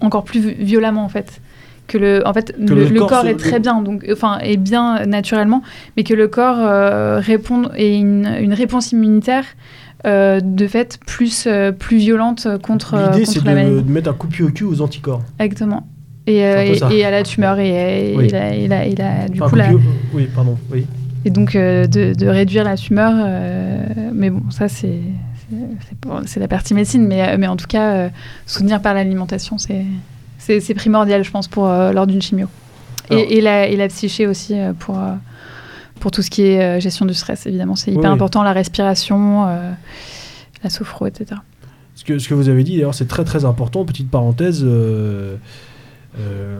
encore 0.01 0.23
plus 0.23 0.39
violemment 0.39 1.03
en 1.03 1.09
fait 1.09 1.41
que 1.87 1.97
le 1.97 2.27
en 2.27 2.33
fait 2.33 2.53
le, 2.57 2.99
corps, 3.05 3.25
est 3.25 3.35
très 3.35 3.59
bien 3.59 3.81
donc 3.81 4.05
enfin 4.11 4.39
est 4.39 4.57
bien 4.57 5.05
naturellement 5.05 5.61
mais 5.97 6.03
que 6.03 6.13
le 6.13 6.27
corps 6.27 6.57
réponde 7.21 7.71
et 7.75 7.95
une, 7.95 8.27
une 8.39 8.53
réponse 8.53 8.91
immunitaire 8.91 9.45
de 10.03 10.67
fait 10.67 10.99
plus, 11.05 11.47
plus 11.79 11.97
violente 11.97 12.47
contre, 12.61 12.95
L'idée, 13.11 13.25
c'est 13.25 13.43
de, 13.43 13.81
de, 13.81 13.91
mettre 13.91 14.09
un 14.09 14.13
coup 14.13 14.27
de 14.27 14.33
pied 14.33 14.45
au 14.45 14.49
cul 14.49 14.63
aux 14.63 14.81
anticorps. 14.81 15.23
Exactement. 15.39 15.87
Et, 16.27 16.43
euh, 16.43 16.75
et, 16.91 17.05
à 17.05 17.11
la 17.11 17.23
tumeur. 17.23 17.59
Et, 17.59 18.15
a, 18.33 19.27
du 19.29 19.39
coup, 19.39 19.55
la... 19.55 19.69
Oui, 20.13 20.27
pardon. 20.33 20.57
Oui. 20.71 20.87
Et 21.23 21.29
donc, 21.29 21.55
euh, 21.55 21.87
de, 21.87 22.13
de, 22.13 22.27
réduire 22.27 22.63
la 22.63 22.77
tumeur. 22.77 23.13
Euh, 23.15 23.83
mais 24.13 24.29
bon, 24.29 24.49
ça, 24.49 24.67
c'est 24.67 24.99
c'est 26.25 26.39
la 26.39 26.47
partie 26.47 26.73
médecine. 26.73 27.05
Mais, 27.05 27.37
mais 27.37 27.47
en 27.47 27.55
tout 27.55 27.67
cas, 27.67 28.09
soutenir 28.47 28.81
par 28.81 28.95
l'alimentation, 28.95 29.59
c'est 29.59 29.85
primordial, 30.75 31.23
je 31.23 31.31
pense, 31.31 31.47
pour, 31.47 31.67
lors 31.67 32.07
d'une 32.07 32.21
chimio. 32.21 32.47
et, 33.09 33.41
la, 33.41 33.67
et 33.67 33.75
la 33.75 33.87
psyché 33.87 34.27
aussi, 34.27 34.55
pour, 34.79 34.99
pour 35.99 36.11
tout 36.11 36.21
ce 36.21 36.29
qui 36.29 36.43
est 36.43 36.79
gestion 36.79 37.05
du 37.05 37.13
stress, 37.13 37.45
évidemment. 37.45 37.75
C'est 37.75 37.91
hyper 37.91 38.11
important, 38.11 38.43
la 38.43 38.53
respiration, 38.53 39.45
la 40.63 40.69
sophro, 40.69 41.07
etc. 41.07 41.41
Ce 41.95 42.03
que, 42.03 42.19
ce 42.19 42.27
que 42.27 42.33
vous 42.33 42.49
avez 42.49 42.63
dit, 42.63 42.75
d'ailleurs, 42.75 42.95
c'est 42.95 43.07
très 43.07 43.23
très 43.23 43.45
important. 43.45 43.85
Petite 43.85 44.09
parenthèse, 44.09 44.65
euh, 46.17 46.59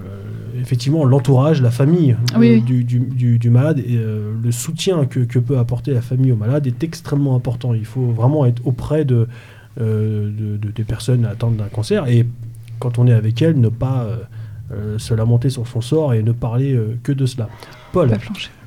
effectivement 0.59 1.05
l'entourage, 1.05 1.61
la 1.61 1.71
famille 1.71 2.17
euh, 2.35 2.59
Du, 2.59 2.83
du, 2.83 3.49
malade 3.49 3.79
et 3.79 3.95
euh, 3.95 4.33
le 4.43 4.51
soutien 4.51 5.05
que, 5.05 5.21
que, 5.21 5.39
peut 5.39 5.57
apporter 5.57 5.93
la 5.93 6.01
famille 6.01 6.33
au 6.33 6.35
malade 6.35 6.67
est 6.67 6.83
extrêmement 6.83 7.35
important. 7.35 7.73
Il 7.73 7.85
faut 7.85 8.07
vraiment 8.07 8.45
être 8.45 8.61
auprès 8.65 9.05
de, 9.05 9.29
de, 9.77 10.57
des 10.57 10.83
personnes 10.83 11.25
atteintes 11.25 11.55
d'un 11.55 11.67
cancer 11.67 12.05
et 12.07 12.25
quand 12.79 12.99
on 12.99 13.07
est 13.07 13.13
avec 13.13 13.41
elles, 13.41 13.59
ne 13.59 13.69
pas 13.69 14.07
se 14.97 15.13
lamenter 15.13 15.49
sur 15.49 15.67
son 15.67 15.81
sort 15.81 16.13
et 16.13 16.23
ne 16.23 16.31
parler 16.31 16.79
que 17.03 17.11
de 17.11 17.25
cela. 17.25 17.49
Paul, 17.93 18.11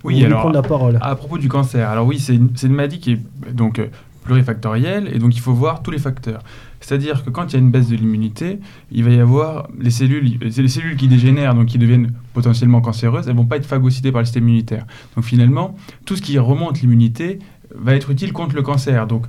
oui, 0.05 0.24
alors, 0.24 0.51
la 0.52 0.62
parole. 0.62 0.98
À 1.01 1.16
propos 1.16 1.39
du 1.39 1.48
cancer, 1.48 1.89
alors 1.89 2.06
oui, 2.06 2.18
c'est 2.18 2.35
une, 2.35 2.51
une, 2.62 2.72
maladie 2.72 2.98
qui 3.01 3.12
est 3.12 3.52
donc 3.52 3.80
plurifactorielle 4.28 5.09
et 5.12 5.18
donc 5.18 5.35
il 5.35 5.40
faut 5.40 5.55
voir 5.55 5.82
tous 5.82 5.90
les 5.90 5.98
facteurs. 5.98 6.43
C'est-à-dire 6.80 7.24
que 7.24 7.30
quand 7.30 7.52
il 7.52 7.52
y 7.55 7.56
a 7.56 7.59
une 7.59 7.70
baisse 7.70 7.89
de 7.89 7.97
l'immunité, 7.97 8.60
il 8.93 9.02
va 9.02 9.10
y 9.10 9.18
avoir 9.18 9.68
les 9.80 9.90
cellules, 9.90 10.39
les 10.40 10.68
cellules 10.68 10.97
qui 10.97 11.09
dégénèrent, 11.09 11.55
donc 11.55 11.66
qui 11.66 11.78
deviennent 11.78 12.12
potentiellement 12.35 12.80
cancéreuses, 12.80 13.26
elles 13.26 13.35
vont 13.35 13.47
pas 13.47 13.56
être 13.56 13.66
phagocytées 13.66 14.12
par 14.12 14.20
le 14.20 14.26
système 14.26 14.44
immunitaire. 14.44 14.86
Donc 15.16 15.24
finalement, 15.24 15.76
tout 16.05 16.14
ce 16.14 16.22
qui 16.22 16.39
remonte 16.39 16.80
l'immunité 16.80 17.40
va 17.74 17.94
être 17.94 18.10
utile 18.10 18.32
contre 18.32 18.55
le 18.55 18.62
cancer. 18.62 19.06
Donc 19.06 19.26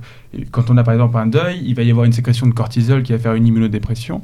quand 0.52 0.70
on 0.70 0.76
a 0.76 0.84
par 0.84 0.94
exemple 0.94 1.16
un 1.16 1.26
deuil, 1.26 1.60
il 1.64 1.74
va 1.74 1.82
y 1.82 1.90
avoir 1.90 2.06
une 2.06 2.12
sécrétion 2.12 2.46
de 2.46 2.52
cortisol 2.52 3.02
qui 3.02 3.12
va 3.12 3.18
faire 3.18 3.34
une 3.34 3.46
immunodépression. 3.46 4.22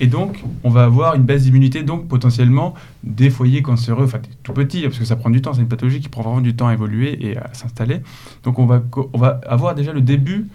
Et 0.00 0.06
donc, 0.06 0.42
on 0.62 0.70
va 0.70 0.84
avoir 0.84 1.14
une 1.14 1.22
baisse 1.22 1.44
d'immunité, 1.44 1.82
donc 1.82 2.06
potentiellement 2.06 2.74
des 3.02 3.30
foyers 3.30 3.62
cancéreux, 3.62 4.04
enfin 4.04 4.20
tout 4.42 4.52
petits, 4.52 4.82
parce 4.82 4.98
que 4.98 5.04
ça 5.04 5.16
prend 5.16 5.30
du 5.30 5.40
temps, 5.40 5.54
c'est 5.54 5.62
une 5.62 5.68
pathologie 5.68 6.00
qui 6.00 6.08
prend 6.08 6.22
vraiment 6.22 6.42
du 6.42 6.54
temps 6.54 6.68
à 6.68 6.74
évoluer 6.74 7.26
et 7.26 7.36
à 7.36 7.52
s'installer. 7.54 8.00
Donc 8.42 8.58
on 8.58 8.66
va, 8.66 8.82
on 9.12 9.18
va 9.18 9.40
avoir 9.46 9.74
déjà 9.74 9.92
le 9.92 10.02
début 10.02 10.48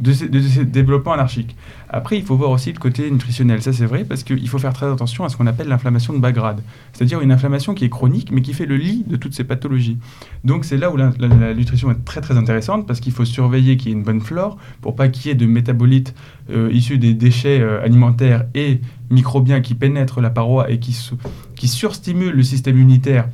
de 0.00 0.12
ces, 0.12 0.64
développements 0.64 1.12
anarchiques. 1.12 1.56
Après, 1.90 2.18
il 2.18 2.24
faut 2.24 2.36
voir 2.36 2.50
aussi 2.50 2.72
le 2.72 2.78
côté 2.78 3.10
nutritionnel. 3.10 3.62
Ça, 3.62 3.72
c'est 3.72 3.86
vrai, 3.86 4.04
parce 4.04 4.22
qu'il 4.22 4.48
faut 4.48 4.58
faire 4.58 4.72
très 4.72 4.90
attention 4.90 5.24
à 5.24 5.28
ce 5.28 5.36
qu'on 5.36 5.46
appelle 5.46 5.68
l'inflammation 5.68 6.12
de 6.12 6.18
bas 6.18 6.32
grade. 6.32 6.60
C'est-à-dire 6.92 7.20
une 7.20 7.32
inflammation 7.32 7.74
qui 7.74 7.84
est 7.84 7.88
chronique, 7.88 8.30
mais 8.30 8.42
qui 8.42 8.52
fait 8.52 8.66
le 8.66 8.76
lit 8.76 9.04
de 9.06 9.16
toutes 9.16 9.34
ces 9.34 9.44
pathologies. 9.44 9.98
Donc, 10.44 10.64
c'est 10.64 10.76
là 10.76 10.90
où 10.90 10.96
la, 10.96 11.10
nutrition 11.54 11.90
est 11.90 12.04
très, 12.04 12.20
très 12.20 12.36
intéressante, 12.36 12.86
parce 12.86 13.00
qu'il 13.00 13.12
faut 13.12 13.24
surveiller 13.24 13.76
qu'il 13.76 13.88
y 13.88 13.92
ait 13.92 13.96
une 13.96 14.04
bonne 14.04 14.20
flore, 14.20 14.58
pour 14.80 14.94
pas 14.94 15.08
qu'il 15.08 15.28
y 15.28 15.30
ait 15.30 15.34
de 15.34 15.46
métabolites 15.46 16.14
euh, 16.50 16.70
issus 16.72 16.98
des 16.98 17.14
déchets 17.14 17.60
euh, 17.60 17.82
alimentaires 17.82 18.44
et 18.54 18.80
microbiens 19.10 19.60
qui 19.60 19.74
pénètrent 19.74 20.20
la 20.20 20.30
paroi 20.30 20.70
et 20.70 20.78
qui, 20.78 20.94
surstimulent 21.66 22.34
le 22.34 22.42
système 22.42 22.76
immunitaire 22.76 23.28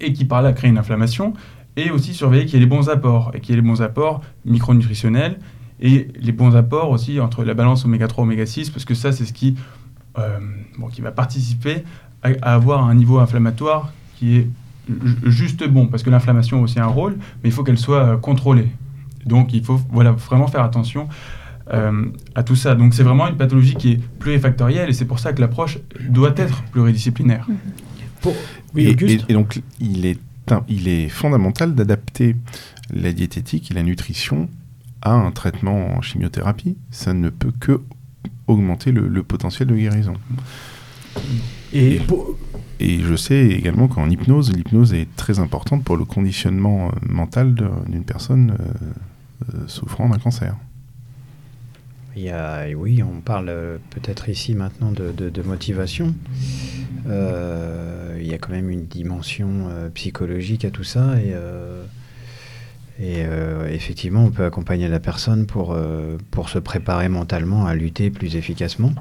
et 0.00 0.12
qui, 0.12 0.24
par 0.24 0.42
là, 0.42 0.52
créent 0.52 0.68
une 0.68 0.78
inflammation 0.78 1.34
et 1.76 1.90
aussi 1.90 2.14
surveiller 2.14 2.44
qu'il 2.44 2.54
y 2.54 2.56
ait 2.56 2.60
les 2.60 2.66
bons 2.66 2.88
apports, 2.88 3.30
et 3.34 3.40
qu'il 3.40 3.54
y 3.54 3.58
ait 3.58 3.60
les 3.60 3.66
bons 3.66 3.82
apports 3.82 4.22
micronutritionnels, 4.44 5.38
et 5.80 6.08
les 6.14 6.32
bons 6.32 6.56
apports 6.56 6.90
aussi 6.90 7.20
entre 7.20 7.44
la 7.44 7.54
balance 7.54 7.84
oméga 7.84 8.06
3 8.06 8.24
oméga 8.24 8.44
6, 8.44 8.70
parce 8.70 8.84
que 8.84 8.94
ça, 8.94 9.12
c'est 9.12 9.24
ce 9.24 9.32
qui, 9.32 9.56
euh, 10.18 10.38
bon, 10.78 10.88
qui 10.88 11.00
va 11.00 11.10
participer 11.10 11.84
à, 12.22 12.54
avoir 12.54 12.84
un 12.84 12.94
niveau 12.94 13.18
inflammatoire 13.18 13.92
qui 14.16 14.36
est 14.36 14.48
juste 15.24 15.66
bon, 15.66 15.86
parce 15.86 16.02
que 16.02 16.10
l'inflammation 16.10 16.58
a 16.58 16.62
aussi 16.62 16.80
un 16.80 16.86
rôle, 16.86 17.16
mais 17.42 17.48
il 17.48 17.52
faut 17.52 17.64
qu'elle 17.64 17.78
soit 17.78 18.02
euh, 18.04 18.16
contrôlée. 18.16 18.68
Donc 19.24 19.52
il 19.54 19.64
faut 19.64 19.80
voilà, 19.90 20.12
vraiment 20.12 20.48
faire 20.48 20.64
attention 20.64 21.08
euh, 21.72 22.06
à 22.34 22.42
tout 22.42 22.56
ça. 22.56 22.74
Donc 22.74 22.92
c'est 22.92 23.02
vraiment 23.02 23.28
une 23.28 23.36
pathologie 23.36 23.76
qui 23.76 23.92
est 23.92 24.00
plurifactorielle, 24.18 24.90
et 24.90 24.92
c'est 24.92 25.04
pour 25.06 25.18
ça 25.18 25.32
que 25.32 25.40
l'approche 25.40 25.78
doit 26.08 26.34
être 26.36 26.62
pluridisciplinaire. 26.64 27.46
oui, 28.74 28.96
et 29.28 29.32
donc 29.32 29.62
il 29.78 30.04
est 30.04 30.18
il 30.68 30.88
est 30.88 31.08
fondamental 31.08 31.74
d'adapter 31.74 32.36
la 32.92 33.12
diététique 33.12 33.70
et 33.70 33.74
la 33.74 33.82
nutrition 33.82 34.48
à 35.02 35.12
un 35.12 35.30
traitement 35.30 35.96
en 35.96 36.02
chimiothérapie. 36.02 36.76
Ça 36.90 37.14
ne 37.14 37.30
peut 37.30 37.52
que 37.58 37.80
augmenter 38.46 38.92
le, 38.92 39.22
potentiel 39.22 39.68
de 39.68 39.76
guérison. 39.76 40.14
Et, 41.72 42.00
je 42.80 43.14
sais 43.14 43.46
également 43.46 43.88
qu'en 43.88 44.08
hypnose, 44.08 44.52
l'hypnose 44.52 44.94
est 44.94 45.08
très 45.16 45.38
importante 45.38 45.84
pour 45.84 45.96
le 45.96 46.04
conditionnement 46.04 46.88
euh, 46.88 46.90
mental 47.08 47.54
d'une 47.86 48.04
personne 48.04 48.56
euh, 48.58 49.54
euh, 49.54 49.68
souffrant 49.68 50.08
d'un 50.08 50.18
cancer. 50.18 50.56
Il 52.16 52.22
y 52.22 52.30
a, 52.30 52.66
oui, 52.76 53.02
on 53.02 53.20
parle 53.20 53.78
peut-être 53.90 54.28
ici 54.28 54.54
maintenant 54.54 54.92
de 54.92 55.42
motivation. 55.42 56.14
Euh, 57.08 58.18
il 58.20 58.26
y 58.26 58.34
a 58.34 58.38
quand 58.38 58.50
même 58.50 58.70
une 58.70 58.86
dimension 58.86 59.68
euh, 59.70 59.88
psychologique 59.90 60.64
à 60.64 60.70
tout 60.70 60.84
ça 60.84 61.20
et, 61.20 61.32
euh, 61.34 61.84
effectivement 63.68 64.24
on 64.24 64.30
peut 64.30 64.44
accompagner 64.44 64.88
la 64.88 65.00
personne 65.00 65.46
pour, 65.46 65.76
pour 66.30 66.50
se 66.50 66.58
préparer 66.58 67.08
mentalement 67.08 67.66
à 67.66 67.74
lutter 67.74 68.10
plus 68.10 68.36
efficacement. 68.36 68.92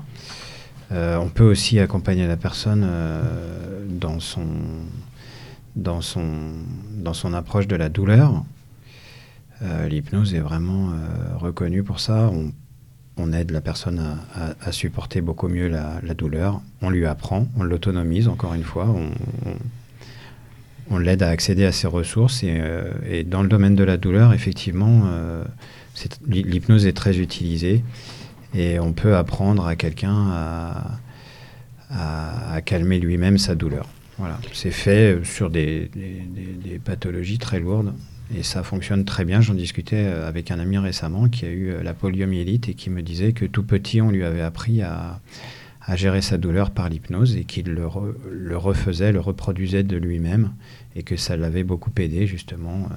on 0.91 1.30
peut 1.34 1.44
aussi 1.44 1.80
accompagner 1.80 2.26
la 2.26 2.38
personne 2.38 2.88
dans, 3.90 4.22
son, 4.22 4.48
dans, 5.76 6.02
son, 6.02 6.53
dans 6.94 7.14
son 7.14 7.34
approche 7.34 7.68
de 7.68 7.76
la 7.76 7.90
douleur. 7.90 8.45
L'hypnose 9.90 10.34
est 10.34 10.40
vraiment 10.40 10.94
reconnue 11.38 11.84
pour 11.84 11.99
ça. 11.99 12.31
On 13.18 13.34
aide 13.34 13.52
la 13.52 13.61
personne 13.61 14.02
à, 14.61 14.72
supporter 14.72 15.22
beaucoup 15.22 15.48
mieux 15.48 15.68
la, 15.68 16.14
douleur, 16.14 16.61
on 16.81 16.90
lui 16.90 17.06
apprend, 17.06 17.48
on 17.57 17.64
l'autonomise 17.64 18.27
encore 18.27 18.53
une 18.53 18.64
fois, 18.64 18.88
on, 20.90 20.98
l'aide 20.98 21.22
à 21.22 21.30
accéder 21.30 21.65
à 21.65 21.72
ses 21.72 21.88
ressources 21.88 22.44
et, 22.44 22.57
euh, 22.60 23.23
dans 23.26 23.44
le 23.44 23.49
domaine 23.49 23.76
de 23.76 23.84
la 23.84 23.98
douleur, 23.98 24.34
effectivement, 24.34 25.03
euh, 25.06 25.44
l'hypnose 26.27 26.88
est 26.88 26.94
très 26.94 27.19
utilisée 27.19 27.84
et 28.56 28.80
on 28.80 28.94
peut 28.94 29.15
apprendre 29.15 29.68
à 29.68 29.76
quelqu'un 29.76 30.31
à, 31.91 32.61
calmer 32.65 32.99
lui-même 32.99 33.38
sa 33.38 33.56
douleur. 33.56 33.88
Voilà, 34.18 34.40
c'est 34.53 34.72
fait 34.72 35.19
sur 35.23 35.49
des 35.49 35.90
pathologies 36.84 37.38
très 37.38 37.60
lourdes 37.60 37.94
et 38.36 38.44
ça 38.44 38.64
fonctionne 38.64 39.06
très 39.06 39.26
bien. 39.26 39.42
J'en 39.42 39.56
discutais 39.56 40.06
euh, 40.06 40.28
avec 40.28 40.52
un 40.52 40.60
ami 40.60 40.78
récemment 40.78 41.30
qui 41.30 41.46
a 41.46 41.50
eu 41.50 41.72
euh, 41.72 41.84
la 41.84 41.94
poliomyélite 41.94 42.70
et 42.70 42.74
qui 42.74 42.90
me 42.90 43.02
disait 43.02 43.34
que 43.34 43.46
tout 43.46 43.64
petit, 43.64 44.02
on 44.02 44.12
lui 44.12 44.24
avait 44.24 44.42
appris 44.42 44.82
à, 44.82 45.20
gérer 45.96 46.22
sa 46.22 46.38
douleur 46.38 46.70
par 46.70 46.88
l'hypnose 46.88 47.36
et 47.36 47.46
qu'il 47.46 47.72
le, 47.72 47.88
refaisait, 48.56 49.12
le 49.12 49.20
reproduisait 49.20 49.82
de 49.82 49.98
lui-même 49.98 50.54
et 50.96 51.02
que 51.02 51.16
ça 51.16 51.36
l'avait 51.36 51.64
beaucoup 51.64 51.90
aidé 51.98 52.28
justement 52.28 52.88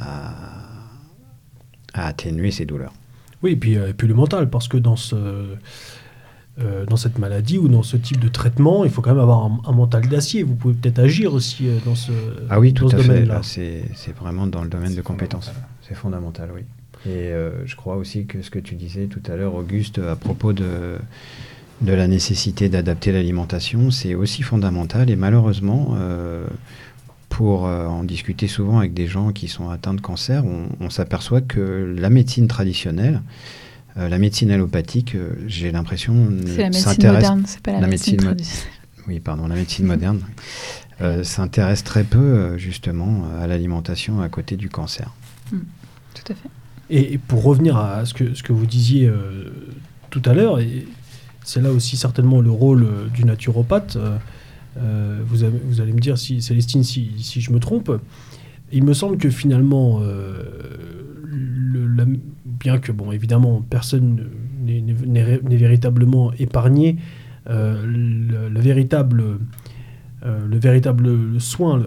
euh, 0.00 0.02
à, 0.02 0.42
atténuer 1.92 2.50
ses 2.50 2.66
douleurs. 2.66 2.92
Oui, 3.44 3.54
puis, 3.54 3.74
et 3.74 3.92
puis 3.92 4.08
le 4.08 4.14
mental, 4.14 4.50
parce 4.50 4.66
que 4.66 4.78
dans 4.78 4.96
ce 4.96 5.46
euh, 6.60 6.86
dans 6.86 6.96
cette 6.96 7.18
maladie 7.18 7.58
ou 7.58 7.66
dans 7.66 7.82
ce 7.82 7.96
type 7.96 8.20
de 8.20 8.28
traitement, 8.28 8.84
il 8.84 8.90
faut 8.90 9.02
quand 9.02 9.10
même 9.10 9.18
avoir 9.18 9.50
un, 9.64 9.72
mental 9.72 10.06
d'acier. 10.06 10.44
Vous 10.44 10.54
pouvez 10.54 10.74
peut-être 10.74 11.00
agir 11.00 11.34
aussi 11.34 11.66
euh, 11.66 11.78
dans 11.84 11.96
ce 11.96 12.12
Ah 12.48 12.60
oui, 12.60 12.72
tout 12.72 12.86
à 12.86 12.96
fait. 12.96 13.26
C'est 13.42 14.16
vraiment 14.16 14.46
dans 14.46 14.62
le 14.62 14.68
domaine 14.68 14.94
de 14.94 15.02
compétences. 15.02 15.50
C'est 15.82 15.96
fondamental, 15.96 16.50
oui. 16.54 16.60
Et 17.06 17.32
euh, 17.32 17.66
je 17.66 17.74
crois 17.74 17.96
aussi 17.96 18.26
que 18.26 18.40
ce 18.40 18.50
que 18.50 18.60
tu 18.60 18.76
disais 18.76 19.06
tout 19.06 19.22
à 19.26 19.34
l'heure, 19.34 19.56
Auguste, 19.56 19.98
à 19.98 20.14
propos 20.14 20.52
de, 20.52 20.96
de 21.80 21.92
la 21.92 22.06
nécessité 22.06 22.68
d'adapter 22.68 23.10
l'alimentation, 23.10 23.90
c'est 23.90 24.14
aussi 24.14 24.42
fondamental 24.42 25.10
et 25.10 25.16
malheureusement, 25.16 25.96
pour 27.28 27.64
en 27.64 28.04
discuter 28.04 28.46
souvent 28.46 28.78
avec 28.78 28.94
des 28.94 29.08
gens 29.08 29.32
qui 29.32 29.48
sont 29.48 29.70
atteints 29.70 29.92
de 29.92 30.00
cancer, 30.00 30.44
on, 30.80 30.88
s'aperçoit 30.88 31.40
que 31.40 31.94
la 31.98 32.10
médecine 32.10 32.46
traditionnelle, 32.46 33.20
la 33.96 34.18
médecine 34.18 34.50
allopathique, 34.50 35.16
j'ai 35.46 35.70
l'impression, 35.70 36.28
c'est 36.46 36.58
la 36.58 36.70
médecine 36.70 37.12
moderne, 37.12 37.42
c'est 37.46 37.60
pas 37.60 37.72
la, 37.72 37.86
médecine, 37.86 38.14
médecine 38.14 38.16
traditionnelle. 38.16 38.72
Oui, 39.06 39.20
pardon, 39.20 39.46
la 39.46 39.54
médecine 39.54 39.86
moderne 39.86 40.20
s'intéresse 41.22 41.84
très 41.84 42.04
peu 42.04 42.58
justement 42.58 43.24
à 43.40 43.46
l'alimentation 43.46 44.20
à 44.20 44.28
côté 44.28 44.56
du 44.56 44.68
cancer. 44.68 45.12
Mm. 45.52 45.58
tout 46.14 46.32
à 46.32 46.34
fait. 46.34 46.48
Et, 46.90 47.18
pour 47.18 47.42
revenir 47.42 47.76
à 47.76 48.04
ce 48.04 48.14
que, 48.14 48.34
ce 48.34 48.42
que 48.42 48.52
vous 48.52 48.66
disiez 48.66 49.06
euh, 49.06 49.50
tout 50.10 50.22
à 50.24 50.34
l'heure, 50.34 50.60
et 50.60 50.86
c'est 51.42 51.62
là 51.62 51.70
aussi 51.70 51.96
certainement 51.96 52.40
le 52.40 52.50
rôle 52.50 52.84
euh, 52.84 53.08
du 53.08 53.24
naturopathe, 53.24 53.98
euh, 54.76 55.20
vous, 55.26 55.46
vous, 55.66 55.80
allez 55.80 55.92
me 55.92 56.00
dire, 56.00 56.18
si, 56.18 56.42
Célestine, 56.42 56.84
si, 56.84 57.12
si, 57.18 57.40
je 57.40 57.52
me 57.52 57.60
trompe, 57.60 57.90
il 58.72 58.84
me 58.84 58.92
semble 58.92 59.18
que 59.18 59.30
finalement, 59.30 60.00
le, 60.00 62.06
bien 62.58 62.78
que, 62.78 62.92
bon, 62.92 63.12
évidemment, 63.12 63.62
personne 63.68 64.28
n'est 64.64 65.56
véritablement 65.56 66.32
épargné, 66.38 66.96
le, 67.46 68.60
véritable, 68.60 69.38
le 70.22 70.58
véritable 70.58 71.40
soin, 71.40 71.82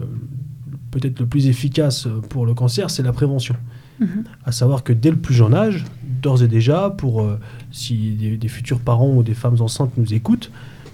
peut-être 0.90 1.20
le 1.20 1.26
plus 1.26 1.48
efficace 1.48 2.08
pour 2.28 2.46
le 2.46 2.54
cancer, 2.54 2.90
c'est 2.90 3.02
la 3.02 3.12
prévention. 3.12 3.56
Mhm. 4.00 4.24
À 4.44 4.52
savoir 4.52 4.84
que 4.84 4.92
dès 4.92 5.10
le 5.10 5.16
plus 5.16 5.34
jeune 5.34 5.54
âge, 5.54 5.84
d'ores 6.22 6.42
et 6.42 6.48
déjà, 6.48 6.90
pour 6.90 7.22
euh, 7.22 7.38
si 7.70 8.36
des, 8.40 8.48
futurs 8.48 8.80
parents 8.80 9.14
ou 9.14 9.22
des 9.22 9.34
femmes 9.34 9.56
enceintes 9.60 9.92
nous 9.96 10.14
écoutent, 10.14 10.50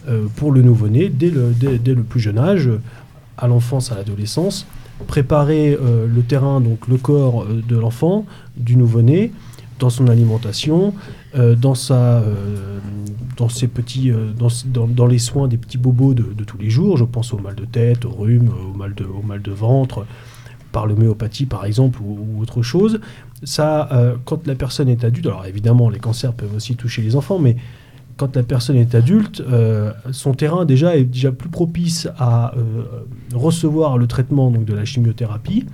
euh, 0.08 0.26
pour 0.36 0.52
le 0.52 0.62
nouveau-né, 0.62 1.08
dès 1.08 1.30
le, 1.30 1.52
dès, 1.52 1.94
le, 1.94 2.02
plus 2.02 2.20
jeune 2.20 2.38
âge, 2.38 2.68
à 3.36 3.48
l'enfance, 3.48 3.90
à 3.90 3.96
l'adolescence, 3.96 4.66
préparer 5.06 5.76
euh, 5.80 6.06
le 6.06 6.22
terrain, 6.22 6.60
donc 6.60 6.88
le 6.88 6.96
corps 6.96 7.46
de 7.46 7.76
l'enfant, 7.76 8.26
du 8.56 8.76
nouveau-né, 8.76 9.32
dans 9.78 9.90
son 9.90 10.08
alimentation, 10.08 10.94
dans, 11.34 11.74
sa, 11.74 12.22
dans 13.36 13.48
ses 13.48 13.66
petits, 13.66 14.12
dans, 14.38 14.86
dans, 14.86 15.06
les 15.06 15.18
soins 15.18 15.48
des 15.48 15.56
petits 15.56 15.78
bobos 15.78 16.14
de, 16.14 16.44
tous 16.44 16.58
les 16.58 16.70
jours. 16.70 16.96
Je 16.96 17.04
pense 17.04 17.32
au 17.32 17.38
mal 17.38 17.54
de 17.54 17.64
tête, 17.64 18.04
au 18.04 18.10
rhume, 18.10 18.50
au 18.50 18.76
mal 18.76 18.94
de, 18.94 19.04
au 19.04 19.22
mal 19.22 19.42
de 19.42 19.50
ventre, 19.50 20.06
par 20.74 20.86
l'homéopathie 20.86 21.46
par 21.46 21.64
exemple 21.64 22.00
ou, 22.02 22.42
autre 22.42 22.60
chose. 22.60 23.00
Ça, 23.44 23.88
euh, 23.92 24.16
quand 24.24 24.46
la 24.46 24.56
personne 24.56 24.88
est 24.88 25.04
adulte, 25.04 25.26
alors 25.26 25.46
évidemment 25.46 25.88
les 25.88 26.00
cancers 26.00 26.34
peuvent 26.34 26.54
aussi 26.54 26.74
toucher 26.74 27.00
les 27.00 27.16
enfants, 27.16 27.38
mais 27.38 27.56
quand 28.16 28.36
la 28.36 28.42
personne 28.42 28.76
est 28.76 28.94
adulte, 28.94 29.40
euh, 29.40 29.92
son 30.10 30.34
terrain 30.34 30.64
déjà 30.64 30.96
est 30.96 31.04
déjà 31.04 31.32
plus 31.32 31.48
propice 31.48 32.08
à 32.18 32.54
euh, 32.56 32.84
recevoir 33.34 33.98
le 33.98 34.06
traitement 34.06 34.50
donc, 34.50 34.64
de 34.64 34.74
la 34.74 34.84
chimiothérapie 34.84 35.66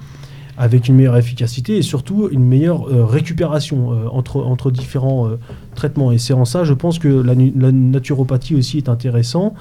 avec 0.61 0.89
une 0.89 0.95
meilleure 0.95 1.17
efficacité 1.17 1.79
et 1.79 1.83
surtout 1.83 2.29
une 2.31 2.45
meilleure 2.45 2.85
récupération 3.09 3.89
entre, 4.15 4.43
entre 4.43 4.71
différents 4.71 5.31
traitements. 5.75 6.13
Et 6.13 6.19
c'est 6.19 6.35
en 6.35 6.45
ça, 6.45 6.65
je 6.65 6.75
pense 6.75 6.99
que 6.99 7.09
la, 7.09 7.35
naturopathie 7.35 8.55
aussi 8.55 8.77
est 8.77 8.91
intéressant 8.91 9.55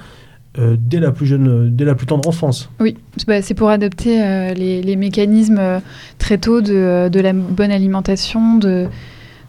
euh, 0.58 0.76
dès 0.76 0.98
la 0.98 1.12
plus 1.12 1.26
jeune, 1.26 1.70
dès 1.76 1.84
la 1.84 1.94
plus 1.94 2.06
tendre 2.06 2.28
enfance. 2.28 2.70
Oui, 2.80 2.96
bah, 3.28 3.40
c'est 3.40 3.54
pour 3.54 3.68
adopter 3.68 4.20
euh, 4.20 4.52
les, 4.52 4.96
mécanismes 4.96 5.58
euh, 5.60 5.78
très 6.18 6.38
tôt 6.38 6.60
de, 6.60 7.08
la 7.14 7.32
bonne 7.32 7.70
alimentation, 7.70 8.56
de, 8.56 8.88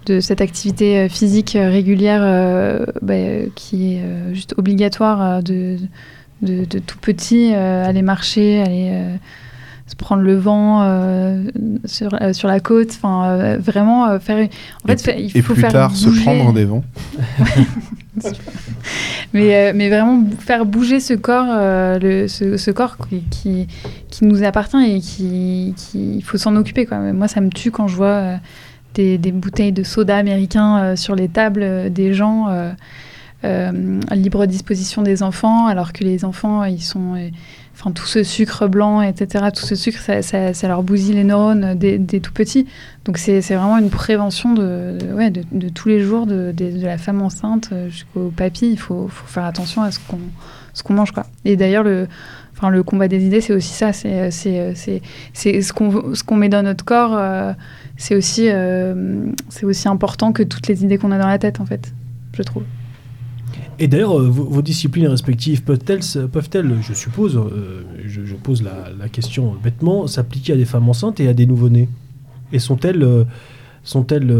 de 0.05 0.19
cette 0.19 0.41
activité 0.41 1.09
physique 1.09 1.57
régulière 1.59 2.85
bah, 3.01 3.15
qui 3.55 3.95
est 3.95 4.03
juste 4.33 4.53
obligatoire 4.57 5.41
de, 5.41 5.77
de, 6.43 6.79
tout 6.79 6.99
petit, 6.99 7.51
aller 7.53 8.03
marcher, 8.03 8.61
aller 8.61 9.17
se 9.91 9.95
prendre 9.95 10.23
le 10.23 10.35
vent 10.35 10.81
sur, 11.85 12.11
sur 12.33 12.47
la 12.47 12.59
côte, 12.59 12.89
enfin 12.91 13.57
vraiment 13.57 14.19
faire. 14.19 14.47
En 14.83 14.87
fait, 14.87 15.15
il 15.19 15.29
faut 15.43 15.53
et 15.53 15.55
plus 15.55 15.67
tard 15.67 15.95
se 15.95 16.09
prendre 16.23 16.53
des 16.53 16.65
vents. 16.65 16.83
mais, 19.33 19.55
euh, 19.55 19.71
mais 19.75 19.89
vraiment 19.89 20.23
faire 20.39 20.65
bouger 20.65 20.99
ce 20.99 21.13
corps, 21.13 21.47
euh, 21.49 21.99
le, 21.99 22.27
ce, 22.27 22.71
corps 22.71 22.97
qui, 23.29 23.67
qui, 24.09 24.25
nous 24.25 24.43
appartient 24.43 24.83
et 24.83 24.99
qui, 24.99 25.73
il 25.93 26.23
faut 26.23 26.37
s'en 26.37 26.55
occuper. 26.55 26.85
Quoi. 26.85 26.99
Moi, 27.13 27.27
ça 27.27 27.41
me 27.41 27.49
tue 27.49 27.71
quand 27.71 27.87
je 27.87 27.95
vois 27.95 28.07
euh, 28.07 28.37
des, 28.93 29.17
des, 29.17 29.31
bouteilles 29.31 29.71
de 29.71 29.83
soda 29.83 30.17
américain 30.17 30.95
sur 30.95 31.15
les 31.15 31.29
tables 31.29 31.91
des 31.91 32.13
gens 32.13 32.47
à 33.43 34.15
libre 34.15 34.45
disposition 34.45 35.01
des 35.01 35.23
enfants, 35.23 35.67
alors 35.67 35.93
que 35.93 36.03
les 36.03 36.25
enfants, 36.25 36.63
ils 36.65 36.81
sont 36.81 37.15
tout 37.89 38.05
ce 38.05 38.21
sucre 38.21 38.67
blanc, 38.67 39.01
etc., 39.01 39.45
tout 39.55 39.65
ce 39.65 39.73
sucre, 39.73 39.99
ça, 39.99 40.67
leur 40.67 40.83
bousille 40.83 41.15
les 41.15 41.23
neurones 41.23 41.73
des, 41.73 42.19
tout 42.21 42.31
petits. 42.31 42.67
Donc 43.05 43.17
c'est 43.17 43.39
vraiment 43.39 43.79
une 43.79 43.89
prévention 43.89 44.53
de, 44.53 44.99
tous 45.73 45.89
les 45.89 46.01
jours 46.01 46.27
de, 46.27 46.53
la 46.83 46.99
femme 46.99 47.23
enceinte 47.23 47.73
jusqu'au 47.89 48.31
papy. 48.35 48.69
Il 48.71 48.77
faut, 48.77 49.07
faire 49.07 49.45
attention 49.45 49.81
à 49.81 49.89
ce 49.89 49.99
qu'on 50.83 50.93
mange. 50.93 51.11
Quoi. 51.11 51.25
Et 51.43 51.55
d'ailleurs, 51.55 51.83
le, 51.83 52.07
combat 52.83 53.07
des 53.07 53.25
idées, 53.25 53.41
c'est 53.41 53.53
aussi 53.53 53.73
ça. 53.73 53.91
C'est 53.93 54.29
ce 54.29 55.73
qu'on 55.73 56.13
ce 56.13 56.23
qu'on 56.23 56.35
met 56.35 56.49
dans 56.49 56.61
notre 56.61 56.85
corps. 56.85 57.15
Euh, 57.17 57.53
euh, 58.11 59.25
c'est 59.49 59.65
aussi 59.65 59.87
important 59.87 60.31
que 60.31 60.43
toutes 60.43 60.67
les 60.67 60.83
idées 60.83 60.97
qu'on 60.97 61.11
a 61.11 61.17
dans 61.17 61.27
la 61.27 61.39
tête, 61.39 61.59
en 61.59 61.65
fait, 61.65 61.91
je 62.33 62.43
trouve. 62.43 62.63
Et 63.79 63.87
d'ailleurs, 63.87 64.19
euh, 64.19 64.29
vos, 64.29 64.61
disciplines 64.61 65.07
respectives 65.07 65.63
peuvent-elles, 65.63 66.01
peuvent-elles 66.27 66.77
je 66.81 66.93
suppose, 66.93 67.35
euh, 67.37 67.83
je, 68.05 68.35
pose 68.35 68.63
la, 68.63 69.09
question 69.09 69.55
bêtement, 69.55 70.07
s'appliquer 70.07 70.53
à 70.53 70.55
des 70.55 70.65
femmes 70.65 70.87
enceintes 70.87 71.19
et 71.19 71.27
à 71.27 71.33
des 71.33 71.45
nouveau-nés? 71.45 71.89
Et 72.53 72.59
sont-elles, 72.59 73.03
euh, 73.03 73.23
sont-elles 73.83 74.35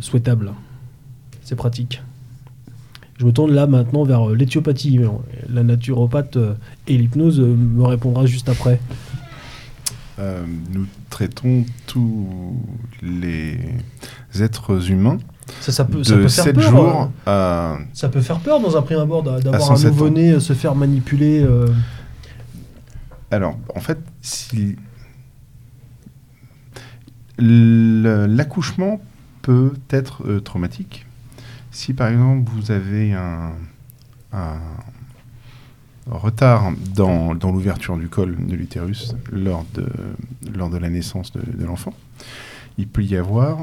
souhaitables? 0.00 0.52
C'est 1.42 1.56
pratique. 1.56 2.02
Je 3.18 3.24
me 3.24 3.32
tourne 3.32 3.52
là 3.52 3.66
maintenant 3.66 4.04
vers 4.04 4.28
l'éthiopathie. 4.28 5.00
La 5.48 5.62
naturopathe 5.62 6.36
et 6.86 6.98
l'hypnose 6.98 7.40
me 7.40 7.82
répondra 7.84 8.26
juste 8.26 8.50
après. 8.50 8.78
nous 10.18 10.86
traitons 11.08 11.64
tous 11.86 12.60
les 13.00 13.58
êtres 14.38 14.90
humains 14.90 15.16
ça, 15.60 15.84
peut, 15.84 16.02
faire 16.02 16.52
peur. 16.52 16.70
Jours 16.70 17.10
euh, 17.28 17.76
Ça 17.92 18.08
peut 18.08 18.20
faire 18.20 18.40
peur 18.40 18.60
dans 18.60 18.76
un 18.76 18.82
prime 18.82 18.98
abord 18.98 19.22
d'avoir 19.22 19.72
un 19.72 19.82
nouveau-né 19.82 20.32
euh, 20.32 20.40
se 20.40 20.52
faire 20.52 20.74
manipuler. 20.74 21.42
Euh. 21.42 21.68
Alors, 23.30 23.56
en 23.74 23.80
fait, 23.80 23.98
si 24.20 24.76
l'accouchement 27.38 29.00
peut 29.42 29.72
être 29.90 30.40
traumatique, 30.40 31.06
si 31.70 31.92
par 31.92 32.08
exemple 32.08 32.50
vous 32.50 32.70
avez 32.70 33.12
un, 33.12 33.52
retard 36.08 36.72
dans, 36.94 37.34
dans 37.34 37.50
l'ouverture 37.50 37.96
du 37.96 38.08
col 38.08 38.36
de 38.46 38.54
l'utérus 38.54 39.14
lors 39.32 39.64
de, 39.74 39.86
lors 40.56 40.70
de 40.70 40.78
la 40.78 40.88
naissance 40.88 41.32
de, 41.32 41.64
l'enfant, 41.64 41.92
il 42.78 42.86
peut 42.86 43.02
y 43.02 43.16
avoir 43.16 43.58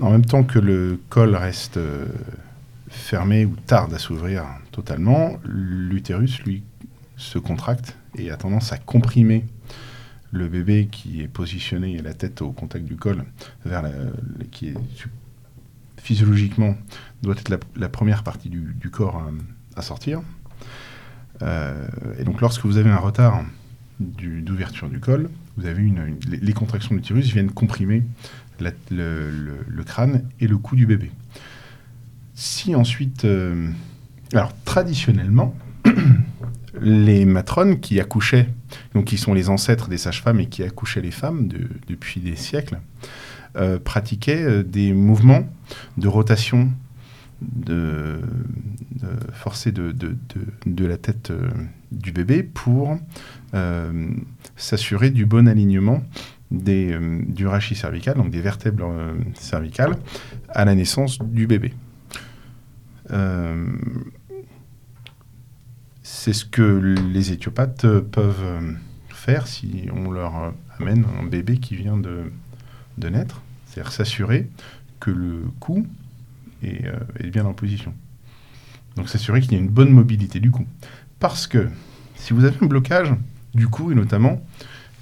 en 0.00 0.10
même 0.10 0.24
temps 0.24 0.44
que 0.44 0.58
le 0.58 1.00
col 1.08 1.34
reste 1.34 1.76
euh, 1.76 2.06
fermé 2.88 3.44
ou 3.44 3.54
tarde 3.66 3.92
à 3.94 3.98
s'ouvrir 3.98 4.44
totalement, 4.72 5.38
l'utérus, 5.44 6.40
lui, 6.42 6.62
se 7.16 7.38
contracte 7.38 7.96
et 8.16 8.30
a 8.30 8.36
tendance 8.36 8.72
à 8.72 8.78
comprimer 8.78 9.44
le 10.30 10.48
bébé 10.48 10.88
qui 10.90 11.22
est 11.22 11.28
positionné 11.28 12.00
la 12.02 12.14
tête 12.14 12.42
au 12.42 12.52
contact 12.52 12.84
du 12.84 12.96
col 12.96 13.24
qui 14.50 14.68
est 14.68 14.74
physiologiquement 15.96 16.76
doit 17.22 17.34
être 17.34 17.50
la, 17.76 17.88
première 17.88 18.22
partie 18.22 18.48
du, 18.48 18.90
corps 18.90 19.22
à, 19.76 19.82
sortir. 19.82 20.20
Euh, 21.42 21.86
et 22.18 22.24
donc 22.24 22.40
lorsque 22.40 22.64
vous 22.64 22.76
avez 22.78 22.90
un 22.90 22.98
retard 22.98 23.42
d'ouverture 24.00 24.88
du, 24.88 25.00
col, 25.00 25.28
vous 25.56 25.66
avez 25.66 25.92
les, 26.28 26.52
contractions 26.52 26.90
de 26.94 27.00
l'utérus 27.00 27.32
viennent 27.32 27.50
comprimer 27.50 28.02
le, 28.60 29.82
crâne 29.84 30.24
et 30.40 30.46
le 30.46 30.58
cou 30.58 30.76
du 30.76 30.86
bébé. 30.86 31.10
Si 32.34 32.74
ensuite, 32.74 33.24
euh, 33.24 33.70
alors 34.32 34.52
traditionnellement, 34.64 35.54
les 36.80 37.24
matrones 37.24 37.80
qui 37.80 38.00
accouchaient, 38.00 38.48
donc 38.94 39.06
qui 39.06 39.18
sont 39.18 39.34
les 39.34 39.48
ancêtres 39.48 39.88
des 39.88 39.98
sages-femmes 39.98 40.40
et 40.40 40.46
qui 40.46 40.62
accouchaient 40.62 41.00
les 41.00 41.10
femmes 41.10 41.48
depuis 41.88 42.20
des 42.20 42.36
siècles, 42.36 42.78
euh, 43.56 43.78
pratiquaient 43.78 44.42
euh, 44.42 44.62
des 44.62 44.92
mouvements 44.92 45.48
de 45.96 46.08
rotation 46.08 46.70
de, 47.40 48.20
forcée 49.32 49.70
de, 49.70 49.92
de, 49.92 50.86
la 50.86 50.96
tête 50.96 51.32
du 51.92 52.10
bébé 52.10 52.42
pour 52.42 52.98
s'assurer 54.56 55.10
du 55.10 55.24
bon 55.24 55.46
alignement 55.46 56.02
des, 56.50 56.92
euh, 56.92 57.22
du 57.26 57.46
rachis 57.46 57.74
cervical, 57.74 58.16
donc 58.16 58.30
des 58.30 58.40
vertèbres 58.40 58.90
euh, 58.90 59.14
cervicales, 59.34 59.96
à 60.48 60.64
la 60.64 60.74
naissance 60.74 61.18
du 61.18 61.46
bébé. 61.46 61.74
c'est 66.02 66.32
ce 66.32 66.44
que 66.44 66.62
les 67.12 67.32
éthiopathes 67.32 67.86
peuvent 67.86 68.62
faire 69.08 69.46
si 69.46 69.88
on 69.94 70.10
leur 70.10 70.52
amène 70.78 71.06
un 71.18 71.24
bébé 71.24 71.58
qui 71.58 71.74
vient 71.74 71.96
de, 71.96 72.30
de 72.98 73.08
naître, 73.08 73.40
c'est-à-dire 73.66 73.92
s'assurer 73.92 74.50
que 75.00 75.10
le 75.10 75.44
cou 75.58 75.86
est, 76.62 76.84
est 77.20 77.30
bien 77.30 77.46
en 77.46 77.54
position. 77.54 77.94
Donc 78.96 79.08
s'assurer 79.08 79.40
qu'il 79.40 79.52
y 79.52 79.54
a 79.54 79.58
une 79.58 79.68
bonne 79.68 79.90
mobilité 79.90 80.38
du 80.40 80.50
cou. 80.50 80.66
Parce 81.18 81.46
que 81.46 81.68
si 82.16 82.32
vous 82.32 82.44
avez 82.44 82.56
un 82.60 82.66
blocage 82.66 83.14
du 83.54 83.68
cou, 83.68 83.90
et 83.90 83.94
notamment 83.94 84.42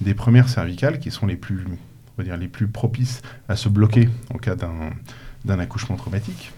des 0.01 0.13
premières 0.13 0.49
cervicales 0.49 0.99
qui 0.99 1.11
sont 1.11 1.25
les 1.25 1.35
plus, 1.35 1.65
on 1.67 1.77
va 2.17 2.23
dire, 2.23 2.37
les 2.37 2.47
plus 2.47 2.67
propices 2.67 3.21
à 3.49 3.55
se 3.55 3.69
bloquer 3.69 4.09
en 4.33 4.37
cas 4.37 4.55
d'un 4.55 5.59
accouchement 5.59 5.95
traumatique, 5.95 6.51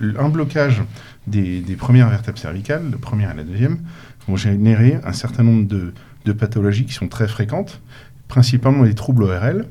un 0.00 0.28
blocage 0.28 0.82
des, 1.26 1.62
premières 1.76 2.08
vertèbres 2.08 2.38
cervicales, 2.38 2.90
la 2.90 2.98
première 2.98 3.32
et 3.32 3.36
la 3.36 3.44
deuxième, 3.44 3.78
vont 4.26 4.36
générer 4.36 4.98
un 5.04 5.12
certain 5.12 5.42
nombre 5.42 5.66
de, 5.66 5.92
de 6.24 6.32
pathologies 6.32 6.84
qui 6.84 6.92
sont 6.92 7.08
très 7.08 7.26
fréquentes, 7.26 7.80
principalement 8.28 8.84
des 8.84 8.94
troubles 8.94 9.24
ORL, 9.24 9.66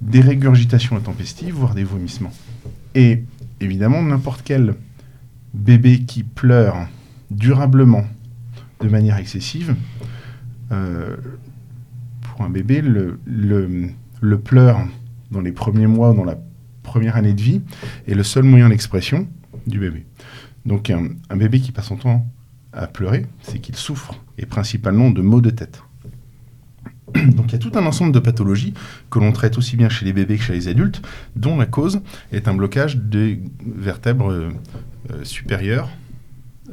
des 0.00 0.20
régurgitations 0.20 0.96
intempestives, 0.96 1.54
voire 1.54 1.74
des 1.74 1.84
vomissements. 1.84 2.32
Et 2.94 3.24
évidemment, 3.60 4.02
n'importe 4.02 4.42
quel 4.44 4.74
bébé 5.52 6.00
qui 6.00 6.22
pleure 6.22 6.88
durablement 7.30 8.04
de 8.80 8.88
manière 8.88 9.16
excessive, 9.16 9.74
euh, 10.72 11.16
pour 12.34 12.44
un 12.44 12.50
bébé, 12.50 12.80
le, 12.82 13.20
le, 13.26 14.38
pleur 14.40 14.80
dans 15.30 15.40
les 15.40 15.52
premiers 15.52 15.86
mois, 15.86 16.12
dans 16.14 16.24
la 16.24 16.36
première 16.82 17.14
année 17.14 17.32
de 17.32 17.40
vie, 17.40 17.60
est 18.08 18.14
le 18.14 18.24
seul 18.24 18.42
moyen 18.42 18.70
d'expression 18.70 19.28
du 19.68 19.78
bébé. 19.78 20.04
Donc 20.66 20.90
un, 20.90 21.36
bébé 21.36 21.60
qui 21.60 21.70
passe 21.70 21.86
son 21.86 21.96
temps 21.96 22.26
à 22.72 22.88
pleurer, 22.88 23.26
c'est 23.42 23.60
qu'il 23.60 23.76
souffre, 23.76 24.20
et 24.36 24.46
principalement 24.46 25.10
de 25.10 25.22
maux 25.22 25.40
de 25.40 25.50
tête. 25.50 25.84
Donc 27.14 27.46
il 27.48 27.52
y 27.52 27.54
a 27.54 27.58
tout 27.58 27.70
un 27.76 27.86
ensemble 27.86 28.10
de 28.10 28.18
pathologies 28.18 28.74
que 29.10 29.20
l'on 29.20 29.30
traite 29.30 29.56
aussi 29.56 29.76
bien 29.76 29.88
chez 29.88 30.04
les 30.04 30.12
bébés 30.12 30.36
que 30.36 30.42
chez 30.42 30.54
les 30.54 30.66
adultes, 30.66 31.02
dont 31.36 31.56
la 31.56 31.66
cause 31.66 32.00
est 32.32 32.48
un 32.48 32.54
blocage 32.54 32.96
des 32.96 33.40
vertèbres 33.64 34.32
euh, 34.32 34.50
euh, 35.12 35.22
supérieures, 35.22 35.88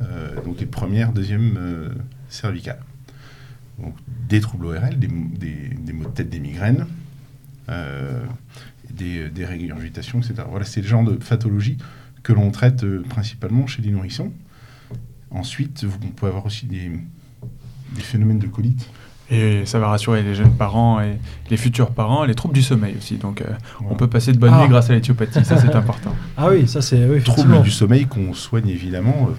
euh, 0.01 0.41
donc 0.43 0.59
les 0.59 0.65
premières, 0.65 1.11
deuxièmes 1.11 1.93
cervicales. 2.29 2.81
Donc, 3.79 3.95
des 4.29 4.39
troubles 4.39 4.67
ORL, 4.67 4.97
des, 4.97 5.07
des, 5.07 5.93
maux 5.93 6.05
de 6.05 6.09
tête, 6.09 6.29
des 6.29 6.39
migraines, 6.39 6.85
des, 8.89 9.29
des, 9.29 9.45
régurgitations, 9.45 10.19
etc. 10.19 10.43
Voilà, 10.49 10.65
c'est 10.65 10.81
le 10.81 10.87
genre 10.87 11.03
de 11.03 11.13
pathologie 11.13 11.77
que 12.23 12.33
l'on 12.33 12.51
traite 12.51 12.85
principalement 13.03 13.65
chez 13.67 13.81
les 13.81 13.91
nourrissons. 13.91 14.31
Ensuite, 15.31 15.85
vous 15.85 15.97
pouvez 15.97 16.29
avoir 16.29 16.45
aussi 16.45 16.65
des, 16.65 16.91
des 17.95 18.01
phénomènes 18.01 18.39
de 18.39 18.47
colite 18.47 18.87
et 19.31 19.65
ça 19.65 19.79
va 19.79 19.87
rassurer 19.87 20.23
les 20.23 20.35
jeunes 20.35 20.51
parents 20.51 20.99
et 20.99 21.17
les 21.49 21.55
futurs 21.55 21.91
parents, 21.91 22.25
les 22.25 22.35
troubles 22.35 22.53
du 22.53 22.61
sommeil 22.61 22.95
aussi. 22.97 23.15
Donc, 23.15 23.41
euh, 23.41 23.45
on 23.89 23.95
peut 23.95 24.07
passer 24.07 24.33
de 24.33 24.37
bonnes 24.37 24.51
nuits 24.51 24.63
ah. 24.65 24.67
grâce 24.67 24.89
à 24.89 24.93
l'éthiopathie, 24.93 25.45
ça 25.45 25.57
c'est 25.57 25.73
important. 25.75 26.13
Ah 26.35 26.49
oui, 26.49 26.67
ça 26.67 26.81
c'est. 26.81 27.05
Oui, 27.05 27.23
troubles 27.23 27.61
du 27.61 27.71
sommeil 27.71 28.05
qu'on 28.07 28.33
soigne 28.33 28.67
évidemment 28.67 29.29
euh, 29.29 29.31
euh, 29.31 29.35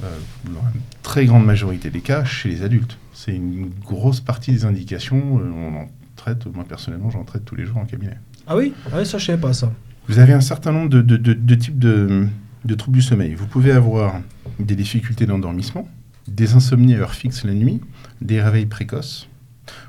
dans 0.00 0.62
la 0.62 0.72
très 1.02 1.26
grande 1.26 1.44
majorité 1.44 1.90
des 1.90 2.00
cas 2.00 2.24
chez 2.24 2.48
les 2.48 2.62
adultes. 2.62 2.98
C'est 3.12 3.34
une 3.34 3.70
grosse 3.84 4.20
partie 4.20 4.52
des 4.52 4.64
indications. 4.64 5.36
on 5.36 5.76
en 5.76 5.88
traite, 6.16 6.46
moi 6.46 6.64
personnellement, 6.68 7.10
j'en 7.10 7.24
traite 7.24 7.44
tous 7.44 7.56
les 7.56 7.64
jours 7.64 7.78
en 7.78 7.84
cabinet. 7.84 8.18
Ah 8.46 8.56
oui, 8.56 8.72
ah 8.92 9.04
ça 9.04 9.18
je 9.18 9.26
savais 9.26 9.40
pas 9.40 9.52
ça. 9.52 9.72
Vous 10.08 10.18
avez 10.18 10.32
un 10.32 10.40
certain 10.40 10.72
nombre 10.72 10.88
de, 10.88 11.02
de, 11.02 11.16
de 11.16 11.54
types 11.54 11.78
de, 11.78 12.28
troubles 12.76 12.96
du 12.96 13.02
sommeil. 13.02 13.34
Vous 13.34 13.46
pouvez 13.46 13.72
avoir 13.72 14.20
des 14.58 14.74
difficultés 14.74 15.26
d'endormissement, 15.26 15.86
des 16.26 16.54
insomnies 16.54 16.94
à 16.94 16.98
heure 16.98 17.14
fixe 17.14 17.44
la 17.44 17.52
nuit, 17.52 17.80
des 18.22 18.40
réveils 18.40 18.66
précoces. 18.66 19.28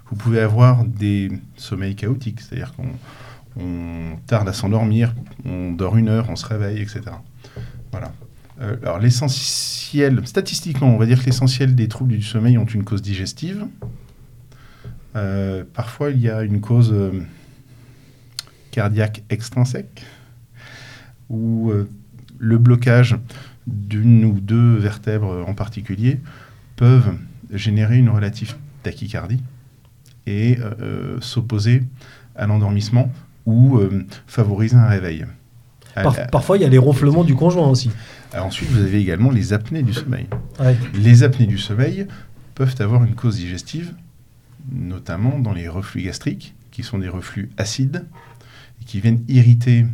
Vous 0.09 0.17
pouvez 0.17 0.41
avoir 0.41 0.83
des 0.83 1.31
sommeils 1.55 1.95
chaotiques, 1.95 2.41
c'est-à-dire 2.41 2.73
qu'on 2.73 4.17
tarde 4.27 4.49
à 4.49 4.53
s'endormir, 4.53 5.13
on 5.45 5.71
dort 5.71 5.95
une 5.95 6.09
heure, 6.09 6.27
on 6.29 6.35
se 6.35 6.45
réveille, 6.45 6.81
etc. 6.81 7.01
Voilà. 7.91 8.11
Euh, 8.61 8.75
alors 8.81 8.99
l'essentiel, 8.99 10.21
statistiquement, 10.25 10.93
on 10.93 10.97
va 10.97 11.05
dire 11.05 11.19
que 11.19 11.25
l'essentiel 11.25 11.75
des 11.75 11.87
troubles 11.87 12.11
du 12.11 12.23
sommeil 12.23 12.57
ont 12.57 12.65
une 12.65 12.83
cause 12.83 13.01
digestive. 13.01 13.65
Euh, 15.15 15.63
parfois, 15.73 16.11
il 16.11 16.19
y 16.19 16.29
a 16.29 16.43
une 16.43 16.59
cause 16.59 16.91
euh, 16.93 17.11
cardiaque 18.71 19.23
extrinsèque, 19.29 20.03
ou 21.29 21.71
le 22.39 22.57
blocage 22.57 23.15
d'une 23.67 24.25
ou 24.25 24.39
deux 24.39 24.77
vertèbres 24.77 25.45
en 25.47 25.53
particulier 25.53 26.19
peuvent 26.75 27.11
générer 27.51 27.97
une 27.97 28.09
relative 28.09 28.55
tachycardie 28.81 29.43
et 30.25 30.57
s'opposer 31.21 31.83
à 32.35 32.47
l'endormissement 32.47 33.11
ou 33.45 33.79
favoriser 34.25 34.75
un 34.75 34.87
réveil. 34.87 35.27
parfois, 36.31 36.57
il 36.57 36.61
y 36.61 36.65
a 36.65 36.69
les 36.69 36.79
ronflements 36.79 37.23
du 37.23 37.35
conjoint 37.35 37.67
aussi. 37.67 37.91
Ensuite, 38.37 38.69
vous 38.69 38.81
avez 38.81 38.99
également 38.99 39.31
les 39.31 39.53
apnées 39.53 39.83
du 39.83 39.93
sommeil. 39.93 40.27
Les 40.93 41.23
apnées 41.23 41.47
du 41.47 41.57
sommeil 41.57 42.07
peuvent 42.55 42.75
avoir 42.79 43.03
une 43.03 43.15
cause 43.15 43.37
digestive, 43.37 43.93
notamment 44.71 45.39
dans 45.39 45.53
les 45.53 45.67
reflux 45.67 46.03
gastriques, 46.03 46.53
qui 46.71 46.83
sont 46.83 46.99
des 46.99 47.09
reflux 47.09 47.49
acides, 47.57 48.05
et 48.81 48.85
qui 48.85 48.99
viennent 49.01 49.23
irriter 49.27 49.85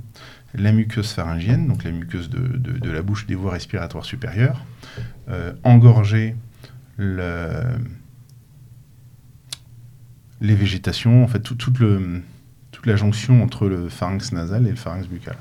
la 0.53 0.71
muqueuse 0.71 1.11
pharyngienne, 1.11 1.67
donc 1.67 1.83
la 1.83 1.91
muqueuse 1.91 2.29
de, 2.29 2.89
la 2.89 3.01
bouche 3.01 3.25
des 3.27 3.35
voies 3.35 3.51
respiratoires 3.51 4.05
supérieures, 4.05 4.65
euh, 5.29 5.53
engorger 5.63 6.35
le, 6.97 7.49
les 10.41 10.55
végétations, 10.55 11.23
en 11.23 11.27
fait, 11.27 11.49
le, 11.79 12.21
toute 12.71 12.85
la 12.85 12.95
jonction 12.95 13.43
entre 13.43 13.67
le 13.67 13.89
pharynx 13.89 14.31
nasal 14.31 14.67
et 14.67 14.71
le 14.71 14.75
pharynx 14.75 15.07
buccal. 15.07 15.37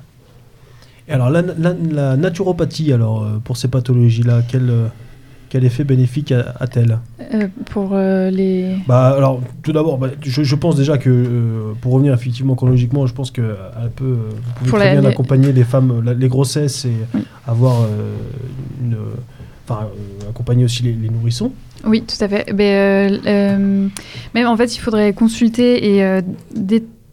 Et 1.09 1.13
alors, 1.13 1.31
la, 1.31 2.17
naturopathie, 2.17 2.93
alors, 2.93 3.23
euh, 3.23 3.39
pour 3.43 3.57
ces 3.57 3.69
pathologies-là, 3.69 4.41
quel, 4.49 4.71
euh, 4.71 4.87
quel 5.51 5.65
effet 5.65 5.85
bénéfique 5.85 6.33
a-t-elle? 6.33 6.99
Euh, 7.21 7.49
Pour 7.67 7.95
les... 7.97 8.77
Bah, 8.89 9.15
alors, 9.17 9.41
tout 9.63 9.73
d'abord, 9.73 9.99
bah, 9.99 10.09
je, 10.23 10.55
pense 10.55 10.77
déjà 10.77 10.97
que, 10.97 11.75
pour 11.81 11.93
revenir 11.93 12.15
effectivement 12.15 12.55
chronologiquement, 12.55 13.07
je 13.07 13.15
pense 13.15 13.31
que 13.31 13.57
peut, 13.97 14.17
vous 14.61 14.65
pouvez 14.67 14.71
très 14.71 14.93
bien 14.93 15.05
accompagner 15.05 15.53
les 15.53 15.65
femmes, 15.65 16.03
les 16.19 16.29
grossesses 16.29 16.87
et 16.87 16.95
avoir 17.47 17.87
une... 18.83 18.97
Enfin, 19.67 19.89
accompagner 20.29 20.65
aussi 20.65 20.83
les, 20.83 20.93
les 20.93 21.09
nourrissons. 21.09 21.51
Oui, 21.87 22.03
tout 22.03 22.23
à 22.23 22.29
fait. 22.29 22.53
Mais, 22.53 22.75
euh, 22.77 23.19
euh, 23.27 23.89
même 24.35 24.47
en 24.47 24.57
fait, 24.57 24.75
il 24.75 24.79
faudrait 24.79 25.13
consulter 25.13 25.95
et 25.95 26.05
euh, 26.05 26.21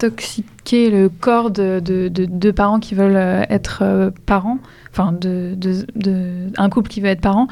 détoxiquer 0.02 0.90
le 0.90 1.10
corps 1.10 1.52
de, 1.52 1.80
deux 1.80 2.54
parents 2.54 2.80
qui 2.80 2.96
veulent 2.96 3.46
être 3.50 4.12
parents, 4.26 4.58
enfin 4.92 5.12
de, 5.12 5.56
un 6.58 6.70
couple 6.70 6.90
qui 6.90 7.02
veut 7.02 7.10
être 7.10 7.22
parent, 7.22 7.48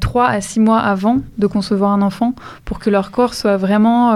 trois 0.00 0.28
à 0.28 0.40
six 0.40 0.60
mois 0.60 0.78
avant 0.78 1.18
de 1.38 1.46
concevoir 1.46 1.92
un 1.92 2.02
enfant, 2.02 2.34
pour 2.64 2.78
que 2.78 2.90
leur 2.90 3.10
corps 3.10 3.34
soit 3.34 3.56
vraiment 3.56 4.12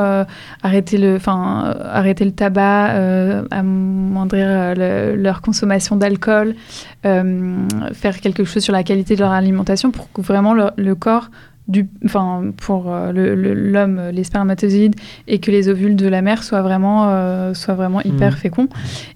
arrêter 0.62 0.98
le, 0.98 1.16
enfin 1.16 1.74
arrêter 1.84 2.24
le 2.24 2.32
tabac, 2.32 3.46
amoindrir 3.50 4.74
leur 4.76 5.40
consommation 5.40 5.96
d'alcool, 5.96 6.54
faire 7.02 8.20
quelque 8.20 8.44
chose 8.44 8.62
sur 8.62 8.72
la 8.72 8.82
qualité 8.82 9.14
de 9.14 9.20
leur 9.20 9.32
alimentation, 9.32 9.90
pour 9.90 10.12
que 10.12 10.20
vraiment 10.20 10.54
le 10.54 10.94
corps 10.94 11.30
du, 11.68 11.88
enfin, 12.04 12.52
pour 12.56 12.92
euh, 12.92 13.12
l'homme, 13.12 14.10
les 14.12 14.24
spermatozoïdes, 14.24 14.94
et 15.26 15.38
que 15.38 15.50
les 15.50 15.68
ovules 15.68 15.96
de 15.96 16.06
la 16.06 16.22
mère 16.22 16.44
soient 16.44 16.62
vraiment, 16.62 17.06
euh, 17.08 17.54
soient 17.54 17.74
vraiment 17.74 17.98
mmh. 17.98 18.08
hyper 18.08 18.38
féconds, 18.38 18.68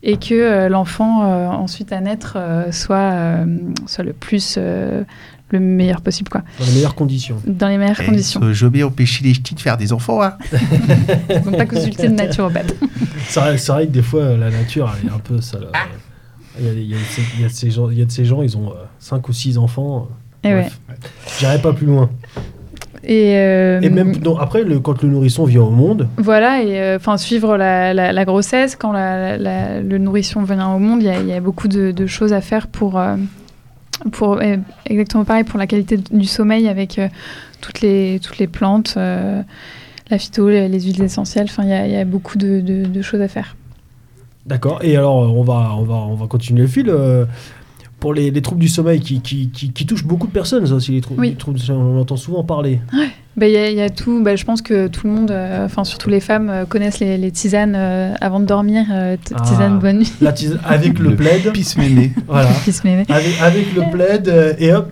et 0.02 0.16
que 0.16 0.35
euh, 0.35 0.68
l'enfant 0.68 1.20
ensuite 1.51 1.93
à 1.93 2.01
naître 2.01 2.39
soit, 2.72 3.44
soit 3.86 4.05
le 4.05 4.12
plus 4.12 4.59
le 5.52 5.59
meilleur 5.59 6.01
possible 6.01 6.28
quoi. 6.28 6.43
Dans 6.60 6.66
les 6.66 6.72
meilleures 6.72 6.94
conditions. 6.94 7.36
Dans 7.44 7.68
les 7.68 7.77
meilleures 7.77 8.05
conditions. 8.05 8.40
J'ai 8.52 8.66
oublié 8.66 8.85
empêcher 8.85 9.24
les 9.24 9.35
ch'tis 9.35 9.56
de 9.56 9.60
faire 9.60 9.77
des 9.77 9.93
enfants. 9.93 10.22
Hein. 10.22 10.36
Donc 11.44 11.56
pas 11.56 11.66
consulter 11.66 12.09
de 12.09 12.14
naturopathe. 12.14 12.74
c'est 13.27 13.40
vrai, 13.40 13.56
vrai, 13.56 13.86
que 13.86 13.93
des 13.93 14.02
fois 14.02 14.36
la 14.36 14.51
nature 14.51 14.94
elle 15.02 15.09
est 15.09 15.12
un 15.12 15.18
peu 15.18 15.40
ça. 15.40 15.59
Il 16.59 16.66
y, 16.66 16.68
a, 16.68 16.72
il, 16.72 16.90
y 17.40 17.44
a, 17.44 17.48
ces 17.48 17.70
gens, 17.70 17.90
il 17.90 17.98
y 17.98 18.02
a 18.02 18.05
de 18.05 18.10
ces 18.10 18.24
gens, 18.24 18.43
ils 18.43 18.56
ont 18.56 18.74
5 18.98 19.28
ou 19.28 19.32
6 19.32 19.56
enfants. 19.59 20.09
Et 20.44 20.54
ouais. 20.54 20.68
J'irai 21.38 21.58
pas 21.58 21.72
plus 21.72 21.86
loin. 21.86 22.10
Et, 23.02 23.36
euh, 23.36 23.80
et, 23.80 23.88
même 23.88 24.12
après, 24.38 24.62
le, 24.62 24.78
quand 24.78 25.02
le 25.02 25.08
nourrisson 25.08 25.44
vient 25.44 25.62
au 25.62 25.70
monde. 25.70 26.08
Voilà, 26.18 26.62
et 26.62 26.78
euh, 26.78 26.96
enfin 26.96 27.16
suivre 27.16 27.56
la, 27.56 27.94
la, 27.94 28.24
grossesse, 28.24 28.76
quand 28.76 28.92
le 28.92 29.98
nourrisson 29.98 30.42
vient 30.42 30.68
au 30.74 30.78
monde, 30.78 31.02
il 31.02 31.26
y, 31.26 31.32
a 31.32 31.40
beaucoup 31.40 31.68
de, 31.68 32.06
choses 32.06 32.32
à 32.32 32.40
faire 32.40 32.66
pour, 32.66 32.98
euh, 32.98 33.16
pour 34.12 34.40
exactement 34.86 35.24
pareil 35.24 35.44
pour 35.44 35.58
la 35.58 35.66
qualité 35.66 35.96
du 35.96 36.26
sommeil 36.26 36.68
avec 36.68 37.00
toutes, 37.60 37.80
les, 37.80 38.20
toutes 38.22 38.38
les 38.38 38.46
plantes, 38.46 38.96
la 38.96 40.18
phyto, 40.18 40.48
les, 40.48 40.80
huiles 40.80 41.02
essentielles. 41.02 41.46
Enfin, 41.48 41.62
il 41.64 41.90
y, 41.90 41.92
y, 41.92 41.96
a 41.96 42.04
beaucoup 42.04 42.36
de, 42.36 42.60
de 42.60 43.02
choses 43.02 43.22
à 43.22 43.28
faire. 43.28 43.56
D'accord. 44.44 44.80
Et 44.82 44.96
alors, 44.96 45.16
on 45.16 45.42
va, 45.42 45.72
on 45.76 45.84
va, 45.84 45.94
on 45.94 46.14
va 46.14 46.26
continuer 46.26 46.62
le 46.62 46.68
fil 46.68 46.94
pour 48.01 48.14
les, 48.14 48.31
les, 48.31 48.43
troubles 48.43 48.60
du 48.60 48.68
sommeil 48.68 49.01
qui, 49.01 49.20
qui, 49.20 49.51
qui, 49.51 49.86
touchent 49.86 50.05
beaucoup 50.05 50.27
de 50.27 50.32
personnes, 50.32 50.66
ça 50.66 50.74
aussi, 50.74 50.93
les, 50.93 51.01
trou 51.01 51.20
les 51.20 51.35
troubles 51.35 51.59
du 51.59 51.64
sommeil, 51.64 51.82
on 51.82 51.98
en 51.98 52.01
entend 52.01 52.16
souvent 52.16 52.43
parler. 52.43 52.81
Ouais. 52.93 53.10
Bah, 53.36 53.47
il 53.47 53.52
y, 53.52 53.74
y, 53.74 53.81
a 53.81 53.90
tout. 53.90 54.22
Bah, 54.22 54.35
je 54.35 54.44
pense 54.44 54.60
que 54.60 54.89
tout 54.89 55.06
le 55.06 55.12
monde, 55.12 55.31
euh, 55.31 55.64
enfin 55.64 55.85
surtout 55.85 56.10
les 56.10 56.20
femmes, 56.20 56.51
euh, 56.51 56.64
connaissent 56.64 56.98
les, 56.98 57.16
les 57.16 57.31
tisanes 57.31 57.74
euh, 57.77 58.12
avant 58.20 58.40
de 58.40 58.44
dormir. 58.44 58.86
Ah, 58.90 59.16
tisane 59.16 59.78
bonne 59.78 59.98
nuit. 59.98 60.12
La 60.20 60.32
tisane 60.32 60.59
avec 60.64 60.98
le, 60.98 61.14
plaid. 61.14 61.52
Pisse. 61.52 61.77
Voilà. 62.27 62.51
avec, 63.09 63.40
avec, 63.40 63.74
le 63.74 63.90
plaid 63.93 64.56
et 64.59 64.72
hop, 64.72 64.90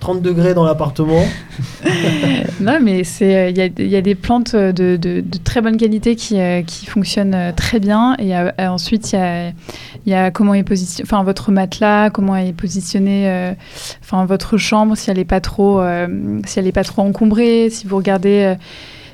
30 0.00 0.22
degrés 0.22 0.54
dans 0.54 0.64
l'appartement. 0.64 1.22
non, 2.60 2.78
mais 2.82 3.04
c'est 3.04 3.52
il 3.52 3.56
y, 3.56 3.88
y, 3.88 3.96
a 3.96 4.00
des 4.00 4.14
plantes 4.14 4.56
de, 4.56 4.96
de, 4.96 4.96
de 4.96 5.38
très 5.44 5.60
bonne 5.60 5.76
qualité 5.76 6.16
qui, 6.16 6.38
qui 6.66 6.86
fonctionnent 6.86 7.52
très 7.54 7.78
bien. 7.78 8.16
Et 8.18 8.34
ensuite, 8.66 9.12
il 9.12 9.16
y 9.16 9.18
a, 9.18 9.52
y 10.06 10.14
a 10.14 10.30
comment 10.30 10.54
est 10.54 10.62
positionné, 10.62 11.06
enfin 11.06 11.22
votre 11.22 11.52
matelas, 11.52 12.10
comment 12.10 12.36
est 12.36 12.52
positionné, 12.52 13.54
enfin 14.02 14.24
votre 14.24 14.56
chambre, 14.56 14.96
si 14.96 15.10
elle 15.10 15.18
n'est 15.18 15.24
pas 15.24 15.40
trop, 15.40 15.82
si 16.46 16.58
elle 16.58 16.66
est 16.66 16.72
pas 16.72 16.84
trop 16.84 17.02
encombrée, 17.02 17.68
si 17.70 17.86
vous 17.86 17.96
regardez 17.96 18.54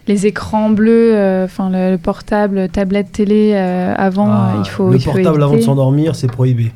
les 0.06 0.26
écrans 0.26 0.70
bleus, 0.70 1.42
enfin 1.44 1.70
le, 1.70 1.96
portable, 1.96 2.68
tablette, 2.68 3.10
télé 3.12 3.54
avant, 3.54 4.30
ah, 4.30 4.54
il 4.60 4.68
faut. 4.68 4.90
Le 4.90 4.96
il 4.96 5.04
portable 5.04 5.42
avant 5.42 5.56
de 5.56 5.60
s'endormir, 5.60 6.14
c'est 6.14 6.30
prohibé. 6.30 6.72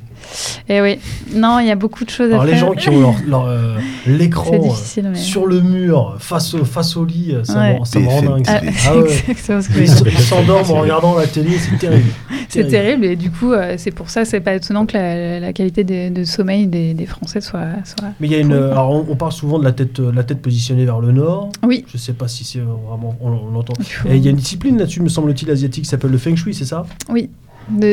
Et 0.69 0.77
eh 0.77 0.81
oui, 0.82 0.98
non, 1.35 1.59
il 1.59 1.66
y 1.66 1.70
a 1.70 1.77
beaucoup 1.77 2.05
de 2.05 2.11
choses 2.11 2.31
Alors 2.31 2.43
à 2.43 2.47
les 2.47 2.52
faire. 2.52 2.61
gens 2.61 2.73
qui 2.73 2.89
ont 2.90 3.01
leur, 3.01 3.15
leur, 3.27 3.47
euh, 3.47 3.78
l'écran 4.07 4.55
euh, 4.55 5.02
mais... 5.02 5.15
sur 5.16 5.47
le 5.47 5.61
mur, 5.61 6.16
face 6.19 6.55
au, 6.55 6.65
face 6.65 6.97
au 6.97 7.05
lit, 7.05 7.35
ça, 7.44 7.59
ouais. 7.59 7.78
me, 8.01 8.09
rend 8.09 8.23
dingue. 8.23 8.44
Ah, 8.47 8.61
ah 8.86 8.97
ouais. 8.97 9.11
exactement 9.28 9.62
ce 9.62 9.69
que 9.69 9.81
Ils 9.81 10.19
s'endorment 10.19 10.70
en 10.70 10.74
regardant 10.81 11.16
la 11.16 11.27
télé, 11.27 11.51
c'est 11.59 11.77
terrible. 11.78 12.11
C'est 12.48 12.69
terrible. 12.69 13.05
et 13.05 13.16
du 13.16 13.31
coup, 13.31 13.52
euh, 13.52 13.74
c'est 13.77 13.90
pour 13.90 14.11
ça, 14.11 14.24
c'est 14.24 14.40
pas 14.40 14.55
étonnant 14.55 14.86
que 14.86 14.97
la, 14.97 15.40
la 15.40 15.52
qualité 15.52 15.85
de, 15.85 16.09
de 16.09 16.24
sommeil 16.24 16.66
des, 16.66 16.94
des, 16.94 17.07
Français 17.07 17.40
soit, 17.40 17.66
soit. 17.85 18.09
Mais 18.20 18.28
il 18.28 18.32
y 18.32 18.36
a 18.36 18.39
une. 18.39 18.52
Alors 18.52 18.90
on, 18.90 19.07
on, 19.09 19.16
parle 19.16 19.32
souvent 19.32 19.59
de 19.59 19.65
la 19.65 19.73
tête, 19.73 19.98
la 19.98 20.23
tête 20.23 20.40
positionnée 20.40 20.85
vers 20.85 21.01
le 21.01 21.12
nord. 21.12 21.51
Oui. 21.65 21.85
Je 21.93 21.97
sais 21.97 22.12
pas 22.12 22.28
si 22.28 22.44
c'est 22.44 22.61
vraiment. 22.61 23.16
On, 23.20 23.31
on 23.31 23.51
l'entend. 23.51 23.74
Il 24.07 24.16
y 24.16 24.28
a 24.28 24.31
une 24.31 24.36
discipline 24.36 24.78
là-dessus, 24.78 25.01
me 25.01 25.09
semble-t-il, 25.09 25.51
asiatique, 25.51 25.85
qui 25.85 25.90
s'appelle 25.90 26.11
le 26.11 26.19
feng 26.19 26.36
shui, 26.36 26.55
c'est 26.55 26.65
ça? 26.65 26.85
Oui. 27.09 27.31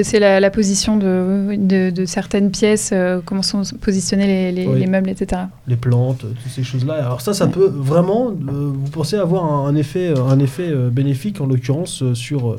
C'est 0.04 0.20
la, 0.20 0.40
la, 0.40 0.50
position 0.50 0.98
de, 0.98 1.56
de, 1.58 1.90
de 1.90 2.06
certaines 2.06 2.52
pièces, 2.52 2.92
euh, 2.94 3.20
comment 3.24 3.42
sont 3.42 3.62
positionnés 3.82 4.28
les, 4.28 4.52
les, 4.52 4.68
oui. 4.68 4.80
les, 4.80 4.88
meubles, 4.88 5.10
etc. 5.10 5.44
Les 5.68 5.76
plantes, 5.76 6.20
toutes 6.20 6.52
ces 6.52 6.64
choses-là. 6.64 6.96
Alors 6.96 7.22
ça, 7.22 7.34
ça 7.34 7.46
ouais. 7.46 7.52
peut 7.52 7.72
vraiment, 7.74 8.30
euh, 8.30 8.72
vous 8.74 8.90
pensez 8.90 9.16
avoir 9.18 9.46
un, 9.46 9.68
un 9.68 9.76
effet, 9.76 10.14
un 10.18 10.40
effet 10.40 10.70
euh, 10.70 10.90
bénéfique, 10.90 11.42
en 11.42 11.46
l'occurrence, 11.46 12.04
sur... 12.14 12.58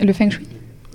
le 0.00 0.12
feng 0.12 0.30
shui 0.30 0.46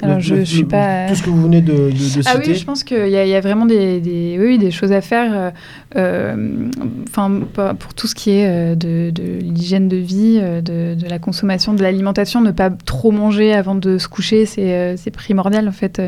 alors, 0.03 0.17
le, 0.17 0.21
je, 0.21 0.35
le, 0.35 0.39
je 0.43 0.45
suis 0.55 0.63
pas. 0.63 1.07
Tout 1.07 1.15
ce 1.15 1.23
que 1.23 1.29
vous 1.29 1.41
venez 1.43 1.61
de, 1.61 1.73
de, 1.73 1.89
de 1.91 1.95
citer. 1.97 2.21
Ah 2.25 2.37
oui, 2.37 2.55
je 2.55 2.65
pense 2.65 2.83
qu'il 2.83 3.07
y, 3.07 3.11
y, 3.11 3.35
a 3.35 3.41
vraiment 3.41 3.65
des, 3.65 3.99
des, 3.99 4.37
oui, 4.39 4.57
des 4.57 4.71
choses 4.71 4.91
à 4.91 5.01
faire. 5.01 5.51
Enfin, 5.91 7.31
euh, 7.57 7.73
pour 7.73 7.93
tout 7.93 8.07
ce 8.07 8.15
qui 8.15 8.31
est 8.31 8.47
euh, 8.47 8.75
de, 8.75 9.11
de 9.11 9.39
l'hygiène 9.41 9.87
de 9.87 9.97
vie, 9.97 10.39
euh, 10.41 10.61
de, 10.61 10.95
la 11.07 11.19
consommation, 11.19 11.73
de 11.73 11.81
l'alimentation, 11.81 12.41
ne 12.41 12.51
pas 12.51 12.69
trop 12.69 13.11
manger 13.11 13.53
avant 13.53 13.75
de 13.75 13.97
se 13.97 14.07
coucher, 14.07 14.45
c'est 14.45 15.11
primordial 15.11 15.67
en 15.67 15.73
fait. 15.73 16.01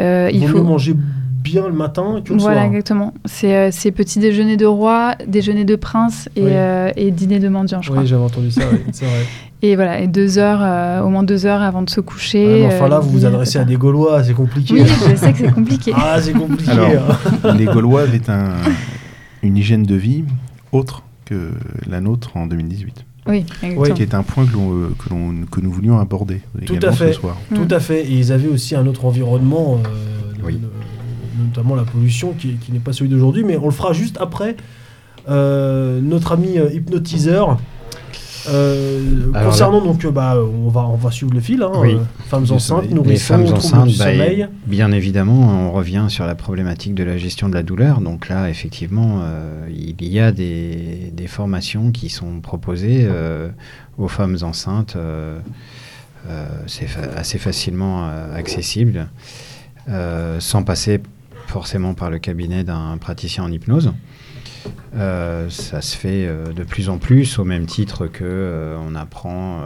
Euh, 0.00 0.30
il 0.32 0.46
faut 0.48 0.62
manger 0.62 0.94
bien 1.42 1.66
le 1.66 1.74
matin 1.74 2.20
que 2.24 2.32
le 2.32 2.38
voilà, 2.38 2.60
soir. 2.60 2.66
exactement. 2.66 3.14
C'est 3.24 3.56
euh, 3.56 3.90
petit 3.94 4.18
déjeuner 4.18 4.56
de 4.56 4.66
roi, 4.66 5.14
déjeuner 5.26 5.64
de 5.64 5.76
prince 5.76 6.28
et, 6.36 6.42
oui. 6.42 6.50
euh, 6.52 6.90
et 6.96 7.10
dîner 7.10 7.38
de 7.38 7.48
mendiant, 7.48 7.82
je 7.82 7.88
oui, 7.88 7.92
crois. 7.92 8.02
Oui, 8.02 8.08
j'avais 8.08 8.22
entendu 8.22 8.50
ça, 8.50 8.62
oui, 8.72 8.78
c'est 8.92 9.04
vrai. 9.04 9.24
et 9.62 9.76
voilà, 9.76 10.00
et 10.00 10.06
deux 10.06 10.38
heures, 10.38 10.60
euh, 10.62 11.02
au 11.02 11.10
moins 11.10 11.22
deux 11.22 11.46
heures 11.46 11.60
avant 11.62 11.82
de 11.82 11.90
se 11.90 12.00
coucher. 12.00 12.62
Ouais, 12.62 12.66
enfin 12.66 12.88
là, 12.88 12.98
vous 12.98 13.10
vous 13.10 13.26
adressez 13.26 13.58
à 13.58 13.64
des 13.64 13.76
Gaulois, 13.76 14.24
c'est 14.24 14.34
compliqué. 14.34 14.74
Oui, 14.74 14.86
je 14.86 15.16
sais 15.16 15.32
que 15.32 15.38
c'est 15.38 15.52
compliqué. 15.52 15.92
ah, 15.96 16.20
c'est 16.20 16.32
compliqué. 16.32 16.70
Alors, 16.70 17.54
les 17.56 17.66
Gaulois 17.66 18.02
avaient 18.02 18.30
un, 18.30 18.54
une 19.42 19.56
hygiène 19.56 19.82
de 19.82 19.94
vie 19.94 20.24
autre 20.72 21.02
que 21.24 21.50
la 21.86 22.00
nôtre 22.00 22.36
en 22.36 22.46
2018. 22.46 23.04
Oui, 23.26 23.44
ouais, 23.76 23.92
qui 23.92 24.02
est 24.02 24.14
un 24.14 24.22
point 24.22 24.46
que, 24.46 24.52
que, 24.52 25.44
que, 25.50 25.60
nous 25.60 25.70
voulions 25.70 25.98
aborder 25.98 26.40
Tout 26.64 26.78
à 26.82 26.90
fait. 26.90 27.12
ce 27.12 27.20
soir. 27.20 27.36
Tout 27.54 27.68
à 27.70 27.78
fait. 27.78 28.04
Et 28.06 28.14
ils 28.14 28.32
avaient 28.32 28.48
aussi 28.48 28.74
un 28.74 28.86
autre 28.86 29.04
environnement, 29.04 29.78
euh, 29.84 30.42
oui. 30.42 30.58
notamment 31.38 31.74
la 31.74 31.84
pollution, 31.84 32.32
qui, 32.32 32.54
qui 32.54 32.72
n'est 32.72 32.78
pas 32.78 32.92
celui 32.92 33.10
d'aujourd'hui, 33.10 33.44
mais 33.44 33.58
on 33.58 33.66
le 33.66 33.72
fera 33.72 33.92
juste 33.92 34.16
après 34.20 34.56
euh, 35.28 36.00
notre 36.00 36.32
ami 36.32 36.58
euh, 36.58 36.70
hypnotiseur. 38.46 39.44
concernant 39.44 39.80
là, 39.80 39.86
donc 39.86 40.06
bah 40.06 40.36
on 40.36 40.68
va 40.68 40.82
on 40.82 40.96
va 40.96 41.10
suivre 41.10 41.32
le 41.34 41.40
fil 41.40 41.62
hein, 41.62 41.72
oui. 41.76 41.96
femmes 42.26 42.46
enceintes 42.50 42.90
nourrissons 42.90 43.36
les 43.36 43.44
femmes 43.44 43.54
enceintes 43.54 43.88
du 43.88 43.94
sommeil. 43.94 44.42
Bah, 44.42 44.48
bien 44.66 44.92
évidemment 44.92 45.68
on 45.68 45.72
revient 45.72 46.06
sur 46.08 46.26
la 46.26 46.34
problématique 46.34 46.94
de 46.94 47.04
la 47.04 47.16
gestion 47.16 47.48
de 47.48 47.54
la 47.54 47.62
douleur 47.62 48.00
donc 48.00 48.28
là 48.28 48.48
effectivement 48.48 49.20
euh, 49.22 49.68
il 49.70 50.06
y 50.06 50.20
a 50.20 50.32
des, 50.32 51.12
des, 51.12 51.26
formations 51.26 51.90
qui 51.90 52.08
sont 52.08 52.40
proposées 52.40 53.06
euh, 53.08 53.48
aux 53.98 54.08
femmes 54.08 54.38
enceintes 54.42 54.94
euh, 54.96 55.38
c'est 56.66 56.86
fa 56.86 57.00
assez 57.16 57.38
facilement 57.38 58.08
accessible 58.34 59.08
sans 60.38 60.62
passer 60.62 61.00
forcément 61.46 61.94
par 61.94 62.10
le 62.10 62.18
cabinet 62.18 62.62
d'un 62.62 62.96
praticien 62.98 63.44
en 63.44 63.50
hypnose 63.50 63.92
euh, 64.96 65.48
ça 65.50 65.80
se 65.80 65.96
fait 65.96 66.26
euh, 66.26 66.52
de 66.52 66.64
plus 66.64 66.88
en 66.88 66.98
plus, 66.98 67.38
au 67.38 67.44
même 67.44 67.66
titre 67.66 68.06
que 68.06 68.24
euh, 68.24 68.76
on 68.86 68.94
apprend, 68.94 69.60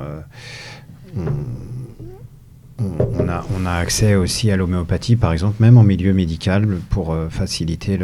on, 2.78 3.28
a, 3.28 3.44
on, 3.56 3.66
a, 3.66 3.72
accès 3.72 4.14
aussi 4.14 4.50
à 4.50 4.56
l'homéopathie, 4.56 5.16
par 5.16 5.32
exemple, 5.32 5.56
même 5.60 5.78
en 5.78 5.82
milieu 5.82 6.12
médical, 6.12 6.66
pour 6.90 7.16
faciliter 7.30 7.98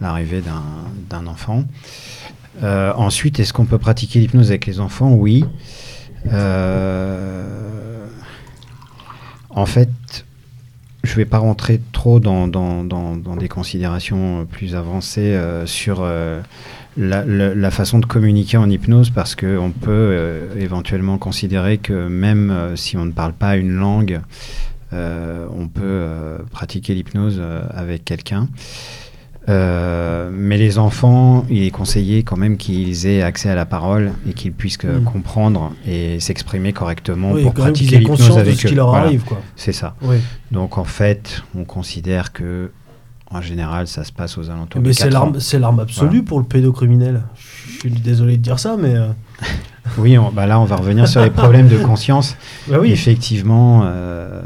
l'arrivée 0.00 0.42
d'un 1.10 1.26
enfant. 1.26 1.64
ensuite, 2.62 3.40
est-ce 3.40 3.52
qu'on 3.52 3.66
peut 3.66 3.78
pratiquer 3.78 4.20
l'hypnose 4.20 4.50
avec 4.50 4.66
les 4.66 4.80
enfants? 4.80 5.12
Oui. 5.12 5.44
en 9.50 9.66
fait, 9.66 9.88
je 11.12 11.18
ne 11.18 11.24
vais 11.24 11.28
pas 11.28 11.40
rentrer 11.40 11.78
trop 11.92 12.20
dans, 12.20 12.48
dans, 12.48 12.84
dans, 12.84 13.36
des 13.36 13.48
considérations 13.48 14.46
plus 14.50 14.74
avancées 14.74 15.34
euh, 15.34 15.66
sur 15.66 15.98
euh, 16.00 16.40
la, 16.96 17.70
façon 17.70 17.98
de 17.98 18.06
communiquer 18.06 18.56
en 18.56 18.70
hypnose 18.70 19.10
parce 19.10 19.34
qu'on 19.34 19.72
peut 19.78 19.90
euh, 19.90 20.58
éventuellement 20.58 21.18
considérer 21.18 21.76
que 21.76 22.08
même 22.08 22.72
si 22.76 22.96
on 22.96 23.04
ne 23.04 23.12
parle 23.12 23.34
pas 23.34 23.56
une 23.58 23.72
langue, 23.72 24.22
on 24.92 25.68
peut 25.68 26.06
pratiquer 26.50 26.94
l'hypnose 26.94 27.42
avec 27.74 28.06
quelqu'un. 28.06 28.48
Euh, 29.48 30.30
mais 30.32 30.56
les 30.56 30.78
enfants, 30.78 31.44
il 31.50 31.64
est 31.64 31.70
conseillé 31.70 32.22
quand 32.22 32.36
même 32.36 32.56
qu'ils 32.56 33.06
aient 33.06 33.22
accès 33.22 33.48
à 33.48 33.56
la 33.56 33.66
parole 33.66 34.12
et 34.28 34.34
qu'ils 34.34 34.52
puissent 34.52 34.82
mmh. 34.82 35.02
comprendre 35.04 35.72
et 35.86 36.20
s'exprimer 36.20 36.72
correctement 36.72 37.32
oui, 37.32 37.42
pour 37.42 37.52
pratiquer 37.52 37.98
l'hypnose 37.98 38.38
avec 38.38 38.54
ce 38.54 38.68
qui 38.68 38.74
leur 38.74 38.90
voilà. 38.90 39.06
arrive. 39.06 39.24
C'est 39.56 39.72
ça. 39.72 39.96
Oui. 40.02 40.16
Donc 40.52 40.78
en 40.78 40.84
fait, 40.84 41.42
on 41.56 41.64
considère 41.64 42.32
que 42.32 42.70
en 43.32 43.40
général, 43.40 43.86
ça 43.86 44.04
se 44.04 44.12
passe 44.12 44.36
aux 44.36 44.50
alentours 44.50 44.80
mais 44.80 44.88
de 44.88 44.92
c'est 44.92 45.10
l'arme, 45.10 45.40
c'est 45.40 45.58
l'arme 45.58 45.80
absolue 45.80 46.08
voilà. 46.08 46.22
pour 46.24 46.38
le 46.38 46.44
pédocriminel. 46.44 47.22
Je 47.34 47.78
suis 47.80 47.90
désolé 47.90 48.36
de 48.36 48.42
dire 48.42 48.58
ça, 48.58 48.76
mais. 48.78 48.94
Euh... 48.94 49.08
oui, 49.98 50.18
on, 50.18 50.30
bah 50.30 50.46
là, 50.46 50.60
on 50.60 50.64
va 50.64 50.76
revenir 50.76 51.08
sur 51.08 51.22
les 51.22 51.30
problèmes 51.30 51.68
de 51.68 51.78
conscience. 51.78 52.36
Bah 52.68 52.76
oui. 52.80 52.92
Effectivement. 52.92 53.82
Euh... 53.84 54.42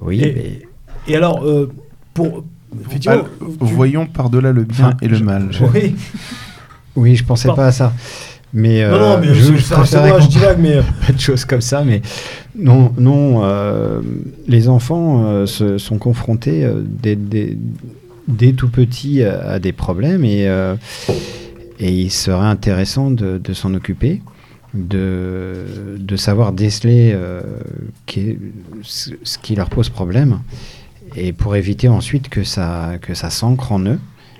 Oui. 0.00 0.20
Et, 0.20 0.32
mais... 0.32 1.12
et 1.12 1.16
alors, 1.16 1.44
euh, 1.44 1.72
pour 2.14 2.44
Effectivement, 2.86 3.24
ah, 3.24 3.44
tu... 3.48 3.74
voyons 3.74 4.06
par-delà 4.06 4.52
le 4.52 4.64
bien 4.64 4.88
enfin, 4.88 4.96
et 5.02 5.08
le 5.08 5.16
je, 5.16 5.24
mal. 5.24 5.48
Je... 5.50 5.64
Oui. 5.64 5.94
oui, 6.96 7.16
je 7.16 7.24
pensais 7.24 7.48
pas 7.48 7.66
à 7.66 7.72
ça. 7.72 7.92
Mais, 8.52 8.88
non, 8.88 8.98
non, 8.98 9.18
mais 9.18 9.28
euh, 9.28 9.34
je, 9.34 9.56
je, 9.56 9.74
moi, 9.74 10.20
je 10.20 10.28
divague, 10.28 10.58
mais 10.58 10.76
pas 11.06 11.12
de 11.12 11.20
choses 11.20 11.44
comme 11.44 11.60
ça. 11.60 11.84
Mais 11.84 12.00
non, 12.56 12.92
non, 12.96 13.42
euh, 13.44 14.00
les 14.46 14.68
enfants 14.68 15.24
euh, 15.26 15.46
se, 15.46 15.78
sont 15.78 15.98
confrontés 15.98 16.64
euh, 16.64 16.82
dès, 16.84 17.16
dès, 17.16 17.56
dès, 18.28 18.52
tout 18.52 18.70
petits 18.70 19.22
à 19.22 19.58
des 19.58 19.72
problèmes 19.72 20.24
et, 20.24 20.48
euh, 20.48 20.74
et 21.78 21.90
il 21.90 22.10
serait 22.10 22.46
intéressant 22.46 23.10
de, 23.10 23.38
de 23.38 23.52
s'en 23.52 23.74
occuper. 23.74 24.22
De, 24.74 25.64
de 25.98 26.16
savoir 26.16 26.52
déceler 26.52 27.12
euh, 27.14 27.40
ce 28.82 29.38
qui 29.38 29.54
leur 29.54 29.70
pose 29.70 29.88
problème 29.88 30.40
et 31.16 31.32
pour 31.32 31.56
éviter 31.56 31.88
ensuite 31.88 32.28
que 32.28 32.44
ça, 32.44 32.92
que 33.00 33.14
ça 33.14 33.30
s'ancre 33.30 33.72
en 33.72 33.80
eux. 33.80 33.98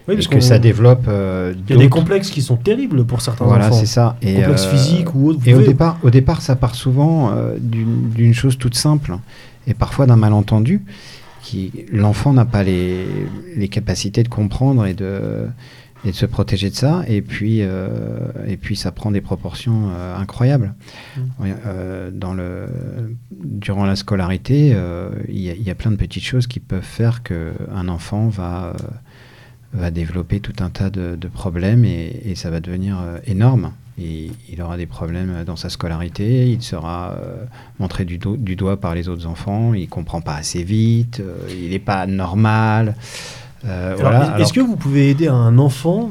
Oui, 0.09 0.15
parce 0.15 0.28
que 0.28 0.39
ça 0.39 0.61
développe. 0.61 1.07
Euh, 1.09 1.53
Il 1.69 1.74
y 1.74 1.78
a 1.78 1.82
des 1.82 1.89
complexes 1.89 2.31
qui 2.31 2.40
sont 2.40 2.57
terribles 2.57 3.05
pour 3.05 3.20
certains 3.23 3.44
voilà, 3.44 3.66
enfants. 3.66 3.74
Voilà, 3.74 3.86
c'est 3.86 3.93
ça. 3.93 4.16
Et 4.23 4.35
complexes 4.36 4.66
euh, 4.66 4.70
physiques 4.70 5.15
ou 5.15 5.31
autres. 5.31 5.40
Et 5.47 5.55
au 5.55 5.62
départ, 5.62 5.98
au 6.05 6.11
départ, 6.11 6.43
ça 6.43 6.55
part 6.55 6.77
souvent 6.77 7.32
euh, 7.32 7.57
d'une 7.59 8.35
chose 8.35 8.57
toute 8.57 8.77
simple 8.77 9.16
et 9.66 9.74
parfois 9.74 10.07
d'un 10.07 10.16
malentendu. 10.16 10.82
L'enfant 11.93 12.32
n'a 12.32 12.44
pas 12.44 12.65
les, 12.65 13.07
les, 13.57 13.69
capacités 13.69 14.24
de 14.24 14.28
comprendre 14.28 14.85
et 14.85 14.94
de, 14.94 15.47
et 16.05 16.10
de 16.10 16.16
se 16.16 16.27
protéger 16.27 16.70
de 16.70 16.74
ça. 16.74 17.05
Et 17.09 17.23
puis, 17.23 17.59
euh, 17.62 18.18
et 18.47 18.56
puis 18.56 18.77
ça 18.77 18.93
prend 18.93 19.10
des 19.10 19.20
proportions 19.20 19.90
euh, 19.90 20.16
incroyables. 20.16 20.74
Mmh. 21.16 21.20
Euh, 21.44 22.10
dans 22.12 22.35
le, 22.35 22.66
durant 23.31 23.86
la 23.86 23.97
scolarité, 23.97 24.77
il 25.28 25.39
y, 25.39 25.62
y, 25.62 25.70
a 25.70 25.74
plein 25.74 25.90
de 25.90 25.97
petites 25.97 26.24
choses 26.24 26.47
qui 26.47 26.60
peuvent 26.60 26.82
faire 26.82 27.23
qu'un 27.23 27.89
enfant 27.89 28.28
va, 28.28 28.74
va 29.73 29.90
développer 29.90 30.40
tout 30.40 30.55
un 30.60 30.70
tas 30.70 30.90
de, 30.90 31.16
de 31.16 31.28
problèmes 31.28 31.85
et, 31.85 32.23
et, 32.24 32.35
ça 32.35 32.51
va 32.51 32.60
devenir 32.60 32.98
énorme. 33.27 33.73
Et 33.98 34.31
il 34.52 34.60
aura 34.60 34.77
des 34.77 34.85
problèmes 34.85 35.44
dans 35.47 35.56
sa 35.56 35.70
scolarité, 35.70 36.51
il 36.51 36.62
sera 36.62 37.16
montré 37.78 38.05
du, 38.05 38.18
do 38.18 38.36
du, 38.36 38.55
doigt 38.55 38.78
par 38.78 38.94
les 38.94 39.09
autres 39.09 39.27
enfants, 39.27 39.73
il 39.73 39.89
comprend 39.89 40.20
pas 40.20 40.35
assez 40.35 40.62
vite, 40.62 41.23
il 41.51 41.70
n'est 41.70 41.78
pas 41.78 42.06
normal. 42.06 42.94
Euh, 43.65 44.37
est-ce 44.39 44.53
que 44.53 44.61
vous 44.61 44.77
pouvez 44.77 45.11
aider 45.11 45.28
un 45.28 45.59
enfant 45.59 46.11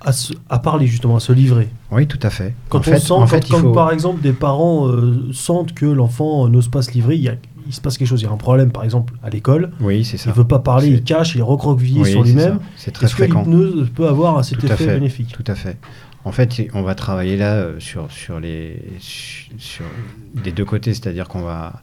à, 0.00 0.10
à, 0.48 0.58
parler 0.58 0.86
justement, 0.86 1.16
à 1.16 1.20
se 1.20 1.32
livrer? 1.32 1.68
Oui, 1.90 2.06
tout 2.06 2.18
à 2.22 2.30
fait. 2.30 2.54
Quand 2.68 2.86
on 2.86 2.98
sent, 2.98 3.12
en 3.12 3.26
fait, 3.26 3.48
quand, 3.48 3.72
par 3.72 3.92
exemple 3.92 4.20
des 4.22 4.32
parents 4.32 4.88
euh, 4.88 5.28
sentent 5.32 5.74
que 5.74 5.86
l'enfant 5.86 6.48
n'ose 6.48 6.68
pas 6.68 6.82
se 6.82 6.92
livrer, 6.92 7.16
il, 7.16 7.22
y 7.22 7.28
a, 7.28 7.34
il, 7.66 7.72
se 7.72 7.80
passe 7.80 7.98
quelque 7.98 8.08
chose, 8.08 8.20
il 8.22 8.24
y 8.24 8.28
a 8.28 8.32
un 8.32 8.36
problème 8.36 8.70
par 8.70 8.84
exemple 8.84 9.14
à 9.22 9.30
l'école. 9.30 9.70
Oui, 9.80 10.04
c'est 10.04 10.16
ça. 10.16 10.30
Il 10.30 10.36
veut 10.36 10.46
pas 10.46 10.58
parler, 10.58 10.88
il 10.88 11.02
cache, 11.02 11.34
il 11.34 11.38
est 11.38 11.42
recroquevillé 11.42 12.04
sur 12.04 12.22
lui-même. 12.22 12.58
C'est 12.76 12.92
très 12.92 13.08
fréquent. 13.08 13.44
Que 13.44 13.50
l'hypnose 13.50 13.90
peut 13.94 14.08
avoir 14.08 14.44
cet 14.44 14.64
effet 14.64 14.86
bénéfique? 14.86 15.32
Tout 15.32 15.44
à 15.46 15.54
fait. 15.54 15.78
En 16.24 16.32
fait, 16.32 16.68
on 16.74 16.82
va 16.82 16.94
travailler 16.94 17.36
là 17.36 17.54
euh, 17.54 17.80
sur, 17.80 18.10
sur, 18.12 18.40
les, 18.40 18.82
sur 19.00 19.86
des 20.34 20.52
deux 20.52 20.66
côtés, 20.66 20.92
c'est-à-dire 20.92 21.28
qu'on 21.28 21.40
va, 21.40 21.80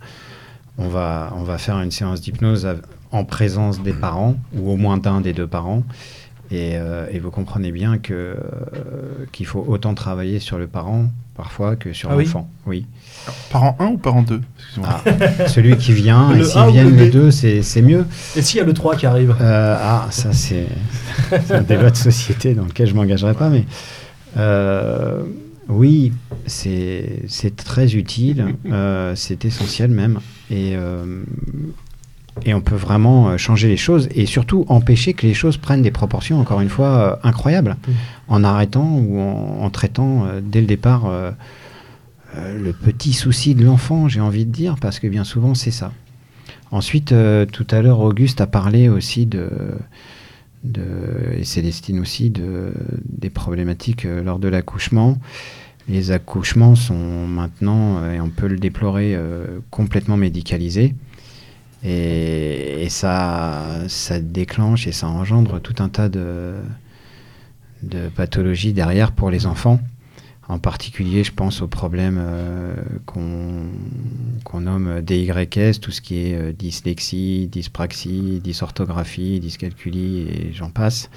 on 0.77 0.87
va, 0.87 1.33
on 1.35 1.41
va 1.41 1.57
faire 1.57 1.79
une 1.79 1.89
séance 1.89 2.21
d'hypnose 2.21 2.67
en 3.11 3.23
présence 3.23 3.81
des 3.81 3.93
parents, 3.93 4.35
ou 4.53 4.71
au 4.71 4.77
moins 4.77 4.97
d'un 4.97 5.21
des 5.21 5.33
deux 5.33 5.47
parents. 5.47 5.83
Et, 6.49 6.75
euh, 6.75 7.07
et, 7.11 7.19
vous 7.19 7.29
comprenez 7.29 7.73
bien 7.73 7.97
que 7.97 8.13
euh, 8.13 8.35
qu'il 9.33 9.45
faut 9.45 9.65
autant 9.67 9.93
travailler 9.93 10.39
sur 10.39 10.57
le 10.57 10.65
parent 10.65 11.09
parfois 11.35 11.75
que 11.75 11.91
sur 11.91 12.09
ah 12.09 12.15
l'enfant. 12.15 12.49
Oui. 12.65 12.85
oui. 13.27 13.31
Parent 13.51 13.75
1 13.79 13.85
ou 13.87 13.97
parent 13.97 14.23
2 14.23 14.41
ah, 14.83 15.01
Celui 15.47 15.77
qui 15.77 15.91
vient, 15.91 16.33
et 16.33 16.43
s'ils 16.43 16.67
viennent 16.67 16.95
les 16.95 17.09
deux, 17.09 17.31
c'est 17.31 17.81
mieux. 17.81 18.05
Et 18.35 18.41
s'il 18.41 18.59
y 18.59 18.61
a 18.61 18.65
le 18.65 18.73
3 18.73 18.95
qui 18.95 19.05
arrive? 19.05 19.35
Euh, 19.39 19.77
Ah, 19.79 20.07
ça 20.09 20.31
c'est 20.31 20.67
un 21.49 21.61
débat 21.61 21.91
de 21.91 21.97
société 21.97 22.53
dans 22.53 22.63
lequel 22.63 22.87
je 22.87 22.93
ne 22.93 22.97
m'engagerai 22.97 23.33
pas, 23.33 23.49
mais 23.49 23.65
euh, 24.37 25.23
oui, 25.69 26.13
c'est 26.45 27.55
très 27.55 27.95
utile, 27.95 28.55
euh, 28.71 29.13
c'est 29.15 29.45
essentiel 29.45 29.91
même. 29.91 30.19
Et, 30.49 30.73
euh, 30.75 31.23
et 32.45 32.53
on 32.53 32.61
peut 32.61 32.75
vraiment 32.75 33.29
euh, 33.29 33.37
changer 33.37 33.67
les 33.67 33.77
choses 33.77 34.07
et 34.13 34.25
surtout 34.25 34.65
empêcher 34.67 35.13
que 35.13 35.25
les 35.25 35.33
choses 35.33 35.57
prennent 35.57 35.81
des 35.81 35.91
proportions, 35.91 36.39
encore 36.39 36.61
une 36.61 36.69
fois, 36.69 36.87
euh, 36.87 37.15
incroyables, 37.27 37.71
mmh. 37.71 37.91
en 38.29 38.43
arrêtant 38.43 38.97
ou 38.97 39.19
en, 39.19 39.63
en 39.63 39.69
traitant 39.69 40.25
euh, 40.25 40.39
dès 40.41 40.61
le 40.61 40.67
départ 40.67 41.05
euh, 41.05 41.31
le 42.35 42.71
petit 42.73 43.13
souci 43.13 43.55
de 43.55 43.65
l'enfant, 43.65 44.07
j'ai 44.07 44.21
envie 44.21 44.45
de 44.45 44.51
dire, 44.51 44.75
parce 44.79 44.99
que 44.99 45.07
bien 45.07 45.23
souvent 45.23 45.55
c'est 45.55 45.71
ça. 45.71 45.91
Ensuite, 46.69 47.15
tout 47.53 47.67
à 47.71 47.81
l'heure, 47.81 48.01
Auguste 48.01 48.41
a 48.41 48.47
parlé 48.47 48.89
aussi 48.89 49.25
de, 49.25 49.49
de, 50.65 50.83
et 51.37 51.45
Célestine 51.45 51.99
aussi, 51.99 52.29
de, 52.29 52.73
des 53.05 53.29
problématiques 53.29 54.03
lors 54.03 54.37
de 54.37 54.49
l'accouchement. 54.49 55.17
Les 55.87 56.11
accouchements 56.11 56.75
sont 56.75 57.25
maintenant, 57.25 58.05
et 58.11 58.19
on 58.19 58.29
peut 58.29 58.47
le 58.47 58.57
déplorer, 58.57 59.17
complètement 59.71 60.17
médicalisés. 60.17 60.93
Et, 61.89 62.87
ça, 62.89 63.65
ça 63.87 64.19
déclenche 64.19 64.87
et 64.87 64.91
ça 64.93 65.07
engendre 65.07 65.59
tout 65.59 65.75
un 65.79 65.89
tas 65.89 66.07
de, 66.09 66.53
de 67.83 68.09
pathologies 68.09 68.73
derrière 68.73 69.11
pour 69.11 69.29
les 69.29 69.45
enfants. 69.45 69.79
En 70.49 70.59
particulier, 70.59 71.25
je 71.25 71.33
pense 71.33 71.61
aux 71.61 71.67
problèmes 71.67 72.19
euh, 72.21 72.73
qu'on 73.05 73.67
qu 74.45 74.57
nomme 74.57 75.01
DYS, 75.01 75.79
tout 75.81 75.91
ce 75.91 75.99
qui 75.99 76.19
est 76.19 76.35
euh, 76.35 76.53
dyslexie, 76.53 77.49
dyspraxie, 77.51 78.39
dysorthographie, 78.41 79.41
dyscalculie 79.41 80.21
et 80.21 80.53
j'en 80.53 80.69
passe. 80.69 81.09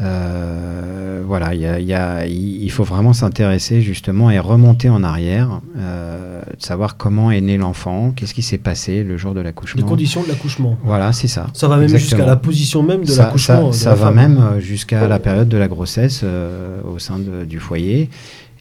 Euh, 0.00 1.22
voilà, 1.26 1.54
y 1.54 1.66
a, 1.66 1.78
y 1.78 1.92
a, 1.92 2.26
il 2.26 2.70
faut 2.70 2.84
vraiment 2.84 3.12
s'intéresser 3.12 3.82
justement 3.82 4.30
et 4.30 4.38
remonter 4.38 4.88
en 4.88 5.04
arrière, 5.04 5.60
euh, 5.76 6.42
savoir 6.58 6.96
comment 6.96 7.30
est 7.30 7.40
né 7.40 7.56
l'enfant, 7.58 8.12
qu'est-ce 8.16 8.34
qui 8.34 8.42
s'est 8.42 8.58
passé 8.58 9.04
le 9.04 9.16
jour 9.16 9.34
de 9.34 9.40
l'accouchement. 9.40 9.82
Les 9.82 9.88
conditions 9.88 10.22
de 10.22 10.28
l'accouchement. 10.28 10.76
Voilà, 10.82 11.12
c'est 11.12 11.28
ça. 11.28 11.46
Ça 11.52 11.68
va 11.68 11.76
même 11.76 11.88
jusqu'à 11.88 12.24
la 12.24 12.36
position 12.36 12.82
même 12.82 13.04
de 13.04 13.14
l'accouchement. 13.14 13.72
Ça, 13.72 13.90
ça 13.90 13.94
va 13.94 14.10
même 14.10 14.38
euh, 14.38 14.60
jusqu'à 14.60 15.06
la 15.06 15.18
période 15.18 15.48
de 15.48 15.56
la 15.56 15.68
grossesse 15.68 16.22
euh, 16.24 16.80
au 16.82 16.98
sein 16.98 17.18
de, 17.18 17.44
du 17.44 17.60
foyer. 17.60 18.08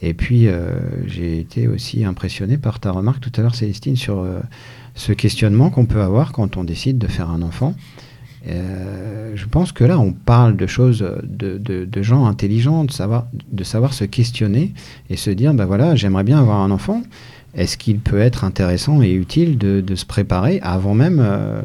Et 0.02 0.14
puis, 0.14 0.48
j'ai 1.07 1.40
été 1.40 1.68
aussi 1.68 2.06
impressionné 2.06 2.57
par 2.57 2.80
ta 2.80 2.90
remarque 2.90 3.20
tout 3.20 3.34
à 3.36 3.41
l'heure, 3.41 3.53
Célestine, 3.56 3.98
sur 3.98 4.26
ce 4.95 5.11
questionnement 5.11 5.72
qu'on 5.72 5.86
peut 5.86 6.02
avoir 6.02 6.32
quand 6.32 6.56
on 6.56 6.64
décide 6.64 6.98
de 6.98 7.07
faire 7.07 7.30
un 7.30 7.41
enfant. 7.41 7.76
Euh, 8.49 9.34
je 9.35 9.45
pense 9.45 9.71
que 9.71 9.84
là, 9.84 9.99
on 9.99 10.11
parle 10.11 10.55
de 10.55 10.67
choses, 10.67 11.05
de, 11.23 11.57
de, 11.57 11.85
de, 11.85 12.01
gens 12.01 12.26
intelligents, 12.26 12.84
de 12.84 12.91
savoir, 12.91 13.27
de 13.51 13.63
savoir 13.63 13.93
se 13.93 14.03
questionner 14.03 14.73
et 15.09 15.17
se 15.17 15.30
dire, 15.30 15.53
ben 15.53 15.65
voilà, 15.65 15.95
j'aimerais 15.95 16.23
bien 16.23 16.39
avoir 16.39 16.59
un 16.61 16.71
enfant. 16.71 17.03
Est-ce 17.55 17.77
qu'il 17.77 17.99
peut 17.99 18.19
être 18.19 18.43
intéressant 18.43 19.01
et 19.01 19.11
utile 19.11 19.57
de, 19.57 19.81
de 19.81 19.95
se 19.95 20.05
préparer 20.05 20.59
avant 20.61 20.93
même 20.93 21.19
euh, 21.19 21.61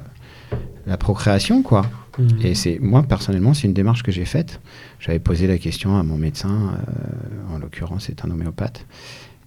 la 0.87 0.97
procréation, 0.97 1.63
quoi? 1.63 1.87
Mmh. 2.19 2.29
Et 2.45 2.55
c'est 2.55 2.79
moi 2.81 3.03
personnellement, 3.03 3.55
c'est 3.55 3.67
une 3.67 3.75
démarche 3.75 4.03
que 4.03 4.13
j'ai 4.13 4.25
faite. 4.25 4.61
J'avais 5.01 5.19
posé 5.19 5.47
la 5.47 5.59
question 5.59 5.97
à 5.99 6.03
mon 6.03 6.17
médecin, 6.17 6.75
euh, 6.79 7.55
en 7.55 7.59
l'occurrence, 7.59 8.05
c'est 8.07 8.25
un 8.25 8.31
homéopathe, 8.31 8.87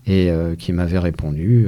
et 0.06 0.30
euh, 0.30 0.56
qui 0.56 0.74
m'avait 0.74 1.00
répondu 1.00 1.68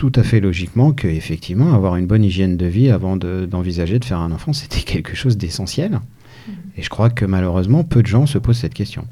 tout 0.00 0.12
à 0.14 0.22
fait 0.22 0.40
logiquement 0.40 0.92
que 0.92 1.06
effectivement 1.06 1.74
avoir 1.74 1.96
une 1.96 2.06
bonne 2.06 2.24
hygiène 2.24 2.56
de 2.56 2.64
vie 2.64 2.88
avant 2.88 3.18
d'envisager 3.18 3.92
de, 3.92 3.98
de, 3.98 4.04
faire 4.06 4.20
un 4.20 4.32
enfant, 4.32 4.54
c'était 4.54 4.80
quelque 4.80 5.14
chose 5.14 5.36
d'essentiel. 5.36 5.90
Mmh. 5.90 6.52
Et 6.78 6.82
je 6.82 6.88
crois 6.88 7.10
que 7.10 7.26
malheureusement, 7.26 7.84
peu 7.84 8.00
de 8.00 8.06
gens 8.06 8.24
se 8.24 8.38
posent 8.38 8.56
cette 8.56 8.72
question. 8.72 9.06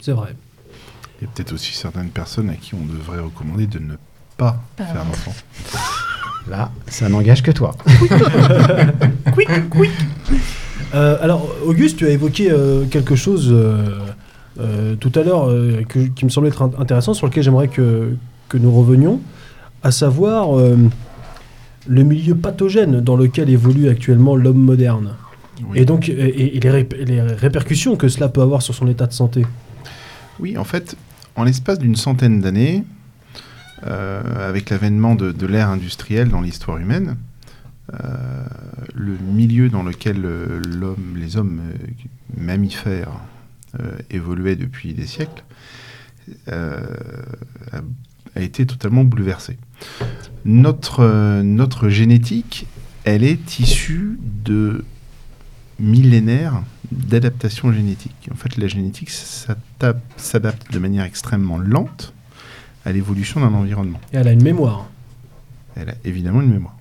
C'est 0.00 0.12
vrai. 0.12 0.34
Il 1.20 1.24
y 1.24 1.26
a 1.26 1.30
peut-être 1.34 1.52
aussi 1.52 1.74
certaines 1.74 2.08
personnes 2.08 2.48
à 2.48 2.54
qui 2.54 2.74
on 2.74 2.86
devrait 2.86 3.18
recommander 3.18 3.66
de 3.66 3.78
ne 3.78 3.96
pas 4.38 4.58
faire 4.78 5.02
un 5.02 5.10
enfant. 5.10 5.34
Là, 6.48 6.72
ça 6.86 7.10
n'engage 7.10 7.42
que 7.42 7.50
toi. 7.50 7.76
quick, 9.34 9.68
quick. 9.68 9.90
Euh, 10.94 11.18
alors, 11.20 11.54
Auguste, 11.66 11.98
tu 11.98 12.06
as 12.06 12.10
évoqué 12.10 12.50
euh, 12.50 12.86
quelque 12.86 13.16
chose 13.16 13.50
euh, 13.52 13.98
euh 14.58 14.94
tout 14.96 15.12
à 15.14 15.22
l'heure 15.22 15.50
qui 16.16 16.24
me 16.24 16.30
semblait 16.30 16.48
être 16.48 16.62
intéressant, 16.78 17.12
sur 17.12 17.26
lequel 17.26 17.42
j'aimerais 17.42 17.68
que, 17.68 18.16
que 18.48 18.56
nous 18.56 18.72
revenions 18.72 19.20
à 19.82 19.90
savoir 19.90 20.58
euh, 20.58 20.76
le 21.86 22.02
milieu 22.02 22.34
pathogène 22.34 23.00
dans 23.00 23.16
lequel 23.16 23.50
évolue 23.50 23.88
actuellement 23.88 24.36
l'homme 24.36 24.62
moderne. 24.62 25.14
Oui. 25.68 25.78
Et 25.78 25.84
donc, 25.84 26.08
et, 26.08 26.56
et 26.56 26.60
les, 26.60 26.70
ré 26.70 26.88
les, 27.04 27.20
répercussions 27.20 27.96
que 27.96 28.08
cela 28.08 28.28
peut 28.28 28.42
avoir 28.42 28.62
sur 28.62 28.74
son 28.74 28.88
état 28.88 29.06
de 29.06 29.12
santé. 29.12 29.44
Oui, 30.40 30.56
en 30.56 30.64
fait, 30.64 30.96
en 31.36 31.44
l'espace 31.44 31.78
d'une 31.78 31.96
centaine 31.96 32.40
d'années, 32.40 32.84
euh, 33.86 34.48
avec 34.48 34.70
l'avènement 34.70 35.14
de, 35.14 35.32
de 35.32 35.46
l'ère 35.46 35.68
industrielle 35.68 36.28
dans 36.28 36.40
l'histoire 36.40 36.78
humaine, 36.78 37.16
euh, 37.92 38.44
le 38.94 39.16
milieu 39.18 39.68
dans 39.68 39.82
lequel 39.82 40.24
les 41.16 41.36
hommes 41.36 41.60
mammifères 42.36 43.10
évoluaient 44.10 44.56
depuis 44.56 44.94
des 44.94 45.06
siècles 45.06 45.44
a, 46.50 46.76
a 48.34 48.40
été 48.40 48.66
totalement 48.66 49.04
bouleversé. 49.04 49.58
Notre, 50.44 51.00
euh, 51.00 51.42
notre 51.42 51.88
génétique, 51.88 52.66
elle 53.04 53.24
est 53.24 53.58
issue 53.58 54.18
de 54.44 54.84
millénaires 55.78 56.62
d'adaptation 56.90 57.72
génétique. 57.72 58.28
En 58.30 58.34
fait, 58.34 58.56
la 58.56 58.66
génétique 58.66 59.10
s'adapte 59.10 60.72
de 60.72 60.78
manière 60.78 61.04
extrêmement 61.04 61.58
lente 61.58 62.12
à 62.84 62.92
l'évolution 62.92 63.40
d'un 63.40 63.54
environnement. 63.54 64.00
Et 64.12 64.16
elle 64.16 64.28
a 64.28 64.32
une 64.32 64.42
mémoire. 64.42 64.88
Elle 65.76 65.90
a 65.90 65.94
évidemment 66.04 66.42
une 66.42 66.52
mémoire. 66.52 66.76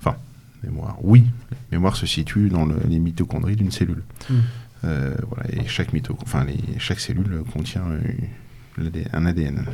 Enfin, 0.00 0.16
mémoire, 0.62 0.96
oui. 1.02 1.24
La 1.50 1.78
mémoire 1.78 1.96
se 1.96 2.06
situe 2.06 2.48
dans 2.48 2.66
le, 2.66 2.76
les 2.88 2.98
mitochondries 2.98 3.56
d'une 3.56 3.70
cellule. 3.70 4.02
Mmh. 4.28 4.34
Euh, 4.84 5.14
voilà, 5.28 5.50
et 5.52 5.66
chaque, 5.66 5.88
enfin, 6.22 6.44
les, 6.44 6.78
chaque 6.78 7.00
cellule 7.00 7.42
contient 7.52 7.84
euh, 7.88 8.92
un 9.12 9.26
ADN 9.26 9.64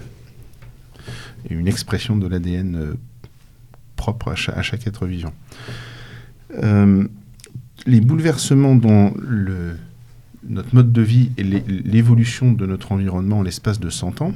une 1.51 1.69
expression 1.69 2.17
de 2.17 2.27
l'ADN 2.27 2.77
euh, 2.77 2.95
propre 3.97 4.29
à 4.29 4.35
chaque, 4.35 4.87
être 4.87 5.07
vivant. 5.07 5.33
Euh, 6.63 7.07
les 7.87 8.01
bouleversements 8.01 8.75
dans 8.75 9.13
notre 10.49 10.75
mode 10.75 10.93
de 10.93 11.03
vie 11.03 11.31
et 11.37 11.43
l'évolution 11.43 12.53
de 12.53 12.67
notre 12.67 12.93
environnement 12.93 13.39
en 13.39 13.43
l'espace 13.43 13.81
de 13.81 13.91
100 13.91 14.23
ans, 14.23 14.33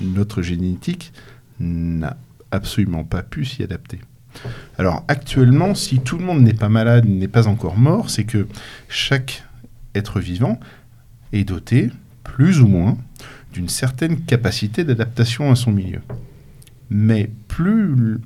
notre 0.00 0.42
génétique 0.42 1.12
n'a 1.60 2.16
absolument 2.50 3.04
pas 3.04 3.22
pu 3.22 3.44
s'y 3.44 3.62
adapter. 3.62 4.00
Alors 4.78 5.04
actuellement, 5.08 5.74
si 5.74 6.00
tout 6.00 6.18
le 6.18 6.24
monde 6.24 6.42
n'est 6.42 6.54
pas 6.54 6.68
malade, 6.68 7.06
n'est 7.06 7.28
pas 7.28 7.48
encore 7.48 7.78
mort, 7.78 8.10
c'est 8.10 8.24
que 8.24 8.46
chaque 8.88 9.44
être 9.94 10.20
vivant 10.20 10.60
est 11.32 11.44
doté, 11.44 11.90
plus 12.22 12.60
ou 12.60 12.68
moins, 12.68 12.98
d'une 13.56 13.68
certaine 13.70 14.20
capacité 14.20 14.84
d'adaptation 14.84 15.50
à 15.50 15.56
son 15.56 15.72
milieu. 15.72 16.02
Mais 16.90 17.30
plus 17.48 18.18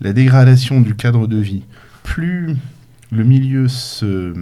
la 0.00 0.12
dégradation 0.12 0.80
du 0.80 0.96
cadre 0.96 1.28
de 1.28 1.36
vie, 1.36 1.62
plus 2.02 2.56
le 3.12 3.22
milieu 3.22 3.68
se, 3.68 4.34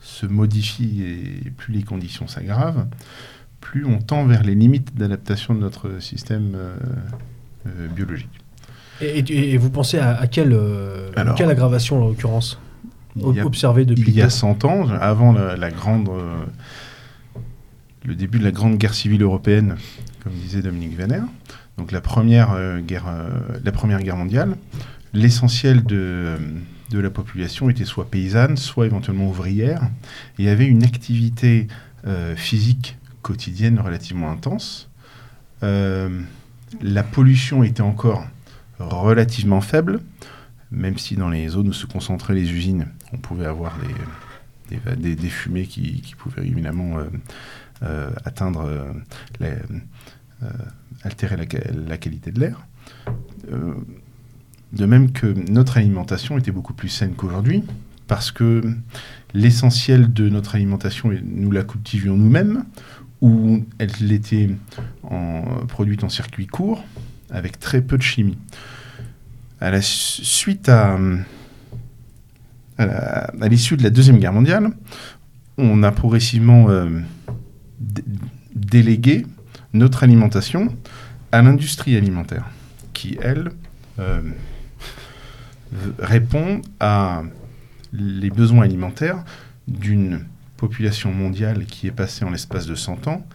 se 0.00 0.24
modifie 0.24 1.02
et 1.02 1.50
plus 1.50 1.74
les 1.74 1.82
conditions 1.82 2.26
s'aggravent, 2.26 2.86
plus 3.60 3.84
on 3.84 3.98
tend 3.98 4.24
vers 4.24 4.44
les 4.44 4.54
limites 4.54 4.96
d'adaptation 4.96 5.54
de 5.54 5.60
notre 5.60 6.00
système 6.00 6.54
euh, 6.54 6.74
euh, 7.66 7.88
biologique. 7.88 8.30
Et, 9.02 9.58
vous 9.58 9.68
pensez 9.68 9.98
à, 9.98 10.26
quelle, 10.26 10.52
euh, 10.54 11.10
quelle 11.36 11.50
aggravation 11.50 12.02
en 12.02 12.08
l'occurrence 12.08 12.58
observée 13.20 13.84
depuis 13.84 14.10
Il 14.10 14.14
y 14.14 14.22
a 14.22 14.30
100 14.30 14.64
ans, 14.64 14.88
avant 14.88 15.32
la, 15.32 15.70
grande, 15.70 16.08
le 18.04 18.14
début 18.14 18.38
de 18.38 18.44
la 18.44 18.50
grande 18.50 18.76
guerre 18.78 18.94
civile 18.94 19.22
européenne, 19.22 19.76
comme 20.22 20.32
disait 20.32 20.62
Dominique 20.62 20.96
Venner, 20.96 21.22
donc 21.78 21.92
la 21.92 22.00
première, 22.00 22.80
guerre, 22.80 23.06
la 23.64 23.72
première 23.72 24.02
guerre 24.02 24.16
mondiale, 24.16 24.56
l'essentiel 25.14 25.84
de, 25.84 26.36
de, 26.90 26.98
la 26.98 27.10
population 27.10 27.70
était 27.70 27.84
soit 27.84 28.10
paysanne, 28.10 28.56
soit 28.56 28.86
éventuellement 28.86 29.28
ouvrière. 29.28 29.88
il 30.38 30.44
y 30.44 30.48
avait 30.48 30.66
une 30.66 30.84
activité 30.84 31.68
physique 32.36 32.98
quotidienne 33.22 33.80
relativement 33.80 34.30
intense. 34.30 34.90
Euh, 35.62 36.20
la 36.82 37.02
pollution 37.02 37.62
était 37.62 37.82
encore 37.82 38.26
relativement 38.78 39.60
faible, 39.60 40.00
même 40.70 40.98
si 40.98 41.16
dans 41.16 41.28
les 41.28 41.48
zones 41.48 41.68
où 41.68 41.72
se 41.72 41.86
concentraient 41.86 42.34
les 42.34 42.52
usines, 42.52 42.88
on 43.12 43.18
pouvait 43.18 43.46
avoir 43.46 43.76
des, 44.96 45.14
des, 45.14 45.28
fumées 45.28 45.66
qui, 45.66 46.14
pouvaient 46.18 46.46
évidemment 46.46 46.96
euh, 47.82 47.86
euh, 47.86 48.10
atteindre, 48.24 48.68
altérer 51.04 51.36
la, 51.36 51.96
qualité 51.96 52.30
de 52.30 52.40
l'air. 52.40 52.66
de 54.72 54.86
même 54.86 55.12
que 55.12 55.26
notre 55.50 55.76
alimentation 55.76 56.38
était 56.38 56.50
beaucoup 56.50 56.74
plus 56.74 56.88
saine 56.88 57.14
qu'aujourd'hui, 57.14 57.64
parce 58.08 58.30
que 58.30 58.62
l'essentiel 59.34 60.12
de 60.12 60.28
notre 60.28 60.54
alimentation, 60.54 61.10
nous 61.24 61.50
la 61.50 61.62
cultivions 61.62 62.16
nous-mêmes, 62.16 62.64
où 63.20 63.64
elle 63.78 64.12
était 64.12 64.50
produite 65.68 66.02
en 66.02 66.08
circuit 66.08 66.46
court, 66.46 66.84
avec 67.30 67.60
très 67.60 67.80
peu 67.82 67.96
de 67.96 68.02
chimie. 68.02 68.38
À 69.60 69.70
la 69.70 69.80
suite 69.80 70.68
à, 70.68 70.98
à 72.78 73.48
l'issue 73.48 73.76
de 73.76 73.84
la 73.84 73.90
Deuxième 73.90 74.18
Guerre 74.18 74.32
mondiale, 74.32 74.72
on 75.58 75.82
a 75.82 75.92
progressivement 75.92 76.70
euh, 76.70 76.88
délégué 78.54 79.26
notre 79.72 80.02
alimentation 80.04 80.74
à 81.32 81.42
l'industrie 81.42 81.96
alimentaire, 81.96 82.50
qui, 82.92 83.18
elle, 83.20 83.50
euh, 83.98 84.20
répond 85.98 86.60
à 86.80 87.22
les 87.92 88.30
besoins 88.30 88.64
alimentaires 88.64 89.24
d'une 89.68 90.24
population 90.56 91.12
mondiale 91.12 91.66
qui 91.66 91.86
est 91.86 91.92
passée 91.92 92.24
en 92.24 92.30
l'espace 92.30 92.66
de 92.66 92.74
100 92.74 93.08
ans 93.08 93.26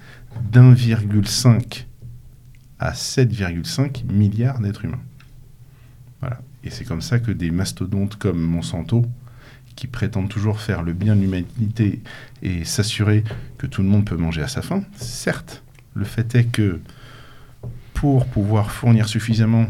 d'1,5 0.51 1.85
à 2.79 2.91
7,5 2.91 4.05
milliards 4.11 4.59
d'êtres 4.59 4.85
humains. 4.85 5.01
Voilà. 6.21 6.39
Et 6.63 6.69
c'est 6.69 6.85
comme 6.85 7.01
ça 7.01 7.19
que 7.19 7.31
des 7.31 7.51
mastodontes 7.51 8.15
comme 8.17 8.39
Monsanto, 8.39 9.05
qui 9.77 9.87
prétendent 9.87 10.27
toujours 10.27 10.59
faire 10.59 10.81
le 10.81 10.91
bien 10.91 11.15
de 11.15 11.21
l'humanité 11.21 12.01
et 12.41 12.65
s'assurer 12.65 13.23
que 13.57 13.67
tout 13.67 13.83
le 13.83 13.87
monde 13.87 14.05
peut 14.05 14.17
manger 14.17 14.41
à 14.41 14.47
sa 14.49 14.61
faim, 14.61 14.83
certes, 14.97 15.63
le 15.93 16.03
fait 16.03 16.35
est 16.35 16.45
que 16.45 16.81
pour 17.93 18.25
pouvoir 18.25 18.71
fournir 18.71 19.07
suffisamment 19.07 19.67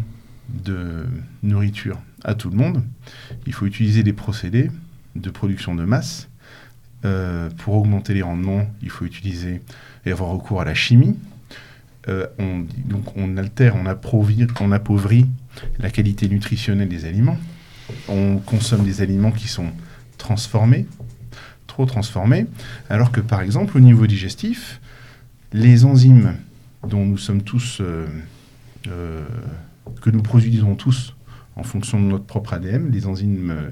de 0.50 1.06
nourriture 1.44 2.00
à 2.24 2.36
tout 2.36 2.50
le 2.50 2.56
monde, 2.56 2.84
il 3.46 3.54
faut 3.54 3.66
utiliser 3.66 4.02
des 4.02 4.14
procédés 4.14 4.72
de 5.16 5.30
production 5.30 5.76
de 5.76 5.84
masse 5.84 6.30
euh, 7.06 7.50
pour 7.58 7.76
augmenter 7.76 8.14
les 8.14 8.22
rendements, 8.22 8.66
il 8.82 8.90
faut 8.90 9.06
utiliser 9.06 9.62
et 10.06 10.12
avoir 10.12 10.30
recours 10.30 10.62
à 10.62 10.66
la 10.66 10.74
chimie. 10.74 11.16
Euh, 12.08 12.28
on, 12.40 12.66
donc 12.86 13.16
on 13.18 13.36
altère, 13.36 13.76
on 13.76 13.86
on 13.86 14.72
appauvrit 14.72 15.26
la 15.80 15.90
qualité 15.90 16.30
nutritionnelle 16.30 16.88
des 16.88 17.04
aliments. 17.04 17.38
On 18.08 18.38
consomme 18.38 18.86
des 18.86 19.02
aliments 19.02 19.32
qui 19.32 19.48
sont 19.48 19.72
transformés, 20.18 20.86
trop 21.68 21.86
transformés, 21.86 22.48
alors 22.90 23.12
que 23.12 23.22
par 23.22 23.42
exemple 23.42 23.78
au 23.78 23.80
niveau 23.80 24.08
digestif, 24.08 24.82
les 25.54 25.86
enzymes 25.86 26.36
dont 26.88 27.06
nous 27.06 27.18
sommes 27.18 27.42
tous, 27.42 27.82
euh, 27.82 28.08
que 30.02 30.10
nous 30.10 30.22
produisons 30.22 30.76
tous 30.76 31.16
en 31.56 31.64
fonction 31.64 32.00
de 32.00 32.06
notre 32.06 32.26
propre 32.26 32.54
ADN, 32.54 32.92
les 32.92 33.08
enzymes 33.08 33.72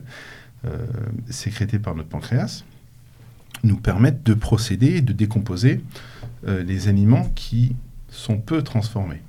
sécrétées 1.30 1.78
par 1.78 1.94
notre 1.94 2.10
pancréas, 2.10 2.64
nous 3.64 3.78
permettent 3.78 4.24
de 4.24 4.34
procéder 4.34 4.98
et 4.98 5.02
de 5.02 5.14
décomposer 5.14 5.82
euh, 6.48 6.64
les 6.64 6.88
aliments 6.88 7.30
qui 7.36 7.76
sont 8.10 8.38
peu 8.38 8.62
transformés. 8.62 9.22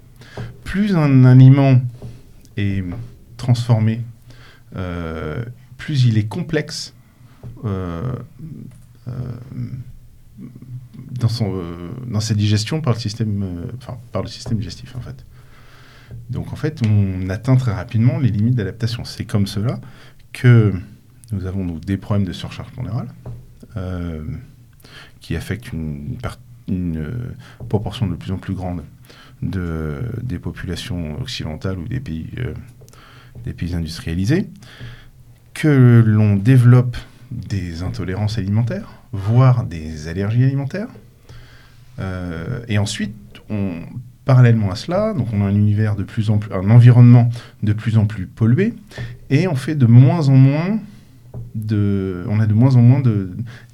Plus 0.64 0.94
un 0.94 1.24
aliment 1.24 1.80
est 2.56 2.84
transformé, 3.36 4.02
euh, 4.76 5.44
plus 5.76 6.04
il 6.04 6.18
est 6.18 6.26
complexe 6.28 6.92
euh, 6.92 6.95
dans, 11.10 11.28
son, 11.28 11.62
dans 12.06 12.20
sa 12.20 12.34
digestion 12.34 12.80
par 12.80 12.94
le, 12.94 12.98
système, 12.98 13.68
par 14.12 14.22
le 14.22 14.28
système 14.28 14.58
digestif 14.58 14.96
en 14.96 15.00
fait. 15.00 15.24
Donc 16.30 16.52
en 16.52 16.56
fait, 16.56 16.82
on 16.86 17.28
atteint 17.30 17.56
très 17.56 17.72
rapidement 17.72 18.18
les 18.18 18.30
limites 18.30 18.54
d'adaptation. 18.54 19.04
C'est 19.04 19.24
comme 19.24 19.46
cela 19.46 19.80
que 20.32 20.72
nous 21.32 21.46
avons 21.46 21.64
des 21.64 21.96
problèmes 21.96 22.26
de 22.26 22.32
surcharge 22.32 22.70
pondérale, 22.70 23.08
euh, 23.76 24.24
qui 25.20 25.36
affecte 25.36 25.72
une, 25.72 26.18
euh, 26.70 27.34
proportion 27.68 28.06
de 28.06 28.14
plus 28.14 28.32
en 28.32 28.38
plus 28.38 28.54
grande 28.54 28.82
de, 29.42 30.00
des 30.22 30.38
populations 30.38 31.20
occidentales 31.20 31.78
ou 31.78 31.88
des 31.88 32.00
pays, 32.00 32.28
euh, 32.38 32.54
des 33.44 33.52
pays 33.52 33.74
industrialisés, 33.74 34.48
que 35.54 36.02
l'on 36.04 36.36
développe 36.36 36.96
des 37.30 37.82
intolérances 37.82 38.38
alimentaires, 38.38 38.88
voire 39.12 39.64
des 39.64 40.08
allergies 40.08 40.44
alimentaires. 40.44 40.88
et 42.68 42.78
ensuite, 42.78 43.14
on, 43.50 43.80
parallèlement 44.24 44.70
à 44.70 44.74
cela, 44.74 45.14
donc 45.14 45.28
on 45.32 45.42
a 45.42 45.44
un 45.44 45.54
univers 45.54 45.96
de 45.96 46.02
plus 46.02 46.30
en 46.30 46.38
plus, 46.38 46.52
un 46.52 46.70
environnement 46.70 47.30
de 47.62 47.72
plus 47.72 47.96
en 47.96 48.06
plus 48.06 48.26
pollué, 48.26 48.74
et 49.30 49.48
on 49.48 49.56
fait 49.56 49.74
de 49.74 49.86
moins 49.86 50.28
en 50.28 50.36
moins 50.36 50.78
on 52.28 52.40
a 52.40 52.46
de 52.46 52.54
moins 52.54 52.76
en 52.76 52.82
moins 52.82 53.02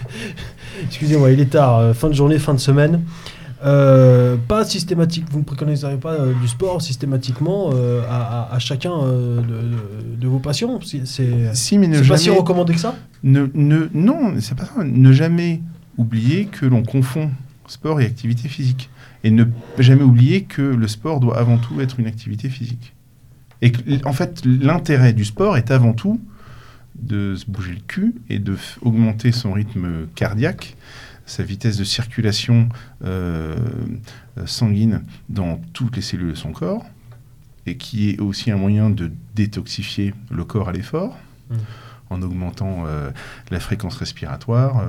Excusez-moi, 0.85 1.31
il 1.31 1.39
est 1.39 1.51
tard, 1.51 1.77
euh, 1.77 1.93
fin 1.93 2.07
de 2.07 2.13
journée, 2.13 2.39
fin 2.39 2.53
de 2.53 2.59
semaine. 2.59 3.03
Euh, 3.63 4.37
pas 4.47 4.65
systématique, 4.65 5.25
vous 5.31 5.39
ne 5.39 5.43
préconiseriez 5.43 5.97
pas 5.97 6.13
euh, 6.13 6.33
du 6.39 6.47
sport 6.47 6.81
systématiquement 6.81 7.71
à, 8.09 8.57
chacun 8.59 8.91
de, 8.91 10.27
vos 10.27 10.39
patients 10.39 10.79
C'est 10.81 11.53
si, 11.53 11.77
mais 11.77 12.01
pas 12.01 12.17
si 12.17 12.29
recommandé 12.29 12.73
que 12.73 12.79
ça 12.79 12.95
ne, 13.23 13.47
ne, 13.53 13.89
Non, 13.93 14.33
c'est 14.39 14.55
pas 14.55 14.65
ça. 14.65 14.83
Ne 14.83 15.11
jamais 15.11 15.61
oublier 15.97 16.45
que 16.45 16.65
l'on 16.65 16.83
confond 16.83 17.31
sport 17.67 17.99
et 18.01 18.05
activité 18.05 18.47
physique. 18.47 18.89
Et 19.23 19.31
ne 19.31 19.45
jamais 19.79 20.03
oublier 20.03 20.43
que 20.43 20.61
le 20.61 20.87
sport 20.87 21.19
doit 21.19 21.37
avant 21.37 21.57
tout 21.57 21.81
être 21.81 21.99
une 21.99 22.07
activité 22.07 22.49
physique. 22.49 22.93
Et 23.61 23.71
en 24.05 24.13
fait, 24.13 24.43
l'intérêt 24.45 25.13
du 25.13 25.25
sport 25.25 25.57
est 25.57 25.71
avant 25.71 25.93
tout 25.93 26.21
de 26.95 27.35
se 27.35 27.45
bouger 27.45 27.73
le 27.73 27.81
cul 27.87 28.15
et 28.29 28.39
de 28.39 28.55
augmenter 28.81 29.31
son 29.31 29.53
rythme 29.53 30.07
cardiaque 30.15 30.75
sa 31.27 31.43
vitesse 31.43 31.77
de 31.77 31.83
circulation 31.83 32.69
sanguine 34.45 35.03
dans 35.29 35.61
toutes 35.73 35.95
les 35.95 36.01
cellules 36.01 36.31
de 36.31 36.35
son 36.35 36.51
corps, 36.51 36.85
et 37.67 37.77
qui 37.77 38.09
est 38.09 38.19
aussi 38.19 38.49
un 38.49 38.57
moyen 38.57 38.89
de 38.89 39.11
détoxifier 39.35 40.13
le 40.31 40.43
corps 40.43 40.69
à 40.69 40.71
l'effort. 40.71 41.15
Mmh. 41.49 41.55
en 42.09 42.21
augmentant 42.21 42.83
la 43.51 43.59
fréquence 43.61 43.95
respiratoire, 43.95 44.85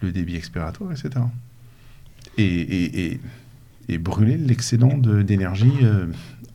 le 0.00 0.10
débit 0.10 0.34
expiratoire, 0.34 0.90
etc. 0.90 1.10
Et, 2.38 3.20
et, 3.88 3.98
brûler 3.98 4.36
l'excédent 4.36 4.96
d'énergie 4.96 5.72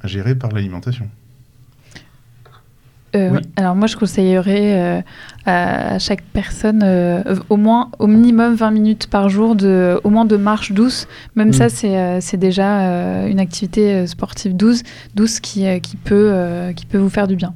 géré 0.03 0.35
par 0.35 0.51
l'alimentation. 0.51 1.09
Euh, 3.17 3.39
alors 3.55 3.75
moi, 3.75 3.87
je 3.87 3.95
conseillerais 3.95 4.73
euh, 4.73 5.01
à 5.45 5.99
chaque 5.99 6.21
personne 6.21 6.81
euh, 6.83 7.35
au 7.49 7.57
moins, 7.57 7.91
au 7.99 8.07
minimum 8.07 8.55
20 8.55 8.71
minutes 8.71 9.07
par 9.07 9.29
jour, 9.29 9.55
de, 9.55 9.99
au 10.03 10.09
moins 10.09 10.25
de 10.25 10.37
marche 10.37 10.71
douce. 10.71 11.07
Même 11.35 11.53
ça, 11.53 11.67
mm. 11.67 12.21
c'est 12.21 12.37
déjà 12.37 13.27
une 13.27 13.39
activité 13.39 14.07
sportive 14.07 14.55
douce, 14.55 14.83
douce 15.15 15.39
qui, 15.39 15.65
qui, 15.81 15.97
peut, 15.97 16.33
qui 16.75 16.85
peut 16.85 16.97
vous 16.97 17.09
faire 17.09 17.27
du 17.27 17.35
bien. 17.35 17.53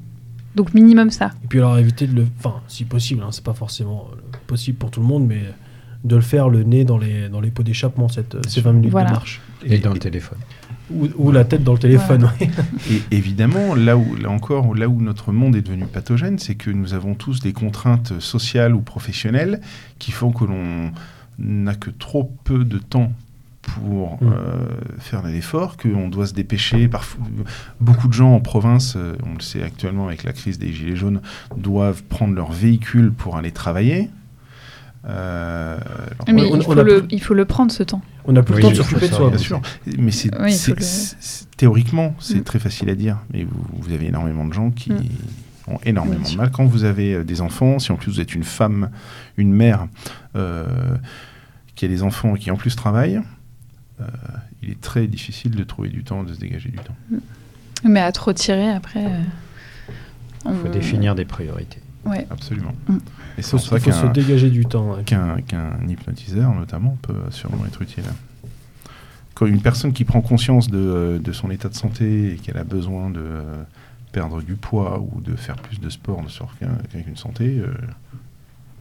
Donc 0.56 0.74
minimum 0.74 1.12
ça. 1.12 1.32
Et 1.46 1.48
puis 1.48 1.60
alors 1.60 1.78
éviter 1.78 2.08
de 2.08 2.14
le... 2.14 2.26
Enfin, 2.38 2.56
si 2.68 2.84
possible, 2.84 3.24
hein, 3.24 3.30
c'est 3.32 3.44
pas 3.44 3.54
forcément 3.54 4.08
possible 4.48 4.78
pour 4.78 4.92
tout 4.92 5.00
le 5.00 5.06
monde, 5.06 5.26
mais 5.26 5.44
de 6.04 6.16
le 6.16 6.22
faire 6.22 6.50
le 6.50 6.64
nez 6.64 6.84
dans 6.84 6.98
les, 6.98 7.30
dans 7.30 7.42
les 7.42 7.52
pots 7.52 7.64
d'échappement, 7.64 8.08
ces 8.10 8.62
20 8.62 8.74
minutes 8.74 8.90
de 8.92 8.96
marche. 8.96 9.42
Et, 9.66 9.78
dans 9.78 9.94
le 9.94 10.00
téléphone. 10.00 10.40
Ou, 11.18 11.32
la 11.32 11.46
tête 11.46 11.64
dans 11.64 11.74
le 11.74 11.80
téléphone. 11.80 12.30
Et 12.92 13.02
évidemment, 13.12 13.76
là 13.76 13.98
où, 13.98 14.16
là 14.16 14.30
encore, 14.30 14.76
là 14.76 14.88
où 14.88 15.02
notre 15.02 15.32
monde 15.32 15.56
est 15.56 15.62
devenu 15.62 15.86
pathogène, 15.86 16.40
c'est 16.40 16.56
que 16.56 16.70
nous 16.70 16.94
avons 16.94 17.16
tous 17.16 17.40
des 17.40 17.54
contraintes 17.54 18.20
sociales 18.20 18.76
ou 18.76 18.82
professionnelles 18.82 19.62
qui 20.00 20.12
font 20.12 20.32
que 20.32 20.46
l'on 20.46 20.92
n'a 21.40 21.76
que 21.76 21.90
trop 21.90 22.32
peu 22.44 22.64
de 22.64 22.78
temps 22.78 23.12
pour 23.62 24.18
mm. 24.22 24.34
euh, 24.34 24.66
faire 25.00 25.26
un 25.26 25.34
effort, 25.34 25.78
qu'on 25.78 26.10
doit 26.10 26.28
se 26.28 26.34
dépêcher. 26.34 26.88
Parfois, 26.88 27.26
beaucoup 27.80 28.08
de 28.08 28.14
gens 28.14 28.34
en 28.34 28.40
province, 28.40 28.96
euh, 28.96 29.16
on 29.26 29.36
le 29.36 29.42
sait 29.42 29.64
actuellement 29.64 30.08
avec 30.08 30.24
la 30.24 30.34
crise 30.34 30.60
des 30.60 30.74
Gilets 30.74 30.96
jaunes, 30.96 31.22
doivent 31.58 32.04
prendre 32.04 32.34
leur 32.34 32.52
véhicule 32.52 33.12
pour 33.12 33.38
aller 33.38 33.52
travailler. 33.52 34.10
Euh, 35.08 35.78
mais 36.28 36.48
il, 36.48 36.64
faut 36.64 36.76
le, 36.76 37.06
il, 37.10 37.22
faut 37.22 37.34
le, 37.34 37.46
prendre 37.46 37.72
ce 37.72 37.82
temps. 37.82 38.02
On 38.26 38.36
a 38.36 38.44
plus 38.44 38.56
le 38.56 38.62
temps 38.62 38.70
de 38.70 38.76
s'occuper 38.76 39.10
de 39.10 39.14
soi. 39.14 39.30
Bien 39.30 39.38
sûr. 39.38 39.62
Mais 39.98 40.12
c'est, 40.12 40.32
théoriquement, 41.58 42.16
c'est 42.20 42.40
mm. 42.40 42.44
très 42.44 42.60
facile 42.60 42.90
à 42.90 42.96
dire. 42.96 43.18
Mais 43.34 43.44
vous, 43.44 43.64
vous, 43.80 43.94
avez 43.94 44.08
énormément 44.08 44.46
de 44.46 44.54
gens 44.54 44.72
qui 44.72 44.92
mm. 44.92 45.04
ont 45.68 45.80
énormément 45.84 46.30
de 46.30 46.36
mal. 46.36 46.52
Quand 46.52 46.66
vous 46.66 46.84
avez 46.84 47.16
euh, 47.16 47.24
des 47.24 47.42
enfants, 47.42 47.80
si 47.80 47.92
en 47.92 47.96
plus 47.96 48.12
vous 48.12 48.20
êtes 48.20 48.36
une 48.36 48.44
femme, 48.44 48.90
une 49.38 49.54
mère 49.54 49.88
euh, 50.36 50.66
qui 51.76 51.86
a 51.86 51.88
des 51.88 52.04
enfants 52.04 52.36
et 52.36 52.40
qui 52.40 52.52
en 52.52 52.58
plus 52.58 52.76
travaille, 52.76 53.22
il 54.64 54.72
est 54.72 54.82
très 54.82 55.06
difficile 55.06 55.52
de 55.52 55.64
trouver 55.64 55.90
du 55.90 56.04
temps, 56.04 56.24
de 56.24 56.34
se 56.34 56.40
dégager 56.40 56.70
du 56.70 56.78
temps. 56.78 56.96
Mm. 57.12 57.18
Mais 57.84 58.00
à 58.00 58.12
trop 58.12 58.34
tirer 58.34 58.70
après. 58.70 59.06
Il 60.46 60.56
faut 60.56 60.70
définir 60.70 61.14
des 61.16 61.26
priorités. 61.26 61.82
Ouais. 62.06 62.26
Absolument. 62.30 62.74
Et 63.38 63.42
c'est 63.42 63.52
pour 63.52 63.62
ça 63.62 63.80
qu'il 63.80 63.94
faut 63.94 64.08
se 64.08 64.12
dégager 64.12 64.50
du 64.50 64.66
temps. 64.66 64.98
Qu'un 65.06 65.38
hypnotiseur, 65.88 66.54
notamment, 66.54 66.98
peut 67.02 67.16
sûrement 67.30 67.66
être 67.66 67.82
utile. 67.82 68.06
Quand 69.34 69.46
une 69.46 69.62
personne 69.62 69.94
qui 69.94 70.06
prend 70.06 70.22
conscience 70.22 70.70
de, 70.70 70.78
euh, 70.78 71.20
de 71.20 71.32
son 71.32 71.50
état 71.50 71.70
de 71.70 71.74
santé 71.74 72.34
et 72.34 72.36
qu'elle 72.36 72.58
a 72.58 72.64
besoin 72.64 73.10
de 73.10 73.22
euh, 73.24 73.64
perdre 74.12 74.42
du 74.42 74.56
poids 74.56 75.00
ou 75.00 75.22
de 75.22 75.36
faire 75.36 75.56
plus 75.56 75.80
de 75.80 75.90
sport 75.90 76.22
de 76.22 76.30
sorte 76.30 76.58
qu'avec 76.60 77.08
une 77.08 77.16
santé, 77.16 77.60
euh, 77.60 77.74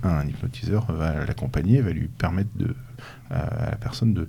un 0.02 0.26
hypnotiseur 0.26 0.90
va 0.92 1.24
l'accompagner, 1.24 1.80
va 1.80 1.92
lui 1.92 2.08
permettre 2.08 2.50
de, 2.56 2.74
à 3.30 3.70
la 3.70 3.76
personne 3.76 4.12
de 4.12 4.28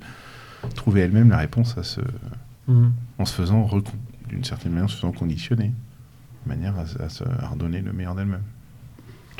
trouver 0.76 1.02
elle-même 1.02 1.30
la 1.30 1.38
réponse 1.38 1.78
à 1.78 1.84
ce, 1.84 2.02
mhm. 2.68 2.94
en 3.18 3.26
se 3.26 3.34
faisant, 3.34 3.70
d'une 4.30 4.44
certaine 4.44 4.72
manière, 4.74 4.86
en 4.86 4.90
se 4.90 4.98
faisant 4.98 5.12
conditionner, 5.12 5.74
de 6.46 6.50
manière 6.50 6.76
à, 6.78 7.04
à 7.04 7.10
se 7.10 7.24
redonner 7.24 7.82
le 7.82 7.94
meilleur 7.94 8.16
d'elle-même. 8.16 8.44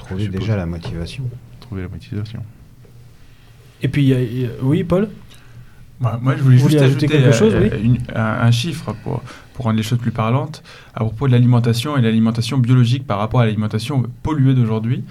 Trouver 0.06 0.28
déjà 0.28 0.56
la 0.56 0.66
motivation. 0.66 1.24
Trouver 1.60 1.84
la 1.84 1.88
motivation. 1.88 2.44
Et 3.82 3.88
puis, 3.88 4.14
oui, 4.62 4.84
Paul? 4.84 5.10
Bah, 6.02 6.20
Moi, 6.22 6.36
je 6.36 6.42
voulais 6.42 6.58
juste 6.58 6.82
ajouter 6.82 7.08
quelque 7.08 7.32
chose, 7.32 7.54
euh, 7.54 7.96
un, 8.16 8.52
chiffre 8.52 8.96
pour, 9.04 9.22
pour 9.54 9.66
rendre 9.66 9.78
les 9.78 9.84
choses 9.84 10.00
plus 10.00 10.12
parlantes 10.12 10.64
à 10.96 11.02
propos 11.02 11.28
de 11.28 11.32
l'alimentation 11.32 11.96
et 11.96 12.02
l'alimentation 12.02 12.58
biologique 12.58 13.06
par 13.06 13.20
rapport 13.20 13.42
à 13.42 13.46
l'alimentation 13.46 14.04
polluée 14.24 14.56
d'aujourd'hui. 14.56 15.04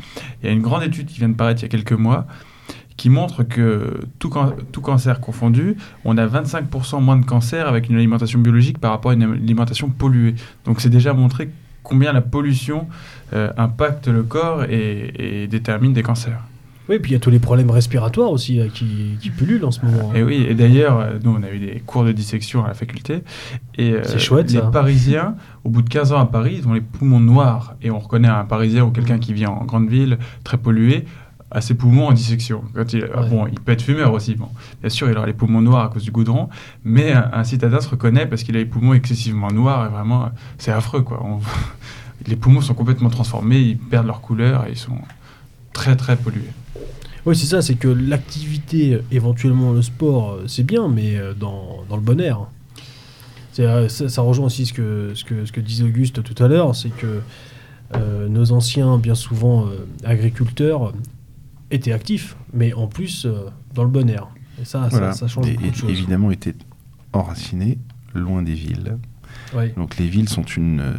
Il 0.43 0.47
y 0.47 0.49
a 0.49 0.53
une 0.53 0.63
grande 0.63 0.83
étude 0.83 1.07
qui 1.07 1.19
vient 1.21 1.29
de 1.29 1.35
paraître 1.35 1.61
il 1.61 1.63
y 1.63 1.67
a 1.67 1.69
quelques 1.69 1.93
mois 1.93 2.27
qui 2.97 3.09
montre 3.09 3.45
que 3.45 4.01
tout, 4.19 4.31
tout 4.73 4.81
cancer 4.83 5.21
confondu, 5.21 5.77
on 6.05 6.19
a 6.19 6.27
25% 6.27 7.01
moins 7.01 7.17
de 7.17 7.25
cancer 7.25 7.67
avec 7.67 7.89
une 7.89 7.97
alimentation 7.97 8.41
biologique 8.41 8.79
par 8.79 8.91
rapport 8.91 9.13
à 9.13 9.15
une 9.15 9.23
alimentation 9.23 9.89
polluée. 9.89 10.35
Donc 10.67 10.81
c'est 10.81 10.91
déjà 10.91 11.15
montré 11.15 11.49
combien 11.91 12.13
la 12.13 12.23
pollution 12.23 12.87
euh, 13.35 13.51
impacte 13.57 14.09
le 14.09 14.23
corps 14.23 14.65
et, 14.65 15.47
détermine 15.51 15.93
des 15.93 16.03
cancers. 16.03 16.41
Oui, 16.89 16.99
puis 16.99 17.13
il 17.13 17.15
y 17.15 17.17
a 17.17 17.21
tous 17.21 17.31
les 17.31 17.39
problèmes 17.39 17.71
respiratoires 17.71 18.33
aussi 18.33 18.59
euh, 18.59 18.69
qui, 18.73 19.17
qui, 19.21 19.31
pullulent 19.31 19.65
en 19.65 19.71
ce 19.71 19.85
moment. 19.85 20.11
Hein. 20.11 20.17
Et 20.17 20.23
oui, 20.23 20.47
et 20.49 20.55
d'ailleurs, 20.55 20.99
euh, 20.99 21.19
nous, 21.23 21.37
on 21.39 21.43
a 21.43 21.51
eu 21.51 21.59
des 21.59 21.83
cours 21.87 22.05
de 22.05 22.11
dissection 22.11 22.65
à 22.65 22.69
la 22.69 22.75
faculté. 22.75 23.23
Et 23.77 23.95
C'est 24.05 24.19
chouette, 24.19 24.51
les 24.53 24.63
Parisiens, 24.73 25.37
au 25.65 25.71
bout 25.71 25.83
de 25.83 25.89
15 25.89 26.13
ans 26.13 26.21
à 26.21 26.27
Paris, 26.27 26.57
ils 26.59 26.69
ont 26.69 26.73
les 26.73 26.81
poumons 26.81 27.21
noirs. 27.21 27.77
Et 27.83 27.91
on 27.91 27.99
reconnaît 27.99 28.29
un 28.29 28.45
Parisien 28.45 28.85
ou 28.85 28.91
quelqu'un 28.91 29.19
qui 29.19 29.33
vit 29.33 29.47
en 29.47 29.65
grande 29.65 29.89
ville, 29.89 30.19
très 30.43 30.57
pollué, 30.57 31.05
à 31.51 31.61
ses 31.61 31.75
poumons 31.75 32.09
en 32.09 32.13
dissection. 32.13 32.63
Quand 32.75 32.93
il, 32.93 33.09
bon, 33.29 33.47
il 33.47 33.59
peut 33.59 33.73
être 33.73 33.83
fumeur 33.83 34.13
aussi. 34.13 34.35
Bon. 34.35 34.49
Bien 34.81 34.91
sûr, 34.91 35.11
il 35.11 35.17
aura 35.17 35.27
les 35.27 35.33
poumons 35.33 35.61
noirs 35.61 35.85
à 35.85 35.89
cause 35.89 36.05
du 36.05 36.11
goudron, 36.11 36.49
mais 36.85 37.13
un, 37.13 37.45
citadin 37.45 37.81
se 37.81 37.89
reconnaît 37.89 38.27
parce 38.27 38.43
qu'il 38.43 38.57
a 38.57 38.61
les 38.61 38.67
poumons 38.67 38.95
excessivement 38.95 39.51
noirs 39.51 39.87
et 39.87 39.89
vraiment, 39.89 40.31
c'est 40.59 40.73
affreux. 40.73 41.03
Quoi. 41.03 41.21
On, 41.25 41.41
les 42.27 42.37
poumons 42.37 42.61
sont 42.61 42.75
complètement 42.75 43.11
transformés, 43.11 43.59
ils 43.59 43.79
perdent 43.79 44.07
leur 44.07 44.21
couleur 44.21 44.67
et 44.67 44.73
ils 44.73 44.79
sont 44.79 44.99
très 45.73 45.97
très 45.97 46.17
pollués. 46.17 46.53
Oui, 47.27 47.37
c'est 47.37 47.47
ça, 47.47 47.61
c'est 47.61 47.75
que 47.75 47.89
l'activité, 47.89 48.99
éventuellement 49.11 49.73
le 49.73 49.83
sport, 49.83 50.33
euh, 50.33 50.45
c'est 50.47 50.63
bien, 50.63 50.89
mais 50.89 51.17
euh, 51.17 51.35
dans, 51.35 51.85
dans 51.89 51.97
le 51.97 52.03
bon 52.03 52.19
air. 52.21 52.47
Ça, 53.53 53.89
ça, 53.91 54.23
rejoint 54.23 54.47
aussi 54.47 54.65
ce 54.65 54.73
que, 54.73 55.13
ce, 55.15 55.25
que, 55.25 55.45
ce 55.45 55.53
que 55.53 55.61
disait 55.61 55.85
Auguste 55.85 56.23
tout 56.23 56.43
à 56.43 56.49
l'heure, 56.49 56.75
c'est 56.75 56.89
que 56.89 57.21
euh, 57.95 58.29
nos 58.29 58.53
anciens, 58.53 58.97
bien 58.97 59.15
souvent 59.15 59.67
agriculteurs, 60.03 60.95
étaient 61.71 61.93
actifs, 61.93 62.37
mais 62.53 62.73
en 62.73 62.87
plus 62.87 63.27
dans 63.75 63.85
le 63.85 63.91
bon 63.91 64.09
air. 64.09 64.29
Et 64.61 64.65
ça, 64.65 64.91
ça, 64.91 65.29
change 65.29 65.51
beaucoup 65.51 65.71
de 65.71 65.75
choses. 65.75 65.91
Évidemment, 65.91 66.31
étaient 66.31 66.57
enracinés, 67.13 67.79
loin 68.15 68.43
des 68.43 68.55
villes. 68.55 68.99
Donc 69.77 69.97
les 69.97 70.09
villes 70.09 70.29
sont 70.29 70.45
une 70.45 70.95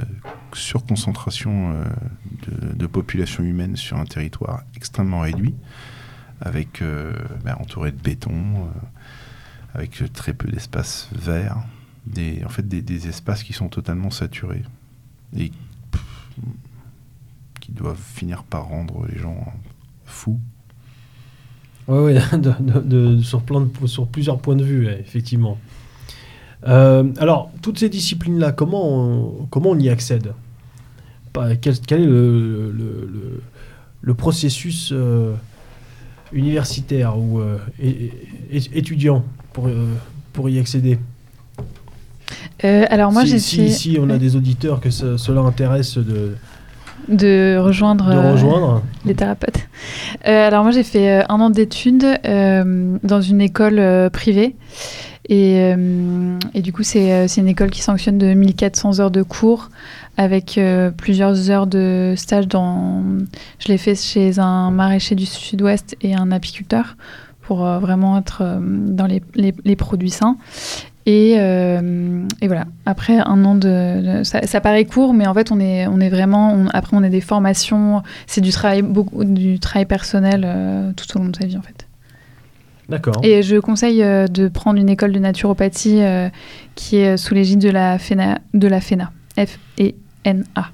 surconcentration 0.56 1.73
euh, 1.73 1.85
de, 2.73 2.88
population 2.88 3.43
humaine 3.43 3.76
sur 3.76 3.98
un 3.98 4.06
territoire 4.06 4.64
extrêmement 4.76 5.22
réduit, 5.22 5.56
avec 6.41 6.81
euh, 6.81 7.14
ben, 7.43 7.56
entouré 7.60 7.91
de 7.91 8.02
béton, 8.02 8.31
euh, 8.31 8.69
avec 9.73 10.11
très 10.14 10.34
peu 10.34 10.49
d'espace 10.49 11.10
vert, 11.14 11.57
des, 12.06 12.43
en 12.45 12.49
fait 12.49 12.68
des, 12.68 13.07
espaces 13.07 13.43
qui 13.43 13.53
sont 13.53 13.69
totalement 13.69 14.10
saturés 14.10 14.64
et 15.38 15.52
qui 17.60 17.72
doivent 17.72 18.02
finir 18.02 18.43
par 18.43 18.65
rendre 18.65 19.06
les 19.07 19.18
gens 19.18 19.53
fous. 20.06 20.39
Oui, 21.88 22.14
ouais, 22.14 22.20
sur, 23.24 23.41
plein 23.41 23.68
sur 23.86 24.08
plusieurs 24.08 24.40
points 24.40 24.56
de 24.56 24.64
vue, 24.64 24.88
effectivement. 24.88 25.58
alors, 26.64 27.52
toutes 27.62 27.80
ces 27.80 27.90
disciplines-là, 27.90 28.52
comment 28.52 28.88
on, 28.88 29.48
comment 29.49 29.72
on 29.72 29.80
y 29.80 29.90
accède? 29.90 30.34
Quel, 31.62 31.80
quel, 31.80 32.02
est 32.02 32.06
le, 32.06 32.72
le, 32.72 33.41
le, 34.02 34.14
processus 34.14 34.91
euh, 34.91 35.34
universitaire 36.34 37.18
ou 37.18 37.40
euh, 37.40 37.58
étudiant 38.52 39.24
pour, 39.53 39.68
euh, 39.68 39.88
pour 40.34 40.49
y 40.49 40.60
accéder? 40.60 40.99
Alors 42.64 43.12
moi 43.12 43.24
si, 43.24 43.32
j'ai 43.32 43.40
si, 43.40 43.72
si, 43.72 43.98
on 43.99 44.10
a 44.10 44.18
des 44.18 44.36
auditeurs 44.36 44.82
que 44.82 44.91
cela 44.91 45.41
intéresse 45.41 45.98
de 45.98 46.36
de 47.07 47.57
rejoindre, 47.60 48.10
de 48.10 48.32
rejoindre. 48.32 48.82
les 49.06 49.15
thérapeutes. 49.15 49.68
alors 50.23 50.64
moi 50.64 50.72
j'ai 50.72 50.84
fait 50.84 51.23
un 51.30 51.40
an 51.40 51.49
d'études 51.49 52.19
dans 52.23 53.22
une 53.22 53.41
école 53.41 54.10
privée 54.11 54.56
et, 55.30 55.73
et, 56.53 56.61
du 56.61 56.73
coup 56.73 56.84
c'est 56.84 57.28
une 57.38 57.48
école 57.48 57.69
qui 57.69 57.82
sanctionne 57.82 58.18
de 58.18 58.34
1400 58.34 58.99
heures 58.99 59.11
de 59.11 59.23
cours 59.23 59.69
avec 60.18 60.57
euh, 60.57 60.91
plusieurs 60.91 61.49
heures 61.49 61.68
de 61.68 62.14
stage 62.18 62.48
dans. 62.48 63.03
Je 63.60 63.68
l'ai 63.69 63.78
fait 63.78 63.95
chez 63.95 64.40
un 64.40 64.72
maraîcher 64.72 65.15
du 65.15 65.26
Sud-Ouest 65.26 65.95
et 66.02 66.15
un 66.15 66.32
apiculteur 66.32 66.95
pour 67.41 67.65
euh, 67.65 67.80
vraiment 67.80 68.18
être 68.18 68.41
euh, 68.41 68.60
dans 68.61 69.07
les, 69.07 69.23
les, 69.36 69.76
produits 69.76 70.10
sains. 70.10 70.38
Et, 71.06 71.32
et, 71.34 72.48
voilà. 72.48 72.65
Après 72.86 73.18
un 73.18 73.45
an 73.45 73.56
de, 73.56 74.22
ça, 74.23 74.61
paraît 74.61 74.86
court, 74.86 75.14
mais 75.14 75.28
en 75.28 75.34
fait 75.34 75.52
on 75.52 75.60
est 75.60 75.88
on 75.88 75.99
est 75.99 76.10
vraiment. 76.10 76.65
après 76.73 76.95
on 76.95 77.03
a 77.03 77.10
des 77.10 77.22
formations. 77.22 78.03
C'est 78.28 78.41
du 78.41 78.52
travail 78.52 78.82
beaucoup 78.82 79.23
du 79.23 79.60
travail 79.60 79.86
personnel 79.86 80.48
tout 80.95 81.18
au 81.18 81.19
long 81.19 81.30
de 81.30 81.36
sa 81.36 81.45
vie 81.45 81.57
en 81.57 81.61
fait. 81.61 81.88
D'accord. 82.90 83.22
Et 83.23 83.41
je 83.41 83.56
conseille 83.57 83.99
de 84.02 84.48
prendre 84.48 84.80
une 84.80 84.90
école 84.90 85.11
de 85.11 85.19
naturopathie 85.19 86.02
qui 86.76 86.98
est 86.98 87.18
sous 87.18 87.34
l'égide 87.34 87.60
de 87.60 87.69
la 87.69 87.98
FENA, 87.98 88.40
de 88.53 88.68
la 88.68 88.82
FENA, 88.82 89.11
F-E-N-A. 89.38 90.72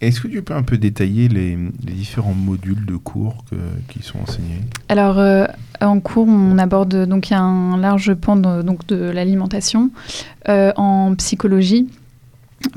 Est-ce 0.00 0.20
que 0.22 0.28
tu 0.28 0.40
peux 0.42 0.54
un 0.54 0.62
peu 0.62 0.78
détailler 0.78 1.28
les, 1.28 1.58
différents 1.82 2.34
modules 2.34 2.86
de 2.86 2.96
cours 2.96 3.44
qui 3.88 4.02
sont 4.02 4.18
enseignés? 4.20 4.60
Alors, 4.88 5.18
euh, 5.18 5.44
en 5.82 6.00
cours, 6.00 6.26
on 6.26 6.56
aborde 6.56 7.06
donc 7.06 7.30
y 7.30 7.34
a 7.34 7.40
un 7.40 7.76
large 7.76 8.14
pan 8.14 8.36
de, 8.36 9.10
l'alimentation 9.10 9.90
euh, 10.48 10.72
en 10.76 11.14
psychologie, 11.16 11.88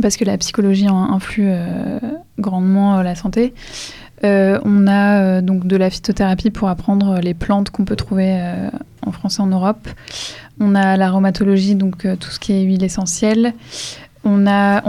parce 0.01 0.17
que 0.17 0.25
la 0.25 0.37
psychologie 0.37 0.87
influe 0.87 1.45
euh, 1.47 1.99
grandement 2.39 3.01
la 3.01 3.15
santé. 3.15 3.53
on 4.21 4.87
a 4.87 5.41
donc 5.41 5.65
de 5.65 5.77
la 5.77 5.89
phytothérapie 5.89 6.51
pour 6.51 6.67
apprendre 6.67 7.19
les 7.21 7.33
plantes 7.33 7.69
qu'on 7.69 7.85
peut 7.85 7.95
trouver 7.95 8.37
en 9.05 9.11
France 9.13 9.39
et 9.39 9.41
en 9.41 9.47
Europe. 9.47 9.87
On 10.59 10.75
a 10.75 10.97
l'aromatologie, 10.97 11.75
donc 11.75 12.05
tout 12.19 12.29
ce 12.29 12.39
qui 12.39 12.51
est 12.51 12.63
huile 12.63 12.83
essentielle. 12.83 13.53
On 14.25 14.45
a 14.45 14.81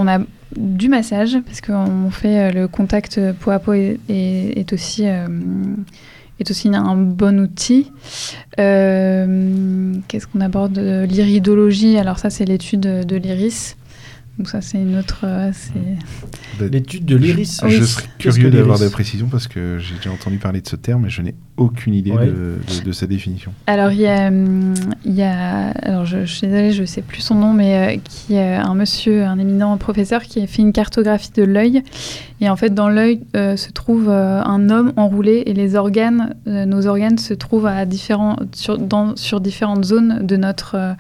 du 0.57 0.89
massage, 0.89 1.39
parce 1.45 1.61
qu'on 1.61 2.11
fait 2.11 2.39
euh, 2.39 2.53
le 2.53 2.69
contact 2.69 3.21
peau 3.41 3.51
à 3.51 3.59
peau 3.59 3.73
est, 3.73 4.73
aussi, 4.73 5.07
euh, 5.07 5.27
est 6.41 6.51
aussi 6.51 6.69
un 6.75 6.97
bon 6.97 7.41
outil. 7.41 7.91
Euh, 8.59 9.95
qu'est-ce 10.09 10.27
qu'on 10.27 10.41
aborde? 10.41 10.79
L'iridologie, 10.79 11.99
alors 11.99 12.19
ça 12.19 12.31
c'est 12.31 12.45
l'étude 12.45 12.81
de 12.81 13.17
l'iris. 13.17 13.77
Donc 14.39 14.49
ça, 14.49 14.61
c'est 14.61 14.79
une 14.79 14.97
autre... 14.97 15.21
Euh, 15.23 15.53
L'étude 16.59 17.05
de 17.05 17.15
l'iris. 17.15 17.61
Je 17.69 17.85
serais 17.85 18.09
curieux 18.19 18.51
d'avoir 18.51 18.81
des 18.81 18.91
précisions 18.91 19.29
parce 19.29 19.47
que 19.47 19.79
j'ai 19.79 19.95
déjà 19.95 20.11
entendu 20.11 20.39
parler 20.39 20.61
de 20.61 20.67
ce 20.67 20.75
terme 20.75 21.07
et 21.07 21.09
je 21.09 21.23
n'ai 21.23 21.37
aucune 21.57 21.95
idée 21.95 22.11
de, 22.11 22.93
sa 22.93 23.07
définition. 23.07 23.53
Alors, 23.69 23.93
il 23.93 24.01
y 24.01 24.07
a... 24.07 24.29
Hum, 24.29 24.75
il 25.05 25.15
y 25.15 25.23
a 25.23 25.69
alors, 25.71 26.05
je, 26.05 26.25
suis 26.25 26.49
désolée, 26.49 26.73
je 26.73 26.81
ne 26.81 26.87
sais 26.87 27.03
plus 27.03 27.21
son 27.21 27.37
nom, 27.37 27.53
mais 27.53 27.97
euh, 27.97 28.01
qui 28.03 28.35
est 28.35 28.55
un 28.55 28.75
monsieur, 28.75 29.25
un 29.25 29.39
éminent 29.39 29.77
professeur 29.77 30.23
qui 30.23 30.41
a 30.41 30.47
fait 30.49 30.63
une 30.63 30.73
cartographie 30.73 31.31
de 31.37 31.45
l'œil. 31.45 31.83
Et 32.41 32.49
en 32.49 32.57
fait, 32.57 32.75
dans 32.75 32.89
l'œil 32.89 33.21
euh, 33.37 33.57
se 33.57 33.71
trouve 33.71 34.09
un 34.11 34.69
homme 34.69 34.93
enroulé 34.97 35.45
et 35.47 35.55
les 35.55 35.77
organes, 35.77 36.35
nos 36.47 36.89
organes 36.89 37.19
se 37.19 37.35
trouvent 37.35 37.67
à 37.67 37.85
différents, 37.85 38.37
sur, 38.53 38.79
dans, 38.79 39.15
sur 39.15 39.41
différentes 39.41 39.85
zones 39.85 40.27
de 40.27 40.37
notre, 40.37 40.97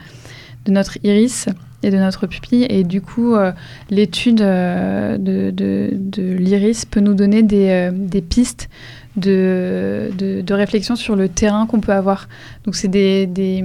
de 0.66 0.72
notre 0.72 0.98
iris 1.02 1.48
et 1.84 1.90
de 1.90 1.98
notre 1.98 2.26
pupille. 2.26 2.66
Et 2.68 2.82
du 2.82 3.00
coup, 3.00 3.34
euh, 3.34 3.52
l'étude 3.90 4.40
euh, 4.40 5.18
de, 5.18 5.92
l'iris 6.16 6.86
peut 6.86 7.00
nous 7.00 7.14
donner 7.14 7.42
des, 7.42 7.68
euh, 7.68 8.20
pistes 8.28 8.68
de, 9.16 10.10
réflexion 10.50 10.96
sur 10.96 11.14
le 11.14 11.28
terrain 11.28 11.66
qu'on 11.66 11.80
peut 11.80 11.92
avoir. 11.92 12.28
Donc, 12.64 12.74
c'est 12.74 12.88
des, 12.88 13.26
des, 13.26 13.62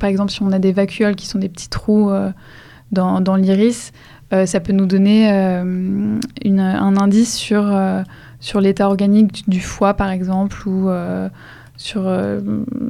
par 0.00 0.10
exemple, 0.10 0.32
si 0.32 0.42
on 0.42 0.50
a 0.50 0.58
des 0.58 0.72
vacuoles 0.72 1.14
qui 1.14 1.26
sont 1.26 1.38
des 1.38 1.48
petits 1.48 1.70
trous 1.70 2.10
dans, 2.90 3.36
l'iris, 3.36 3.92
ça 4.44 4.60
peut 4.60 4.72
nous 4.72 4.86
donner 4.86 5.30
un 5.30 6.96
indice 6.96 7.34
sur, 7.34 7.72
sur 8.40 8.60
l'état 8.60 8.86
organique 8.86 9.48
du, 9.48 9.60
foie, 9.60 9.94
par 9.94 10.10
exemple, 10.10 10.68
ou 10.68 10.90
sur, 11.82 12.02
euh, 12.06 12.40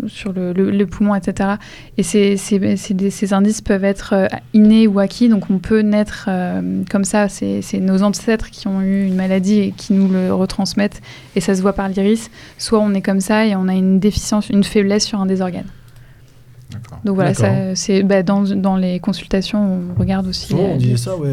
sur 0.07 0.33
le, 0.33 0.53
le, 0.53 0.87
poumon, 0.87 1.15
etc. 1.15 1.51
Et 1.97 2.03
ces, 2.03 2.37
ces, 2.37 2.77
ces, 2.77 3.33
indices 3.33 3.63
peuvent 3.63 3.85
être 3.85 4.13
euh, 4.15 4.27
innés 4.53 4.87
ou 4.87 4.99
acquis, 4.99 5.29
donc 5.29 5.51
on 5.51 5.59
peut 5.59 5.81
naître 5.81 6.27
euh, 6.29 6.83
comme 6.91 7.05
ça. 7.05 7.29
C'est 7.29 7.63
nos 7.81 8.03
ancêtres 8.03 8.51
qui 8.51 8.69
ont 8.69 8.83
eu 8.83 9.07
une 9.07 9.17
maladie 9.17 9.61
et 9.61 9.73
qui 9.73 9.95
nous 9.95 10.09
le 10.09 10.33
retransmettent, 10.33 11.01
et 11.35 11.41
ça 11.41 11.55
se 11.55 11.63
voit 11.63 11.73
par 11.73 11.89
l'iris. 11.89 12.31
Soit 12.59 12.81
on 12.81 12.93
est 12.93 13.03
comme 13.03 13.21
ça 13.21 13.47
et 13.47 13.57
on 13.57 13.67
a 13.67 13.75
une 13.75 13.99
déficience, 13.99 14.51
une 14.51 14.65
faiblesse 14.65 15.07
sur 15.07 15.21
un 15.21 15.27
des 15.27 15.41
organes. 15.41 15.71
Donc 17.05 17.17
voilà, 17.17 17.35
c'est 17.75 18.03
bah, 18.03 18.23
dans, 18.23 18.43
dans, 18.43 18.77
les 18.77 18.99
consultations, 18.99 19.81
on 19.95 19.99
regarde 19.99 20.27
aussi. 20.27 20.55
on 20.55 20.77
disait 20.77 20.97
ça, 20.97 21.17
ouais, 21.17 21.31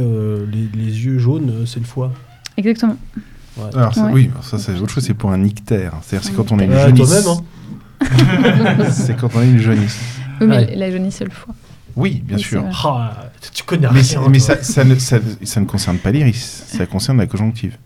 les, 0.52 0.68
les, 0.81 1.06
yeux 1.06 1.18
jaunes, 1.18 1.65
c'est 1.65 1.80
le 1.80 1.86
foie. 1.86 2.11
Exactement. 2.57 2.98
Alors, 3.73 3.94
oui, 4.11 4.31
ça 4.41 4.57
c'est 4.57 4.77
autre 4.80 4.90
chose, 4.90 5.03
c'est 5.06 5.14
pour 5.14 5.31
un 5.31 5.44
ictère. 5.44 5.94
C'est-à-dire 6.02 6.30
c'est 6.30 6.36
quand 6.36 6.52
on 6.52 6.60
a 6.60 6.64
une 6.64 6.77
jaunisse. 6.77 7.27
Hein. 7.27 7.41
c'est 8.91 9.15
quand 9.15 9.30
on 9.36 9.40
a 9.40 9.45
une 9.45 9.60
jaunisse. 9.60 9.99
Oui, 10.41 10.48
mais 10.48 10.76
la 10.76 10.91
jaunisse, 10.91 11.15
c'est 11.15 11.26
le 11.26 11.31
foie. 11.31 11.53
Oui, 11.95 12.22
bien 12.26 12.38
sûr. 12.38 12.64
Ah, 12.86 13.30
tu 13.53 13.64
connais 13.64 13.88
mais 13.91 14.02
rien. 14.02 14.30
Mais 14.30 14.40
ça, 14.40 14.61
ça, 14.64 14.84
ne, 14.84 14.95
ça, 14.95 15.19
ne, 15.19 15.65
concerne 15.65 15.98
pas 15.98 16.11
l'iris, 16.11 16.64
ça 16.68 16.86
concerne 16.86 17.18
la 17.18 17.27
conjonctive. 17.27 17.77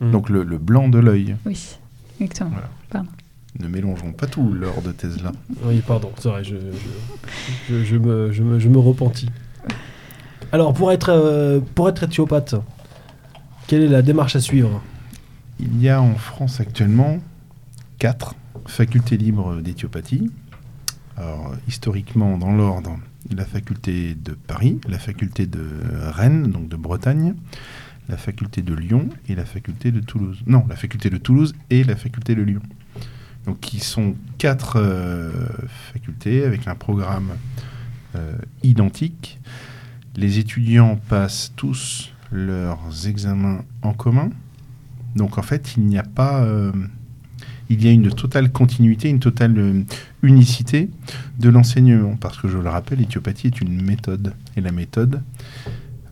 Hmm. 0.00 0.10
Donc 0.10 0.28
le, 0.28 0.42
le, 0.42 0.58
blanc 0.58 0.88
de 0.88 0.98
l'œil. 0.98 1.36
Oui, 1.46 1.58
exactement. 2.20 2.60
Pardon. 2.90 3.08
Ne 3.58 3.68
mélangeons 3.68 4.12
pas 4.12 4.26
tout, 4.26 4.52
l'or 4.52 4.82
de 4.82 4.92
Tesla. 4.92 5.32
Oui, 5.64 5.82
pardon, 5.86 6.10
c'est 6.18 6.28
vrai, 6.28 6.44
je, 6.44 6.56
je, 7.70 7.84
je, 7.84 7.96
me, 7.96 8.30
je, 8.30 8.42
me, 8.42 8.58
je 8.58 8.68
me 8.68 8.78
repentis. 8.78 9.30
Alors, 10.52 10.74
pour 10.74 10.92
être, 10.92 11.08
euh, 11.08 11.60
pour 11.74 11.88
être 11.88 12.02
éthiopathe, 12.02 12.56
quelle 13.66 13.82
est 13.82 13.88
la 13.88 14.02
démarche 14.02 14.36
à 14.36 14.40
suivre? 14.40 14.82
Il 15.58 15.80
y 15.80 15.88
a 15.88 16.00
en 16.00 16.14
France 16.14 16.60
actuellement 16.60 17.18
quatre 17.98 18.34
facultés 18.66 19.16
libres 19.16 19.60
d'éthiopathie. 19.60 20.30
Alors, 21.16 21.54
historiquement, 21.66 22.36
dans 22.36 22.52
l'ordre, 22.52 22.98
la 23.34 23.44
faculté 23.44 24.14
de 24.14 24.32
Paris, 24.32 24.80
la 24.86 24.98
faculté 24.98 25.46
de 25.46 25.66
Rennes, 26.10 26.48
donc 26.48 26.68
de 26.68 26.76
Bretagne, 26.76 27.34
la 28.08 28.16
faculté 28.16 28.62
de 28.62 28.74
Lyon 28.74 29.08
et 29.28 29.34
la 29.34 29.44
faculté 29.44 29.90
de 29.90 30.00
Toulouse. 30.00 30.42
Non, 30.46 30.64
la 30.68 30.76
faculté 30.76 31.10
de 31.10 31.16
Toulouse 31.16 31.54
et 31.70 31.84
la 31.84 31.96
faculté 31.96 32.34
de 32.34 32.42
Lyon. 32.42 32.62
Donc, 33.46 33.60
qui 33.60 33.80
sont 33.80 34.14
quatre 34.38 34.76
euh, 34.76 35.30
facultés 35.92 36.44
avec 36.44 36.68
un 36.68 36.74
programme 36.74 37.30
euh, 38.14 38.36
identique. 38.62 39.38
Les 40.16 40.38
étudiants 40.38 40.96
passent 41.08 41.52
tous 41.56 42.12
leurs 42.30 43.06
examens 43.06 43.64
en 43.82 43.92
commun. 43.92 44.30
Donc 45.16 45.38
en 45.38 45.42
fait, 45.42 45.74
il 45.76 45.84
n'y 45.84 45.98
a 45.98 46.02
pas... 46.02 46.44
Euh, 46.44 46.72
il 47.68 47.84
y 47.84 47.88
a 47.88 47.90
une 47.90 48.10
totale 48.10 48.52
continuité, 48.52 49.08
une 49.08 49.18
totale 49.18 49.58
euh, 49.58 49.82
unicité 50.22 50.88
de 51.40 51.48
l'enseignement. 51.48 52.16
Parce 52.16 52.38
que 52.38 52.46
je 52.46 52.58
le 52.58 52.68
rappelle, 52.68 53.00
l'éthiopathie 53.00 53.48
est 53.48 53.60
une 53.60 53.82
méthode. 53.82 54.34
Et 54.56 54.60
la 54.60 54.70
méthode, 54.70 55.22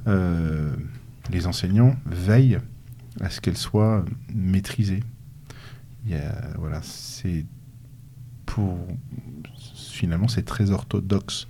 euh, 0.09 0.75
les 1.31 1.47
enseignants 1.47 1.95
veillent 2.07 2.59
à 3.21 3.31
ce 3.31 3.41
qu'elle 3.41 3.57
soit 3.57 4.05
maîtrisée. 4.35 5.05
voilà, 6.59 6.81
c'est 6.83 7.45
pour... 8.47 8.77
Finalement, 9.91 10.27
c'est 10.27 10.45
très 10.45 10.73
orthodoxe. 10.73 11.47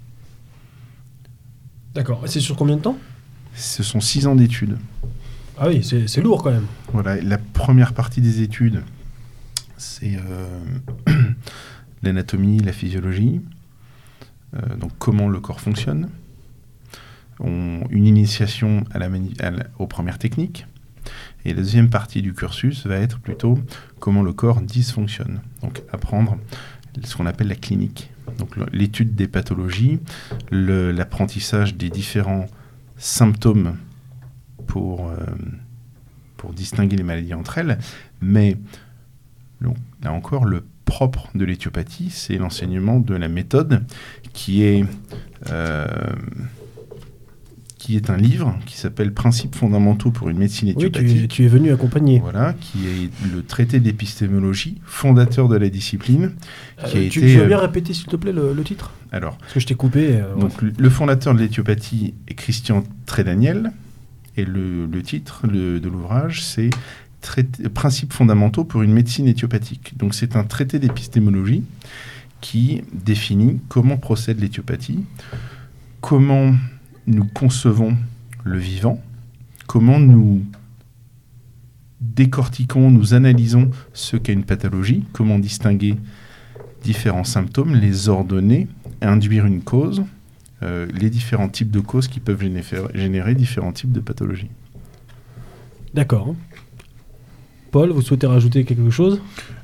D'accord. 1.94 2.22
C'est 2.26 2.40
sur 2.40 2.56
combien 2.56 2.76
de 2.76 2.82
temps? 2.82 2.98
Ce 3.54 3.82
sont 3.82 4.00
six 4.00 4.26
ans 4.26 4.34
d'études. 4.34 4.76
Ah 5.56 5.68
oui, 5.68 5.84
c'est 5.84 6.20
lourd 6.20 6.42
quand 6.42 6.50
même. 6.50 6.66
Voilà, 6.92 7.20
la 7.20 7.38
première 7.38 7.92
partie 7.92 8.20
des 8.20 8.42
études, 8.42 8.82
c'est 9.76 10.16
euh, 10.16 10.60
l'anatomie, 12.02 12.58
la 12.58 12.72
physiologie, 12.72 13.40
euh, 14.56 14.76
donc 14.76 14.90
comment 14.98 15.28
le 15.28 15.38
corps 15.38 15.60
fonctionne, 15.60 16.08
une 17.40 18.06
initiation 18.06 18.84
à 18.92 18.98
la, 18.98 19.08
aux 19.78 19.86
premières 19.86 20.18
techniques, 20.18 20.66
et 21.44 21.50
la 21.50 21.56
deuxième 21.56 21.90
partie 21.90 22.22
du 22.22 22.32
cursus 22.32 22.86
va 22.86 22.96
être 22.96 23.20
plutôt 23.20 23.58
comment 24.00 24.22
le 24.22 24.32
corps 24.32 24.60
dysfonctionne, 24.60 25.40
donc 25.62 25.82
apprendre 25.92 26.36
ce 27.02 27.16
qu'on 27.16 27.26
appelle 27.26 27.48
la 27.48 27.56
clinique, 27.56 28.10
donc 28.38 28.56
l'étude 28.72 29.14
des 29.14 29.28
pathologies, 29.28 30.00
l'apprentissage 30.50 31.76
des 31.76 31.90
différents 31.90 32.46
symptômes 32.96 33.76
pour, 34.66 35.08
euh, 35.08 35.16
pour 36.36 36.52
distinguer 36.52 36.96
les 36.96 37.02
maladies 37.02 37.34
entre 37.34 37.58
elles. 37.58 37.78
Mais 38.20 38.56
là 40.02 40.12
encore, 40.12 40.44
le 40.44 40.64
propre 40.84 41.30
de 41.34 41.44
l'éthiopathie, 41.44 42.10
c'est 42.10 42.36
l'enseignement 42.36 43.00
de 43.00 43.14
la 43.14 43.28
méthode 43.28 43.84
qui 44.32 44.62
est, 44.62 44.84
euh, 45.50 45.86
qui 47.78 47.96
est 47.96 48.10
un 48.10 48.16
livre 48.16 48.56
qui 48.66 48.76
s'appelle 48.76 49.12
Principes 49.12 49.54
fondamentaux 49.54 50.10
pour 50.10 50.28
une 50.28 50.38
médecine 50.38 50.68
éthiopathique. 50.68 51.22
Oui, 51.22 51.28
tu 51.28 51.44
es, 51.44 51.48
venu 51.48 51.72
accompagner. 51.72 52.18
Voilà, 52.18 52.54
qui 52.60 52.86
est 52.86 53.10
le 53.32 53.42
traité 53.42 53.80
d'épistémologie, 53.80 54.80
fondateur 54.84 55.48
de 55.48 55.56
la 55.56 55.68
discipline. 55.68 56.32
Qui 56.86 56.96
a 56.96 57.00
euh, 57.00 57.08
tu, 57.08 57.20
été, 57.20 57.36
veux 57.36 57.46
bien 57.46 57.58
répéter, 57.58 57.94
s'il 57.94 58.06
te 58.06 58.16
plaît, 58.16 58.32
le, 58.32 58.54
titre? 58.62 58.92
Alors. 59.10 59.38
Parce 59.38 59.54
que 59.54 59.60
je 59.60 59.66
t'ai 59.66 59.74
coupé. 59.74 60.22
donc, 60.38 60.52
le 60.60 60.90
fondateur 60.90 61.34
de 61.34 61.40
l'éthiopathie 61.40 62.14
est 62.28 62.34
Christian 62.34 62.84
Trédaniel. 63.06 63.72
Et 64.36 64.44
le, 64.44 64.88
titre 65.02 65.46
de 65.46 65.88
l'ouvrage, 65.88 66.42
c'est 66.42 66.70
Principes 67.72 68.12
fondamentaux 68.12 68.64
pour 68.64 68.82
une 68.82 68.92
médecine 68.92 69.26
éthiopathique. 69.26 69.96
Donc 69.96 70.14
c'est 70.14 70.36
un 70.36 70.44
traité 70.44 70.78
d'épistémologie 70.78 71.64
qui 72.40 72.82
définit 72.92 73.60
comment 73.68 73.96
procède 73.96 74.40
l'éthiopathie, 74.40 75.04
comment 76.00 76.54
nous 77.06 77.24
concevons 77.24 77.96
le 78.44 78.58
vivant, 78.58 79.02
comment 79.66 79.98
nous 79.98 80.44
décortiquons, 82.00 82.90
nous 82.90 83.14
analysons 83.14 83.70
ce 83.94 84.16
qu'est 84.16 84.34
une 84.34 84.44
pathologie, 84.44 85.04
comment 85.12 85.38
distinguer 85.38 85.96
différents 86.82 87.24
symptômes, 87.24 87.74
les 87.74 88.10
ordonner, 88.10 88.68
induire 89.00 89.46
une 89.46 89.62
cause, 89.62 90.04
les 90.92 91.10
différents 91.10 91.48
types 91.48 91.70
de 91.70 91.80
causes 91.80 92.08
qui 92.08 92.20
peuvent 92.20 92.42
générer 92.94 93.34
différents 93.34 93.72
types 93.72 93.92
de 93.92 94.00
pathologies. 94.00 94.50
D'accord. 95.94 96.34
Paul, 97.70 97.90
vous 97.90 98.02
souhaitez 98.02 98.26
rajouter 98.26 98.64
quelque 98.64 98.90
chose? 98.90 99.20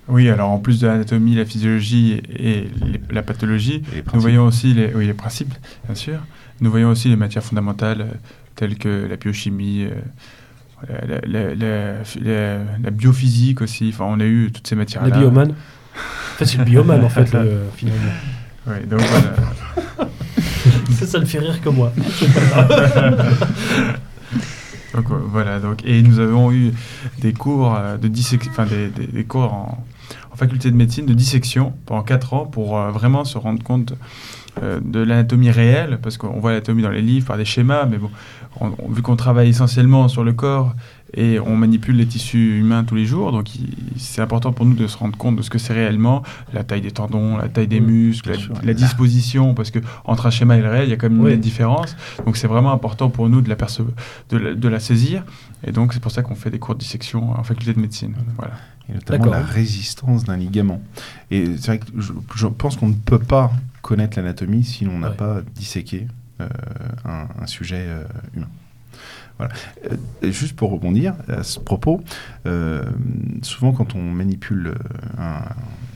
Oui, 0.08 0.28
alors 0.28 0.50
en 0.50 0.58
plus 0.58 0.80
de 0.80 0.86
l'anatomie, 0.88 1.36
la 1.36 1.44
physiologie 1.44 2.20
et 2.36 2.68
la 3.10 3.22
pathologie, 3.22 3.82
nous 4.12 4.20
voyons 4.20 4.46
aussi 4.46 4.74
les, 4.74 4.92
oui, 4.94 5.06
les 5.06 5.14
principes, 5.14 5.54
bien 5.86 5.94
sûr. 5.94 6.18
Nous 6.60 6.70
voyons 6.70 6.88
aussi 6.88 7.08
les 7.08 7.16
matières 7.16 7.44
fondamentales 7.44 8.00
euh, 8.00 8.14
telles 8.56 8.76
que 8.76 9.06
la 9.08 9.16
biochimie, 9.16 9.88
euh, 10.90 12.02
la, 12.82 12.90
biophysique 12.90 13.62
aussi. 13.62 13.90
Enfin, 13.94 14.06
on 14.08 14.18
a 14.18 14.24
eu 14.24 14.50
toutes 14.52 14.66
ces 14.66 14.74
matières-là. 14.74 15.10
La 15.10 15.18
biomane 15.18 15.50
En 15.94 16.36
fait, 16.36 16.44
c'est 16.46 16.58
le 16.58 16.64
biomane, 16.64 17.04
en 17.04 17.08
fait, 17.08 17.26
finalement. 17.76 18.12
Oui, 18.66 18.86
donc 18.88 19.00
voilà. 19.00 20.09
ça, 20.92 21.06
ça 21.06 21.18
ne 21.18 21.24
fait 21.24 21.38
rire 21.38 21.60
que 21.60 21.68
moi. 21.68 21.92
Donc 24.94 25.06
voilà, 25.10 25.60
donc, 25.60 25.84
et 25.84 26.02
nous 26.02 26.18
avons 26.18 26.50
eu 26.52 26.72
des 27.20 27.32
cours 27.32 27.74
euh, 27.76 27.96
de 27.96 28.08
des, 28.08 29.24
cours 29.24 29.52
en, 29.52 29.84
faculté 30.34 30.70
de 30.70 30.76
médecine 30.76 31.06
de 31.06 31.14
dissection 31.14 31.74
pendant 31.86 32.02
4 32.02 32.34
ans 32.34 32.46
pour 32.46 32.76
euh, 32.76 32.90
vraiment 32.90 33.24
se 33.24 33.38
rendre 33.38 33.62
compte 33.62 33.94
euh, 34.62 34.80
de 34.82 35.00
l'anatomie 35.00 35.50
réelle, 35.50 36.00
parce 36.02 36.16
qu'on 36.16 36.40
voit 36.40 36.50
l'anatomie 36.50 36.82
dans 36.82 36.90
les 36.90 37.02
livres 37.02 37.26
par 37.26 37.36
des 37.36 37.44
schémas, 37.44 37.86
mais 37.86 37.98
bon, 37.98 38.10
vu 38.88 39.02
qu'on 39.02 39.16
travaille 39.16 39.48
essentiellement 39.48 40.08
sur 40.08 40.24
le 40.24 40.32
corps 40.32 40.74
et 41.14 41.40
on 41.40 41.56
manipule 41.56 41.96
les 41.96 42.06
tissus 42.06 42.58
humains 42.58 42.84
tous 42.84 42.94
les 42.94 43.06
jours, 43.06 43.32
donc 43.32 43.48
c'est 43.96 44.22
important 44.22 44.52
pour 44.52 44.66
nous 44.66 44.74
de 44.74 44.86
se 44.86 44.96
rendre 44.96 45.16
compte 45.16 45.36
de 45.36 45.42
ce 45.42 45.50
que 45.50 45.58
c'est 45.58 45.72
réellement, 45.72 46.22
la 46.52 46.64
taille 46.64 46.80
des 46.80 46.92
tendons, 46.92 47.36
la 47.36 47.48
taille 47.48 47.68
des 47.68 47.80
muscles, 47.80 48.32
la, 48.62 48.74
disposition, 48.74 49.54
parce 49.54 49.70
que 49.70 49.80
entre 50.04 50.26
un 50.26 50.30
schéma 50.30 50.56
et 50.56 50.62
le 50.62 50.68
réel, 50.68 50.84
il 50.88 50.90
y 50.90 50.94
a 50.94 50.96
quand 50.96 51.10
même 51.10 51.26
une 51.28 51.40
différence. 51.40 51.96
Donc 52.24 52.36
c'est 52.36 52.46
vraiment 52.46 52.72
important 52.72 53.10
pour 53.10 53.28
nous 53.28 53.40
de 53.40 53.48
la, 53.48 53.56
de 54.30 54.54
de 54.54 54.68
la 54.68 54.80
saisir, 54.80 55.24
et 55.66 55.72
donc 55.72 55.92
c'est 55.92 56.00
pour 56.00 56.12
ça 56.12 56.22
qu'on 56.22 56.34
fait 56.34 56.50
des 56.50 56.58
cours 56.58 56.74
de 56.74 56.80
dissection 56.80 57.32
en 57.32 57.42
faculté 57.42 57.72
de 57.74 57.80
médecine. 57.80 58.14
Voilà. 58.36 58.54
Et 58.88 58.94
notamment 58.94 59.26
la 59.26 59.42
résistance 59.42 60.24
d'un 60.24 60.36
ligament. 60.36 60.82
Et 61.30 61.56
c'est 61.58 61.66
vrai 61.66 61.78
que 61.78 61.86
je, 61.96 62.46
pense 62.46 62.76
qu'on 62.76 62.88
ne 62.88 62.94
peut 62.94 63.18
pas 63.18 63.52
connaître 63.82 64.18
l'anatomie 64.18 64.64
si 64.64 64.84
l'on 64.84 64.98
n'a 64.98 65.10
pas 65.10 65.40
disséqué 65.54 66.06
euh, 66.40 66.48
un, 67.04 67.46
sujet 67.46 67.84
euh, 67.86 68.04
humain. 68.34 68.48
Euh, 69.42 69.96
juste 70.30 70.56
pour 70.56 70.70
rebondir 70.70 71.14
à 71.28 71.42
ce 71.42 71.58
propos, 71.58 72.02
euh, 72.46 72.84
souvent 73.42 73.72
quand 73.72 73.94
on 73.94 74.02
manipule 74.02 74.74
euh, 75.18 75.34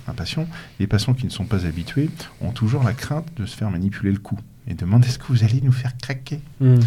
un, 0.06 0.12
patient, 0.12 0.46
les 0.78 0.86
patients 0.86 1.14
qui 1.14 1.24
ne 1.24 1.30
sont 1.30 1.44
pas 1.44 1.66
habitués 1.66 2.10
ont 2.40 2.52
toujours 2.52 2.84
la 2.84 2.92
crainte 2.92 3.26
de 3.36 3.46
se 3.46 3.56
faire 3.56 3.70
manipuler 3.70 4.12
le 4.12 4.18
cou 4.18 4.38
et 4.66 4.74
demandent 4.74 5.04
est-ce 5.04 5.18
que 5.18 5.26
vous 5.28 5.44
allez 5.44 5.60
nous 5.62 5.72
faire 5.72 5.96
craquer? 5.96 6.40
Hmm. 6.60 6.78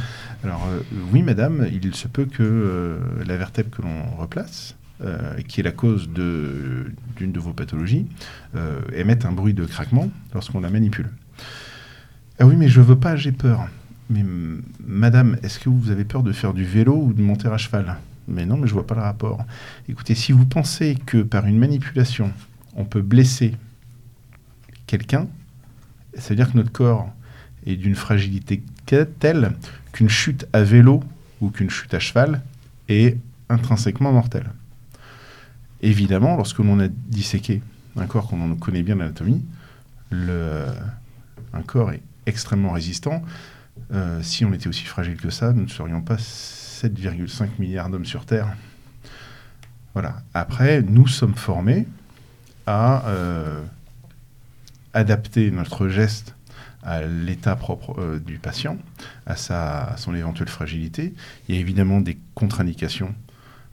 Alors 0.43 0.65
oui 1.11 1.23
madame, 1.23 1.67
il 1.71 1.93
se 1.93 2.07
peut 2.07 2.25
que 2.25 2.99
la 3.25 3.37
vertèbre 3.37 3.69
que 3.69 3.81
l'on 3.81 4.15
replace, 4.17 4.75
qui 5.47 5.59
est 5.59 5.63
la 5.63 5.71
cause 5.71 6.09
d'une 6.09 7.31
de, 7.31 7.39
vos 7.39 7.53
pathologies, 7.53 8.07
émette 8.93 9.25
un 9.25 9.31
bruit 9.31 9.53
de 9.53 9.65
craquement 9.65 10.09
lorsqu'on 10.33 10.59
la 10.59 10.69
manipule. 10.69 11.09
Ah 12.39 12.47
oui 12.47 12.55
mais 12.55 12.69
je 12.69 12.81
veux 12.81 12.97
pas, 12.97 13.15
j'ai 13.15 13.31
peur. 13.31 13.67
Mais 14.09 14.23
madame, 14.85 15.37
est-ce 15.43 15.59
que 15.59 15.69
vous 15.69 15.91
avez 15.91 16.05
peur 16.05 16.23
de 16.23 16.31
faire 16.31 16.53
du 16.53 16.63
vélo 16.63 16.95
ou 16.95 17.13
de 17.13 17.21
monter 17.21 17.47
à 17.47 17.57
cheval? 17.57 17.97
Mais 18.27 18.45
non, 18.45 18.57
mais 18.57 18.67
je 18.67 18.73
vois 18.73 18.87
pas 18.87 18.95
le 18.95 19.01
rapport. 19.01 19.45
Écoutez, 19.89 20.15
si 20.15 20.31
vous 20.31 20.45
pensez 20.45 20.95
que 21.05 21.23
par 21.23 21.45
une 21.45 21.57
manipulation, 21.57 22.31
on 22.75 22.85
peut 22.85 23.01
blesser 23.01 23.55
quelqu'un, 24.85 25.27
ça 26.17 26.29
veut 26.29 26.35
dire 26.35 26.51
que 26.51 26.57
notre 26.57 26.71
corps 26.71 27.09
est 27.65 27.75
d'une 27.75 27.95
fragilité 27.95 28.63
telle 28.85 29.53
qu'une 29.91 30.09
chute 30.09 30.47
à 30.53 30.63
vélo 30.63 31.03
ou 31.41 31.49
qu'une 31.49 31.69
chute 31.69 31.93
à 31.93 31.99
cheval 31.99 32.41
est 32.87 33.17
intrinsèquement 33.49 34.11
mortelle. 34.11 34.49
Évidemment, 35.81 36.37
lorsque 36.37 36.59
l'on 36.59 36.79
a 36.79 36.87
disséqué 36.87 37.61
un 37.97 38.05
corps 38.05 38.27
qu'on 38.27 38.55
connaît 38.55 38.83
bien 38.83 38.95
l'anatomie, 38.95 39.43
un 40.11 41.61
corps 41.65 41.91
est 41.91 42.01
extrêmement 42.25 42.71
résistant. 42.71 43.21
Euh, 43.93 44.21
si 44.21 44.43
on 44.43 44.53
était 44.53 44.67
aussi 44.67 44.83
fragile 44.83 45.17
que 45.17 45.29
ça, 45.29 45.53
nous 45.53 45.63
ne 45.63 45.69
serions 45.69 46.01
pas 46.01 46.15
7,5 46.15 47.49
milliards 47.59 47.89
d'hommes 47.89 48.05
sur 48.05 48.25
Terre. 48.25 48.55
Voilà. 49.93 50.21
Après, 50.33 50.81
nous 50.81 51.07
sommes 51.07 51.35
formés 51.35 51.87
à 52.65 53.07
euh, 53.07 53.63
adapter 54.93 55.51
notre 55.51 55.87
geste 55.87 56.35
à 56.83 57.01
l'état 57.01 57.55
propre 57.55 57.99
euh, 57.99 58.19
du 58.19 58.37
patient, 58.37 58.77
à, 59.25 59.35
sa, 59.35 59.85
à 59.85 59.97
son 59.97 60.13
éventuelle 60.13 60.49
fragilité. 60.49 61.13
Il 61.47 61.55
y 61.55 61.57
a 61.57 61.61
évidemment 61.61 62.01
des 62.01 62.17
contre-indications 62.35 63.15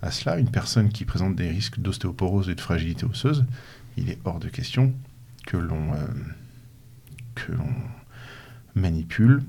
à 0.00 0.10
cela. 0.10 0.38
Une 0.38 0.50
personne 0.50 0.88
qui 0.88 1.04
présente 1.04 1.34
des 1.34 1.48
risques 1.48 1.80
d'ostéoporose 1.80 2.48
et 2.48 2.54
de 2.54 2.60
fragilité 2.60 3.04
osseuse, 3.04 3.44
il 3.96 4.10
est 4.10 4.18
hors 4.24 4.38
de 4.38 4.48
question 4.48 4.92
que 5.46 5.56
l'on 5.56 5.92
que 7.34 7.52
l'on 7.52 7.68
manipule 8.74 9.42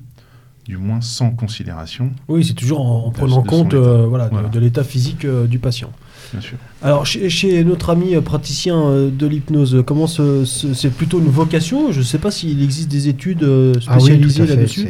du 0.66 0.78
moins 0.78 1.02
sans 1.02 1.32
considération. 1.32 2.12
Oui, 2.28 2.44
c'est 2.44 2.54
toujours 2.54 2.82
en, 2.82 3.12
prenant 3.12 3.44
compte 3.44 3.74
euh, 3.74 4.06
voilà, 4.08 4.30
de, 4.30 4.60
l'état 4.60 4.84
physique 4.84 5.24
euh, 5.24 5.46
du 5.46 5.60
patient. 5.60 5.92
Bien 6.32 6.42
sûr. 6.42 6.58
Alors, 6.82 7.06
chez, 7.06 7.64
notre 7.64 7.92
ami 7.92 8.16
euh, 8.16 8.22
praticien 8.22 9.10
de 9.12 9.28
l'hypnose, 9.28 9.84
comment 9.86 10.08
c'est 10.08 10.90
plutôt 10.90 11.20
une 11.20 11.30
vocation? 11.30 11.92
Je 11.92 12.00
ne 12.00 12.04
sais 12.04 12.18
pas 12.18 12.32
s'il 12.32 12.64
existe 12.64 12.90
des 12.90 13.08
études 13.08 13.44
ah 13.44 14.00
spécialisées 14.00 14.48
là-dessus. 14.48 14.88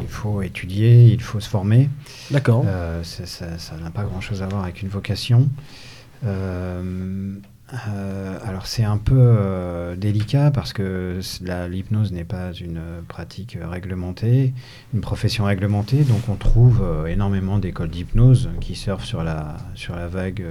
Il 0.00 0.06
faut 0.06 0.42
étudier, 0.42 1.12
il 1.12 1.20
faut 1.20 1.40
se 1.40 1.48
former. 1.48 1.88
D'accord. 2.30 2.64
ça 3.02 3.46
n'a 3.82 3.90
pas 3.90 4.04
grand-chose 4.04 4.42
à 4.42 4.46
voir 4.46 4.64
avec 4.64 4.82
une 4.82 4.88
vocation. 4.88 5.48
Euh, 6.24 7.34
alors 7.70 8.66
c'est 8.66 8.84
un 8.84 8.96
peu 8.96 9.14
euh, 9.18 9.94
délicat 9.94 10.50
parce 10.50 10.72
que 10.72 11.20
l'hypnose 11.68 12.12
n'est 12.12 12.24
pas 12.24 12.52
une 12.52 12.80
pratique 13.06 13.58
réglementée, 13.60 14.54
une 14.94 15.02
profession 15.02 15.44
réglementée, 15.44 16.04
donc 16.04 16.28
on 16.30 16.36
trouve 16.36 16.82
euh, 16.82 17.06
énormément 17.06 17.58
d'écoles 17.58 17.90
d'hypnose 17.90 18.48
qui 18.60 18.74
surfent 18.74 19.04
sur 19.04 19.22
la, 19.22 19.58
sur 19.74 19.96
la 19.96 20.08
vague 20.08 20.42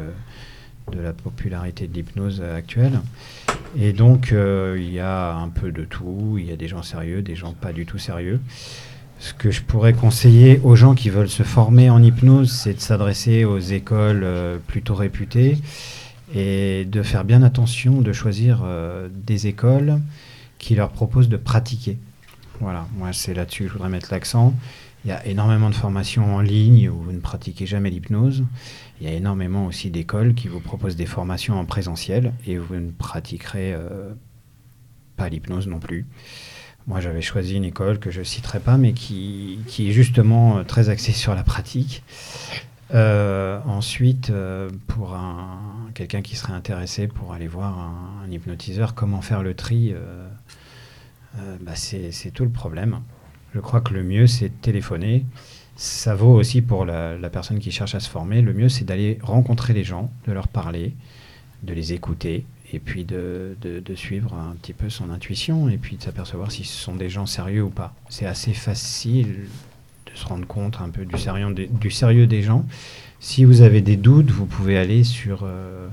de 0.91 0.99
la 0.99 1.11
popularité 1.11 1.87
de 1.87 1.93
l'hypnose 1.93 2.41
actuelle. 2.41 3.01
Et 3.77 3.93
donc 3.93 4.31
il 4.31 4.91
y 4.91 4.99
a 4.99 5.35
un 5.35 5.49
peu 5.49 5.71
de 5.71 5.85
tout, 5.85 6.37
il 6.37 6.45
y 6.45 6.51
a 6.51 6.55
des 6.55 6.67
gens 6.67 6.83
sérieux, 6.83 7.23
des 7.23 7.35
gens 7.35 7.53
pas 7.53 7.73
du 7.73 7.85
tout 7.85 7.97
sérieux. 7.97 8.39
Ce 9.19 9.33
que 9.33 9.49
je 9.49 9.63
pourrais 9.63 9.93
conseiller 9.93 10.61
aux 10.63 10.75
gens 10.75 10.93
qui 10.93 11.09
veulent 11.09 11.29
se 11.29 11.41
former 11.41 11.89
en 11.89 12.03
hypnose, 12.03 12.51
c'est 12.51 12.75
de 12.75 12.79
s'adresser 12.79 13.43
aux 13.43 13.57
écoles 13.57 14.25
plutôt 14.67 14.93
réputées 14.93 15.57
et 16.33 16.85
de 16.85 17.03
faire 17.03 17.23
bien 17.23 17.43
attention 17.43 18.01
de 18.01 18.13
choisir 18.13 18.61
euh, 18.63 19.07
des 19.11 19.47
écoles 19.47 19.99
qui 20.59 20.75
leur 20.75 20.89
proposent 20.89 21.29
de 21.29 21.37
pratiquer. 21.37 21.97
Voilà, 22.59 22.87
moi 22.97 23.13
c'est 23.13 23.33
là-dessus 23.33 23.63
que 23.63 23.69
je 23.69 23.73
voudrais 23.73 23.89
mettre 23.89 24.09
l'accent. 24.11 24.53
Il 25.05 25.09
y 25.09 25.13
a 25.13 25.25
énormément 25.25 25.69
de 25.69 25.75
formations 25.75 26.35
en 26.35 26.41
ligne 26.41 26.89
où 26.89 26.97
vous 27.01 27.11
ne 27.11 27.19
pratiquez 27.19 27.65
jamais 27.65 27.89
l'hypnose. 27.89 28.43
Il 28.99 29.07
y 29.07 29.09
a 29.09 29.13
énormément 29.13 29.65
aussi 29.67 29.89
d'écoles 29.89 30.33
qui 30.33 30.47
vous 30.47 30.59
proposent 30.59 30.95
des 30.95 31.05
formations 31.05 31.57
en 31.57 31.65
présentiel 31.65 32.33
et 32.45 32.57
vous 32.57 32.75
ne 32.75 32.89
pratiquerez 32.91 33.73
euh, 33.73 34.09
pas 35.15 35.29
l'hypnose 35.29 35.67
non 35.67 35.79
plus. 35.79 36.07
Moi, 36.87 36.99
j'avais 36.99 37.21
choisi 37.21 37.55
une 37.55 37.65
école 37.65 37.99
que 37.99 38.11
je 38.11 38.19
ne 38.19 38.23
citerai 38.23 38.59
pas, 38.59 38.77
mais 38.77 38.93
qui, 38.93 39.59
qui 39.67 39.89
est 39.89 39.91
justement 39.91 40.57
euh, 40.57 40.63
très 40.63 40.89
axée 40.89 41.11
sur 41.11 41.35
la 41.35 41.43
pratique. 41.43 42.03
Ensuite, 42.93 44.31
pour 44.87 45.13
un, 45.13 45.76
quelqu'un 45.97 46.21
qui 46.21 46.35
serait 46.35 46.53
intéressé 46.53 47.07
pour 47.07 47.33
aller 47.33 47.47
voir 47.47 47.79
un, 47.79 48.29
hypnotiseur, 48.29 48.93
comment 48.93 49.21
faire 49.21 49.41
le 49.41 49.55
tri, 49.55 49.93
euh, 49.93 50.27
bah 51.61 51.73
c'est 51.75 52.31
tout 52.31 52.43
le 52.43 52.51
problème. 52.51 53.01
Je 53.55 53.59
crois 53.59 53.81
que 53.81 53.95
le 53.95 54.03
mieux, 54.03 54.27
c'est 54.27 54.49
de 54.49 54.53
téléphoner. 54.61 55.25
Ça 55.75 56.13
vaut 56.13 56.33
aussi 56.33 56.61
pour 56.61 56.85
la, 56.85 57.17
personne 57.31 57.57
qui 57.57 57.71
cherche 57.71 57.95
à 57.95 57.99
se 57.99 58.09
former. 58.09 58.43
Le 58.43 58.53
mieux, 58.53 58.69
c'est 58.69 58.85
d'aller 58.85 59.17
rencontrer 59.23 59.73
les 59.73 59.83
gens, 59.83 60.11
de 60.27 60.33
leur 60.33 60.47
parler, 60.47 60.93
de 61.63 61.73
les 61.73 61.93
écouter, 61.93 62.45
et 62.73 62.79
puis 62.79 63.03
de, 63.03 63.57
de, 63.61 63.95
suivre 63.95 64.35
un 64.35 64.55
petit 64.55 64.73
peu 64.73 64.89
son 64.89 65.09
intuition, 65.09 65.67
et 65.67 65.77
puis 65.77 65.97
de 65.97 66.03
s'apercevoir 66.03 66.51
si 66.51 66.63
ce 66.63 66.77
sont 66.77 66.95
des 66.95 67.09
gens 67.09 67.25
sérieux 67.25 67.63
ou 67.63 67.69
pas. 67.71 67.95
C'est 68.09 68.27
assez 68.27 68.53
facile 68.53 69.47
se 70.17 70.25
rendre 70.25 70.47
compte 70.47 70.81
un 70.81 70.89
peu 70.89 71.05
du 71.05 71.17
sérieux 71.91 72.27
des 72.27 72.41
gens. 72.41 72.65
Si 73.19 73.45
vous 73.45 73.61
avez 73.61 73.81
des 73.81 73.97
doutes, 73.97 74.29
vous 74.29 74.45
pouvez 74.45 74.77
aller 74.77 75.03
sur, 75.03 75.41
euh, 75.43 75.87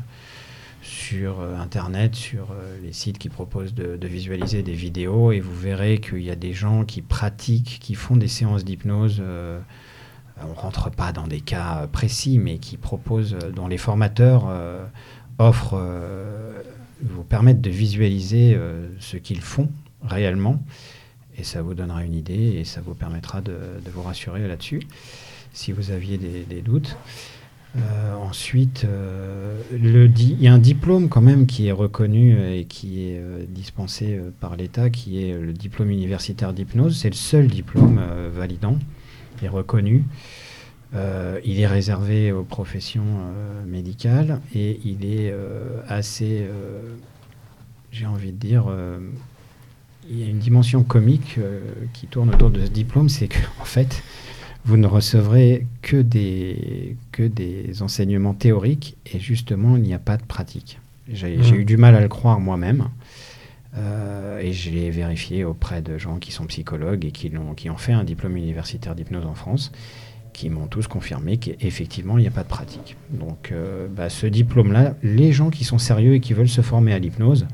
sur 0.82 1.40
euh, 1.40 1.56
Internet, 1.58 2.14
sur 2.14 2.50
euh, 2.52 2.76
les 2.82 2.92
sites 2.92 3.18
qui 3.18 3.30
proposent 3.30 3.74
de, 3.74 3.98
visualiser 4.06 4.62
des 4.62 4.74
vidéos 4.74 5.32
et 5.32 5.40
vous 5.40 5.54
verrez 5.54 5.98
qu'il 5.98 6.22
y 6.22 6.30
a 6.30 6.36
des 6.36 6.52
gens 6.52 6.84
qui 6.84 7.00
pratiquent, 7.00 7.78
qui 7.80 7.94
font 7.94 8.16
des 8.16 8.28
séances 8.28 8.64
d'hypnose. 8.64 9.22
on 9.22 10.48
ne 10.48 10.54
rentre 10.54 10.90
pas 10.90 11.12
dans 11.12 11.26
des 11.26 11.40
cas 11.40 11.86
précis, 11.90 12.38
mais 12.38 12.58
qui 12.58 12.76
proposent, 12.76 13.36
dont 13.56 13.68
les 13.68 13.78
formateurs 13.78 14.46
offrent 15.38 15.82
vous 17.00 17.24
permettre 17.24 17.62
de 17.62 17.70
visualiser 17.70 18.58
ce 19.00 19.16
qu'ils 19.16 19.40
font 19.40 19.70
réellement. 20.02 20.62
Et 21.36 21.42
ça 21.42 21.62
vous 21.62 21.74
donnera 21.74 22.04
une 22.04 22.14
idée 22.14 22.58
et 22.58 22.64
ça 22.64 22.80
vous 22.80 22.94
permettra 22.94 23.40
de, 23.40 23.58
vous 23.92 24.02
rassurer 24.02 24.46
là-dessus 24.46 24.80
si 25.54 25.72
vous 25.72 25.90
aviez 25.90 26.18
des, 26.18 26.60
doutes. 26.60 26.96
ensuite, 28.20 28.86
le 29.72 30.06
il 30.06 30.42
y 30.42 30.48
a 30.48 30.52
un 30.52 30.58
diplôme 30.58 31.08
quand 31.08 31.22
même 31.22 31.46
qui 31.46 31.68
est 31.68 31.72
reconnu 31.72 32.36
et 32.52 32.64
qui 32.64 33.04
est 33.04 33.22
dispensé 33.48 34.20
par 34.40 34.56
l'État, 34.56 34.90
qui 34.90 35.24
est 35.24 35.38
le 35.38 35.54
diplôme 35.54 35.90
universitaire 35.90 36.52
d'hypnose. 36.52 36.98
C'est 36.98 37.10
le 37.10 37.14
seul 37.14 37.46
diplôme 37.46 38.00
validant 38.34 38.78
et 39.42 39.48
reconnu. 39.48 40.04
Euh, 40.94 41.40
il 41.44 41.60
est 41.60 41.66
réservé 41.66 42.30
aux 42.30 42.44
professions 42.44 43.02
euh, 43.04 43.64
médicales 43.66 44.40
et 44.54 44.78
il 44.84 45.04
est 45.04 45.32
euh, 45.32 45.80
assez, 45.88 46.46
j'ai 47.90 48.06
envie 48.06 48.32
de 48.32 48.36
dire, 48.36 48.66
il 50.08 50.18
y 50.18 50.22
a 50.22 50.26
une 50.26 50.38
dimension 50.38 50.82
comique 50.82 51.38
qui 51.92 52.06
tourne 52.06 52.30
autour 52.30 52.50
de 52.50 52.64
ce 52.64 52.70
diplôme, 52.70 53.08
c'est 53.08 53.28
qu'en 53.28 53.38
en 53.62 53.64
fait, 53.64 54.02
vous 54.64 54.76
ne 54.76 54.86
recevrez 54.86 55.66
que 55.82 55.96
des, 55.96 56.96
que 57.12 57.22
des 57.22 57.82
enseignements 57.82 58.34
théoriques 58.34 58.96
et 59.12 59.18
justement, 59.18 59.76
il 59.76 59.82
n'y 59.82 59.94
a 59.94 59.98
pas 59.98 60.16
de 60.16 60.24
pratique. 60.24 60.80
J'ai 61.12 61.36
mmh. 61.36 61.54
eu 61.54 61.64
du 61.64 61.76
mal 61.76 61.94
à 61.94 62.00
le 62.00 62.08
croire 62.08 62.40
moi-même. 62.40 62.88
et 63.76 64.52
je 64.52 64.70
l'ai 64.70 64.90
vérifié 64.90 65.44
auprès 65.44 65.82
de 65.82 65.98
gens 65.98 66.16
qui 66.16 66.32
sont 66.32 66.46
psychologues 66.46 67.04
et 67.04 67.10
qui, 67.10 67.30
ont, 67.36 67.54
qui 67.54 67.68
ont 67.68 67.76
fait 67.76 67.92
un 67.92 68.04
diplôme 68.04 68.36
universitaire 68.36 68.94
d'hypnose 68.94 69.26
en 69.26 69.34
France 69.34 69.70
qui 70.34 70.50
m'ont 70.50 70.66
tous 70.66 70.86
confirmé 70.86 71.38
qu'effectivement, 71.38 72.18
il 72.18 72.22
n'y 72.22 72.28
a 72.28 72.32
pas 72.32 72.42
de 72.42 72.48
pratique. 72.48 72.96
Donc, 73.10 73.52
euh, 73.52 73.86
bah, 73.88 74.10
ce 74.10 74.26
diplôme-là, 74.26 74.96
les 75.02 75.32
gens 75.32 75.48
qui 75.48 75.64
sont 75.64 75.78
sérieux 75.78 76.14
et 76.14 76.20
qui 76.20 76.34
veulent 76.34 76.48
se 76.48 76.60
former 76.60 76.92
à 76.92 76.98
l'hypnose 76.98 77.46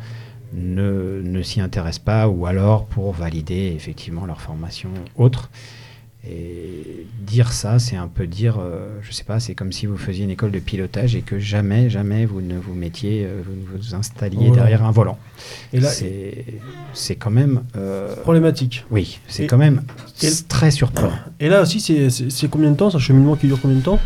ne, 0.55 1.20
ne 1.23 1.43
s'y 1.43 1.61
intéressent 1.61 2.05
pas, 2.05 2.28
ou 2.28 2.47
alors 2.47 2.87
pour 2.87 3.12
valider 3.12 3.73
effectivement 3.77 4.27
leur 4.27 4.41
formation 4.41 4.89
autre. 5.15 5.51
Et 6.29 7.07
dire 7.21 7.53
ça, 7.53 7.79
c'est 7.79 7.97
un 7.97 8.09
peu 8.09 8.27
dire, 8.27 8.59
euh, 8.61 8.89
je 9.03 9.13
sais 9.13 9.25
pas, 9.25 9.41
c'est 9.41 9.55
comme 9.55 9.73
si 9.73 9.87
vous 9.87 9.97
faisiez 9.97 10.25
une 10.25 10.31
école 10.31 10.51
de 10.51 10.59
pilotage 10.59 11.17
et 11.17 11.23
que 11.23 11.39
jamais, 11.39 11.89
jamais 11.89 12.27
vous 12.27 12.43
ne 12.43 12.59
vous 12.59 12.75
mettiez, 12.75 13.25
euh, 13.25 13.41
vous 13.43 13.55
ne 13.55 13.79
vous 13.79 13.95
installiez 13.95 14.51
derrière 14.51 14.85
un 14.85 14.91
volant. 14.91 15.19
Et 15.73 15.81
là, 15.81 15.89
c'est 16.93 17.17
quand 17.17 17.31
même 17.31 17.63
euh, 17.77 18.15
problématique. 18.17 18.85
Oui, 18.91 19.19
c'est 19.29 19.47
quand 19.47 19.59
même 19.59 19.83
très 20.49 20.71
surprenant. 20.71 21.17
Et 21.39 21.49
là 21.49 21.63
aussi, 21.63 21.81
c'est 21.81 22.49
combien 22.51 22.71
de 22.71 22.77
temps, 22.77 22.91
c'est 22.91 22.97
un 22.97 23.01
cheminement 23.01 23.37
qui 23.37 23.47
dure 23.47 23.61
combien 23.61 23.79
de 23.79 23.83
temps? 23.83 23.99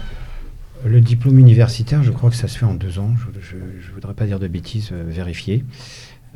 Le 0.86 1.00
diplôme 1.00 1.38
universitaire, 1.38 2.02
je 2.04 2.12
crois 2.12 2.30
que 2.30 2.36
ça 2.36 2.46
se 2.46 2.58
fait 2.58 2.66
en 2.66 2.74
deux 2.74 2.98
ans. 2.98 3.10
Je 3.40 3.56
ne 3.56 3.94
voudrais 3.94 4.14
pas 4.14 4.26
dire 4.26 4.38
de 4.38 4.46
bêtises, 4.46 4.92
vérifier. 4.92 5.64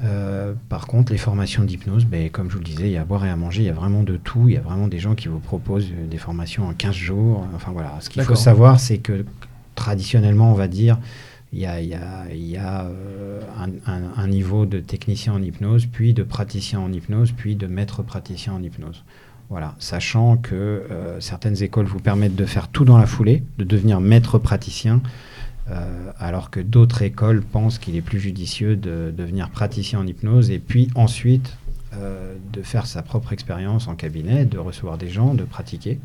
Euh, 0.05 0.55
par 0.69 0.87
contre, 0.87 1.13
les 1.13 1.19
formations 1.19 1.65
d'hypnose, 1.65 2.05
ben, 2.05 2.31
comme 2.31 2.49
je 2.49 2.55
vous 2.55 2.61
le 2.61 2.65
disais, 2.65 2.85
il 2.85 2.93
y 2.93 2.97
a 2.97 3.03
à 3.03 3.05
boire 3.05 3.25
et 3.25 3.31
à 3.31 3.37
manger, 3.37 3.63
il 3.63 3.67
y 3.67 3.71
a 3.71 3.75
vraiment 3.75 4.03
de 4.03 4.17
tout. 4.17 4.49
Il 4.49 4.55
y 4.55 4.57
a 4.57 4.61
vraiment 4.61 4.87
des 4.87 4.99
gens 4.99 5.15
qui 5.15 5.29
vous 5.29 5.41
proposent 5.41 5.91
euh, 5.91 6.07
des 6.07 6.19
formations 6.19 6.69
en 6.69 6.73
15 6.73 6.95
jours. 6.95 7.47
Enfin 7.55 7.73
voilà, 7.73 7.97
ce 8.01 8.09
qu'il 8.09 8.23
faut 8.23 8.37
savoir, 8.37 8.79
c'est 8.79 8.99
que 8.99 9.25
traditionnellement, 9.75 10.53
on 10.53 10.55
va 10.55 10.69
dire, 10.69 10.99
il 11.53 11.61
y 11.61 11.67
a, 11.67 11.81
il 11.81 11.89
y 11.89 11.95
a, 11.95 12.27
il 12.31 12.47
y 12.47 12.57
a 12.57 12.85
euh, 12.85 13.41
un, 13.87 14.29
niveau 14.29 14.67
de 14.67 14.81
technicien 14.81 15.33
en 15.33 15.43
hypnose, 15.43 15.87
puis 15.87 16.13
de 16.15 16.23
praticien 16.23 16.79
en 16.79 16.93
hypnose, 16.93 17.33
puis 17.33 17.57
de 17.57 17.67
maître 17.67 18.03
praticien 18.03 18.53
en 18.53 18.63
hypnose. 18.63 19.03
Voilà, 19.51 19.75
sachant 19.79 20.37
que 20.37 20.85
certaines 21.21 21.63
écoles 21.63 21.87
vous 21.87 22.01
permettent 22.01 22.37
de 22.37 22.45
faire 22.45 22.69
tout 22.69 22.85
dans 22.85 22.99
la 22.99 23.07
foulée, 23.07 23.43
de 23.57 23.65
devenir 23.65 23.99
maître 23.99 24.37
praticien, 24.37 25.01
euh, 25.71 26.13
alors 26.19 26.51
que 26.51 26.61
d'autres 26.61 27.03
écoles 27.03 27.43
pensent 27.43 27.79
qu'il 27.79 27.95
est 27.97 28.03
plus 28.03 28.21
judicieux 28.21 28.77
de 28.77 29.13
devenir 29.17 29.51
praticien 29.51 29.99
en 29.99 30.07
hypnose 30.07 30.51
et 30.51 30.59
puis 30.59 30.89
ensuite 30.95 31.57
euh, 31.95 32.35
de 32.53 32.63
faire 32.63 32.87
sa 32.87 33.03
propre 33.03 33.33
expérience 33.33 33.87
en 33.87 33.95
cabinet, 33.95 34.47
de 34.47 34.59
recevoir 34.59 34.97
des 34.97 35.09
gens, 35.09 35.35
de 35.35 35.45
pratiquer. 35.45 35.99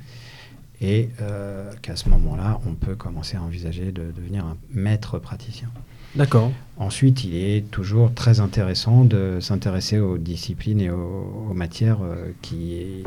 Et 0.82 1.10
euh, 1.22 1.72
qu'à 1.82 1.96
ce 1.96 2.10
moment-là, 2.10 2.60
on 2.68 2.74
peut 2.74 2.96
commencer 2.96 3.38
à 3.38 3.42
envisager 3.42 3.94
de 3.94 4.12
devenir 4.12 4.46
un 4.46 4.58
maître 4.74 5.18
praticien. 5.18 5.70
D'accord. 6.16 6.52
Ensuite, 6.78 7.24
il 7.24 7.36
est 7.36 7.72
toujours 7.72 8.14
très 8.14 8.42
intéressant 8.42 9.06
de 9.06 9.38
s'intéresser 9.40 10.00
aux 10.00 10.18
disciplines 10.18 10.82
et 10.82 10.90
aux, 10.90 11.48
aux 11.50 11.54
matières 11.54 12.00
qui, 12.42 13.04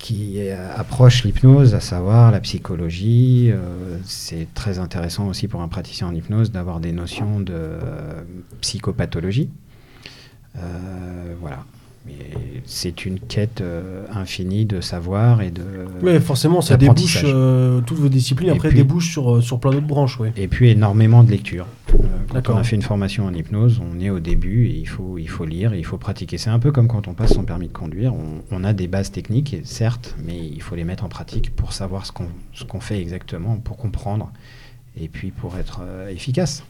qui 0.00 0.40
approche 0.50 1.24
l'hypnose, 1.24 1.74
à 1.74 1.80
savoir 1.80 2.32
la 2.32 2.40
psychologie. 2.40 3.50
Euh, 3.52 3.98
c'est 4.04 4.48
très 4.54 4.78
intéressant 4.78 5.28
aussi 5.28 5.46
pour 5.46 5.60
un 5.60 5.68
praticien 5.68 6.08
en 6.08 6.14
hypnose 6.14 6.50
d'avoir 6.50 6.80
des 6.80 6.92
notions 6.92 7.38
de 7.38 7.52
euh, 7.54 8.22
psychopathologie. 8.62 9.50
Euh, 10.56 11.34
voilà 11.40 11.64
c'est 12.64 13.04
une 13.04 13.18
quête 13.18 13.60
euh, 13.60 14.06
infinie 14.12 14.64
de 14.64 14.80
savoir 14.80 15.42
et 15.42 15.50
de. 15.50 15.62
Oui, 16.02 16.18
forcément, 16.20 16.60
ça 16.60 16.76
débouche 16.76 17.22
euh, 17.24 17.80
toutes 17.80 17.98
vos 17.98 18.08
disciplines. 18.08 18.50
après, 18.50 18.72
débouche 18.72 19.10
sur, 19.10 19.36
euh, 19.36 19.40
sur 19.40 19.60
plein 19.60 19.70
d'autres 19.70 19.86
branches. 19.86 20.18
Ouais. 20.18 20.32
Et 20.36 20.48
puis 20.48 20.70
énormément 20.70 21.24
de 21.24 21.30
lecture. 21.30 21.66
quand 22.32 22.50
on 22.50 22.56
a 22.56 22.64
fait 22.64 22.76
une 22.76 22.82
formation 22.82 23.26
en 23.26 23.34
hypnose, 23.34 23.80
on 23.80 24.00
est 24.00 24.10
au 24.10 24.20
début 24.20 24.66
et 24.66 24.76
il 24.76 24.88
faut, 24.88 25.18
il 25.18 25.28
faut 25.28 25.44
lire, 25.44 25.72
et 25.72 25.78
il 25.78 25.84
faut 25.84 25.98
pratiquer. 25.98 26.38
C'est 26.38 26.50
un 26.50 26.58
peu 26.58 26.72
comme 26.72 26.88
quand 26.88 27.08
on 27.08 27.14
passe 27.14 27.34
son 27.34 27.44
permis 27.44 27.68
de 27.68 27.72
conduire. 27.72 28.14
On, 28.50 28.64
a 28.64 28.72
des 28.72 28.88
bases 28.88 29.10
techniques, 29.10 29.56
certes, 29.64 30.14
mais 30.22 30.38
il 30.38 30.60
faut 30.62 30.74
les 30.74 30.84
mettre 30.84 31.04
en 31.04 31.08
pratique 31.08 31.54
pour 31.54 31.72
savoir 31.72 32.06
ce 32.06 32.12
qu'on 32.12 32.28
qu'on 32.68 32.80
fait 32.80 33.00
exactement, 33.00 33.56
pour 33.56 33.78
comprendre 33.78 34.30
et 35.00 35.08
puis 35.08 35.30
pour 35.30 35.56
être 35.56 35.80
efficace. 36.10 36.62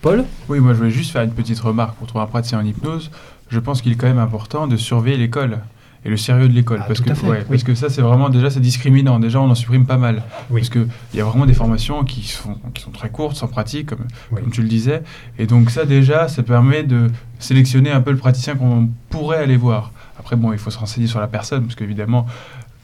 Paul? 0.00 0.24
Oui, 0.48 0.58
moi 0.58 0.72
je 0.72 0.78
voulais 0.78 0.90
juste 0.90 1.12
faire 1.12 1.22
une 1.22 1.32
petite 1.32 1.58
remarque 1.60 1.96
pour 1.96 2.06
trouver 2.06 2.24
un 2.24 2.28
praticien 2.28 2.60
en 2.60 2.64
hypnose 2.64 3.10
je 3.52 3.60
pense 3.60 3.82
qu'il 3.82 3.92
est 3.92 3.96
quand 3.96 4.06
même 4.06 4.18
important 4.18 4.66
de 4.66 4.76
surveiller 4.76 5.18
l'école 5.18 5.58
et 6.04 6.08
le 6.08 6.16
sérieux 6.16 6.48
de 6.48 6.54
l'école. 6.54 6.78
Ah, 6.80 6.86
parce, 6.88 7.00
que, 7.00 7.10
parce 7.44 7.62
que 7.62 7.74
ça, 7.74 7.88
c'est 7.90 8.00
vraiment 8.00 8.28
déjà 8.28 8.50
c'est 8.50 8.60
discriminant. 8.60 9.20
Déjà, 9.20 9.40
on 9.40 9.50
en 9.50 9.54
supprime 9.54 9.86
pas 9.86 9.98
mal. 9.98 10.22
Parce 10.50 10.70
qu'il 10.70 10.88
y 11.14 11.20
a 11.20 11.24
vraiment 11.24 11.46
des 11.46 11.52
formations 11.52 12.02
qui 12.02 12.26
sont, 12.26 12.56
qui 12.74 12.82
sont 12.82 12.90
très 12.90 13.10
courtes, 13.10 13.36
sans 13.36 13.46
pratique, 13.46 13.90
comme, 13.90 14.06
comme, 14.34 14.50
tu 14.50 14.62
le 14.62 14.68
disais. 14.68 15.02
Et 15.38 15.46
donc, 15.46 15.70
ça, 15.70 15.84
déjà, 15.84 16.28
ça 16.28 16.42
permet 16.42 16.82
de 16.82 17.10
sélectionner 17.38 17.90
un 17.90 18.00
peu 18.00 18.10
le 18.10 18.16
praticien 18.16 18.56
qu'on 18.56 18.88
pourrait 19.10 19.38
aller 19.38 19.56
voir. 19.56 19.92
Après, 20.18 20.34
bon, 20.34 20.52
il 20.52 20.58
faut 20.58 20.70
se 20.70 20.78
renseigner 20.78 21.06
sur 21.06 21.20
la 21.20 21.28
personne, 21.28 21.62
parce 21.62 21.76
qu'évidemment, 21.76 22.26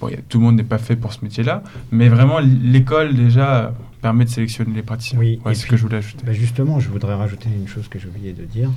bon, 0.01 0.11
tout 0.29 0.39
le 0.39 0.45
monde 0.45 0.57
n'est 0.57 0.63
pas 0.63 0.79
fait 0.79 0.97
pour 0.97 1.13
ce 1.13 1.25
métier-là. 1.25 1.65
Mais 1.91 2.09
vraiment, 2.09 2.39
l'école, 2.39 3.15
déjà, 3.15 3.73
permet 4.01 4.27
de 4.27 4.31
sélectionner 4.31 4.75
les 4.75 4.83
praticiens. 4.83 5.19
Oui, 5.19 5.41
c'est 5.47 5.55
ce 5.55 5.67
que 5.67 5.77
je 5.77 5.83
voulais 5.83 5.97
ajouter. 5.97 6.25
Bah, 6.25 6.33
justement, 6.33 6.79
je 6.79 6.89
voudrais 6.89 7.15
rajouter 7.15 7.49
une 7.49 7.67
chose 7.67 7.89
que 7.89 7.99
j'ai 7.99 8.07
oublié 8.07 8.33
de 8.33 8.45
dire 8.45 8.71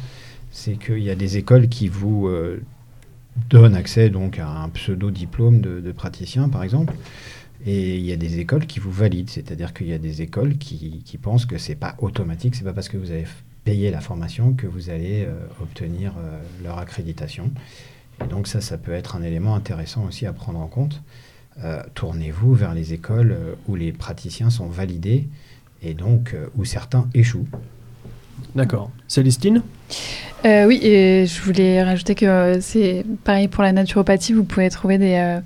c'est 0.51 0.75
qu'il 0.75 0.99
y 0.99 1.09
a 1.09 1.15
des 1.15 1.37
écoles 1.37 1.69
qui 1.69 1.87
vous 1.87 2.27
euh, 2.27 2.61
donnent 3.49 3.75
accès 3.75 4.09
donc 4.09 4.37
à 4.37 4.47
un 4.47 4.69
pseudo-diplôme 4.69 5.61
de, 5.61 5.91
praticien, 5.91 6.49
par 6.49 6.63
exemple. 6.63 6.93
Et 7.65 7.95
il 7.95 8.05
y 8.05 8.11
a 8.11 8.17
des 8.17 8.39
écoles 8.39 8.65
qui 8.65 8.79
vous 8.79 8.91
valident, 8.91 9.29
c'est-à-dire 9.29 9.73
qu'il 9.73 9.87
y 9.87 9.93
a 9.93 9.97
des 9.97 10.21
écoles 10.21 10.57
qui, 10.57 11.03
pensent 11.21 11.45
que 11.45 11.57
c'est 11.57 11.75
pas 11.75 11.95
automatique, 11.99 12.55
c'est 12.55 12.63
pas 12.63 12.73
parce 12.73 12.89
que 12.89 12.97
vous 12.97 13.11
avez 13.11 13.25
payé 13.63 13.91
la 13.91 14.01
formation 14.01 14.53
que 14.53 14.67
vous 14.67 14.89
allez 14.89 15.25
euh, 15.25 15.33
obtenir 15.61 16.13
euh, 16.17 16.41
leur 16.63 16.79
accréditation. 16.79 17.51
Et 18.23 18.27
donc 18.27 18.47
ça, 18.47 18.61
ça 18.61 18.77
peut 18.77 18.93
être 18.93 19.15
un 19.15 19.21
élément 19.21 19.55
intéressant 19.55 20.05
aussi 20.05 20.25
à 20.25 20.33
prendre 20.33 20.59
en 20.59 20.67
compte. 20.67 21.01
Tournez-vous 21.95 22.55
vers 22.55 22.73
les 22.73 22.93
écoles 22.93 23.35
où 23.67 23.75
les 23.75 23.91
praticiens 23.91 24.49
sont 24.49 24.67
validés 24.67 25.27
et 25.83 25.93
donc 25.93 26.33
où 26.55 26.65
certains 26.65 27.09
échouent. 27.13 27.47
D'accord. 28.55 28.89
Célestine 29.07 29.61
euh, 30.45 30.65
Oui, 30.65 30.79
je 30.81 31.41
voulais 31.41 31.83
rajouter 31.83 32.15
que 32.15 32.25
euh, 32.25 32.61
c'est 32.61 33.05
pareil 33.23 33.47
pour 33.47 33.63
la 33.63 33.71
naturopathie, 33.71 34.33
vous 34.33 34.43
pouvez 34.43 34.69
trouver 34.69 34.97
des, 34.97 35.15
euh, 35.15 35.39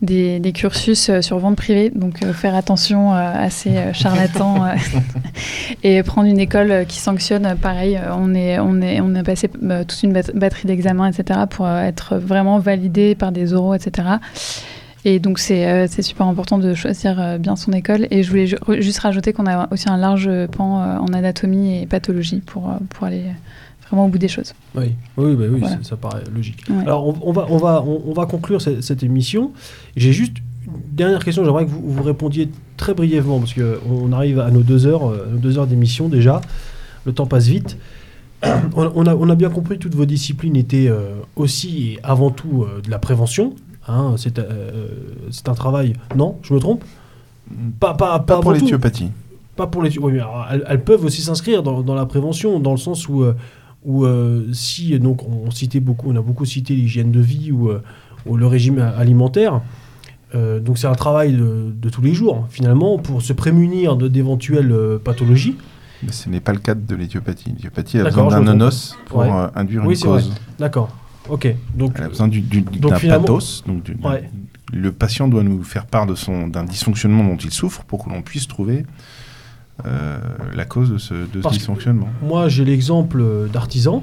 des, 0.00 0.52
cursus 0.52 1.20
sur 1.20 1.38
vente 1.38 1.56
privée, 1.56 1.90
donc 1.94 2.24
faire 2.32 2.56
attention 2.56 3.12
à 3.12 3.48
ces 3.50 3.92
charlatans 3.92 4.66
et 5.84 6.02
prendre 6.02 6.28
une 6.28 6.40
école 6.40 6.86
qui 6.88 6.98
sanctionne. 6.98 7.56
Pareil, 7.60 8.00
on, 8.18 8.34
est, 8.34 8.58
on, 8.58 8.80
est, 8.80 9.00
on 9.00 9.14
a 9.14 9.22
passé 9.22 9.48
toute 9.48 10.02
une 10.02 10.12
batterie 10.12 10.66
d'examens, 10.66 11.10
etc., 11.12 11.40
pour 11.48 11.68
être 11.68 12.16
vraiment 12.16 12.58
validé 12.58 13.14
par 13.14 13.30
des 13.30 13.54
oraux, 13.54 13.74
etc. 13.74 14.08
Et 15.04 15.18
donc, 15.18 15.38
c'est 15.38 16.02
super 16.02 16.26
important 16.26 16.58
de 16.58 16.74
choisir 16.74 17.38
bien 17.40 17.56
son 17.56 17.72
école. 17.72 18.06
Et 18.10 18.22
je 18.22 18.30
voulais 18.30 18.46
juste 18.80 18.98
rajouter 19.00 19.32
qu'on 19.32 19.46
a 19.46 19.72
aussi 19.72 19.88
un 19.88 19.96
large 19.96 20.30
pan 20.52 21.00
en 21.00 21.12
anatomie 21.12 21.82
et 21.82 21.86
pathologie 21.86 22.40
pour, 22.40 22.72
pour 22.88 23.06
aller 23.06 23.24
au 24.00 24.08
bout 24.08 24.18
des 24.18 24.28
choses. 24.28 24.54
Oui, 24.74 24.94
oui, 25.16 25.36
bah 25.36 25.44
oui 25.50 25.62
ça, 25.82 25.96
paraît 25.96 26.22
logique. 26.34 26.64
Alors, 26.82 27.26
on, 27.26 27.32
va, 27.32 27.46
on, 27.48 27.58
va, 27.58 27.82
on, 27.82 28.12
va 28.12 28.26
conclure 28.26 28.60
cette, 28.60 29.02
émission. 29.02 29.52
J'ai 29.96 30.12
juste 30.12 30.38
une 30.66 30.96
dernière 30.96 31.24
question. 31.24 31.44
J'aimerais 31.44 31.66
que 31.66 31.70
vous, 31.70 31.82
vous, 31.84 32.02
répondiez 32.02 32.48
très 32.76 32.94
brièvement, 32.94 33.38
parce 33.38 33.54
qu'on 33.54 34.12
arrive 34.12 34.40
à 34.40 34.50
nos 34.50 34.62
deux 34.62 34.86
heures, 34.86 35.10
euh, 35.10 35.28
nos 35.32 35.38
deux 35.38 35.58
heures 35.58 35.66
d'émission 35.66 36.08
déjà. 36.08 36.40
Le 37.04 37.12
temps 37.12 37.26
passe 37.26 37.46
vite. 37.46 37.76
On 38.74 39.06
a, 39.06 39.14
on 39.14 39.30
a 39.30 39.36
bien 39.36 39.50
compris 39.50 39.76
que 39.76 39.82
toutes 39.84 39.94
vos 39.94 40.04
disciplines 40.04 40.56
étaient 40.56 40.88
euh, 40.88 41.12
aussi 41.36 41.92
et 41.92 41.98
avant 42.02 42.30
tout 42.30 42.64
euh, 42.64 42.80
de 42.80 42.90
la 42.90 42.98
prévention. 42.98 43.54
Hein, 43.88 44.14
c'est 44.16 45.48
un 45.48 45.54
travail. 45.54 45.94
Non, 46.16 46.38
je 46.42 46.54
me 46.54 46.60
trompe? 46.60 46.84
Pas, 47.80 47.94
pas, 47.94 48.20
pas, 48.20 48.40
pour 48.40 48.52
l'éthiopathie. 48.52 49.10
pas 49.56 49.66
pour 49.66 49.82
les. 49.82 49.98
Oui, 49.98 50.18
elles, 50.68 50.82
peuvent 50.84 51.04
aussi 51.04 51.22
s'inscrire 51.22 51.62
dans, 51.62 51.82
dans, 51.82 51.94
la 51.94 52.06
prévention, 52.06 52.60
dans 52.60 52.70
le 52.70 52.78
sens 52.78 53.08
où, 53.08 53.24
où 53.84 54.06
si 54.52 54.98
donc 54.98 55.22
on 55.28 55.50
citait 55.50 55.80
beaucoup, 55.80 56.10
on 56.10 56.16
a 56.16 56.22
beaucoup 56.22 56.44
cité 56.44 56.74
l'hygiène 56.74 57.10
de 57.10 57.20
vie 57.20 57.50
ou, 57.50 57.70
ou 58.26 58.36
le 58.36 58.46
régime 58.46 58.78
alimentaire. 58.78 59.60
donc 60.32 60.78
c'est 60.78 60.86
un 60.86 60.94
travail 60.94 61.32
de, 61.32 61.72
de, 61.74 61.88
tous 61.90 62.02
les 62.02 62.14
jours, 62.14 62.46
finalement, 62.48 62.98
pour 62.98 63.20
se 63.20 63.32
prémunir 63.32 63.96
d'éventuelles 63.96 64.74
pathologies. 65.04 65.56
Mais 66.02 66.12
ce 66.12 66.28
n'est 66.28 66.40
pas 66.40 66.52
le 66.52 66.58
cas 66.58 66.74
de 66.74 66.94
l'éthiopathie. 66.94 67.50
L'éthiopathie 67.50 67.98
a 67.98 68.04
besoin 68.04 68.28
d'un 68.28 68.46
onos 68.48 68.96
pour 69.06 69.22
induire 69.22 69.82
une 69.82 69.98
cause. 69.98 70.32
D'accord. 70.58 70.90
Ok. 71.28 71.54
Donc, 71.74 71.92
Elle 71.96 72.04
a 72.04 72.08
besoin 72.08 72.28
d'un 72.28 72.90
pathos. 72.90 73.64
Donc 73.66 73.90
le 74.72 74.90
patient 74.90 75.28
doit 75.28 75.42
nous 75.42 75.62
faire 75.62 75.86
part 75.86 76.06
d'un 76.06 76.64
dysfonctionnement 76.64 77.24
dont 77.24 77.36
il 77.36 77.50
souffre 77.50 77.84
pour 77.84 78.04
que 78.04 78.10
l'on 78.10 78.22
puisse 78.22 78.48
trouver 78.48 78.86
euh, 79.84 80.18
la 80.54 80.64
cause 80.64 80.90
de 80.90 80.98
ce, 80.98 81.14
de 81.14 81.48
dysfonctionnement. 81.50 82.08
Moi, 82.22 82.48
j'ai 82.48 82.64
l'exemple 82.64 83.48
d'artisans 83.52 84.02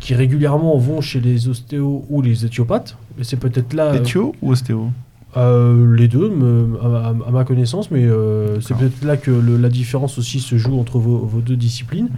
qui 0.00 0.14
régulièrement 0.14 0.76
vont 0.78 1.00
chez 1.00 1.20
les 1.20 1.48
ostéos 1.48 2.04
ou 2.08 2.22
les 2.22 2.44
éthiopathes. 2.44 2.96
Et 3.18 3.24
c'est 3.24 3.36
peut-être 3.36 3.72
là. 3.72 3.94
Éthio 3.94 4.34
ou 4.42 4.52
ostéo 4.52 4.90
euh, 5.36 5.96
les 5.96 6.06
deux, 6.06 6.32
à, 6.80 7.12
ma 7.32 7.44
connaissance, 7.44 7.90
mais 7.90 8.04
euh, 8.04 8.60
c'est 8.60 8.76
peut-être 8.76 9.04
là 9.04 9.16
que 9.16 9.32
la 9.32 9.68
différence 9.68 10.16
aussi 10.16 10.38
se 10.38 10.56
joue 10.56 10.78
entre 10.78 10.98
vos, 10.98 11.40
deux 11.40 11.56
disciplines. 11.56 12.08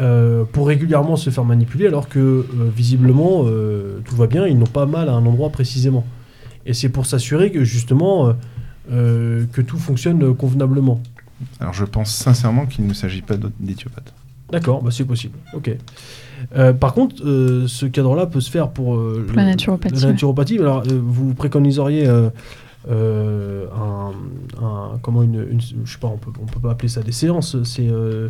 Mhm. 0.00 0.46
pour 0.52 0.68
régulièrement 0.68 1.16
se 1.16 1.30
faire 1.30 1.44
manipuler, 1.44 1.86
alors 1.86 2.08
que 2.08 2.46
visiblement 2.74 3.44
tout 4.04 4.16
va 4.16 4.26
bien, 4.26 4.46
ils 4.46 4.58
n'ont 4.58 4.66
pas 4.66 4.86
mal 4.86 5.08
à 5.08 5.12
un 5.12 5.26
endroit 5.26 5.50
précisément. 5.50 6.04
Et 6.68 6.74
c'est 6.74 6.90
pour 6.90 7.06
s'assurer 7.06 7.50
que 7.50 7.64
justement 7.64 8.28
euh, 8.28 8.32
euh, 8.92 9.46
que 9.52 9.62
tout 9.62 9.78
fonctionne 9.78 10.34
convenablement. 10.34 11.00
Alors 11.60 11.72
je 11.72 11.84
pense 11.84 12.10
sincèrement 12.10 12.66
qu'il 12.66 12.86
ne 12.86 12.92
s'agit 12.92 13.22
pas 13.22 13.36
d'éthiopathe. 13.58 14.12
D'accord, 14.50 14.82
bah 14.82 14.90
c'est 14.90 15.04
possible. 15.04 15.36
Ok. 15.54 15.70
Euh, 16.56 16.72
par 16.72 16.94
contre, 16.94 17.16
ce 17.16 17.86
cadre-là 17.86 18.26
peut 18.26 18.40
se 18.40 18.50
faire 18.50 18.70
pour, 18.70 18.96
la 19.34 19.44
naturopathie. 19.44 20.00
La 20.02 20.12
naturopathie. 20.12 20.58
Alors, 20.58 20.84
vous 20.86 21.34
préconiseriez 21.34 22.06
un, 22.06 22.32
comment 25.02 25.22
une, 25.22 25.60
je 25.84 25.92
sais 25.92 25.98
pas, 25.98 26.08
on 26.08 26.16
peut, 26.16 26.30
on 26.40 26.46
peut 26.46 26.60
pas 26.60 26.70
appeler 26.72 26.88
ça 26.88 27.02
des 27.02 27.12
séances. 27.12 27.62
C'est 27.64 27.88
euh, 27.88 28.28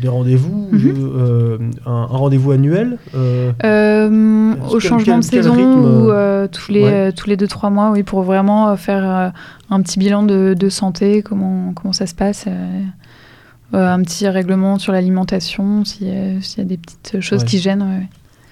des 0.00 0.08
rendez-vous, 0.08 0.68
mhm. 0.72 0.94
euh, 0.98 1.58
un, 1.86 2.04
rendez-vous 2.04 2.52
annuel 2.52 2.98
euh, 3.14 4.54
Au 4.70 4.80
changement 4.80 5.18
de 5.18 5.24
saison 5.24 5.54
ou 5.54 6.10
tous 6.48 6.70
les 6.70 7.12
tous 7.14 7.28
les 7.28 7.36
deux 7.36 7.46
trois 7.46 7.70
mois, 7.70 7.90
oui, 7.90 8.02
pour 8.02 8.22
vraiment 8.22 8.76
faire 8.76 9.32
un 9.70 9.82
petit 9.82 9.98
bilan 9.98 10.22
de, 10.22 10.54
de, 10.58 10.68
santé, 10.68 11.22
comment 11.22 11.72
comment 11.74 11.92
ça 11.92 12.06
se 12.06 12.14
passe. 12.14 12.46
un 13.72 14.02
petit 14.02 14.28
règlement 14.28 14.78
sur 14.78 14.92
l'alimentation, 14.92 15.84
s'il 15.84 16.08
y, 16.08 16.60
a 16.60 16.64
des 16.64 16.76
petites 16.76 17.20
choses 17.20 17.44
qui 17.44 17.58
gênent. 17.58 18.06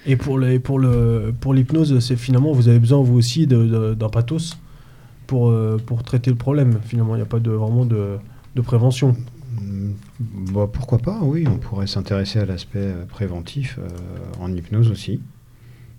Et 0.06 0.16
pour, 0.16 0.38
les, 0.38 0.58
pour, 0.58 0.78
le, 0.78 1.34
pour 1.38 1.52
l'hypnose, 1.52 1.98
c'est 2.00 2.16
finalement, 2.16 2.52
vous 2.52 2.68
avez 2.68 2.78
besoin, 2.78 3.02
vous 3.02 3.18
aussi, 3.18 3.46
d'un 3.46 4.08
pathos 4.08 4.56
pour, 5.26 5.54
pour 5.86 6.02
traiter 6.02 6.30
le 6.30 6.36
problème. 6.36 6.78
Finalement, 6.84 7.14
il 7.14 7.18
n'y 7.18 7.22
a 7.22 7.26
pas 7.26 7.40
de, 7.40 7.50
vraiment 7.50 7.84
de, 7.84 8.16
de 8.54 8.60
prévention. 8.62 9.14
Bah, 10.20 10.68
pourquoi 10.72 10.98
pas, 10.98 11.18
oui, 11.22 11.46
on 11.46 11.58
pourrait 11.58 11.86
s'intéresser 11.86 12.38
à 12.38 12.46
l'aspect 12.46 12.78
euh, 12.78 13.04
préventif 13.04 13.78
euh, 13.78 13.88
en 14.40 14.52
hypnose 14.52 14.90
aussi. 14.90 15.20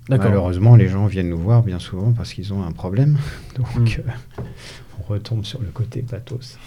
Malheureusement, 0.10 0.76
les 0.76 0.88
gens 0.88 1.06
viennent 1.06 1.30
nous 1.30 1.38
voir 1.38 1.62
bien 1.62 1.78
souvent 1.78 2.12
parce 2.12 2.34
qu'ils 2.34 2.54
ont 2.54 2.64
un 2.64 2.72
problème. 2.72 3.18
Donc, 3.56 3.76
hmm. 3.76 4.02
euh, 4.10 4.44
on 5.00 5.14
retombe 5.14 5.46
sur 5.46 5.62
le 5.62 5.68
côté 5.68 6.02
pathos. 6.02 6.58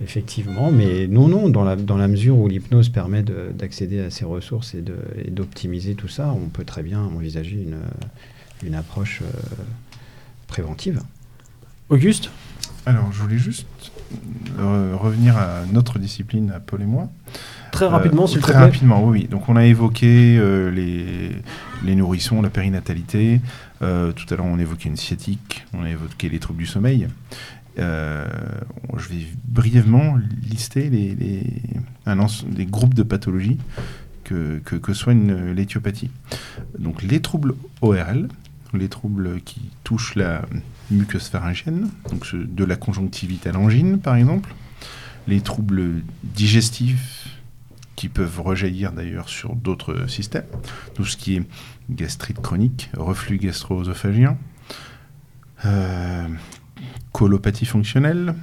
Effectivement, 0.00 0.70
mais 0.70 1.06
non, 1.06 1.26
non, 1.26 1.48
dans 1.48 1.64
la, 1.64 1.74
dans 1.74 1.96
la 1.96 2.06
mesure 2.06 2.36
où 2.36 2.48
l'hypnose 2.48 2.90
permet 2.90 3.22
d'accéder 3.22 4.00
à 4.00 4.10
ces 4.10 4.26
ressources 4.26 4.74
et 4.74 4.82
d'optimiser 5.30 5.94
tout 5.94 6.08
ça, 6.08 6.32
on 6.32 6.48
peut 6.48 6.64
très 6.64 6.82
bien 6.82 7.00
envisager 7.00 7.56
une, 7.56 7.78
une 8.62 8.74
approche 8.74 9.22
préventive. 10.48 11.00
Auguste? 11.88 12.30
Alors, 12.84 13.10
je 13.10 13.22
voulais 13.22 13.38
juste 13.38 13.66
revenir 14.58 15.36
à 15.36 15.62
notre 15.72 15.98
discipline, 15.98 16.52
à 16.54 16.60
Paul 16.60 16.82
et 16.82 16.86
moi. 16.86 17.08
Très 17.76 17.86
rapidement, 17.86 18.24
euh, 18.24 18.26
s'il 18.26 18.40
Très 18.40 18.54
rapidement, 18.54 19.04
oui. 19.04 19.28
Donc 19.30 19.48
on 19.48 19.56
a 19.56 19.64
évoqué 19.64 20.38
euh, 20.38 20.70
les, 20.70 21.30
les, 21.84 21.94
nourrissons, 21.94 22.40
la 22.40 22.48
périnatalité. 22.48 23.40
Euh, 23.82 24.12
tout 24.12 24.24
à 24.32 24.36
l'heure, 24.36 24.46
on 24.46 24.58
évoquait 24.58 24.88
une 24.88 24.96
sciatique, 24.96 25.66
on 25.74 25.84
a 25.84 25.90
évoqué 25.90 26.30
les 26.30 26.38
troubles 26.38 26.60
du 26.60 26.66
sommeil. 26.66 27.06
je 27.76 29.08
vais 29.10 29.26
brièvement 29.46 30.16
lister 30.48 30.88
les, 30.88 31.14
les, 31.14 31.44
les 32.56 32.66
groupes 32.66 32.94
de 32.94 33.02
pathologies 33.02 33.58
que, 34.24 34.58
que, 34.64 34.76
que 34.76 34.94
soigne 34.94 35.52
l'éthiopathie. 35.52 36.10
Donc 36.78 37.02
les 37.02 37.20
troubles 37.20 37.54
ORL, 37.82 38.28
les 38.76 38.88
troubles 38.88 39.40
qui 39.42 39.60
touchent 39.84 40.14
la 40.14 40.42
muqueuse 40.90 41.28
pharyngienne, 41.28 41.90
de 42.32 42.64
la 42.64 42.76
conjonctivite 42.76 43.46
à 43.46 43.52
l'angine 43.52 43.98
par 43.98 44.16
exemple, 44.16 44.54
les 45.26 45.40
troubles 45.40 46.02
digestifs 46.22 47.28
qui 47.96 48.08
peuvent 48.08 48.40
rejaillir 48.40 48.92
d'ailleurs 48.92 49.28
sur 49.28 49.56
d'autres 49.56 50.08
systèmes, 50.08 50.44
tout 50.94 51.04
ce 51.04 51.16
qui 51.16 51.36
est 51.36 51.42
gastrite 51.90 52.40
chronique, 52.40 52.90
reflux 52.96 53.38
gastro-œsophagien, 53.38 54.36
euh, 55.64 56.28
colopathie 57.12 57.64
fonctionnelle, 57.64 58.34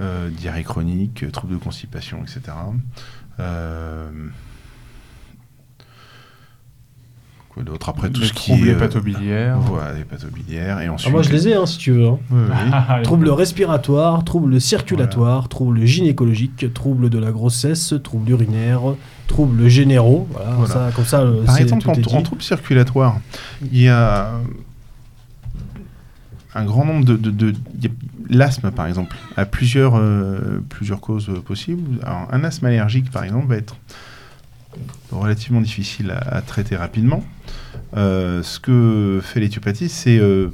euh, 0.00 0.28
diarrhée 0.30 0.64
chronique, 0.64 1.30
troubles 1.30 1.54
de 1.54 1.58
constipation, 1.58 2.22
etc. 2.22 2.56
d'autres 7.62 7.88
après 7.88 8.10
tout 8.10 8.22
ce 8.22 8.32
qui 8.32 8.52
est. 8.52 8.56
Les 8.56 8.72
euh, 8.72 9.00
biliaires. 9.00 9.58
Voilà, 9.58 9.92
les 9.94 10.30
biliaires. 10.30 10.80
Et 10.80 10.88
ensuite. 10.88 11.08
Ah, 11.08 11.12
moi, 11.12 11.22
je 11.22 11.30
les 11.30 11.48
ai, 11.48 11.54
hein, 11.54 11.66
si 11.66 11.78
tu 11.78 11.92
veux. 11.92 12.08
Hein. 12.08 13.02
troubles 13.02 13.30
respiratoires, 13.30 14.24
troubles 14.24 14.60
circulatoires, 14.60 15.48
troubles 15.48 15.84
gynécologiques, 15.84 16.72
troubles 16.74 17.10
de 17.10 17.18
la 17.18 17.30
grossesse, 17.30 17.94
troubles 18.02 18.30
urinaires, 18.30 18.94
troubles 19.28 19.68
généraux. 19.68 20.26
Voilà, 20.32 20.66
Ça, 20.66 20.90
comme 20.94 21.04
ça. 21.04 21.20
Euh, 21.20 21.44
Par 21.44 21.58
exemple, 21.58 21.88
en, 21.88 21.92
en 21.92 22.22
troubles 22.22 22.42
circulatoires, 22.42 23.20
il 23.72 23.82
y 23.82 23.88
a 23.88 24.32
un 26.54 26.64
grand 26.64 26.84
nombre 26.84 27.04
de. 27.04 27.16
de, 27.16 27.54
L'asthme, 28.30 28.70
par 28.70 28.86
exemple, 28.86 29.14
a 29.36 29.44
plusieurs, 29.44 29.96
euh, 29.96 30.58
plusieurs 30.70 31.02
causes 31.02 31.30
possibles. 31.44 32.00
Alors, 32.02 32.26
un 32.32 32.42
asthme 32.42 32.64
allergique, 32.64 33.10
par 33.10 33.22
exemple, 33.22 33.48
va 33.48 33.56
être 33.56 33.76
relativement 35.10 35.60
difficile 35.60 36.10
à, 36.10 36.42
traiter 36.42 36.76
rapidement. 36.76 37.24
Euh, 37.96 38.42
ce 38.42 38.58
que 38.58 39.20
fait 39.22 39.40
l'éthiopathie, 39.40 39.88
c'est 39.88 40.18
euh, 40.18 40.50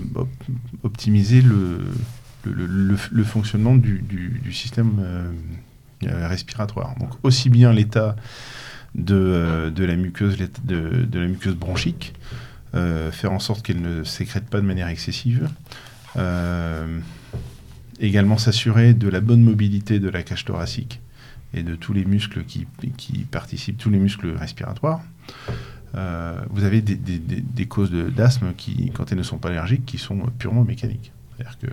optimiser 0.82 1.42
le, 1.42 3.24
fonctionnement 3.24 3.74
du, 3.74 4.52
système 4.52 5.00
euh, 5.02 6.28
respiratoire. 6.28 6.94
Donc 6.98 7.10
aussi 7.22 7.48
bien 7.50 7.72
l'état 7.72 8.16
de, 8.94 9.72
la 9.76 9.96
muqueuse, 9.96 10.36
de, 10.64 11.18
la 11.18 11.26
muqueuse 11.26 11.54
bronchique, 11.54 12.14
faire 12.72 13.32
en 13.32 13.38
sorte 13.38 13.64
qu'elle 13.64 13.80
ne 13.80 14.04
sécrète 14.04 14.44
pas 14.44 14.60
de 14.60 14.66
manière 14.66 14.88
excessive. 14.88 15.48
également 18.00 18.38
s'assurer 18.38 18.94
de 18.94 19.08
la 19.08 19.20
bonne 19.20 19.42
mobilité 19.42 19.98
de 19.98 20.08
la 20.08 20.22
cage 20.22 20.44
thoracique 20.44 21.00
et 21.54 21.62
de 21.62 21.74
tous 21.74 21.92
les 21.92 22.04
muscles 22.04 22.44
qui, 22.44 22.66
participent, 23.30 23.78
tous 23.78 23.90
les 23.90 23.98
muscles 23.98 24.30
respiratoires. 24.36 25.02
Euh, 25.96 26.40
vous 26.50 26.64
avez 26.64 26.80
des, 26.82 27.66
causes 27.66 27.90
d'asthme 27.90 28.52
qui, 28.56 28.92
quand 28.94 29.10
elles 29.10 29.18
ne 29.18 29.22
sont 29.22 29.38
pas 29.38 29.48
allergiques, 29.48 29.84
qui 29.84 29.98
sont 29.98 30.18
purement 30.38 30.64
mécaniques. 30.64 31.12
C'est-à-dire 31.36 31.58
que 31.58 31.66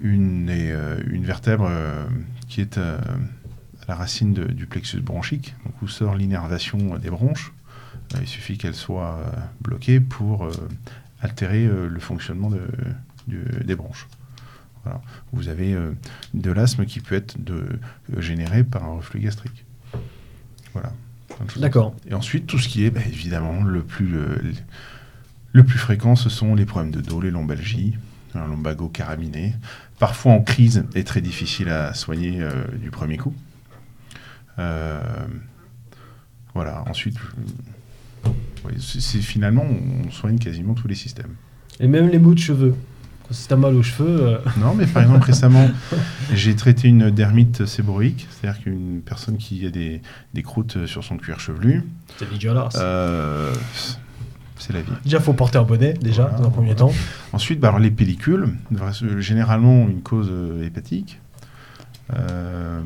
une, 0.00 0.48
euh, 0.50 0.96
vertèbre 1.22 1.66
euh, 1.70 2.04
qui 2.48 2.60
est 2.60 2.76
à 2.76 3.00
la 3.88 3.94
racine 3.94 4.34
du 4.34 4.66
plexus 4.66 5.00
bronchique, 5.00 5.54
où 5.82 5.88
sort 5.88 6.14
l'innervation 6.14 6.98
des 6.98 7.10
bronches, 7.10 7.52
il 8.20 8.28
suffit 8.28 8.58
qu'elle 8.58 8.74
soit 8.74 9.18
bloquée 9.60 9.98
pour 9.98 10.48
altérer 11.20 11.66
le 11.66 12.00
fonctionnement 12.00 12.50
de, 12.50 12.60
des 13.64 13.74
bronches. 13.74 14.06
Vous 15.32 15.48
avez 15.48 15.74
euh, 15.74 15.92
de 16.34 16.50
l'asthme 16.50 16.84
qui 16.84 17.00
peut 17.00 17.14
être 17.14 17.42
de, 17.42 17.54
euh, 17.54 18.20
généré 18.20 18.64
par 18.64 18.84
un 18.84 18.96
reflux 18.96 19.20
gastrique. 19.20 19.64
Voilà. 20.72 20.92
D'accord. 21.56 21.94
Et 22.08 22.14
ensuite, 22.14 22.46
tout 22.46 22.58
ce 22.58 22.68
qui 22.68 22.84
est 22.84 22.90
bah, 22.90 23.00
évidemment 23.06 23.62
le 23.62 23.82
plus, 23.82 24.16
euh, 24.16 24.36
le 25.52 25.64
plus 25.64 25.78
fréquent, 25.78 26.16
ce 26.16 26.28
sont 26.28 26.54
les 26.54 26.66
problèmes 26.66 26.92
de 26.92 27.00
dos, 27.00 27.20
les 27.20 27.30
lombalgies, 27.30 27.96
un 28.34 28.46
lombago 28.46 28.88
caraminé, 28.88 29.54
parfois 29.98 30.32
en 30.32 30.42
crise 30.42 30.84
et 30.94 31.04
très 31.04 31.20
difficile 31.20 31.68
à 31.68 31.94
soigner 31.94 32.44
du 32.80 32.90
premier 32.90 33.16
coup. 33.16 33.32
voilà. 34.56 35.06
Ensuite, 36.86 37.16
c'est 38.78 39.20
finalement, 39.20 39.64
on 39.64 40.10
soigne 40.10 40.38
quasiment 40.38 40.74
tous 40.74 40.88
les 40.88 40.96
systèmes. 40.96 41.36
Et 41.78 41.86
même 41.86 42.08
les 42.08 42.18
bouts 42.18 42.34
de 42.34 42.40
cheveux. 42.40 42.74
Si 43.30 43.48
t'as 43.48 43.56
mal 43.56 43.74
aux 43.74 43.82
cheveux. 43.82 44.38
Non, 44.58 44.74
mais 44.74 44.86
par 44.86 45.02
exemple, 45.02 45.24
récemment, 45.24 45.70
j'ai 46.32 46.54
traité 46.54 46.88
une 46.88 47.10
dermite 47.10 47.66
séboroïque, 47.66 48.26
c'est-à-dire 48.30 48.62
qu'une 48.62 49.00
personne 49.04 49.36
qui 49.38 49.66
a 49.66 49.70
des, 49.70 50.02
des, 50.34 50.42
croûtes 50.42 50.86
sur 50.86 51.02
son 51.04 51.16
cuir 51.16 51.40
chevelu. 51.40 51.84
C'est 52.18 52.30
dégueulasse. 52.30 52.74
c'est 54.58 54.72
la 54.72 54.82
vie. 54.82 54.92
Déjà, 55.04 55.20
faut 55.20 55.32
porter 55.32 55.58
un 55.58 55.64
bonnet, 55.64 55.94
déjà, 55.94 56.24
dans 56.38 56.44
un 56.44 56.50
premier 56.50 56.74
temps. 56.74 56.92
Ensuite, 57.32 57.60
bah, 57.60 57.68
alors, 57.68 57.80
les 57.80 57.90
pellicules, 57.90 58.48
généralement 59.18 59.88
une 59.88 60.02
cause 60.02 60.30
hépatique. 60.62 61.18
Euh, 62.12 62.80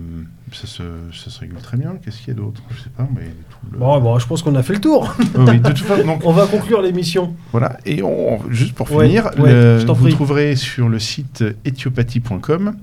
ça, 0.53 0.67
se, 0.67 0.83
ça, 1.13 1.31
se, 1.31 1.41
régule 1.41 1.59
très 1.59 1.77
bien. 1.77 1.97
Qu'est-ce 1.97 2.19
qu'il 2.19 2.29
y 2.29 2.31
a 2.31 2.35
d'autre? 2.35 2.63
Je 2.71 2.83
sais 2.83 2.91
pas, 2.91 3.09
mais 3.15 3.33
bon, 3.77 4.01
bon, 4.01 4.19
je 4.19 4.27
pense 4.27 4.43
qu'on 4.43 4.55
a 4.55 4.63
fait 4.63 4.75
le 4.75 4.81
tour. 4.81 5.15
oui, 5.37 5.59
de 5.59 5.69
toute 5.69 5.79
façon, 5.79 6.07
donc... 6.07 6.23
on 6.25 6.33
va 6.33 6.47
conclure 6.47 6.81
l'émission. 6.81 7.35
Voilà, 7.51 7.79
et 7.85 8.03
on, 8.03 8.49
juste 8.51 8.75
pour 8.75 8.89
finir, 8.89 9.31
vous 9.37 10.09
trouverez 10.11 10.55
sur 10.57 10.89
le 10.89 10.99
site 10.99 11.45
éthiopathie.com 11.65 12.77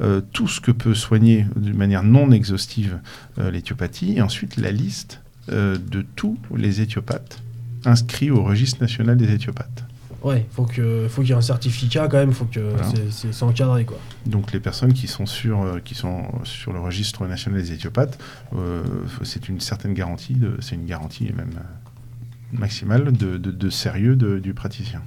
euh, 0.00 0.20
tout 0.32 0.48
ce 0.48 0.60
que 0.60 0.70
peut 0.70 0.94
soigner 0.94 1.46
de 1.56 1.72
manière 1.72 2.02
non 2.02 2.30
exhaustive 2.30 2.98
euh, 3.38 3.50
l'éthiopathie, 3.50 4.18
et 4.18 4.22
ensuite 4.22 4.56
la 4.56 4.70
liste 4.70 5.20
de 5.50 6.04
tous 6.14 6.36
les 6.54 6.82
éthiopathes 6.82 7.42
inscrits 7.86 8.30
au 8.30 8.42
registre 8.42 8.82
national 8.82 9.16
des 9.16 9.32
éthiopathes. 9.32 9.87
Ouais, 10.22 10.44
faut 10.50 10.64
que 10.64 11.06
faut 11.08 11.22
qu'il 11.22 11.30
y 11.30 11.32
ait 11.32 11.36
un 11.36 11.40
certificat 11.40 12.08
quand 12.08 12.16
même, 12.16 12.32
faut 12.32 12.46
que 12.46 12.72
c'est 13.10 13.42
encadré 13.44 13.84
quoi. 13.84 13.98
Donc 14.26 14.52
les 14.52 14.58
personnes 14.58 14.92
qui 14.92 15.06
sont 15.06 15.26
sur 15.26 15.62
euh, 15.62 15.78
qui 15.84 15.94
sont 15.94 16.24
sur 16.42 16.72
le 16.72 16.80
registre 16.80 17.24
national 17.26 17.62
des 17.62 17.72
éthiopathes, 17.72 18.18
euh, 18.56 18.82
c'est 19.22 19.48
une 19.48 19.60
certaine 19.60 19.94
garantie, 19.94 20.36
c'est 20.58 20.74
une 20.74 20.86
garantie 20.86 21.24
même 21.36 21.52
euh, 21.56 22.58
maximale 22.58 23.12
de, 23.12 23.36
de, 23.36 23.70
sérieux 23.70 24.16
du 24.16 24.54
praticien. 24.54 25.02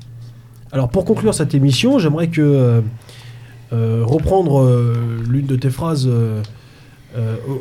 Alors 0.71 0.87
pour 0.87 1.03
conclure 1.03 1.33
cette 1.33 1.53
émission, 1.55 1.99
j'aimerais 1.99 2.29
que 2.29 2.81
reprendre 3.71 4.65
l'une 5.27 5.45
de 5.45 5.55
tes 5.55 5.69
phrases. 5.69 6.09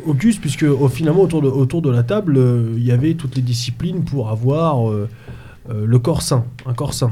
Auguste, 0.06 0.40
puisque 0.40 0.66
finalement 0.90 1.22
autour 1.22 1.42
de, 1.42 1.48
autour 1.48 1.82
de 1.82 1.90
la 1.90 2.04
table, 2.04 2.38
il 2.76 2.84
y 2.84 2.92
avait 2.92 3.14
toutes 3.14 3.34
les 3.34 3.42
disciplines 3.42 4.04
pour 4.04 4.28
avoir 4.28 4.92
le 5.68 5.98
corps 5.98 6.22
sain, 6.22 6.44
un 6.66 6.74
corps 6.74 6.94
sain 6.94 7.10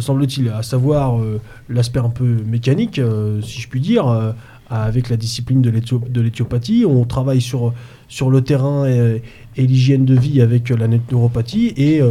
semble-t-il, 0.00 0.48
à 0.48 0.62
savoir 0.62 1.18
euh, 1.18 1.40
l'aspect 1.68 2.00
un 2.00 2.10
peu 2.10 2.24
mécanique, 2.46 2.98
euh, 2.98 3.40
si 3.42 3.60
je 3.60 3.68
puis 3.68 3.80
dire, 3.80 4.06
euh, 4.06 4.32
avec 4.70 5.08
la 5.08 5.16
discipline 5.16 5.62
de 5.62 6.20
l'éthiopathie. 6.20 6.84
On 6.86 7.04
travaille 7.04 7.40
sur, 7.40 7.72
sur 8.08 8.30
le 8.30 8.42
terrain 8.42 8.86
et, 8.86 9.22
l'hygiène 9.56 10.04
de 10.04 10.14
vie 10.14 10.42
avec 10.42 10.68
la 10.68 10.86
neuropathie 10.86 11.72
et 11.78 12.02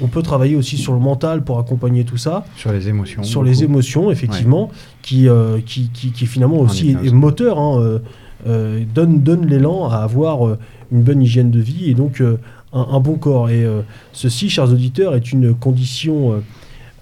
on 0.00 0.08
peut 0.08 0.22
travailler 0.22 0.56
aussi 0.56 0.78
sur 0.78 0.94
le 0.94 0.98
mental 0.98 1.44
pour 1.44 1.58
accompagner 1.58 2.04
tout 2.04 2.16
ça. 2.16 2.46
Sur 2.56 2.72
les 2.72 2.88
émotions. 2.88 3.22
Sur 3.22 3.44
les 3.44 3.64
émotions, 3.64 4.10
effectivement, 4.10 4.70
qui, 5.02 5.28
qui, 5.66 5.90
qui, 5.90 6.26
finalement 6.26 6.58
aussi 6.58 6.96
est, 7.04 7.12
moteur, 7.12 7.58
hein, 7.58 8.00
donne, 8.94 9.20
donne 9.20 9.46
l'élan 9.46 9.90
à 9.90 9.96
avoir 9.96 10.56
une 10.90 11.02
bonne 11.02 11.20
hygiène 11.20 11.50
de 11.50 11.60
vie 11.60 11.90
et 11.90 11.94
donc 11.94 12.22
un, 12.22 12.38
un, 12.72 13.00
bon 13.00 13.18
corps. 13.18 13.50
Et 13.50 13.66
ceci, 14.12 14.48
chers 14.48 14.72
auditeurs, 14.72 15.14
est 15.14 15.32
une 15.32 15.54
condition 15.54 16.42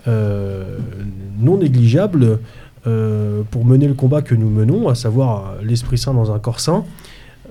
non 0.06 1.58
négligeable 1.58 2.38
euh, 2.86 3.42
pour 3.50 3.64
mener 3.64 3.88
le 3.88 3.94
combat 3.94 4.20
que 4.22 4.34
nous 4.34 4.50
menons, 4.50 4.88
à 4.88 4.94
savoir 4.94 5.54
l'Esprit 5.62 5.98
Saint 5.98 6.14
dans 6.14 6.32
un 6.32 6.38
corps 6.38 6.60
saint. 6.60 6.84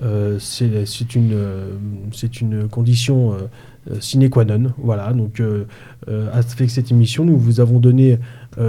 Euh, 0.03 0.37
c'est 0.39 1.15
une, 1.15 1.35
une 2.41 2.67
condition 2.67 3.33
sine 3.99 4.29
qua 4.29 4.45
non. 4.45 4.71
Voilà, 4.77 5.13
donc 5.13 5.41
avec 6.07 6.69
cette 6.69 6.91
émission, 6.91 7.25
nous 7.25 7.37
vous 7.37 7.59
avons 7.59 7.79
donné 7.79 8.17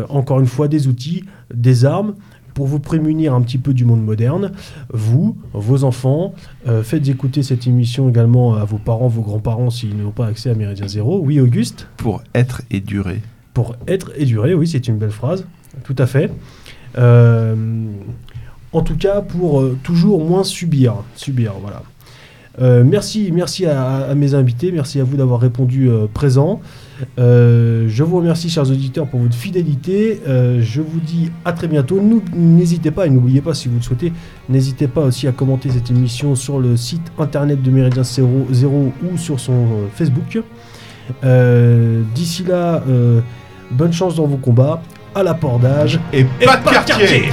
encore 0.09 0.40
une 0.40 0.47
fois 0.47 0.69
des 0.69 0.86
outils, 0.86 1.24
des 1.52 1.85
armes 1.85 2.15
pour 2.52 2.66
vous 2.66 2.78
prémunir 2.78 3.35
un 3.35 3.43
petit 3.43 3.59
peu 3.59 3.74
du 3.74 3.85
monde 3.85 4.02
moderne. 4.02 4.52
Vous, 4.93 5.36
vos 5.52 5.85
enfants, 5.85 6.35
faites 6.82 7.09
écouter 7.09 7.43
cette 7.43 7.66
émission 7.66 8.09
également 8.09 8.55
à 8.55 8.65
vos 8.65 8.78
parents, 8.78 9.09
vos 9.09 9.23
grands-parents 9.23 9.70
s'ils 9.70 9.97
n'ont 9.97 10.12
pas 10.12 10.27
accès 10.27 10.51
à 10.51 10.55
Méridien 10.55 10.89
Zéro. 10.89 11.20
Oui, 11.20 11.40
Auguste? 11.40 11.89
Pour 11.97 12.23
être 12.35 12.62
et 12.70 12.81
durer 12.81 13.20
pour 13.55 13.76
être 13.86 14.10
et 14.16 14.26
durer, 14.26 14.52
oui, 14.52 14.68
c'est 14.68 14.89
une 14.89 14.98
belle 14.98 15.12
phrase, 15.12 15.47
tout 15.85 15.97
à 15.97 16.06
fait. 16.06 16.31
Euh, 16.98 17.55
en 18.72 18.82
tout 18.82 18.97
cas, 18.97 19.20
pour 19.20 19.60
euh, 19.60 19.78
toujours 19.82 20.24
moins 20.24 20.44
subir, 20.44 20.97
subir, 21.14 21.55
voilà. 21.60 21.82
Euh, 22.60 22.85
merci, 22.85 23.31
merci 23.32 23.66
à, 23.66 24.14
mes 24.14 24.35
invités, 24.35 24.70
merci 24.70 25.01
à 25.01 25.05
vous 25.05 25.16
d'avoir 25.16 25.40
répondu 25.40 25.90
présent. 26.12 26.60
je 27.18 28.02
vous 28.02 28.16
remercie, 28.16 28.48
chers 28.48 28.70
auditeurs, 28.70 29.09
pour 29.09 29.20
votre 29.20 29.35
fidélité. 29.35 30.20
je 30.26 30.81
vous 30.81 31.01
dis 31.01 31.32
à 31.44 31.52
très 31.52 31.66
bientôt. 31.66 32.01
N'hésitez 32.32 32.93
pas, 32.93 33.06
et 33.06 33.10
n'oubliez 33.10 33.40
pas, 33.40 33.55
si 33.55 33.66
vous 33.68 33.76
le 33.76 33.82
souhaitez, 33.82 34.12
n'hésitez 34.48 34.86
pas 34.86 35.02
aussi 35.02 35.26
à 35.26 35.32
commenter 35.32 35.70
cette 35.70 35.90
émission 35.90 36.36
sur 36.36 36.60
le 36.60 36.76
site 36.76 37.10
internet 37.18 37.60
de 37.60 37.70
Méridien 37.72 38.05
0, 38.05 38.93
ou 39.02 39.18
sur 39.18 39.40
son 39.40 39.66
Facebook. 39.93 40.40
D'ici 42.14 42.44
là, 42.44 42.85
Bonne 43.74 43.92
chance 43.92 44.14
dans 44.14 44.26
vos 44.26 44.36
combats, 44.36 44.80
à 45.16 45.24
l'appordage 45.24 45.98
et, 46.12 46.24
pas, 46.44 46.59
de 46.59 46.62
quartier. 46.62 47.24